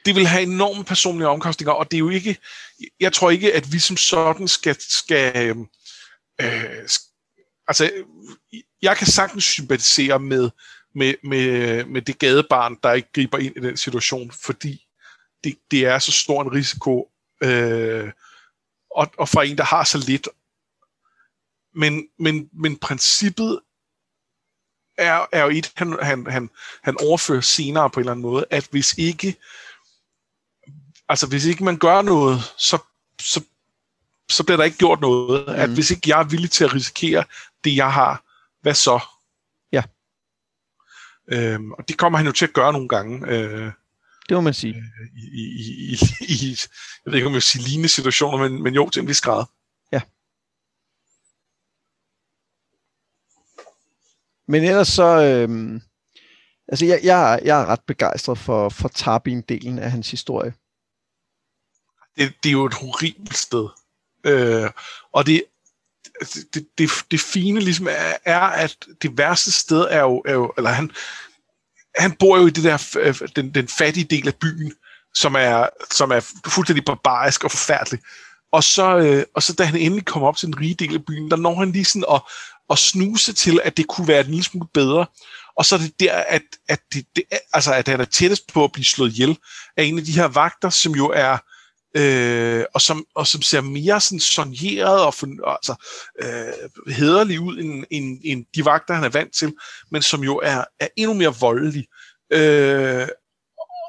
Det 0.04 0.14
vil 0.14 0.26
have 0.26 0.42
enorme 0.42 0.84
personlige 0.84 1.28
omkostninger, 1.28 1.72
og 1.72 1.90
det 1.90 1.96
er 1.96 1.98
jo 1.98 2.08
ikke, 2.08 2.38
jeg 3.00 3.12
tror 3.12 3.30
ikke, 3.30 3.54
at 3.54 3.72
vi 3.72 3.78
som 3.78 3.96
sådan 3.96 4.48
skal, 4.48 4.76
skal 4.80 5.48
øhm, 5.48 5.66
øh, 6.40 6.88
altså, 7.68 7.90
jeg 8.82 8.96
kan 8.96 9.06
sagtens 9.06 9.44
sympatisere 9.44 10.18
med, 10.18 10.50
med, 10.94 11.14
med, 11.22 11.84
med 11.84 12.02
det 12.02 12.18
gadebarn, 12.18 12.78
der 12.82 12.92
ikke 12.92 13.12
griber 13.12 13.38
ind 13.38 13.56
i 13.56 13.60
den 13.60 13.76
situation, 13.76 14.30
fordi 14.30 14.86
det, 15.44 15.58
det 15.70 15.86
er 15.86 15.98
så 15.98 16.12
stor 16.12 16.42
en 16.42 16.52
risiko, 16.52 17.10
øh, 17.42 18.12
og, 18.90 19.12
og 19.18 19.28
for 19.28 19.42
en, 19.42 19.58
der 19.58 19.64
har 19.64 19.84
så 19.84 19.98
lidt. 19.98 20.28
Men, 21.74 22.08
men, 22.18 22.50
men 22.52 22.76
princippet 22.76 23.60
er, 24.98 25.26
er 25.32 25.42
jo 25.44 25.50
et, 25.50 25.72
han, 25.76 25.98
han, 26.02 26.26
han, 26.26 26.50
han 26.82 26.96
overfører 27.00 27.40
senere 27.40 27.90
på 27.90 28.00
en 28.00 28.02
eller 28.02 28.12
anden 28.12 28.22
måde, 28.22 28.44
at 28.50 28.68
hvis 28.70 28.94
ikke 28.98 29.36
altså 31.08 31.26
hvis 31.26 31.44
ikke 31.44 31.64
man 31.64 31.78
gør 31.78 32.02
noget, 32.02 32.40
så, 32.58 32.78
så, 33.20 33.44
så 34.30 34.44
bliver 34.44 34.56
der 34.56 34.64
ikke 34.64 34.78
gjort 34.78 35.00
noget. 35.00 35.44
Mm. 35.46 35.54
At 35.54 35.70
hvis 35.70 35.90
ikke 35.90 36.10
jeg 36.10 36.20
er 36.20 36.24
villig 36.24 36.50
til 36.50 36.64
at 36.64 36.74
risikere 36.74 37.24
det, 37.64 37.76
jeg 37.76 37.92
har, 37.92 38.24
hvad 38.60 38.74
så? 38.74 39.00
Ja. 39.72 39.82
Øhm, 41.28 41.72
og 41.72 41.88
det 41.88 41.98
kommer 41.98 42.18
han 42.18 42.26
jo 42.26 42.32
til 42.32 42.46
at 42.46 42.52
gøre 42.52 42.72
nogle 42.72 42.88
gange. 42.88 43.28
Øh, 43.28 43.72
det 44.28 44.34
må 44.34 44.40
man 44.40 44.54
sige. 44.54 44.74
Øh, 44.74 45.08
i, 45.16 45.26
i, 45.26 45.96
i, 46.20 46.34
i, 46.34 46.56
jeg 47.04 47.12
ved 47.12 47.14
ikke, 47.14 47.26
om 47.26 47.32
jeg 47.32 47.34
vil 47.34 47.42
sige 47.42 47.64
lignende 47.64 47.88
situationer, 47.88 48.48
men, 48.48 48.62
men 48.62 48.74
jo, 48.74 48.90
til 48.90 49.00
en 49.00 49.08
vis 49.08 49.20
grad. 49.20 49.44
Ja. 49.92 50.00
Men 54.48 54.64
ellers 54.64 54.88
så... 54.88 55.22
Øh, 55.22 55.80
altså, 56.68 56.86
jeg, 56.86 57.00
jeg, 57.02 57.40
jeg 57.44 57.60
er 57.60 57.66
ret 57.66 57.80
begejstret 57.86 58.38
for, 58.38 58.68
for 58.68 58.88
Tarbin-delen 58.88 59.80
af 59.80 59.90
hans 59.90 60.10
historie. 60.10 60.54
Det, 62.16 62.32
det 62.42 62.48
er 62.48 62.52
jo 62.52 62.64
et 62.64 62.74
horribelt 62.74 63.36
sted. 63.36 63.68
Øh, 64.24 64.70
og 65.12 65.26
det, 65.26 65.44
det, 66.54 66.66
det, 66.78 66.90
det 67.10 67.20
fine 67.20 67.60
ligesom 67.60 67.86
er, 67.86 68.12
er, 68.24 68.40
at 68.40 68.76
det 69.02 69.18
værste 69.18 69.52
sted 69.52 69.86
er 69.90 70.00
jo, 70.00 70.22
er 70.24 70.32
jo 70.32 70.52
eller 70.56 70.70
han, 70.70 70.90
han 71.98 72.12
bor 72.12 72.38
jo 72.38 72.46
i 72.46 72.50
det 72.50 72.64
der, 72.64 72.96
øh, 73.00 73.20
den, 73.36 73.54
den 73.54 73.68
fattige 73.68 74.04
del 74.04 74.28
af 74.28 74.34
byen, 74.34 74.74
som 75.14 75.34
er, 75.38 75.66
som 75.90 76.10
er 76.10 76.20
fuldstændig 76.46 76.84
barbarisk 76.84 77.44
og 77.44 77.50
forfærdelig. 77.50 78.00
Og 78.52 78.64
så, 78.64 78.96
øh, 78.98 79.24
og 79.34 79.42
så 79.42 79.52
da 79.52 79.64
han 79.64 79.76
endelig 79.76 80.04
kommer 80.04 80.28
op 80.28 80.36
til 80.36 80.46
den 80.46 80.60
rige 80.60 80.74
del 80.74 80.94
af 80.94 81.04
byen, 81.04 81.30
der 81.30 81.36
når 81.36 81.54
han 81.54 81.72
lige 81.72 81.84
sådan 81.84 82.04
at, 82.12 82.20
at 82.70 82.78
snuse 82.78 83.32
til, 83.32 83.60
at 83.64 83.76
det 83.76 83.86
kunne 83.86 84.08
være 84.08 84.20
en 84.20 84.26
lille 84.26 84.44
smule 84.44 84.68
bedre. 84.74 85.06
Og 85.56 85.64
så 85.64 85.74
er 85.74 85.78
det 85.78 86.00
der, 86.00 86.14
at, 86.14 86.42
at, 86.68 86.80
det, 86.92 87.06
det, 87.16 87.24
altså, 87.52 87.74
at 87.74 87.88
han 87.88 88.00
er 88.00 88.04
tættest 88.04 88.52
på 88.52 88.64
at 88.64 88.72
blive 88.72 88.84
slået 88.84 89.12
ihjel 89.12 89.38
af 89.76 89.84
en 89.84 89.98
af 89.98 90.04
de 90.04 90.12
her 90.12 90.24
vagter, 90.28 90.70
som 90.70 90.92
jo 90.92 91.08
er 91.08 91.38
øh, 91.96 92.64
og, 92.74 92.80
som, 92.80 93.06
og 93.14 93.26
som 93.26 93.42
ser 93.42 93.60
mere 93.60 94.00
sådan 94.00 94.20
sonjeret 94.20 95.00
og 95.00 95.14
altså, 95.52 95.74
øh, 96.22 96.92
hederlig 96.94 97.40
ud 97.40 97.58
end, 97.58 97.84
end, 97.90 98.20
end 98.24 98.46
de 98.54 98.64
vagter, 98.64 98.94
han 98.94 99.04
er 99.04 99.08
vant 99.08 99.34
til, 99.34 99.54
men 99.90 100.02
som 100.02 100.24
jo 100.24 100.36
er, 100.38 100.64
er 100.80 100.88
endnu 100.96 101.14
mere 101.14 101.34
voldelig. 101.40 101.86
Øh, 102.30 103.08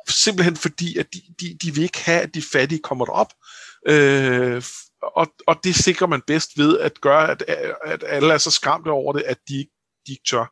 simpelthen 0.09 0.55
fordi, 0.55 0.97
at 0.97 1.07
de, 1.13 1.21
de, 1.39 1.57
de 1.61 1.73
vil 1.73 1.83
ikke 1.83 2.03
have, 2.03 2.21
at 2.21 2.33
de 2.33 2.41
fattige 2.41 2.81
kommer 2.81 3.05
derop. 3.05 3.33
Øh, 3.87 4.63
og, 5.01 5.27
og 5.47 5.55
det 5.63 5.75
sikrer 5.75 6.07
man 6.07 6.21
bedst 6.27 6.57
ved 6.57 6.79
at 6.79 7.01
gøre, 7.01 7.31
at, 7.31 7.41
at 7.83 8.03
alle 8.07 8.33
er 8.33 8.37
så 8.37 8.51
skræmte 8.51 8.89
over 8.89 9.13
det, 9.13 9.21
at 9.21 9.37
de, 9.47 9.65
de 10.07 10.11
ikke 10.11 10.23
tør. 10.29 10.45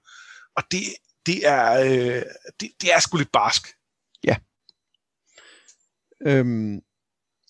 Og 0.56 0.64
det, 0.72 0.82
det 1.26 1.48
er, 1.48 1.82
øh, 1.82 2.24
det, 2.60 2.70
det 2.82 2.94
er 2.94 3.00
sgu 3.00 3.18
lidt 3.18 3.32
barsk. 3.32 3.68
Ja. 4.24 4.36
Øhm, 6.26 6.82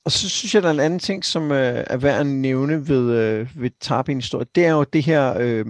og 0.06 0.12
så 0.12 0.30
synes 0.30 0.56
jeg, 0.56 0.64
der 0.64 0.70
er 0.70 0.74
en 0.74 0.80
anden 0.80 1.00
ting, 1.00 1.26
som 1.26 1.52
øh, 1.52 1.84
er 1.88 1.98
værd 1.98 2.20
at 2.20 2.28
nævne 2.28 2.88
ved, 2.88 3.12
øh, 3.12 3.62
ved 3.62 3.70
Tarbin 3.82 4.18
historie. 4.18 4.46
Det 4.56 4.66
er 4.66 4.72
jo 4.72 4.84
det 4.84 5.04
her, 5.04 5.38
øh, 5.40 5.66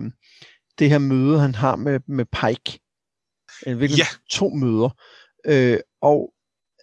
det 0.80 0.90
her 0.90 0.98
møde, 0.98 1.40
han 1.40 1.56
har 1.56 1.76
med, 1.76 2.00
med 2.08 2.26
Pike. 2.26 2.80
Virkelig 3.66 3.98
ja. 3.98 4.06
to 4.32 4.50
møder. 4.50 4.90
Øh, 5.46 5.80
og 6.02 6.34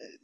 øh, 0.00 0.18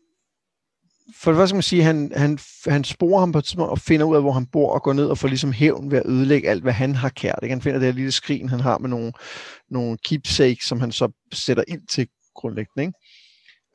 for 1.17 1.31
det 1.31 1.39
første 1.39 1.49
skal 1.49 1.57
man 1.57 1.63
sige, 1.63 1.83
han, 1.83 2.13
han, 2.17 2.39
han 2.67 2.85
sporer 2.85 3.21
ham 3.21 3.33
på 3.33 3.39
et 3.39 3.45
tidspunkt 3.45 3.71
og 3.71 3.79
finder 3.79 4.07
ud 4.07 4.17
af, 4.17 4.23
hvor 4.23 4.33
han 4.33 4.47
bor, 4.47 4.73
og 4.73 4.83
går 4.83 4.93
ned 4.93 5.07
og 5.07 5.19
får 5.19 5.29
ligesom 5.29 5.53
hævn 5.53 5.91
ved 5.91 5.99
at 5.99 6.07
ødelægge 6.07 6.49
alt, 6.49 6.63
hvad 6.63 6.73
han 6.73 6.95
har 6.95 7.09
kært. 7.09 7.39
Ikke? 7.43 7.53
Han 7.53 7.63
finder 7.63 7.79
det 7.79 7.87
her 7.87 7.95
lille 7.95 8.13
skrin, 8.13 8.49
han 8.49 8.61
har 8.61 8.79
med 8.79 8.89
nogle, 8.89 9.13
nogle 9.71 9.99
keepsakes, 10.05 10.65
som 10.65 10.81
han 10.81 10.93
så 10.93 11.09
sætter 11.33 11.65
ind 11.69 11.87
til 11.87 12.09
grundlæggende. 12.35 12.83
Ikke? 12.83 12.99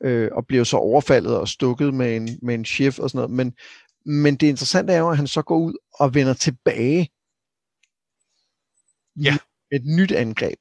Øh, 0.04 0.28
og 0.32 0.46
bliver 0.46 0.64
så 0.64 0.76
overfaldet 0.76 1.36
og 1.36 1.48
stukket 1.48 1.94
med 1.94 2.16
en, 2.16 2.38
med 2.42 2.54
en 2.54 2.64
chef 2.64 2.98
og 2.98 3.10
sådan 3.10 3.18
noget. 3.18 3.30
Men, 3.30 3.54
men 4.06 4.36
det 4.36 4.46
interessante 4.46 4.92
er 4.92 4.98
jo, 4.98 5.10
at 5.10 5.16
han 5.16 5.26
så 5.26 5.42
går 5.42 5.58
ud 5.58 5.74
og 5.94 6.14
vender 6.14 6.34
tilbage 6.34 7.10
ja. 9.16 9.36
med 9.70 9.80
et 9.80 9.86
nyt 9.86 10.12
angreb. 10.12 10.58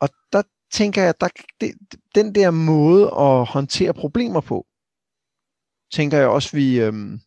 Og 0.00 0.08
der 0.32 0.42
tænker 0.72 1.02
jeg, 1.02 1.08
at 1.08 1.20
der, 1.20 1.28
det, 1.60 1.74
den 2.14 2.34
der 2.34 2.50
måde 2.50 3.04
at 3.04 3.46
håndtere 3.46 3.94
problemer 3.94 4.40
på, 4.40 4.66
tænker 5.92 6.18
jeg 6.18 6.28
også, 6.28 6.56
vi... 6.56 6.80
Øhm, 6.80 7.20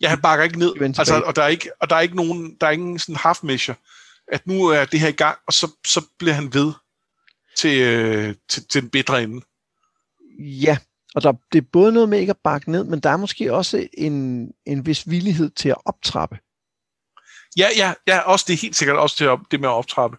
ja, 0.00 0.08
han 0.08 0.20
bakker 0.20 0.44
ikke 0.44 0.58
ned, 0.58 0.74
altså, 0.98 1.22
og 1.26 1.36
der 1.36 1.42
er 1.42 1.48
ikke, 1.48 1.70
og 1.80 1.90
der 1.90 1.96
er 1.96 2.00
ikke 2.00 2.16
nogen, 2.16 2.56
der 2.60 2.66
er 2.66 2.70
ingen 2.70 2.98
sådan 2.98 3.16
half 3.16 3.38
measure, 3.42 3.76
at 4.32 4.46
nu 4.46 4.66
er 4.66 4.84
det 4.84 5.00
her 5.00 5.08
i 5.08 5.12
gang, 5.12 5.38
og 5.46 5.52
så, 5.52 5.70
så 5.86 6.06
bliver 6.18 6.34
han 6.34 6.54
ved 6.54 6.72
til, 7.56 7.80
øh, 7.82 8.34
til, 8.48 8.68
til 8.68 8.82
den 8.82 8.90
bedre 8.90 9.22
ende. 9.22 9.40
Ja, 10.38 10.78
og 11.14 11.22
der, 11.22 11.32
det 11.52 11.58
er 11.58 11.66
både 11.72 11.92
noget 11.92 12.08
med 12.08 12.20
ikke 12.20 12.30
at 12.30 12.38
bakke 12.44 12.70
ned, 12.70 12.84
men 12.84 13.00
der 13.00 13.10
er 13.10 13.16
måske 13.16 13.54
også 13.54 13.88
en, 13.92 14.48
en 14.66 14.86
vis 14.86 15.10
villighed 15.10 15.50
til 15.50 15.68
at 15.68 15.76
optrappe. 15.84 16.38
Ja, 17.56 17.68
ja, 17.76 17.94
ja, 18.06 18.20
også 18.20 18.44
det 18.48 18.54
er 18.54 18.58
helt 18.58 18.76
sikkert 18.76 18.96
også 18.96 19.16
til 19.16 19.24
at, 19.24 19.38
det 19.50 19.60
med 19.60 19.68
at 19.68 19.72
optrappe. 19.72 20.16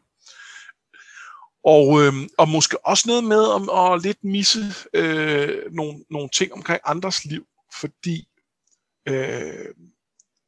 Og, 1.63 2.01
øh, 2.01 2.13
og 2.37 2.49
måske 2.49 2.85
også 2.85 3.03
noget 3.07 3.23
med 3.23 3.43
om 3.43 3.69
at 3.69 4.01
lidt 4.01 4.23
misse 4.23 4.73
øh, 4.93 5.71
nogle, 5.71 6.05
nogle 6.09 6.29
ting 6.29 6.53
omkring 6.53 6.81
andres 6.85 7.25
liv, 7.25 7.45
fordi 7.79 8.27
øh, 9.07 9.73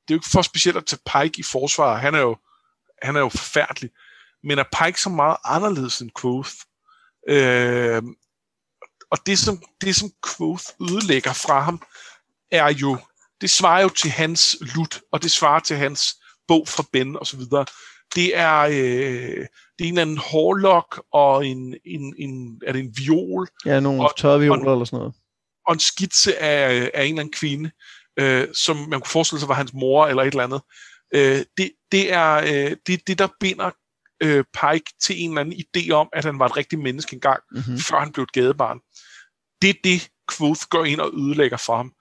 det 0.09 0.13
er 0.13 0.15
jo 0.15 0.15
ikke 0.15 0.29
for 0.31 0.41
specielt 0.41 0.77
at 0.77 0.85
tage 0.85 0.99
Pike 1.05 1.39
i 1.39 1.43
forsvar. 1.43 1.97
Han 1.97 2.15
er 2.15 2.19
jo, 2.19 2.37
han 3.01 3.15
er 3.15 3.19
jo 3.19 3.29
forfærdelig. 3.29 3.89
Men 4.43 4.59
er 4.59 4.63
Pike 4.63 5.01
så 5.01 5.09
meget 5.09 5.37
anderledes 5.43 6.01
end 6.01 6.11
Quoth? 6.21 6.51
Øh, 7.27 8.03
og 9.11 9.17
det 9.25 9.39
som, 9.39 9.61
det, 9.81 9.95
som 9.95 10.09
Quoth 10.27 10.63
ødelægger 10.81 11.33
fra 11.33 11.59
ham, 11.61 11.81
er 12.51 12.73
jo, 12.73 12.97
det 13.41 13.49
svarer 13.49 13.81
jo 13.81 13.89
til 13.89 14.09
hans 14.09 14.57
lut, 14.75 15.01
og 15.11 15.23
det 15.23 15.31
svarer 15.31 15.59
til 15.59 15.77
hans 15.77 16.15
bog 16.47 16.67
fra 16.67 16.83
Ben 16.93 17.17
og 17.17 17.27
så 17.27 17.37
videre. 17.37 17.65
Det 18.15 18.37
er, 18.37 18.59
øh, 18.59 19.45
det 19.79 19.85
er 19.85 19.87
en 19.87 19.87
eller 19.87 20.01
anden 20.01 20.17
hårlok 20.17 21.03
og 21.13 21.47
en, 21.47 21.75
en, 21.85 22.15
en, 22.17 22.61
er 22.67 22.71
det 22.71 22.79
en 22.79 22.93
viol? 22.97 23.47
Ja, 23.65 23.79
nogle 23.79 24.03
og, 24.03 24.13
tørre 24.17 24.39
violer 24.39 24.71
eller 24.71 24.85
sådan 24.85 24.99
noget. 24.99 25.15
Og 25.67 25.73
en 25.73 25.79
skitse 25.79 26.37
af, 26.37 26.91
af 26.93 27.03
en 27.03 27.09
eller 27.09 27.21
anden 27.21 27.33
kvinde, 27.33 27.71
øh, 28.19 28.47
som 28.53 28.77
man 28.77 28.99
kunne 28.99 29.11
forestille 29.11 29.39
sig 29.39 29.49
var 29.49 29.55
hans 29.55 29.73
mor 29.73 30.07
eller 30.07 30.23
et 30.23 30.27
eller 30.27 30.43
andet. 30.43 30.61
Øh, 31.13 31.45
det, 31.57 31.71
det 31.91 32.13
er 32.13 32.33
øh, 32.35 32.77
det, 32.87 33.07
det, 33.07 33.19
der 33.19 33.27
binder 33.39 33.71
øh, 34.21 34.43
Pike 34.53 34.93
til 35.01 35.23
en 35.23 35.29
eller 35.29 35.41
anden 35.41 35.59
idé 35.59 35.91
om, 35.91 36.09
at 36.13 36.25
han 36.25 36.39
var 36.39 36.45
et 36.45 36.57
rigtigt 36.57 36.81
menneske 36.81 37.13
engang, 37.13 37.39
mm-hmm. 37.51 37.79
før 37.79 37.99
han 37.99 38.11
blev 38.11 38.23
et 38.23 38.31
gadebarn. 38.31 38.79
Det 39.61 39.69
er 39.69 39.79
det, 39.83 40.09
Quoth 40.37 40.61
går 40.69 40.85
ind 40.85 40.99
og 40.99 41.11
ødelægger 41.13 41.57
for 41.57 41.75
ham. 41.75 41.93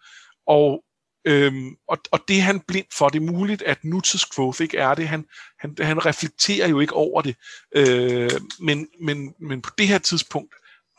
Og, 0.46 0.84
øhm, 1.24 1.76
og, 1.88 1.98
og 2.12 2.20
det 2.28 2.38
er 2.38 2.42
han 2.42 2.60
blind 2.60 2.86
for. 2.92 3.08
Det 3.08 3.22
er 3.22 3.32
muligt, 3.32 3.62
at 3.62 3.84
nutids 3.84 4.26
Quoth 4.34 4.62
ikke 4.62 4.78
er 4.78 4.94
det. 4.94 5.08
Han, 5.08 5.24
han, 5.58 5.76
han 5.80 6.06
reflekterer 6.06 6.68
jo 6.68 6.80
ikke 6.80 6.94
over 6.94 7.22
det. 7.22 7.36
Øh, 7.76 8.30
men, 8.60 8.88
men, 9.00 9.34
men 9.40 9.62
på 9.62 9.70
det 9.78 9.88
her 9.88 9.98
tidspunkt, 9.98 10.54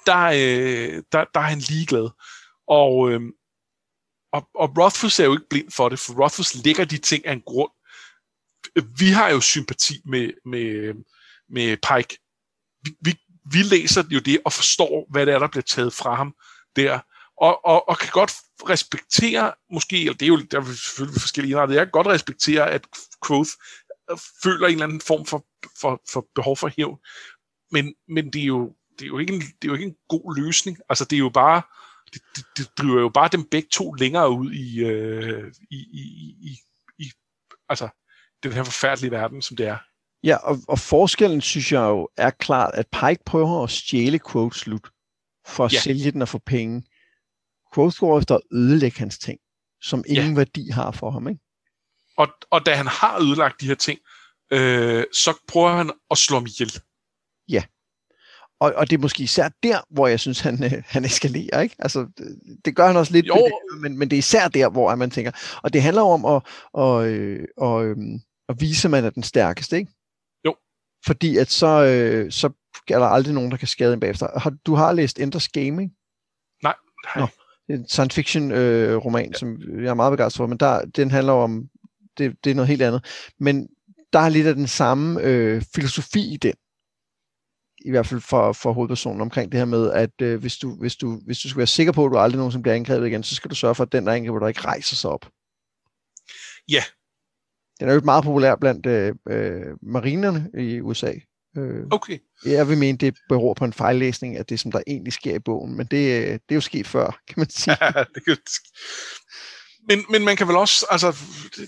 der, 0.05 0.26
øh, 0.26 1.03
der, 1.11 1.26
der 1.34 1.39
er 1.39 1.49
han 1.49 1.59
ligeglad. 1.59 2.09
Og, 2.67 3.11
øh, 3.11 3.22
og, 4.34 4.49
og 4.55 4.78
Rothfuss 4.78 5.20
er 5.20 5.26
jo 5.26 5.32
ikke 5.32 5.49
blind 5.49 5.72
for 5.72 5.89
det, 5.89 5.99
for 5.99 6.24
Rothfuss 6.24 6.63
lægger 6.63 6.86
de 6.86 6.97
ting 6.97 7.26
af 7.26 7.34
en 7.34 7.43
grund. 7.45 7.72
Vi 8.99 9.09
har 9.09 9.30
jo 9.30 9.41
sympati 9.41 10.01
med, 10.05 10.32
med, 10.45 10.93
med 11.49 11.78
Pike. 11.78 12.17
Vi, 12.84 12.91
vi, 13.01 13.15
vi 13.51 13.63
læser 13.63 14.03
jo 14.09 14.20
det 14.20 14.41
og 14.45 14.53
forstår, 14.53 15.07
hvad 15.11 15.26
det 15.26 15.34
er, 15.34 15.39
der 15.39 15.47
bliver 15.47 15.63
taget 15.63 15.93
fra 15.93 16.15
ham 16.15 16.36
der, 16.76 16.99
og, 17.38 17.65
og, 17.65 17.89
og 17.89 17.97
kan 17.97 18.09
godt 18.11 18.32
respektere, 18.70 19.53
måske, 19.72 19.99
eller 19.99 20.13
det 20.13 20.26
er 20.26 20.28
jo 20.28 20.38
der 20.38 20.59
er 20.59 20.65
selvfølgelig 20.65 21.22
forskellige 21.22 21.51
indrettet, 21.51 21.76
jeg 21.76 21.86
kan 21.86 21.91
godt 21.91 22.07
respektere, 22.07 22.72
at 22.72 22.88
Quoth 23.28 23.49
øh, 24.11 24.17
føler 24.43 24.67
en 24.67 24.74
eller 24.74 24.86
anden 24.86 25.01
form 25.01 25.26
for, 25.26 25.45
for, 25.82 26.01
for 26.11 26.28
behov 26.36 26.57
for 26.57 26.72
hævn, 26.78 26.97
men, 27.72 27.95
men 28.07 28.34
det, 28.34 28.41
er 28.41 28.45
jo, 28.45 28.76
det, 28.99 29.05
er 29.05 29.07
jo 29.07 29.20
ikke 29.20 29.34
en, 29.34 29.41
det 29.41 29.63
er 29.63 29.67
jo 29.67 29.74
ikke 29.74 29.86
en 29.86 29.95
god 30.07 30.36
løsning. 30.36 30.78
Altså, 30.89 31.05
det 31.05 31.15
er 31.15 31.20
jo 31.20 31.30
bare, 31.30 31.61
det, 32.13 32.22
det, 32.36 32.45
det 32.57 32.78
driver 32.78 33.01
jo 33.01 33.09
bare 33.09 33.30
dem 33.32 33.43
begge 33.43 33.70
to 33.72 33.93
længere 33.93 34.32
ud 34.32 34.51
i, 34.51 34.80
øh, 34.80 35.53
i, 35.72 35.76
i, 35.76 36.03
i, 36.41 36.57
i 36.99 37.11
altså, 37.70 37.89
den 38.43 38.53
her 38.53 38.63
forfærdelige 38.63 39.11
verden, 39.11 39.41
som 39.41 39.57
det 39.57 39.67
er. 39.67 39.77
Ja, 40.23 40.35
og, 40.35 40.57
og 40.67 40.79
forskellen, 40.79 41.41
synes 41.41 41.71
jeg 41.71 41.81
jo, 41.81 42.09
er 42.17 42.29
klart, 42.29 42.71
at 42.73 42.87
Pike 42.87 43.23
prøver 43.25 43.63
at 43.63 43.69
stjæle 43.69 44.19
Quote 44.31 44.59
slut, 44.59 44.89
for 45.47 45.65
at 45.65 45.73
Ja. 45.73 45.79
sælge 45.79 46.11
den 46.11 46.21
og 46.21 46.27
få 46.27 46.37
penge. 46.45 46.83
Quote 47.73 47.97
går 47.99 48.19
efter 48.19 48.35
at 48.35 48.41
ødelægge 48.51 48.99
hans 48.99 49.17
ting, 49.17 49.39
som 49.81 50.03
ingen 50.07 50.37
værdi 50.37 50.69
har 50.69 50.91
for 50.91 51.11
ham, 51.11 51.27
ikke? 51.27 51.41
Og, 52.17 52.27
og 52.51 52.65
da 52.65 52.75
han 52.75 52.87
har 52.87 53.19
ødelagt 53.21 53.61
de 53.61 53.67
her 53.67 53.75
ting, 53.75 53.99
øh, 54.51 55.03
så 55.13 55.33
prøver 55.47 55.71
han 55.71 55.91
at 56.11 56.17
slå 56.17 56.35
ham 56.35 56.45
ihjel. 56.45 56.71
Og, 58.59 58.73
og 58.75 58.89
det 58.89 58.97
er 58.97 59.01
måske 59.01 59.23
især 59.23 59.49
der, 59.63 59.79
hvor 59.89 60.07
jeg 60.07 60.19
synes, 60.19 60.39
han, 60.39 60.63
øh, 60.63 60.83
han 60.85 61.05
eskalerer, 61.05 61.61
ikke? 61.61 61.75
Altså, 61.79 62.07
det, 62.17 62.39
det 62.65 62.75
gør 62.75 62.87
han 62.87 62.97
også 62.97 63.13
lidt, 63.13 63.25
det, 63.25 63.51
men, 63.81 63.97
men 63.97 64.09
det 64.09 64.15
er 64.15 64.19
især 64.19 64.47
der, 64.47 64.69
hvor 64.69 64.95
man 64.95 65.11
tænker, 65.11 65.31
og 65.63 65.73
det 65.73 65.81
handler 65.81 66.01
om 66.01 66.25
at, 66.25 66.41
og, 66.73 67.07
øh, 67.07 67.47
og, 67.57 67.85
øhm, 67.85 68.19
at 68.50 68.62
vise, 68.62 68.88
at 68.88 68.91
man 68.91 69.06
er 69.06 69.10
den 69.10 69.24
stærkeste, 69.24 69.78
ikke? 69.78 69.91
Jo. 70.45 70.56
Fordi 71.06 71.38
at 71.38 71.52
så, 71.52 71.86
øh, 71.86 72.32
så 72.32 72.47
er 72.89 73.00
der 73.00 73.06
aldrig 73.06 73.34
nogen, 73.34 73.52
der 73.52 73.58
kan 73.58 73.68
skade 73.68 73.93
en 73.93 74.00
bagefter. 74.00 74.39
Har, 74.39 74.54
du 74.66 74.76
har 74.76 74.93
læst 74.93 75.20
Enders 75.20 75.47
Game, 75.47 75.84
ikke? 75.84 75.95
Nej. 76.64 76.76
Nå. 77.16 77.28
Det 77.68 77.76
er 77.76 77.80
en 77.80 77.88
science 77.88 78.16
fiction 78.16 78.52
øh, 78.52 78.95
roman, 78.95 79.34
som 79.34 79.62
jeg 79.84 79.89
er 79.89 79.93
meget 79.93 80.12
begejstret 80.12 80.38
for, 80.38 80.47
men 80.47 80.58
der, 80.58 80.86
den 80.86 81.12
handler 81.12 81.34
om, 81.34 81.70
det, 82.18 82.36
det 82.43 82.52
er 82.52 82.56
noget 82.56 82.68
helt 82.68 82.82
andet. 82.82 83.32
Men 83.39 83.68
der 84.14 84.20
er 84.20 84.30
lidt 84.30 84.47
af 84.47 84.56
den 84.56 84.68
samme 84.68 85.22
øh, 85.22 85.62
filosofi 85.76 86.34
i 86.34 86.38
den. 86.38 86.54
I 87.86 87.89
hvert 87.89 88.08
fald 88.08 88.22
for, 88.22 88.54
for 88.54 88.74
hovedpersonen 88.74 89.22
omkring 89.22 89.52
det 89.52 89.58
her 89.58 89.66
med, 89.66 89.91
at 89.91 90.22
øh, 90.22 90.39
hvis, 90.39 90.58
du, 90.58 90.76
hvis, 90.76 90.95
du, 90.95 91.22
hvis 91.26 91.39
du 91.39 91.50
skal 91.50 91.58
være 91.58 91.68
sikker 91.68 91.93
på, 91.93 92.06
at 92.06 92.12
du 92.12 92.18
aldrig 92.18 92.38
nogensinde 92.38 92.64
bliver 92.64 92.76
angrebet 92.76 93.08
igen, 93.08 93.24
så 93.24 93.36
skal 93.36 93.50
du 93.50 93.56
sørge 93.56 93.76
for, 93.76 93.84
at 93.84 93.91
den, 93.91 94.06
der 94.06 94.14
angriber 94.14 94.39
dig, 94.39 94.47
ikke 94.47 94.62
rejser 94.62 94.95
sig 94.95 95.10
op. 95.10 95.30
Ja. 96.70 96.84
Den 97.80 97.89
er 97.89 97.93
jo 97.93 98.01
meget 98.03 98.23
populær 98.23 98.55
blandt 98.55 98.86
øh, 98.86 99.15
øh, 99.30 99.77
marinerne 99.82 100.49
i 100.57 100.82
USA. 100.82 101.13
Øh, 101.57 101.86
Okay. 101.91 102.19
jeg 102.45 102.69
vil 102.69 102.77
mene, 102.77 102.97
det 102.97 103.17
beror 103.30 103.53
på 103.53 103.65
en 103.65 103.73
fejllæsning 103.73 104.38
af 104.38 104.45
det, 104.45 104.59
som 104.59 104.71
der 104.71 104.82
egentlig 104.88 105.13
sker 105.13 105.36
i 105.36 105.39
bogen, 105.39 105.77
men 105.77 105.86
det, 105.88 106.17
øh, 106.21 106.27
det 106.34 106.41
er 106.49 106.55
jo 106.55 106.61
sket 106.61 106.88
før, 106.88 107.19
kan 107.27 107.34
man 107.38 107.49
sige. 107.49 107.77
det 108.15 108.25
kan, 108.25 108.38
men, 109.88 110.05
men 110.09 110.25
man 110.25 110.38
kan 110.38 110.47
vel 110.47 110.55
også, 110.55 110.86
altså, 110.91 111.15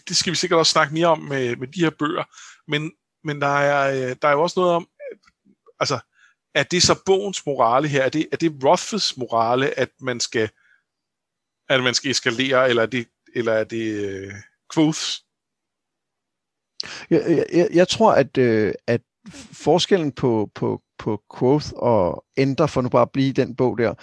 det- 0.07 0.17
skal 0.17 0.31
vi 0.31 0.35
sikkert 0.35 0.59
også 0.59 0.71
snakke 0.71 0.93
mere 0.93 1.07
om 1.07 1.19
med, 1.19 1.55
med 1.55 1.67
de 1.67 1.79
her 1.79 1.89
bøger, 1.99 2.23
men, 2.71 2.91
men 3.23 3.41
der, 3.41 3.47
er, 3.57 4.13
der 4.13 4.27
er 4.27 4.31
jo 4.31 4.41
også 4.41 4.59
noget 4.59 4.75
om, 4.75 4.87
altså, 5.79 5.99
er 6.55 6.63
det 6.63 6.83
så 6.83 7.01
bogens 7.05 7.45
morale 7.45 7.87
her? 7.87 8.03
Er 8.03 8.09
det, 8.09 8.27
er 8.31 8.37
det 8.37 8.63
Rothfuss 8.63 9.17
morale, 9.17 9.79
at 9.79 9.89
man 10.01 10.19
skal, 10.19 10.49
at 11.69 11.83
man 11.83 11.93
skal 11.93 12.11
eskalere, 12.11 12.69
eller 12.69 12.81
er 12.81 12.85
det, 12.87 13.07
eller 13.35 13.53
er 13.53 13.63
det 13.63 14.05
øh, 14.05 14.33
Quoths? 14.73 15.23
Jeg, 17.09 17.45
jeg, 17.53 17.67
jeg, 17.73 17.87
tror, 17.87 18.13
at, 18.13 18.37
øh, 18.37 18.73
at 18.87 19.01
forskellen 19.53 20.11
på, 20.11 20.51
på, 20.55 20.81
på 20.99 21.21
Quoth 21.37 21.67
og 21.75 22.25
Ender, 22.37 22.67
for 22.67 22.81
nu 22.81 22.89
bare 22.89 23.01
at 23.01 23.11
blive 23.11 23.29
i 23.29 23.31
den 23.31 23.55
bog 23.55 23.77
der, 23.77 23.93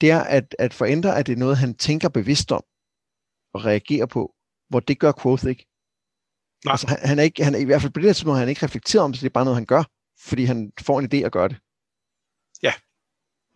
det 0.00 0.10
er, 0.10 0.20
at, 0.20 0.56
at 0.58 0.74
for 0.74 0.84
Ender 0.84 1.10
er 1.10 1.22
det 1.22 1.38
noget, 1.38 1.56
han 1.56 1.74
tænker 1.74 2.08
bevidst 2.08 2.52
om 2.52 2.62
og 3.54 3.64
reagerer 3.64 4.06
på, 4.06 4.34
hvor 4.68 4.80
det 4.80 4.98
gør 4.98 5.12
Quoth 5.22 5.46
ikke. 5.46 5.66
Nej. 6.64 6.72
Altså, 6.72 6.86
han, 6.86 6.98
han, 7.02 7.18
er 7.18 7.22
ikke, 7.22 7.44
han 7.44 7.54
er 7.54 7.58
i 7.58 7.64
hvert 7.64 7.82
fald 7.82 7.92
på 7.92 8.00
det 8.00 8.08
her 8.08 8.12
tidspunkt, 8.12 8.38
han 8.38 8.48
er 8.48 8.50
ikke 8.50 8.66
reflekteret 8.66 9.04
om 9.04 9.12
det, 9.12 9.20
det 9.20 9.26
er 9.26 9.32
bare 9.32 9.44
noget, 9.44 9.56
han 9.56 9.66
gør, 9.66 9.84
fordi 10.20 10.44
han 10.44 10.72
får 10.80 10.98
en 11.00 11.08
idé 11.12 11.16
at 11.16 11.32
gøre 11.32 11.48
det. 11.48 11.56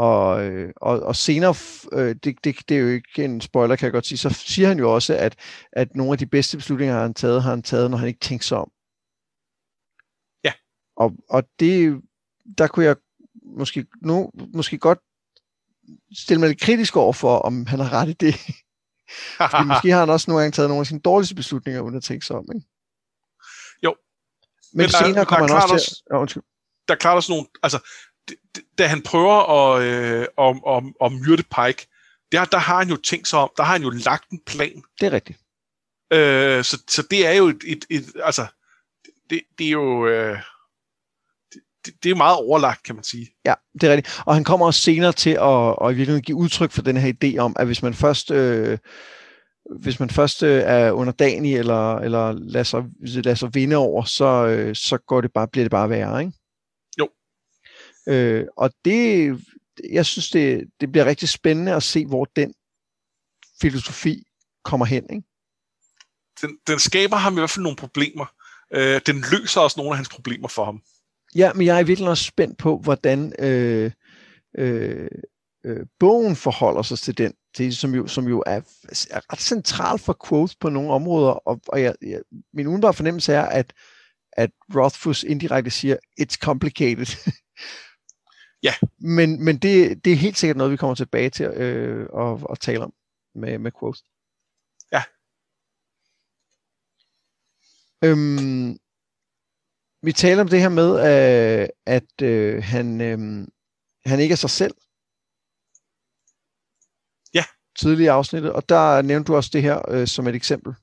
Og, 0.01 0.45
øh, 0.45 0.73
og, 0.77 1.01
og 1.01 1.17
senere, 1.17 1.55
øh, 1.93 2.15
det, 2.25 2.45
det, 2.45 2.57
det 2.69 2.77
er 2.77 2.81
jo 2.81 2.89
ikke 2.89 3.25
en 3.25 3.41
spoiler, 3.41 3.77
kan 3.77 3.85
jeg 3.85 3.93
godt 3.93 4.07
sige, 4.07 4.19
så 4.19 4.31
siger 4.31 4.69
han 4.69 4.79
jo 4.79 4.95
også, 4.95 5.17
at, 5.17 5.37
at 5.73 5.97
nogle 5.97 6.13
af 6.13 6.19
de 6.19 6.27
bedste 6.27 6.57
beslutninger, 6.57 6.95
han 6.95 7.03
har 7.07 7.13
taget, 7.13 7.43
har 7.43 7.51
han 7.51 7.63
taget, 7.63 7.91
når 7.91 7.99
han 7.99 8.09
ikke 8.09 8.21
tænker 8.21 8.45
sig 8.45 8.59
om. 8.59 8.71
Ja. 10.45 10.53
Og, 10.97 11.13
og 11.31 11.43
det, 11.61 12.03
der 12.59 12.67
kunne 12.67 12.85
jeg 12.85 12.97
måske, 13.57 13.87
nu, 14.03 14.31
måske 14.55 14.79
godt 14.79 14.99
stille 16.17 16.41
mig 16.41 16.49
lidt 16.49 16.61
kritisk 16.61 16.97
over 16.97 17.13
for, 17.13 17.39
om 17.39 17.67
han 17.67 17.79
har 17.81 17.93
ret 17.93 18.09
i 18.09 18.13
det. 18.13 18.35
Fordi 19.51 19.65
måske 19.67 19.91
har 19.91 20.01
han 20.01 20.11
også 20.11 20.31
nogle 20.31 20.43
gange 20.43 20.55
taget 20.55 20.69
nogle 20.71 20.81
af 20.81 20.87
sine 20.87 21.01
dårligste 21.01 21.35
beslutninger, 21.35 21.81
uden 21.81 21.97
at 21.97 22.03
tænke 22.03 22.27
sig 22.27 22.37
om. 22.37 22.45
Ikke? 22.55 22.67
Jo. 23.83 23.95
Men, 24.73 24.79
Men 24.79 24.87
der- 24.91 25.05
senere 25.05 25.21
er 25.21 25.25
kommer 25.25 25.49
han 25.49 25.57
også 25.63 25.85
til... 25.85 25.97
Ja, 26.11 26.19
undskyld. 26.21 26.43
der 26.89 26.95
er 26.95 26.99
klart 26.99 27.17
også 27.17 27.33
nogle, 27.33 27.47
altså, 27.63 27.79
da 28.79 28.87
han 28.87 29.03
prøver 29.03 29.39
at, 29.53 29.83
øh, 29.83 30.27
at, 30.39 30.57
at, 30.69 30.83
at 31.05 31.13
myrde 31.13 31.43
Pike, 31.43 31.87
der, 32.33 32.45
der 32.45 32.59
har 32.59 32.79
han 32.79 32.89
jo 32.89 32.97
tænkt 32.97 33.29
sig 33.29 33.39
om, 33.39 33.51
der 33.57 33.63
har 33.63 33.73
han 33.73 33.83
jo 33.83 33.91
lagt 33.91 34.31
en 34.31 34.41
plan. 34.47 34.83
Det 35.01 35.07
er 35.07 35.13
rigtigt. 35.13 35.39
Øh, 36.13 36.65
så, 36.65 36.83
så 36.89 37.07
det 37.11 37.27
er 37.27 37.33
jo 37.33 37.49
et, 37.49 37.65
et, 37.67 37.85
et 37.91 38.13
altså, 38.25 38.47
det, 39.31 39.41
det 39.59 39.67
er 39.67 39.71
jo, 39.71 40.07
øh, 40.07 40.39
det, 41.85 41.95
det, 42.03 42.11
er 42.11 42.15
meget 42.15 42.37
overlagt, 42.37 42.83
kan 42.83 42.95
man 42.95 43.05
sige. 43.05 43.29
Ja, 43.45 43.55
det 43.81 43.83
er 43.83 43.93
rigtigt. 43.93 44.23
Og 44.27 44.35
han 44.35 44.45
kommer 44.45 44.67
også 44.67 44.81
senere 44.81 45.13
til 45.13 45.31
at, 45.31 45.77
at 45.83 45.93
i 45.93 45.97
virkeligheden 45.97 46.23
give 46.23 46.37
udtryk 46.37 46.71
for 46.71 46.83
den 46.83 46.97
her 46.97 47.13
idé 47.13 47.39
om, 47.39 47.57
at 47.59 47.67
hvis 47.67 47.83
man 47.83 47.95
først, 47.95 48.31
øh, 48.31 48.79
hvis 49.81 50.01
man 50.01 50.11
først 50.11 50.43
øh, 50.43 50.63
er 50.65 50.93
underdanig 50.93 51.57
eller, 51.57 51.97
eller 51.97 52.33
lader, 52.33 52.65
sig, 52.65 52.85
lader 53.01 53.35
sig 53.35 53.55
vinde 53.55 53.77
over, 53.77 54.05
så, 54.05 54.47
øh, 54.47 54.77
så 54.77 54.99
går 54.99 55.21
det 55.21 55.33
bare, 55.33 55.49
bliver 55.49 55.65
det 55.65 55.71
bare 55.71 55.91
værre, 55.91 56.21
ikke? 56.21 56.33
Øh, 58.09 58.47
og 58.57 58.71
det, 58.85 59.39
jeg 59.91 60.07
synes, 60.07 60.31
det, 60.31 60.71
det 60.81 60.93
bliver 60.93 61.05
rigtig 61.05 61.29
spændende 61.29 61.75
at 61.75 61.83
se, 61.83 62.07
hvor 62.07 62.25
den 62.25 62.55
filosofi 63.61 64.23
kommer 64.65 64.87
hen, 64.87 65.05
ikke? 65.11 65.27
Den, 66.41 66.59
den 66.67 66.79
skaber 66.79 67.17
ham 67.17 67.33
i 67.33 67.41
hvert 67.41 67.51
fald 67.51 67.63
nogle 67.63 67.77
problemer. 67.77 68.27
Øh, 68.73 69.01
den 69.07 69.25
løser 69.33 69.61
også 69.61 69.81
nogle 69.81 69.91
af 69.91 69.97
hans 69.97 70.09
problemer 70.09 70.49
for 70.49 70.65
ham. 70.65 70.83
Ja, 71.35 71.53
men 71.53 71.67
jeg 71.67 71.79
er 71.81 71.85
virkelig 71.85 72.11
også 72.11 72.25
spændt 72.25 72.59
på, 72.59 72.79
hvordan 72.79 73.33
øh, 73.39 73.91
øh, 74.59 75.09
øh, 75.65 75.87
bogen 75.99 76.37
forholder 76.37 76.83
sig 76.83 76.99
til 76.99 77.19
den, 77.19 77.35
til, 77.55 77.77
som, 77.77 77.95
jo, 77.95 78.07
som 78.07 78.29
jo 78.29 78.43
er, 78.47 78.61
er 79.11 79.33
ret 79.33 79.41
central 79.41 79.99
for 79.99 80.17
quotes 80.29 80.57
på 80.57 80.69
nogle 80.69 80.93
områder, 80.93 81.31
og, 81.31 81.61
og 81.69 81.83
jeg, 81.83 81.95
jeg, 82.03 82.21
min 82.53 82.67
umiddelbare 82.67 82.95
fornemmelse 82.95 83.33
er, 83.33 83.43
at, 83.43 83.73
at 84.33 84.51
Rothfuss 84.77 85.23
indirekte 85.23 85.71
siger, 85.71 85.97
it's 86.21 86.37
complicated. 86.37 87.07
Ja. 88.63 88.75
Men, 88.99 89.45
men 89.45 89.59
det, 89.59 90.05
det 90.05 90.13
er 90.13 90.17
helt 90.17 90.39
sikkert 90.39 90.57
noget, 90.57 90.73
vi 90.73 90.77
kommer 90.77 90.95
tilbage 90.95 91.31
til 91.31 91.47
øh, 91.47 92.09
at, 92.19 92.47
at 92.51 92.61
tale 92.61 92.85
om 92.85 92.95
med, 93.35 93.59
med 93.59 93.73
quotes. 93.81 94.05
Ja. 94.93 95.03
Øhm, 98.05 98.79
vi 100.03 100.13
taler 100.13 100.43
om 100.43 100.49
det 100.49 100.61
her 100.61 100.69
med, 100.69 100.91
øh, 100.91 101.69
at 101.87 102.23
øh, 102.23 102.63
han, 102.65 103.01
øh, 103.01 103.49
han 104.07 104.21
ikke 104.21 104.33
er 104.33 104.37
sig 104.37 104.51
selv. 104.51 104.75
Ja. 107.35 107.45
Tidligere 107.79 108.15
afsnittet, 108.15 108.53
og 108.53 108.69
der 108.69 109.03
nævnte 109.03 109.33
du 109.33 109.37
også 109.37 109.51
det 109.53 109.63
her 109.63 109.91
øh, 109.91 110.07
som 110.07 110.27
et 110.27 110.35
eksempel. 110.35 110.75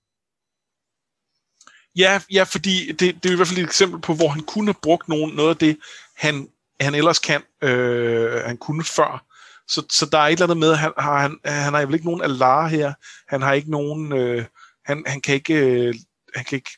Ja, 1.95 2.21
ja 2.31 2.43
fordi 2.43 2.91
det, 2.91 3.23
det 3.23 3.25
er 3.25 3.33
i 3.33 3.35
hvert 3.35 3.47
fald 3.47 3.59
et 3.59 3.63
eksempel 3.63 4.01
på, 4.01 4.13
hvor 4.13 4.27
han 4.27 4.43
kunne 4.43 4.67
have 4.67 4.81
brugt 4.83 5.07
nogen, 5.07 5.35
noget 5.35 5.49
af 5.49 5.57
det, 5.57 5.79
han, 6.15 6.49
han 6.81 6.95
ellers 6.95 7.19
kan, 7.19 7.43
øh, 7.61 8.43
han 8.45 8.57
kunne 8.57 8.83
før. 8.83 9.25
Så, 9.67 9.85
så 9.89 10.05
der 10.05 10.17
er 10.17 10.27
et 10.27 10.31
eller 10.31 10.43
andet 10.45 10.57
med, 10.57 10.75
han 10.75 10.93
har, 10.97 11.19
han, 11.19 11.39
han 11.45 11.73
har 11.73 11.85
vel 11.85 11.93
ikke 11.93 12.05
nogen 12.05 12.21
alar 12.21 12.67
her. 12.67 12.93
Han 13.27 13.41
har 13.41 13.53
ikke 13.53 13.71
nogen, 13.71 14.13
øh, 14.13 14.45
han, 14.85 15.03
han 15.07 15.21
kan 15.21 15.35
ikke, 15.35 15.53
øh, 15.53 15.95
han 16.35 16.45
kan 16.45 16.55
ikke 16.55 16.71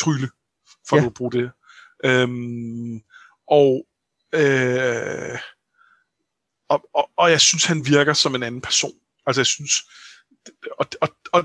trylle, 0.00 0.28
for 0.88 0.96
Ja. 0.96 1.04
at 1.06 1.14
bruge 1.14 1.32
det. 1.32 1.50
Øhm, 2.04 3.00
og, 3.48 3.86
øh, 4.34 5.38
og, 6.68 6.84
og, 6.94 7.10
og 7.16 7.30
jeg 7.30 7.40
synes, 7.40 7.64
han 7.64 7.86
virker 7.86 8.12
som 8.12 8.34
en 8.34 8.42
anden 8.42 8.60
person. 8.60 8.92
Altså, 9.26 9.40
jeg 9.40 9.46
synes, 9.46 9.72
og, 10.78 10.86
og, 11.00 11.08
og 11.32 11.44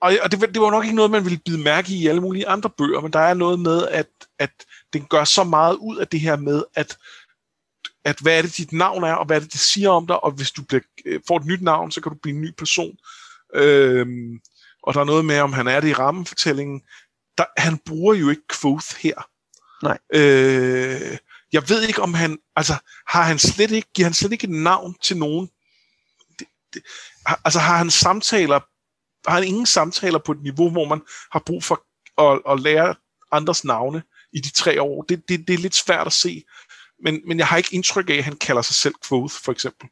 og, 0.00 0.12
og 0.22 0.30
det, 0.32 0.40
det 0.54 0.62
var 0.62 0.70
nok 0.70 0.84
ikke 0.84 0.96
noget, 0.96 1.10
man 1.10 1.24
ville 1.24 1.40
bide 1.44 1.58
mærke 1.62 1.92
i 1.92 2.02
i 2.02 2.06
alle 2.06 2.20
mulige 2.20 2.48
andre 2.48 2.70
bøger, 2.70 3.00
men 3.00 3.12
der 3.12 3.18
er 3.18 3.34
noget 3.34 3.60
med, 3.60 3.88
at, 3.88 4.08
at 4.38 4.50
den 4.92 5.04
gør 5.04 5.24
så 5.24 5.44
meget 5.44 5.76
ud 5.76 5.96
af 5.96 6.08
det 6.08 6.20
her 6.20 6.36
med, 6.36 6.64
at, 6.74 6.98
at 8.04 8.18
hvad 8.20 8.38
er 8.38 8.42
det, 8.42 8.56
dit 8.56 8.72
navn 8.72 9.04
er, 9.04 9.12
og 9.12 9.26
hvad 9.26 9.36
er 9.36 9.40
det, 9.40 9.52
det 9.52 9.60
siger 9.60 9.90
om 9.90 10.06
dig, 10.06 10.24
og 10.24 10.30
hvis 10.30 10.50
du 10.50 10.62
bliver, 10.62 10.82
øh, 11.04 11.20
får 11.28 11.36
et 11.36 11.46
nyt 11.46 11.62
navn, 11.62 11.90
så 11.90 12.00
kan 12.00 12.12
du 12.12 12.18
blive 12.22 12.34
en 12.34 12.42
ny 12.42 12.50
person. 12.58 12.96
Øhm, 13.54 14.40
og 14.82 14.94
der 14.94 15.00
er 15.00 15.04
noget 15.04 15.24
med, 15.24 15.40
om 15.40 15.52
han 15.52 15.66
er 15.66 15.80
det 15.80 15.88
i 15.88 15.92
rammefortællingen. 15.92 16.82
Der, 17.38 17.44
han 17.56 17.78
bruger 17.78 18.14
jo 18.14 18.30
ikke 18.30 18.42
Quoth 18.60 18.96
her. 18.98 19.28
Nej. 19.82 19.98
Øh, 20.14 21.18
jeg 21.52 21.68
ved 21.68 21.82
ikke, 21.82 22.02
om 22.02 22.14
han, 22.14 22.38
altså, 22.56 22.74
har 23.06 23.22
han 23.22 23.38
slet 23.38 23.70
ikke, 23.70 23.88
giver 23.94 24.06
han 24.06 24.14
slet 24.14 24.32
ikke 24.32 24.44
et 24.44 24.50
navn 24.50 24.94
til 25.02 25.16
nogen? 25.16 25.50
Det, 26.38 26.46
det, 26.74 26.82
altså, 27.44 27.58
har 27.58 27.76
han 27.76 27.90
samtaler 27.90 28.60
har 29.26 29.34
han 29.34 29.44
ingen 29.44 29.66
samtaler 29.66 30.18
på 30.18 30.32
et 30.32 30.42
niveau, 30.42 30.70
hvor 30.70 30.84
man 30.84 31.02
har 31.32 31.42
brug 31.46 31.64
for 31.64 31.84
at, 32.22 32.42
at 32.52 32.60
lære 32.60 32.94
andres 33.32 33.64
navne 33.64 34.02
i 34.32 34.40
de 34.40 34.50
tre 34.50 34.82
år. 34.82 35.02
Det, 35.02 35.28
det, 35.28 35.48
det 35.48 35.54
er 35.54 35.58
lidt 35.58 35.74
svært 35.74 36.06
at 36.06 36.12
se. 36.12 36.44
Men, 37.04 37.20
men 37.26 37.38
jeg 37.38 37.46
har 37.46 37.56
ikke 37.56 37.74
indtryk 37.74 38.10
af, 38.10 38.14
at 38.14 38.24
han 38.24 38.36
kalder 38.36 38.62
sig 38.62 38.74
selv 38.74 38.94
Quoth, 39.08 39.34
for 39.44 39.52
eksempel. 39.52 39.88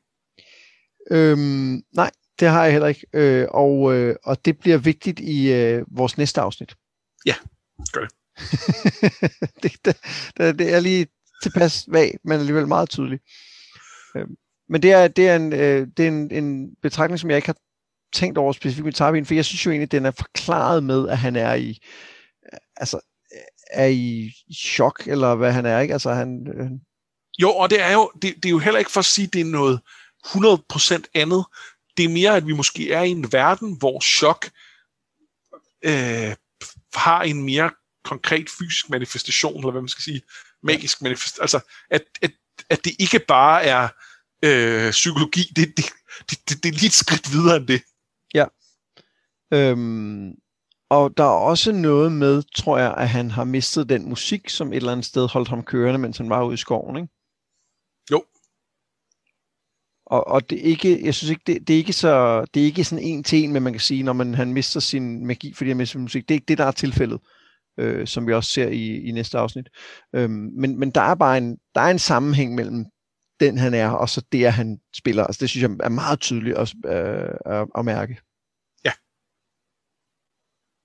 Øhm, 1.10 1.82
nej, 1.92 2.10
det 2.40 2.48
har 2.48 2.64
jeg 2.64 2.72
heller 2.72 2.88
ikke. 2.88 3.06
Øh, 3.12 3.46
og, 3.50 3.94
øh, 3.94 4.16
og 4.24 4.44
det 4.44 4.58
bliver 4.58 4.78
vigtigt 4.78 5.20
i 5.20 5.52
øh, 5.52 5.84
vores 5.90 6.18
næste 6.18 6.40
afsnit. 6.40 6.76
Ja, 7.26 7.34
gør 7.92 8.00
det. 8.00 8.10
det, 9.62 9.84
det, 9.84 9.96
det, 10.36 10.58
det 10.58 10.74
er 10.74 10.80
lige 10.80 11.06
tilpas 11.42 11.84
vag, 11.88 12.18
men 12.24 12.38
alligevel 12.38 12.66
meget 12.66 12.88
tydeligt. 12.88 13.22
Øh, 14.16 14.26
men 14.68 14.82
det 14.82 14.92
er, 14.92 15.08
det 15.08 15.28
er, 15.28 15.36
en, 15.36 15.52
øh, 15.52 15.86
det 15.96 16.04
er 16.04 16.08
en, 16.08 16.30
en 16.30 16.76
betragtning, 16.82 17.20
som 17.20 17.30
jeg 17.30 17.36
ikke 17.36 17.48
har 17.48 17.56
tænkt 18.12 18.38
over 18.38 18.52
specifikt 18.52 18.84
med 18.84 18.92
Tarbin, 18.92 19.26
for 19.26 19.34
jeg 19.34 19.44
synes 19.44 19.66
jo 19.66 19.70
egentlig, 19.70 19.86
at 19.86 19.92
den 19.92 20.06
er 20.06 20.10
forklaret 20.10 20.84
med, 20.84 21.08
at 21.08 21.18
han 21.18 21.36
er 21.36 21.54
i, 21.54 21.78
altså, 22.76 23.00
er 23.70 23.86
i 23.86 24.32
chok, 24.55 25.02
eller 25.06 25.34
hvad 25.34 25.52
han 25.52 25.66
er, 25.66 25.80
ikke? 25.80 25.93
Altså, 25.93 26.12
han, 26.12 26.47
øh... 26.59 26.70
Jo, 27.38 27.51
og 27.51 27.70
det 27.70 27.80
er 27.82 27.93
jo, 27.93 28.10
det, 28.22 28.34
det 28.36 28.44
er 28.44 28.51
jo 28.51 28.59
heller 28.59 28.78
ikke 28.78 28.90
for 28.90 29.01
at 29.01 29.05
sige, 29.05 29.26
at 29.26 29.32
det 29.32 29.40
er 29.40 29.44
noget 29.44 29.80
100% 30.26 31.10
andet. 31.14 31.44
Det 31.97 32.05
er 32.05 32.09
mere, 32.09 32.36
at 32.36 32.47
vi 32.47 32.52
måske 32.52 32.93
er 32.93 33.02
i 33.02 33.10
en 33.10 33.32
verden, 33.32 33.78
hvor 33.78 34.01
chok 34.01 34.51
øh, 35.84 36.34
har 36.94 37.22
en 37.22 37.43
mere 37.43 37.70
konkret 38.05 38.51
fysisk 38.59 38.90
manifestation, 38.90 39.56
eller 39.56 39.70
hvad 39.70 39.80
man 39.80 39.88
skal 39.88 40.02
sige, 40.02 40.22
magisk 40.62 41.02
manifestation. 41.02 41.43
Altså, 41.43 41.60
at, 41.90 42.02
at, 42.22 42.30
at 42.70 42.84
det 42.84 42.93
ikke 42.98 43.18
bare 43.18 43.64
er 43.64 43.88
øh, 44.44 44.90
psykologi, 44.90 45.52
det, 45.56 45.76
det, 45.76 45.84
det, 46.30 46.48
det, 46.48 46.62
det 46.62 46.68
er 46.68 46.72
lige 46.72 46.86
et 46.86 46.93
skridt 46.93 47.32
videre 47.32 47.56
end 47.56 47.66
det. 47.66 47.82
Ja. 48.34 48.47
Øhm, 49.52 50.34
og 50.90 51.16
der 51.16 51.24
er 51.24 51.38
også 51.50 51.72
noget 51.72 52.12
med, 52.12 52.42
tror 52.56 52.78
jeg, 52.78 52.94
at 52.96 53.08
han 53.08 53.30
har 53.30 53.44
mistet 53.44 53.88
den 53.88 54.08
musik, 54.08 54.48
som 54.48 54.72
et 54.72 54.76
eller 54.76 54.92
andet 54.92 55.06
sted 55.06 55.28
holdt 55.28 55.48
ham 55.48 55.62
kørende, 55.62 55.98
mens 55.98 56.18
han 56.18 56.30
var 56.30 56.44
ude 56.44 56.54
i 56.54 56.56
skoven, 56.56 56.96
ikke? 56.96 57.08
Jo. 58.12 58.24
Og, 60.06 60.26
og 60.26 60.50
det 60.50 60.58
er 60.58 60.62
ikke, 60.62 61.04
jeg 61.04 61.14
synes 61.14 61.30
ikke, 61.30 61.42
det, 61.46 61.68
det, 61.68 61.74
er 61.74 61.78
ikke 61.78 61.92
så, 61.92 62.44
det 62.54 62.62
er 62.62 62.64
ikke 62.64 62.84
sådan 62.84 63.04
en 63.04 63.22
til 63.22 63.44
en, 63.44 63.52
men 63.52 63.62
man 63.62 63.72
kan 63.72 63.80
sige, 63.80 64.02
når 64.02 64.12
man, 64.12 64.34
han 64.34 64.52
mister 64.52 64.80
sin 64.80 65.26
magi, 65.26 65.52
fordi 65.54 65.70
han 65.70 65.76
mister 65.76 65.98
musik. 65.98 66.28
Det 66.28 66.34
er 66.34 66.36
ikke 66.36 66.48
det, 66.48 66.58
der 66.58 66.64
er 66.64 66.70
tilfældet, 66.70 67.20
øh, 67.78 68.06
som 68.06 68.26
vi 68.26 68.32
også 68.32 68.50
ser 68.50 68.68
i, 68.68 69.08
i 69.08 69.10
næste 69.10 69.38
afsnit. 69.38 69.68
Øhm, 70.14 70.50
men, 70.58 70.78
men 70.78 70.90
der 70.90 71.00
er 71.00 71.14
bare 71.14 71.38
en, 71.38 71.56
der 71.74 71.80
er 71.80 71.90
en 71.90 71.98
sammenhæng 71.98 72.54
mellem 72.54 72.84
den, 73.40 73.58
han 73.58 73.74
er, 73.74 73.88
og 73.88 74.08
så 74.08 74.22
det, 74.32 74.44
at 74.44 74.52
han 74.52 74.78
spiller. 74.96 75.24
Altså, 75.24 75.40
det 75.40 75.50
synes 75.50 75.62
jeg 75.62 75.76
er 75.80 75.88
meget 75.88 76.20
tydeligt 76.20 76.56
at, 76.56 76.74
øh, 76.86 77.36
at, 77.46 77.66
at 77.78 77.84
mærke. 77.84 78.16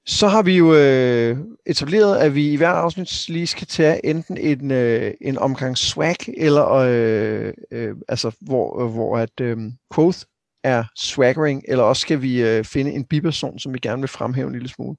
Så 0.06 0.28
har 0.28 0.42
vi 0.42 0.58
jo 0.58 0.76
øh, 0.76 1.38
etableret, 1.66 2.18
at 2.18 2.36
vi 2.36 2.52
i 2.52 2.56
hver 2.56 2.70
afsnit 2.70 3.30
lige 3.30 3.48
skal 3.48 3.68
tage 3.68 4.06
enten 4.06 4.38
en, 4.38 4.72
øh, 4.72 5.14
en 5.22 5.38
omgang 5.38 5.78
swag, 5.78 6.16
eller 6.38 6.68
øh, 6.70 7.54
øh, 7.72 7.96
altså 8.08 8.32
hvor, 8.42 8.88
hvor 8.88 9.18
at 9.18 9.42
øh, 9.42 9.58
Quoth 9.96 10.20
er 10.64 10.84
swaggering, 10.98 11.64
eller 11.68 11.84
også 11.84 12.02
skal 12.02 12.22
vi 12.22 12.42
øh, 12.42 12.66
finde 12.66 12.92
en 12.92 13.06
biperson, 13.06 13.60
som 13.60 13.74
vi 13.74 13.80
gerne 13.80 14.02
vil 14.02 14.08
fremhæve 14.08 14.48
en 14.48 14.54
lille 14.54 14.70
smule. 14.70 14.98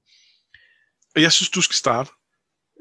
Jeg 1.15 1.31
synes, 1.31 1.49
du 1.49 1.61
skal 1.61 1.75
starte. 1.75 2.09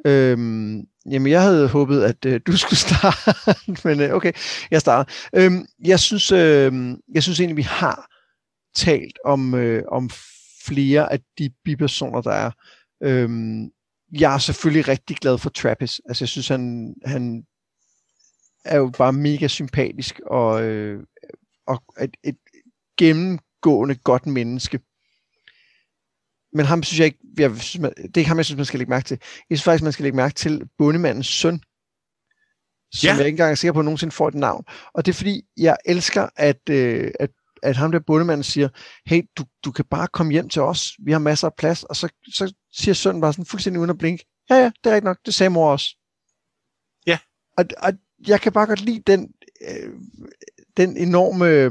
Øhm, 0.07 0.83
jamen, 1.11 1.33
jeg 1.33 1.43
havde 1.43 1.69
håbet, 1.69 2.03
at 2.03 2.25
øh, 2.27 2.41
du 2.47 2.57
skulle 2.57 2.79
starte, 2.89 3.79
men 3.85 4.01
øh, 4.01 4.15
okay, 4.15 4.33
jeg 4.71 4.81
starter. 4.81 5.13
Øhm, 5.37 5.67
jeg, 5.85 6.01
synes, 6.01 6.33
øh, 6.33 6.73
jeg 7.15 7.23
synes 7.23 7.41
egentlig, 7.41 7.57
vi 7.57 7.63
har 7.63 8.09
talt 8.77 9.19
om, 9.25 9.55
øh, 9.55 9.83
om 9.89 10.11
flere 10.67 11.13
af 11.13 11.21
de 11.39 11.51
bipersoner, 11.65 12.21
der 12.21 12.33
er. 12.33 12.51
Øhm, 13.03 13.71
jeg 14.13 14.35
er 14.35 14.39
selvfølgelig 14.39 14.89
rigtig 14.89 15.17
glad 15.17 15.39
for 15.39 15.51
Trappist. 15.51 16.01
Altså, 16.09 16.25
jeg 16.25 16.29
synes, 16.29 16.49
han, 16.49 16.95
han 17.05 17.45
er 18.65 18.77
jo 18.77 18.91
bare 18.99 19.13
mega 19.13 19.49
sympatisk 19.49 20.21
og, 20.27 20.63
øh, 20.63 21.05
og 21.67 21.83
et, 22.01 22.17
et 22.25 22.37
gennemgående 22.99 23.95
godt 23.95 24.27
menneske. 24.27 24.81
Men 26.53 26.67
ham 26.67 26.83
synes 26.83 26.99
jeg 26.99 27.07
ikke, 27.07 27.19
jeg 27.39 27.57
synes, 27.57 27.83
man, 27.83 27.93
det 27.97 28.17
er 28.17 28.19
ikke 28.19 28.29
ham, 28.29 28.37
jeg 28.37 28.45
synes, 28.45 28.57
man 28.57 28.65
skal 28.65 28.79
lægge 28.79 28.91
mærke 28.91 29.05
til. 29.05 29.19
Jeg 29.51 29.59
synes 29.59 29.65
faktisk, 29.65 29.83
man 29.83 29.93
skal 29.93 30.03
lægge 30.03 30.17
mærke 30.17 30.35
til 30.35 30.69
bondemandens 30.79 31.27
søn, 31.27 31.61
som 32.95 33.09
ja. 33.09 33.15
jeg 33.15 33.27
ikke 33.27 33.35
engang 33.35 33.51
er 33.51 33.55
sikker 33.55 33.73
på, 33.73 33.79
at 33.79 33.85
nogensinde 33.85 34.13
får 34.13 34.29
et 34.29 34.35
navn. 34.35 34.65
Og 34.95 35.07
det 35.07 35.13
er 35.13 35.17
fordi, 35.17 35.43
jeg 35.57 35.77
elsker, 35.85 36.29
at, 36.37 36.69
øh, 36.71 37.11
at 37.21 37.31
at 37.63 37.77
ham 37.77 37.93
der 37.93 37.99
bundemanden 37.99 38.45
siger, 38.45 38.69
hey, 39.07 39.23
du, 39.37 39.45
du 39.65 39.73
kan 39.73 39.85
bare 39.85 40.09
komme 40.09 40.33
hjem 40.33 40.49
til 40.49 40.63
os, 40.63 40.93
vi 40.99 41.13
har 41.13 41.19
masser 41.19 41.47
af 41.47 41.55
plads, 41.55 41.83
og 41.83 41.97
så, 41.97 42.09
så 42.33 42.55
siger 42.73 42.95
sønnen 42.95 43.21
bare 43.21 43.33
sådan 43.33 43.47
fuldstændig 43.47 43.81
uden 43.81 43.91
at 43.91 43.99
blinke, 43.99 44.25
ja, 44.51 44.55
ja, 44.55 44.71
det 44.85 44.91
er 44.91 44.95
ikke 44.95 45.05
nok, 45.05 45.19
det 45.27 45.35
sagde 45.35 45.51
mor 45.51 45.73
også. 45.73 45.97
Ja. 47.07 47.19
Og, 47.59 47.65
og 47.79 47.93
jeg 48.27 48.41
kan 48.41 48.53
bare 48.53 48.67
godt 48.67 48.81
lide 48.81 49.03
den, 49.07 49.33
øh, 49.69 49.93
den 50.77 50.97
enorme 50.97 51.47
øh, 51.47 51.71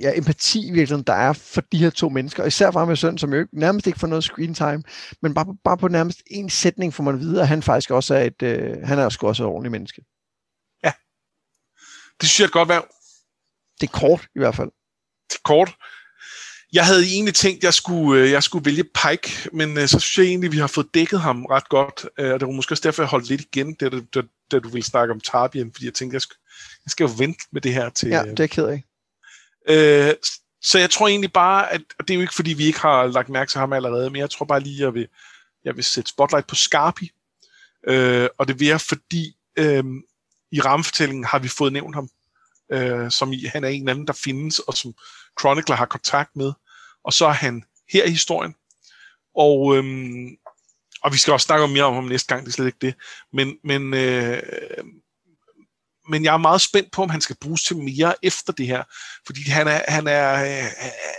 ja, 0.00 0.12
empati 0.16 0.70
virkelig, 0.72 1.06
der 1.06 1.12
er 1.12 1.32
for 1.32 1.60
de 1.60 1.78
her 1.78 1.90
to 1.90 2.08
mennesker, 2.08 2.42
og 2.42 2.46
især 2.46 2.70
for 2.70 2.78
ham 2.78 2.88
med 2.88 2.96
søn, 2.96 3.18
som 3.18 3.34
jo 3.34 3.46
nærmest 3.52 3.86
ikke 3.86 3.98
får 3.98 4.06
noget 4.06 4.24
screen 4.24 4.54
time, 4.54 4.82
men 5.22 5.34
bare, 5.34 5.56
bare 5.64 5.76
på 5.76 5.88
nærmest 5.88 6.22
en 6.26 6.50
sætning 6.50 6.94
får 6.94 7.04
man 7.04 7.14
at 7.14 7.20
vide, 7.20 7.40
at 7.40 7.48
han 7.48 7.62
faktisk 7.62 7.90
også 7.90 8.14
er 8.14 8.22
et, 8.22 8.42
øh, 8.42 8.82
han 8.82 8.98
er 8.98 9.08
sgu 9.08 9.26
også 9.26 9.42
et 9.42 9.48
ordentligt 9.48 9.72
menneske. 9.72 10.04
Ja. 10.84 10.92
Det 12.20 12.28
synes 12.28 12.40
jeg 12.40 12.50
godt 12.50 12.68
være 12.68 12.82
det 13.80 13.88
er 13.88 13.98
kort 13.98 14.28
i 14.36 14.38
hvert 14.38 14.54
fald. 14.54 14.70
Det 15.30 15.36
er 15.36 15.44
kort. 15.44 15.74
Jeg 16.72 16.86
havde 16.86 17.04
egentlig 17.06 17.34
tænkt, 17.34 17.58
at 17.58 17.64
jeg 17.64 17.74
skulle, 17.74 18.22
øh, 18.22 18.30
jeg 18.30 18.42
skulle 18.42 18.64
vælge 18.64 18.84
Pike, 18.84 19.50
men 19.52 19.78
øh, 19.78 19.88
så 19.88 20.00
synes 20.00 20.18
jeg 20.18 20.24
egentlig, 20.24 20.48
at 20.48 20.52
vi 20.52 20.58
har 20.58 20.66
fået 20.66 20.94
dækket 20.94 21.20
ham 21.20 21.44
ret 21.44 21.68
godt. 21.68 22.06
Øh, 22.18 22.32
og 22.32 22.40
det 22.40 22.46
var 22.46 22.52
måske 22.52 22.72
også 22.72 22.82
derfor, 22.82 23.02
jeg 23.02 23.08
holdt 23.08 23.28
lidt 23.28 23.40
igen, 23.40 23.74
da, 23.74 23.88
da, 23.88 24.22
da 24.50 24.58
du 24.58 24.68
ville 24.68 24.84
snakke 24.84 25.14
om 25.14 25.20
Tarbien, 25.20 25.72
fordi 25.72 25.84
jeg 25.84 25.94
tænkte, 25.94 26.14
jeg 26.14 26.22
skal, 26.22 26.36
jeg 26.84 26.90
skal 26.90 27.04
jo 27.04 27.10
vente 27.18 27.44
med 27.52 27.60
det 27.60 27.74
her 27.74 27.88
til... 27.88 28.08
Ja, 28.08 28.22
det 28.24 28.40
er 28.40 28.46
ked 28.46 28.66
af. 28.66 28.84
Øh, 29.68 30.14
så 30.62 30.78
jeg 30.78 30.90
tror 30.90 31.08
egentlig 31.08 31.32
bare, 31.32 31.72
at 31.72 31.82
og 31.98 32.08
det 32.08 32.14
er 32.14 32.18
jo 32.18 32.20
ikke, 32.20 32.34
fordi 32.34 32.52
vi 32.52 32.64
ikke 32.64 32.80
har 32.80 33.06
lagt 33.06 33.28
mærke 33.28 33.50
til 33.50 33.60
ham 33.60 33.72
allerede, 33.72 34.10
men 34.10 34.20
jeg 34.20 34.30
tror 34.30 34.46
bare 34.46 34.60
lige, 34.60 34.76
at 34.76 34.80
jeg 34.80 34.94
vil, 34.94 35.08
jeg 35.64 35.76
vil 35.76 35.84
sætte 35.84 36.10
spotlight 36.10 36.46
på 36.46 36.54
Scarpi. 36.54 37.10
Øh, 37.88 38.28
og 38.38 38.48
det 38.48 38.60
vil 38.60 38.68
jeg, 38.68 38.80
fordi 38.80 39.36
øh, 39.58 39.84
i 40.52 40.60
rammefortællingen 40.60 41.24
har 41.24 41.38
vi 41.38 41.48
fået 41.48 41.72
nævnt 41.72 41.94
ham 41.94 42.08
øh, 42.72 43.10
som 43.10 43.32
i, 43.32 43.44
han 43.44 43.64
er 43.64 43.68
en 43.68 43.88
anden, 43.88 44.06
der 44.06 44.12
findes, 44.12 44.58
og 44.58 44.74
som 44.74 44.94
Chronicler 45.40 45.76
har 45.76 45.86
kontakt 45.86 46.36
med. 46.36 46.52
Og 47.04 47.12
så 47.12 47.26
er 47.26 47.32
han 47.32 47.64
her 47.92 48.04
i 48.04 48.10
historien. 48.10 48.54
Og, 49.34 49.76
øhm, 49.76 50.36
og 51.02 51.12
vi 51.12 51.18
skal 51.18 51.32
også 51.32 51.44
snakke 51.44 51.68
mere 51.68 51.84
om 51.84 51.94
ham 51.94 52.04
næste 52.04 52.34
gang, 52.34 52.44
det 52.44 52.48
er 52.48 52.52
slet 52.52 52.66
ikke 52.66 52.86
det. 52.86 52.94
Men, 53.32 53.58
men, 53.64 53.94
øh, 53.94 54.42
men 56.08 56.24
jeg 56.24 56.34
er 56.34 56.38
meget 56.38 56.60
spændt 56.60 56.92
på, 56.92 57.02
om 57.02 57.10
han 57.10 57.20
skal 57.20 57.36
bruges 57.40 57.62
til 57.62 57.76
mere 57.76 58.14
efter 58.22 58.52
det 58.52 58.66
her. 58.66 58.84
Fordi 59.26 59.50
han 59.50 59.68
er, 59.68 59.80
han 59.88 60.06
er, 60.06 60.32
øh, 60.32 60.70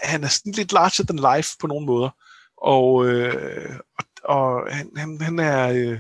han 0.04 0.24
er 0.24 0.28
sådan 0.28 0.52
lidt 0.52 0.72
larger 0.72 1.04
than 1.04 1.36
life 1.36 1.50
på 1.60 1.68
nogle 1.68 1.86
måder. 1.86 2.10
Og, 2.58 3.06
øh, 3.06 3.80
og, 3.98 4.06
og 4.24 4.76
han, 4.76 4.92
han, 4.98 5.22
han 5.22 5.40
er... 5.40 5.70
Øh, 5.70 6.00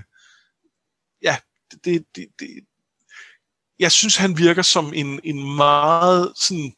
ja, 1.23 1.37
det, 1.71 2.05
det, 2.15 2.27
det, 2.39 2.49
jeg 3.79 3.91
synes, 3.91 4.15
han 4.15 4.37
virker 4.37 4.61
som 4.61 4.93
en, 4.95 5.19
en 5.23 5.55
meget 5.55 6.33
sådan... 6.35 6.73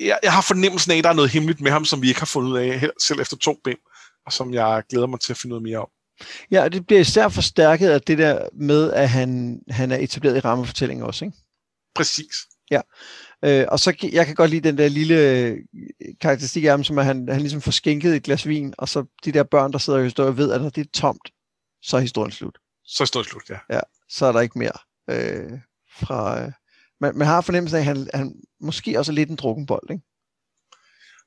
Jeg, 0.00 0.18
jeg 0.22 0.32
har 0.32 0.42
fornemmelsen 0.42 0.92
af, 0.92 0.96
at 0.96 1.04
der 1.04 1.10
er 1.10 1.14
noget 1.14 1.30
hemmeligt 1.30 1.60
med 1.60 1.70
ham, 1.70 1.84
som 1.84 2.02
vi 2.02 2.08
ikke 2.08 2.20
har 2.20 2.26
fundet 2.26 2.50
ud 2.50 2.58
af, 2.58 2.90
selv 3.00 3.20
efter 3.20 3.36
to 3.36 3.60
ben, 3.64 3.76
og 4.26 4.32
som 4.32 4.54
jeg 4.54 4.82
glæder 4.90 5.06
mig 5.06 5.20
til 5.20 5.32
at 5.32 5.36
finde 5.36 5.56
ud 5.56 5.60
mere 5.60 5.78
om. 5.78 5.88
Ja, 6.50 6.62
og 6.62 6.72
det 6.72 6.86
bliver 6.86 7.00
især 7.00 7.28
forstærket 7.28 7.88
af 7.88 8.00
det 8.00 8.18
der 8.18 8.48
med, 8.52 8.92
at 8.92 9.08
han, 9.08 9.60
han 9.70 9.92
er 9.92 9.96
etableret 9.96 10.36
i 10.36 10.40
rammefortælling 10.40 11.04
også, 11.04 11.24
ikke? 11.24 11.36
Præcis. 11.94 12.34
Ja. 12.70 12.80
Øh, 13.44 13.66
og 13.68 13.80
så 13.80 14.08
jeg 14.12 14.26
kan 14.26 14.34
godt 14.34 14.50
lide 14.50 14.68
den 14.68 14.78
der 14.78 14.88
lille 14.88 15.14
øh, 15.14 15.56
karakteristik 16.20 16.64
af 16.64 16.70
ham, 16.70 16.84
som 16.84 16.98
at 16.98 17.04
han, 17.04 17.28
han 17.28 17.40
ligesom 17.40 17.60
får 17.60 17.70
skænket 17.70 18.16
et 18.16 18.22
glas 18.22 18.48
vin, 18.48 18.74
og 18.78 18.88
så 18.88 19.04
de 19.24 19.32
der 19.32 19.42
børn, 19.42 19.72
der 19.72 19.78
sidder 19.78 19.98
og 19.98 20.04
historie, 20.04 20.36
ved, 20.36 20.52
at 20.52 20.62
når 20.62 20.70
det 20.70 20.86
er 20.86 20.90
tomt, 20.94 21.30
så 21.82 21.96
er 21.96 22.00
historien 22.00 22.32
slut. 22.32 22.58
Så 22.84 23.02
er 23.02 23.04
historien 23.04 23.28
slut, 23.28 23.50
ja. 23.50 23.58
Ja, 23.70 23.80
så 24.08 24.26
er 24.26 24.32
der 24.32 24.40
ikke 24.40 24.58
mere. 24.58 24.72
Øh, 25.10 25.58
fra... 26.00 26.42
Øh, 26.42 26.52
man, 27.00 27.16
man 27.16 27.26
har 27.26 27.40
fornemmelsen 27.40 27.76
af, 27.76 27.80
at 27.80 27.86
han, 27.86 28.10
han 28.14 28.34
måske 28.60 28.98
også 28.98 29.12
er 29.12 29.14
lidt 29.14 29.30
en 29.30 29.36
drukkenbold, 29.36 29.90
ikke? 29.90 30.04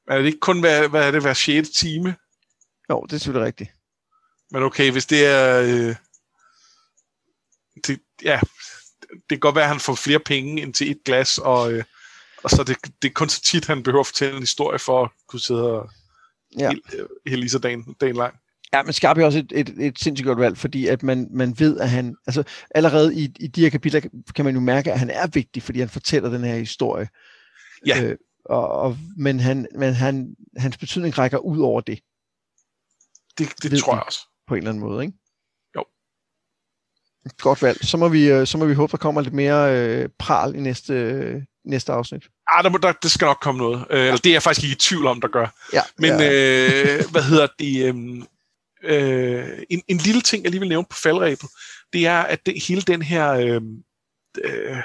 Men 0.07 0.13
er 0.13 0.17
det 0.17 0.25
ikke 0.25 0.39
kun, 0.39 0.59
hvad, 0.59 0.89
hvad 0.89 1.07
er 1.07 1.11
det, 1.11 1.21
hver 1.21 1.33
6. 1.33 1.69
time? 1.69 2.15
Jo, 2.89 3.01
det 3.01 3.13
er 3.13 3.17
selvfølgelig 3.17 3.47
rigtigt. 3.47 3.69
Men 4.51 4.63
okay, 4.63 4.91
hvis 4.91 5.05
det 5.05 5.25
er... 5.25 5.61
Øh, 5.61 5.95
det, 7.87 7.99
ja, 8.23 8.39
det 9.09 9.29
kan 9.29 9.39
godt 9.39 9.55
være, 9.55 9.63
at 9.63 9.69
han 9.69 9.79
får 9.79 9.95
flere 9.95 10.19
penge 10.19 10.61
end 10.61 10.73
til 10.73 10.91
et 10.91 11.03
glas, 11.05 11.37
og, 11.37 11.73
øh, 11.73 11.83
og 12.43 12.49
så 12.49 12.63
det, 12.63 12.77
det 13.01 13.07
er 13.07 13.13
kun 13.13 13.29
så 13.29 13.41
tit, 13.41 13.65
han 13.65 13.83
behøver 13.83 13.99
at 13.99 14.07
fortælle 14.07 14.35
en 14.35 14.43
historie 14.43 14.79
for 14.79 15.03
at 15.03 15.09
kunne 15.27 15.39
sidde 15.39 15.71
og 15.71 15.89
ja. 16.59 16.69
hele, 16.69 16.81
øh, 16.93 17.07
hele 17.27 17.49
dagen, 17.49 17.95
dagen 18.01 18.15
lang. 18.15 18.35
Ja, 18.73 18.83
men 18.83 18.93
Skarp 18.93 19.17
er 19.17 19.25
også 19.25 19.39
et, 19.39 19.51
et, 19.55 19.69
et 19.79 19.99
sindssygt 19.99 20.27
godt 20.27 20.39
valg, 20.39 20.57
fordi 20.57 20.87
at 20.87 21.03
man, 21.03 21.27
man 21.31 21.59
ved, 21.59 21.79
at 21.79 21.89
han, 21.89 22.15
altså 22.27 22.43
allerede 22.75 23.15
i, 23.15 23.33
i 23.39 23.47
de 23.47 23.61
her 23.61 23.69
kapitler 23.69 24.01
kan 24.35 24.45
man 24.45 24.53
jo 24.53 24.59
mærke, 24.59 24.91
at 24.91 24.99
han 24.99 25.09
er 25.09 25.27
vigtig, 25.27 25.63
fordi 25.63 25.79
han 25.79 25.89
fortæller 25.89 26.29
den 26.29 26.43
her 26.43 26.55
historie. 26.55 27.07
Ja. 27.87 28.03
Øh, 28.03 28.17
og, 28.45 28.69
og, 28.69 28.97
men 29.17 29.39
han, 29.39 29.67
men 29.75 29.93
han, 29.93 30.35
hans 30.57 30.77
betydning 30.77 31.17
rækker 31.17 31.37
ud 31.37 31.59
over 31.59 31.81
det. 31.81 31.99
Det, 33.37 33.63
det 33.63 33.79
tror 33.79 33.93
jeg 33.93 34.03
også. 34.03 34.19
På 34.47 34.53
en 34.53 34.57
eller 34.57 34.69
anden 34.69 34.83
måde, 34.83 35.05
ikke? 35.05 35.17
Jo. 35.75 35.85
Godt 37.37 37.61
valg. 37.61 37.85
Så 37.85 37.97
må 37.97 38.07
vi, 38.07 38.31
øh, 38.31 38.47
så 38.47 38.57
må 38.57 38.65
vi 38.65 38.73
håbe, 38.73 38.91
der 38.91 38.97
kommer 38.97 39.21
lidt 39.21 39.33
mere 39.33 39.77
øh, 39.77 40.09
pral 40.19 40.55
i 40.55 40.59
næste, 40.59 40.93
øh, 40.93 41.41
næste 41.65 41.91
afsnit. 41.91 42.23
Ah, 42.51 42.63
der, 42.63 42.69
må, 42.69 42.77
der, 42.77 42.91
der 42.91 43.09
skal 43.09 43.25
nok 43.25 43.37
komme 43.41 43.57
noget. 43.57 43.85
Øh, 43.89 43.99
eller 43.99 44.17
det 44.17 44.29
er 44.29 44.33
jeg 44.33 44.43
faktisk 44.43 44.63
ikke 44.63 44.75
i 44.75 44.79
tvivl 44.79 45.07
om, 45.07 45.21
der 45.21 45.27
gør. 45.27 45.47
Ja, 45.73 45.81
Men 45.97 46.09
ja. 46.09 46.95
Øh, 46.97 47.11
hvad 47.11 47.23
hedder 47.23 47.47
det? 47.59 47.85
Øh, 47.85 48.23
øh, 48.84 49.60
en, 49.69 49.84
en 49.88 49.97
lille 49.97 50.22
ting, 50.22 50.43
jeg 50.43 50.51
lige 50.51 50.60
vil 50.60 50.69
nævne 50.69 50.88
på 50.89 50.97
faldrebet, 51.03 51.49
det 51.93 52.07
er, 52.07 52.22
at 52.22 52.45
det, 52.45 52.64
hele 52.64 52.81
den 52.81 53.01
her 53.01 53.31
øh, 53.31 53.61
øh, 54.43 54.77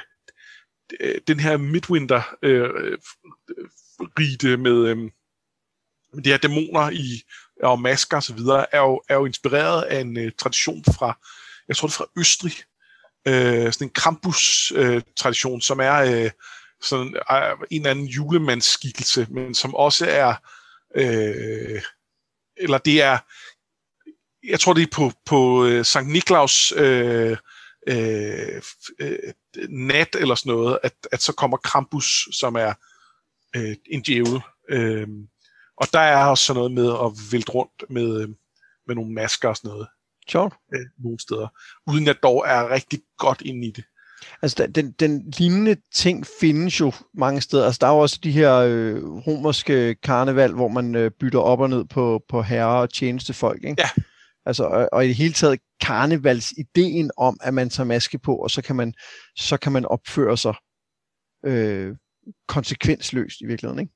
øh 1.00 1.20
den 1.26 1.40
her 1.40 1.56
midwinter 1.56 2.22
øh, 2.42 2.98
rite 4.00 4.56
med, 4.56 4.86
øh, 4.88 4.96
med 6.14 6.22
de 6.24 6.30
her 6.30 6.36
dæmoner 6.36 6.90
i 6.90 7.22
og 7.62 7.80
masker 7.80 8.26
og 8.30 8.36
videre, 8.36 8.74
er 8.74 8.80
jo, 8.80 9.02
er 9.08 9.14
jo 9.14 9.26
inspireret 9.26 9.82
af 9.82 10.00
en 10.00 10.16
øh, 10.16 10.32
tradition 10.38 10.84
fra, 10.84 11.18
jeg 11.68 11.76
tror 11.76 11.88
det 11.88 11.94
er 11.94 11.98
fra 11.98 12.10
Østrig, 12.16 12.52
øh, 13.28 13.72
sådan 13.72 13.86
en 13.86 13.92
Krampus-tradition, 13.92 15.56
øh, 15.56 15.62
som 15.62 15.80
er 15.80 15.94
øh, 15.94 16.30
sådan 16.80 17.16
øh, 17.32 17.66
en 17.70 17.80
eller 17.80 17.90
anden 17.90 18.06
julemandsskikkelse, 18.06 19.26
men 19.30 19.54
som 19.54 19.74
også 19.74 20.06
er, 20.06 20.34
øh, 20.94 21.82
eller 22.56 22.78
det 22.78 23.02
er, 23.02 23.18
jeg 24.44 24.60
tror 24.60 24.72
det 24.72 24.82
er 24.82 24.92
på, 24.92 25.12
på 25.26 25.64
øh, 25.64 25.84
Sankt 25.84 26.12
Niklaus 26.12 26.72
øh, 26.76 27.36
øh, 27.88 28.62
øh, 29.00 29.18
nat 29.68 30.16
eller 30.18 30.34
sådan 30.34 30.52
noget, 30.52 30.78
at, 30.82 30.92
at 31.12 31.22
så 31.22 31.32
kommer 31.32 31.56
Krampus, 31.56 32.28
som 32.32 32.54
er 32.54 32.72
øh, 33.56 33.76
en 33.86 34.02
djævel. 34.02 34.40
Øh, 34.70 35.08
og 35.76 35.86
der 35.92 36.00
er 36.00 36.26
også 36.26 36.44
sådan 36.44 36.58
noget 36.58 36.72
med 36.72 36.88
at 36.88 37.32
vælte 37.32 37.52
rundt 37.52 37.84
med, 37.90 38.22
øh, 38.22 38.28
med 38.86 38.94
nogle 38.94 39.12
masker 39.12 39.48
og 39.48 39.56
sådan 39.56 39.68
noget. 39.68 39.88
Sjovt. 40.28 40.54
Øh, 40.74 40.86
nogle 41.04 41.20
steder. 41.20 41.48
Uden 41.86 42.08
at 42.08 42.22
dog 42.22 42.44
er 42.46 42.70
rigtig 42.70 43.00
godt 43.18 43.40
inde 43.40 43.66
i 43.66 43.70
det. 43.70 43.84
Altså, 44.42 44.66
den, 44.66 44.92
den 44.92 45.30
lignende 45.38 45.76
ting 45.94 46.26
findes 46.40 46.80
jo 46.80 46.92
mange 47.14 47.40
steder. 47.40 47.64
Altså, 47.66 47.78
der 47.80 47.86
er 47.86 47.92
jo 47.92 47.98
også 47.98 48.18
de 48.22 48.30
her 48.30 48.54
øh, 48.54 49.04
romerske 49.04 49.94
karneval, 49.94 50.52
hvor 50.52 50.68
man 50.68 50.94
øh, 50.94 51.10
bytter 51.10 51.38
op 51.38 51.60
og 51.60 51.70
ned 51.70 51.84
på, 51.84 52.22
på 52.28 52.42
herre 52.42 52.80
og 52.80 52.92
tjenestefolk, 52.92 53.64
ikke? 53.64 53.82
Ja. 53.82 54.02
Altså, 54.48 54.64
og, 54.64 54.88
og 54.92 55.04
i 55.04 55.08
det 55.08 55.16
hele 55.16 55.34
taget 55.34 55.60
karnevalsideen 55.80 57.10
om, 57.16 57.36
at 57.42 57.54
man 57.54 57.70
tager 57.70 57.86
maske 57.86 58.18
på, 58.18 58.36
og 58.36 58.50
så 58.50 58.62
kan 58.62 58.76
man, 58.76 58.94
så 59.36 59.56
kan 59.56 59.72
man 59.72 59.84
opføre 59.84 60.36
sig 60.36 60.54
øh, 61.44 61.96
konsekvensløst 62.48 63.40
i 63.40 63.46
virkeligheden, 63.46 63.80
ikke? 63.80 63.92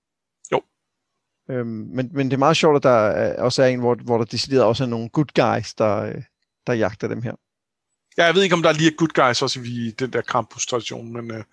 Jo. 0.52 0.62
Øhm, 1.50 1.66
men, 1.68 2.10
men 2.12 2.26
det 2.26 2.32
er 2.32 2.38
meget 2.38 2.56
sjovt, 2.56 2.76
at 2.76 2.82
der 2.82 3.42
også 3.42 3.62
er 3.62 3.66
en, 3.66 3.80
hvor, 3.80 3.94
hvor 3.94 4.18
der 4.18 4.24
decideret 4.24 4.64
også 4.64 4.84
er 4.84 4.88
nogle 4.88 5.08
good 5.08 5.32
guys, 5.34 5.74
der, 5.74 6.22
der 6.66 6.72
jagter 6.72 7.08
dem 7.08 7.22
her. 7.22 7.34
Ja, 8.18 8.24
jeg 8.24 8.34
ved 8.34 8.42
ikke, 8.42 8.54
om 8.54 8.62
der 8.62 8.68
er 8.68 8.74
lige 8.74 8.96
good 8.96 9.26
guys 9.26 9.42
også 9.42 9.60
i 9.60 9.90
den 9.98 10.12
der 10.12 10.22
Krampus-tradition, 10.22 11.12
men, 11.12 11.30
øh, 11.30 11.44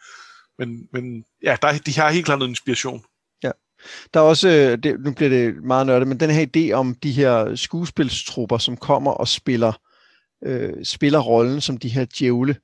men, 0.57 0.88
men 0.93 1.26
ja, 1.43 1.57
der, 1.61 1.77
de 1.77 1.99
har 1.99 2.09
helt 2.09 2.26
klart 2.26 2.39
noget 2.39 2.49
inspiration. 2.49 3.03
Der 4.14 4.19
er 4.19 4.23
også, 4.23 4.49
øh, 4.49 4.84
det, 4.84 4.99
nu 4.99 5.11
bliver 5.11 5.30
det 5.30 5.64
meget 5.64 5.88
nørdet, 5.88 6.07
men 6.07 6.19
den 6.19 6.30
her 6.30 6.45
idé 6.56 6.72
om 6.72 6.95
de 6.95 7.11
her 7.11 7.56
skuespilstrupper, 7.56 8.57
som 8.57 8.77
kommer 8.77 9.11
og 9.11 9.27
spiller, 9.27 9.81
øh, 10.43 10.73
spiller 10.84 11.19
rollen 11.19 11.61
som 11.61 11.77
de 11.77 11.89
her 11.89 12.06
djævle, 12.06 12.56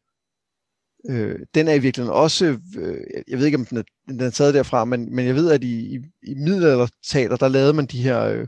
øh, 1.10 1.40
den 1.56 1.68
er 1.68 1.74
i 1.74 1.80
virkeligheden 1.80 2.18
også, 2.18 2.60
øh, 2.78 2.98
jeg 3.28 3.38
ved 3.38 3.46
ikke, 3.46 3.58
om 3.58 3.66
den 3.66 3.78
er, 3.78 3.84
den 4.08 4.20
er 4.20 4.30
taget 4.30 4.54
derfra, 4.54 4.86
men, 4.86 5.16
men 5.16 5.26
jeg 5.26 5.36
ved, 5.36 5.52
at 5.52 5.64
i, 5.64 5.96
i, 5.96 6.00
i 6.24 6.34
middelalderteater, 6.34 7.36
der 7.36 7.48
lavede 7.48 7.74
man 7.74 7.86
de 7.86 8.04
her, 8.04 8.22
øh, 8.22 8.48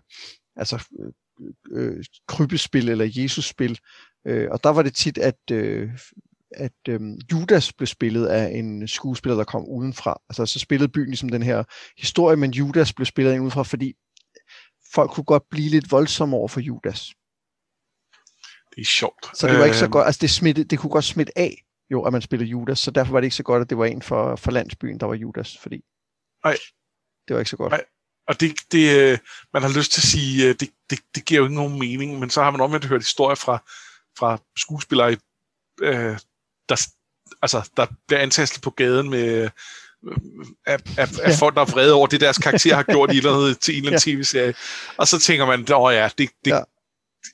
altså 0.55 0.83
øh, 0.99 1.11
øh 1.71 2.03
krybespil 2.27 2.89
eller 2.89 3.11
Jesusspil, 3.15 3.79
øh, 4.27 4.47
og 4.51 4.63
der 4.63 4.69
var 4.69 4.81
det 4.81 4.93
tit, 4.93 5.17
at, 5.17 5.39
øh, 5.51 5.89
at 6.51 6.71
øh, 6.89 7.01
Judas 7.31 7.73
blev 7.73 7.87
spillet 7.87 8.27
af 8.27 8.51
en 8.51 8.87
skuespiller, 8.87 9.35
der 9.37 9.43
kom 9.43 9.65
udenfra. 9.65 10.21
Altså 10.29 10.45
så 10.45 10.59
spillede 10.59 10.91
byen 10.91 11.07
ligesom 11.07 11.29
den 11.29 11.43
her 11.43 11.63
historie, 11.97 12.37
men 12.37 12.51
Judas 12.51 12.93
blev 12.93 13.05
spillet 13.05 13.33
ind 13.33 13.41
udenfra, 13.41 13.63
fordi 13.63 13.95
folk 14.93 15.11
kunne 15.11 15.23
godt 15.23 15.43
blive 15.49 15.69
lidt 15.69 15.91
voldsomme 15.91 16.37
over 16.37 16.47
for 16.47 16.59
Judas. 16.59 17.13
Det 18.75 18.81
er 18.81 18.85
sjovt. 18.85 19.37
Så 19.37 19.47
det 19.47 19.59
var 19.59 19.65
ikke 19.65 19.77
så 19.77 19.87
godt, 19.87 20.05
altså 20.05 20.19
det, 20.21 20.29
smitte, 20.29 20.63
det 20.63 20.79
kunne 20.79 20.89
godt 20.89 21.05
smitte 21.05 21.37
af, 21.37 21.63
jo, 21.91 22.03
at 22.03 22.13
man 22.13 22.21
spillede 22.21 22.49
Judas, 22.49 22.79
så 22.79 22.91
derfor 22.91 23.11
var 23.11 23.19
det 23.19 23.25
ikke 23.25 23.35
så 23.35 23.43
godt, 23.43 23.61
at 23.61 23.69
det 23.69 23.77
var 23.77 23.85
en 23.85 24.01
for, 24.01 24.35
for 24.35 24.51
landsbyen, 24.51 24.99
der 24.99 25.05
var 25.05 25.13
Judas, 25.13 25.57
fordi 25.57 25.83
Nej. 26.43 26.57
det 27.27 27.33
var 27.33 27.39
ikke 27.39 27.49
så 27.49 27.57
godt. 27.57 27.71
Nej. 27.71 27.85
Og 28.27 28.39
det, 28.39 28.55
det, 28.71 29.11
øh, 29.11 29.17
man 29.53 29.61
har 29.61 29.77
lyst 29.77 29.91
til 29.91 29.99
at 29.99 30.03
sige, 30.03 30.49
øh, 30.49 30.55
det, 30.59 30.69
det, 30.89 30.99
det 31.15 31.25
giver 31.25 31.39
jo 31.39 31.45
ikke 31.45 31.55
nogen 31.55 31.79
mening, 31.79 32.19
men 32.19 32.29
så 32.29 32.43
har 32.43 32.51
man 32.51 32.61
omvendt 32.61 32.85
hørt 32.85 33.01
historier 33.01 33.35
fra, 33.35 33.57
fra 34.17 34.37
skuespillere, 34.57 35.17
øh, 35.81 36.17
der, 36.69 36.87
altså, 37.41 37.69
der 37.77 37.85
bliver 38.07 38.21
antastet 38.21 38.61
på 38.61 38.69
gaden 38.69 39.09
med 39.09 39.43
øh, 39.43 39.49
af, 40.65 40.77
af, 40.97 41.07
af 41.23 41.33
folk, 41.39 41.55
der 41.55 41.61
er 41.61 41.65
vrede 41.65 41.93
over 41.93 42.07
det, 42.07 42.21
deres 42.21 42.37
karakter 42.37 42.75
har 42.75 42.83
gjort 42.83 43.13
i 43.13 43.17
eller 43.17 43.33
andet, 43.33 43.59
til 43.63 43.73
en 43.73 43.77
eller 43.77 43.89
anden 43.91 44.11
ja. 44.13 44.17
tv-serie. 44.17 44.53
Og 44.97 45.07
så 45.07 45.19
tænker 45.19 45.45
man, 45.45 45.59
åh 45.73 45.93
ja, 45.93 46.09
det, 46.17 46.29
det 46.45 46.51
ja. 46.51 46.61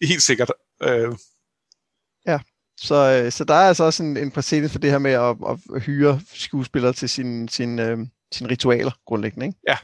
helt 0.01 0.21
sikkert. 0.21 0.51
Øh. 0.83 1.15
Ja, 2.27 2.39
så, 2.77 2.95
øh, 2.95 3.31
så 3.31 3.43
der 3.43 3.53
er 3.53 3.67
altså 3.67 3.83
også 3.83 4.03
en, 4.03 4.17
en 4.17 4.31
præcedens 4.31 4.71
for 4.71 4.79
det 4.79 4.91
her 4.91 4.97
med 4.97 5.11
at, 5.11 5.35
at 5.75 5.81
hyre 5.81 6.21
skuespillere 6.33 6.93
til 6.93 7.09
sin, 7.09 7.47
sin, 7.47 7.79
øh, 7.79 7.97
sin 8.31 8.49
ritualer, 8.49 8.91
grundlæggende. 9.05 9.45
Ikke? 9.45 9.59
Ja. 9.67 9.77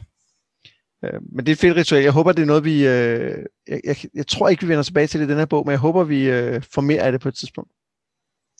Øh, 1.05 1.21
men 1.31 1.45
det 1.45 1.51
er 1.51 1.53
et 1.53 1.59
fedt 1.59 1.77
ritual. 1.77 2.03
Jeg 2.03 2.11
håber, 2.11 2.31
det 2.31 2.41
er 2.41 2.45
noget, 2.45 2.63
vi... 2.63 2.87
Øh, 2.87 3.45
jeg, 3.67 3.81
jeg, 3.83 3.97
jeg 4.13 4.27
tror 4.27 4.49
ikke, 4.49 4.61
vi 4.61 4.69
vender 4.69 4.83
tilbage 4.83 5.07
til 5.07 5.19
det 5.19 5.25
i 5.25 5.29
den 5.29 5.37
her 5.37 5.45
bog, 5.45 5.65
men 5.65 5.71
jeg 5.71 5.79
håber, 5.79 6.03
vi 6.03 6.29
øh, 6.29 6.63
får 6.73 6.81
mere 6.81 7.01
af 7.01 7.11
det 7.11 7.21
på 7.21 7.29
et 7.29 7.35
tidspunkt. 7.35 7.71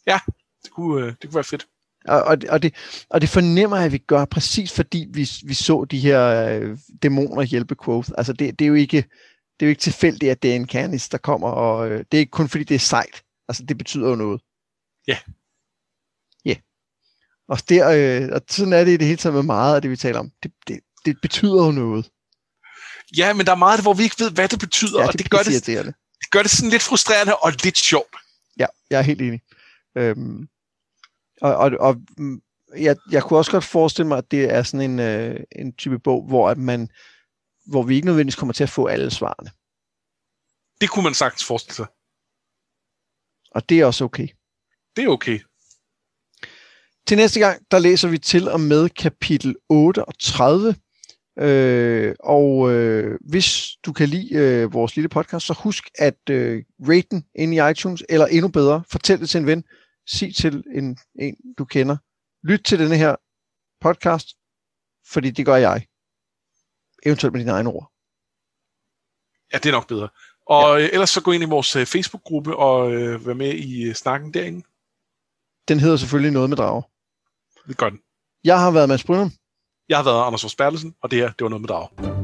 Ja, 0.08 0.20
det 0.64 0.72
kunne, 0.72 1.06
øh, 1.06 1.08
det 1.08 1.22
kunne 1.24 1.36
være 1.36 1.44
fedt. 1.44 1.68
Og, 2.06 2.24
og, 2.24 2.38
og, 2.50 2.64
det, 2.64 2.76
og 3.10 3.22
det 3.22 3.30
fornemmer 3.30 3.78
jeg, 3.78 3.86
at 3.86 3.92
vi 3.92 3.98
gør 3.98 4.26
præcis 4.26 4.72
fordi 4.72 5.08
vi, 5.10 5.30
vi 5.44 5.54
så 5.54 5.86
de 5.86 6.00
her 6.00 6.30
øh, 6.30 6.78
dæmoner 7.04 7.44
hjælpe 7.44 7.76
Quoth. 7.86 8.12
Altså 8.18 8.34
det, 8.34 8.60
det, 8.60 8.66
er 8.66 8.70
jo 8.70 8.74
ikke, 8.74 8.98
det 8.98 9.66
er 9.66 9.66
jo 9.66 9.70
ikke 9.70 9.82
tilfældigt, 9.82 10.32
at 10.32 10.44
det 10.44 10.52
er 10.52 10.56
en 10.56 10.68
Canis, 10.68 11.10
der 11.10 11.18
kommer, 11.18 11.50
og 11.50 11.92
øh, 11.92 11.98
det 11.98 12.18
er 12.18 12.20
ikke 12.20 12.32
kun 12.32 12.50
fordi 12.50 12.64
det 12.64 12.76
er 12.76 12.80
sejt. 12.80 13.24
Altså 13.48 13.64
det 13.64 13.78
betyder 13.78 14.10
jo 14.10 14.16
noget. 14.16 14.42
Ja. 15.08 15.18
Ja. 16.46 16.50
Yeah. 16.50 16.58
Og, 17.48 17.70
der, 17.70 17.90
øh, 17.90 18.30
og 18.32 18.42
sådan 18.50 18.74
er 18.74 18.84
det 18.84 18.92
i 18.92 18.98
det 18.98 19.08
hele 19.08 19.18
taget 19.18 19.34
med 19.34 19.44
meget 19.44 19.76
af 19.76 19.82
det, 19.82 19.92
vi 19.92 19.96
taler 19.96 20.20
om. 20.20 20.32
Det, 20.44 20.52
det, 20.68 20.80
det 21.06 21.18
betyder 21.22 21.66
jo 21.66 21.72
noget. 21.72 22.10
Ja, 23.18 23.34
men 23.34 23.46
der 23.46 23.52
er 23.52 23.56
meget 23.56 23.74
af 23.74 23.78
det, 23.78 23.86
hvor 23.86 23.94
vi 23.94 24.04
ikke 24.04 24.20
ved, 24.20 24.32
hvad 24.32 24.48
det 24.48 24.60
betyder, 24.60 25.02
ja, 25.02 25.08
og 25.08 25.14
det 25.14 25.30
gør 25.30 25.38
det, 25.38 25.66
det. 25.66 25.86
det 26.20 26.32
gør 26.32 26.42
det 26.42 26.52
sådan 26.52 26.70
lidt 26.70 26.82
frustrerende 26.82 27.36
og 27.36 27.52
lidt 27.64 27.78
sjovt. 27.78 28.16
Ja, 28.60 28.66
jeg 28.90 28.98
er 28.98 29.02
helt 29.02 29.22
enig. 29.22 29.42
Øhm, 29.96 30.48
og 31.42 31.56
og, 31.56 31.72
og 31.80 31.96
mm, 32.18 32.42
jeg, 32.78 32.96
jeg 33.12 33.24
kunne 33.24 33.40
også 33.40 33.52
godt 33.52 33.64
forestille 33.64 34.08
mig, 34.08 34.18
at 34.18 34.32
det 34.32 34.54
er 34.54 34.64
sådan 34.64 34.92
en, 34.92 35.00
øh, 35.00 35.40
en 35.52 35.74
type 35.74 36.00
bog, 36.00 36.28
hvor, 36.28 36.50
at 36.50 36.58
man, 36.58 36.90
hvor 37.66 37.84
vi 37.84 37.96
ikke 37.96 38.06
nødvendigvis 38.06 38.36
kommer 38.36 38.54
til 38.54 38.64
at 38.64 38.70
få 38.70 38.88
alle 38.88 39.12
svarene. 39.12 39.52
Det 40.82 40.90
kunne 40.90 41.04
man 41.04 41.14
sagtens 41.14 41.46
forestille 41.46 41.76
sig. 41.76 41.88
Og 43.52 43.70
det 43.70 43.80
er 43.80 43.86
også 43.86 44.04
okay. 44.06 44.28
Det 44.96 45.04
er 45.04 45.10
okay. 45.10 45.40
Til 47.08 47.18
næste 47.18 47.40
gang, 47.40 47.66
der 47.72 47.80
læser 47.80 48.08
vi 48.08 48.18
til 48.18 48.50
og 48.50 48.62
med 48.62 48.90
kapitel 48.90 49.56
38. 49.70 50.76
Øh, 51.40 52.16
og 52.20 52.72
øh, 52.72 53.20
hvis 53.22 53.68
du 53.86 53.94
kan 53.94 54.10
lide 54.10 54.36
øh, 54.36 54.74
vores 54.74 54.96
lille 54.96 55.10
podcast, 55.10 55.46
så 55.46 55.54
husk 55.54 55.84
at 55.96 56.30
øh, 56.30 56.64
rate 56.80 57.08
den 57.12 57.26
ind 57.36 57.54
i 57.54 57.70
iTunes, 57.72 58.04
eller 58.10 58.26
endnu 58.26 58.48
bedre, 58.48 58.84
fortæl 58.92 59.20
det 59.20 59.30
til 59.30 59.40
en 59.40 59.46
ven, 59.46 59.64
sig 60.08 60.36
til 60.36 60.64
en, 60.76 60.98
en 61.20 61.36
du 61.58 61.66
kender, 61.66 61.98
lyt 62.44 62.62
til 62.66 62.80
denne 62.80 62.98
her 62.98 63.16
podcast, 63.82 64.28
fordi 65.08 65.30
det 65.30 65.46
gør 65.46 65.56
jeg. 65.56 65.86
Eventuelt 67.06 67.34
med 67.34 67.42
dine 67.42 67.52
egne 67.52 67.70
ord. 67.70 67.92
Ja, 69.54 69.58
det 69.58 69.66
er 69.66 69.72
nok 69.72 69.88
bedre. 69.88 70.10
Og 70.46 70.80
ja. 70.80 70.86
Øh, 70.86 70.90
ellers 70.94 71.10
så 71.10 71.22
gå 71.22 71.32
ind 71.32 71.44
i 71.44 71.46
vores 71.46 71.76
uh, 71.76 71.84
Facebook-gruppe 71.84 72.56
og 72.56 72.88
uh, 72.88 73.26
være 73.26 73.36
med 73.36 73.54
i 73.54 73.90
uh, 73.90 73.94
snakken 73.94 74.34
derinde. 74.34 74.64
Den 75.68 75.80
hedder 75.80 75.98
selvfølgelig 75.98 76.32
noget 76.32 76.50
med 76.50 76.58
drager. 76.58 76.82
Det 77.68 77.78
gør 77.78 77.90
den. 77.90 78.00
Jeg 78.44 78.60
har 78.60 78.72
været 78.72 78.90
Mads 78.90 79.04
Brynum. 79.04 79.32
Jeg 79.90 79.98
har 79.98 80.04
været 80.04 80.26
Anders 80.26 80.42
Forsbergelsen, 80.42 80.94
og 81.04 81.12
det 81.12 81.20
her, 81.20 81.28
det 81.28 81.42
var 81.44 81.50
noget 81.50 81.62
med 81.62 81.68
drager. 81.68 82.19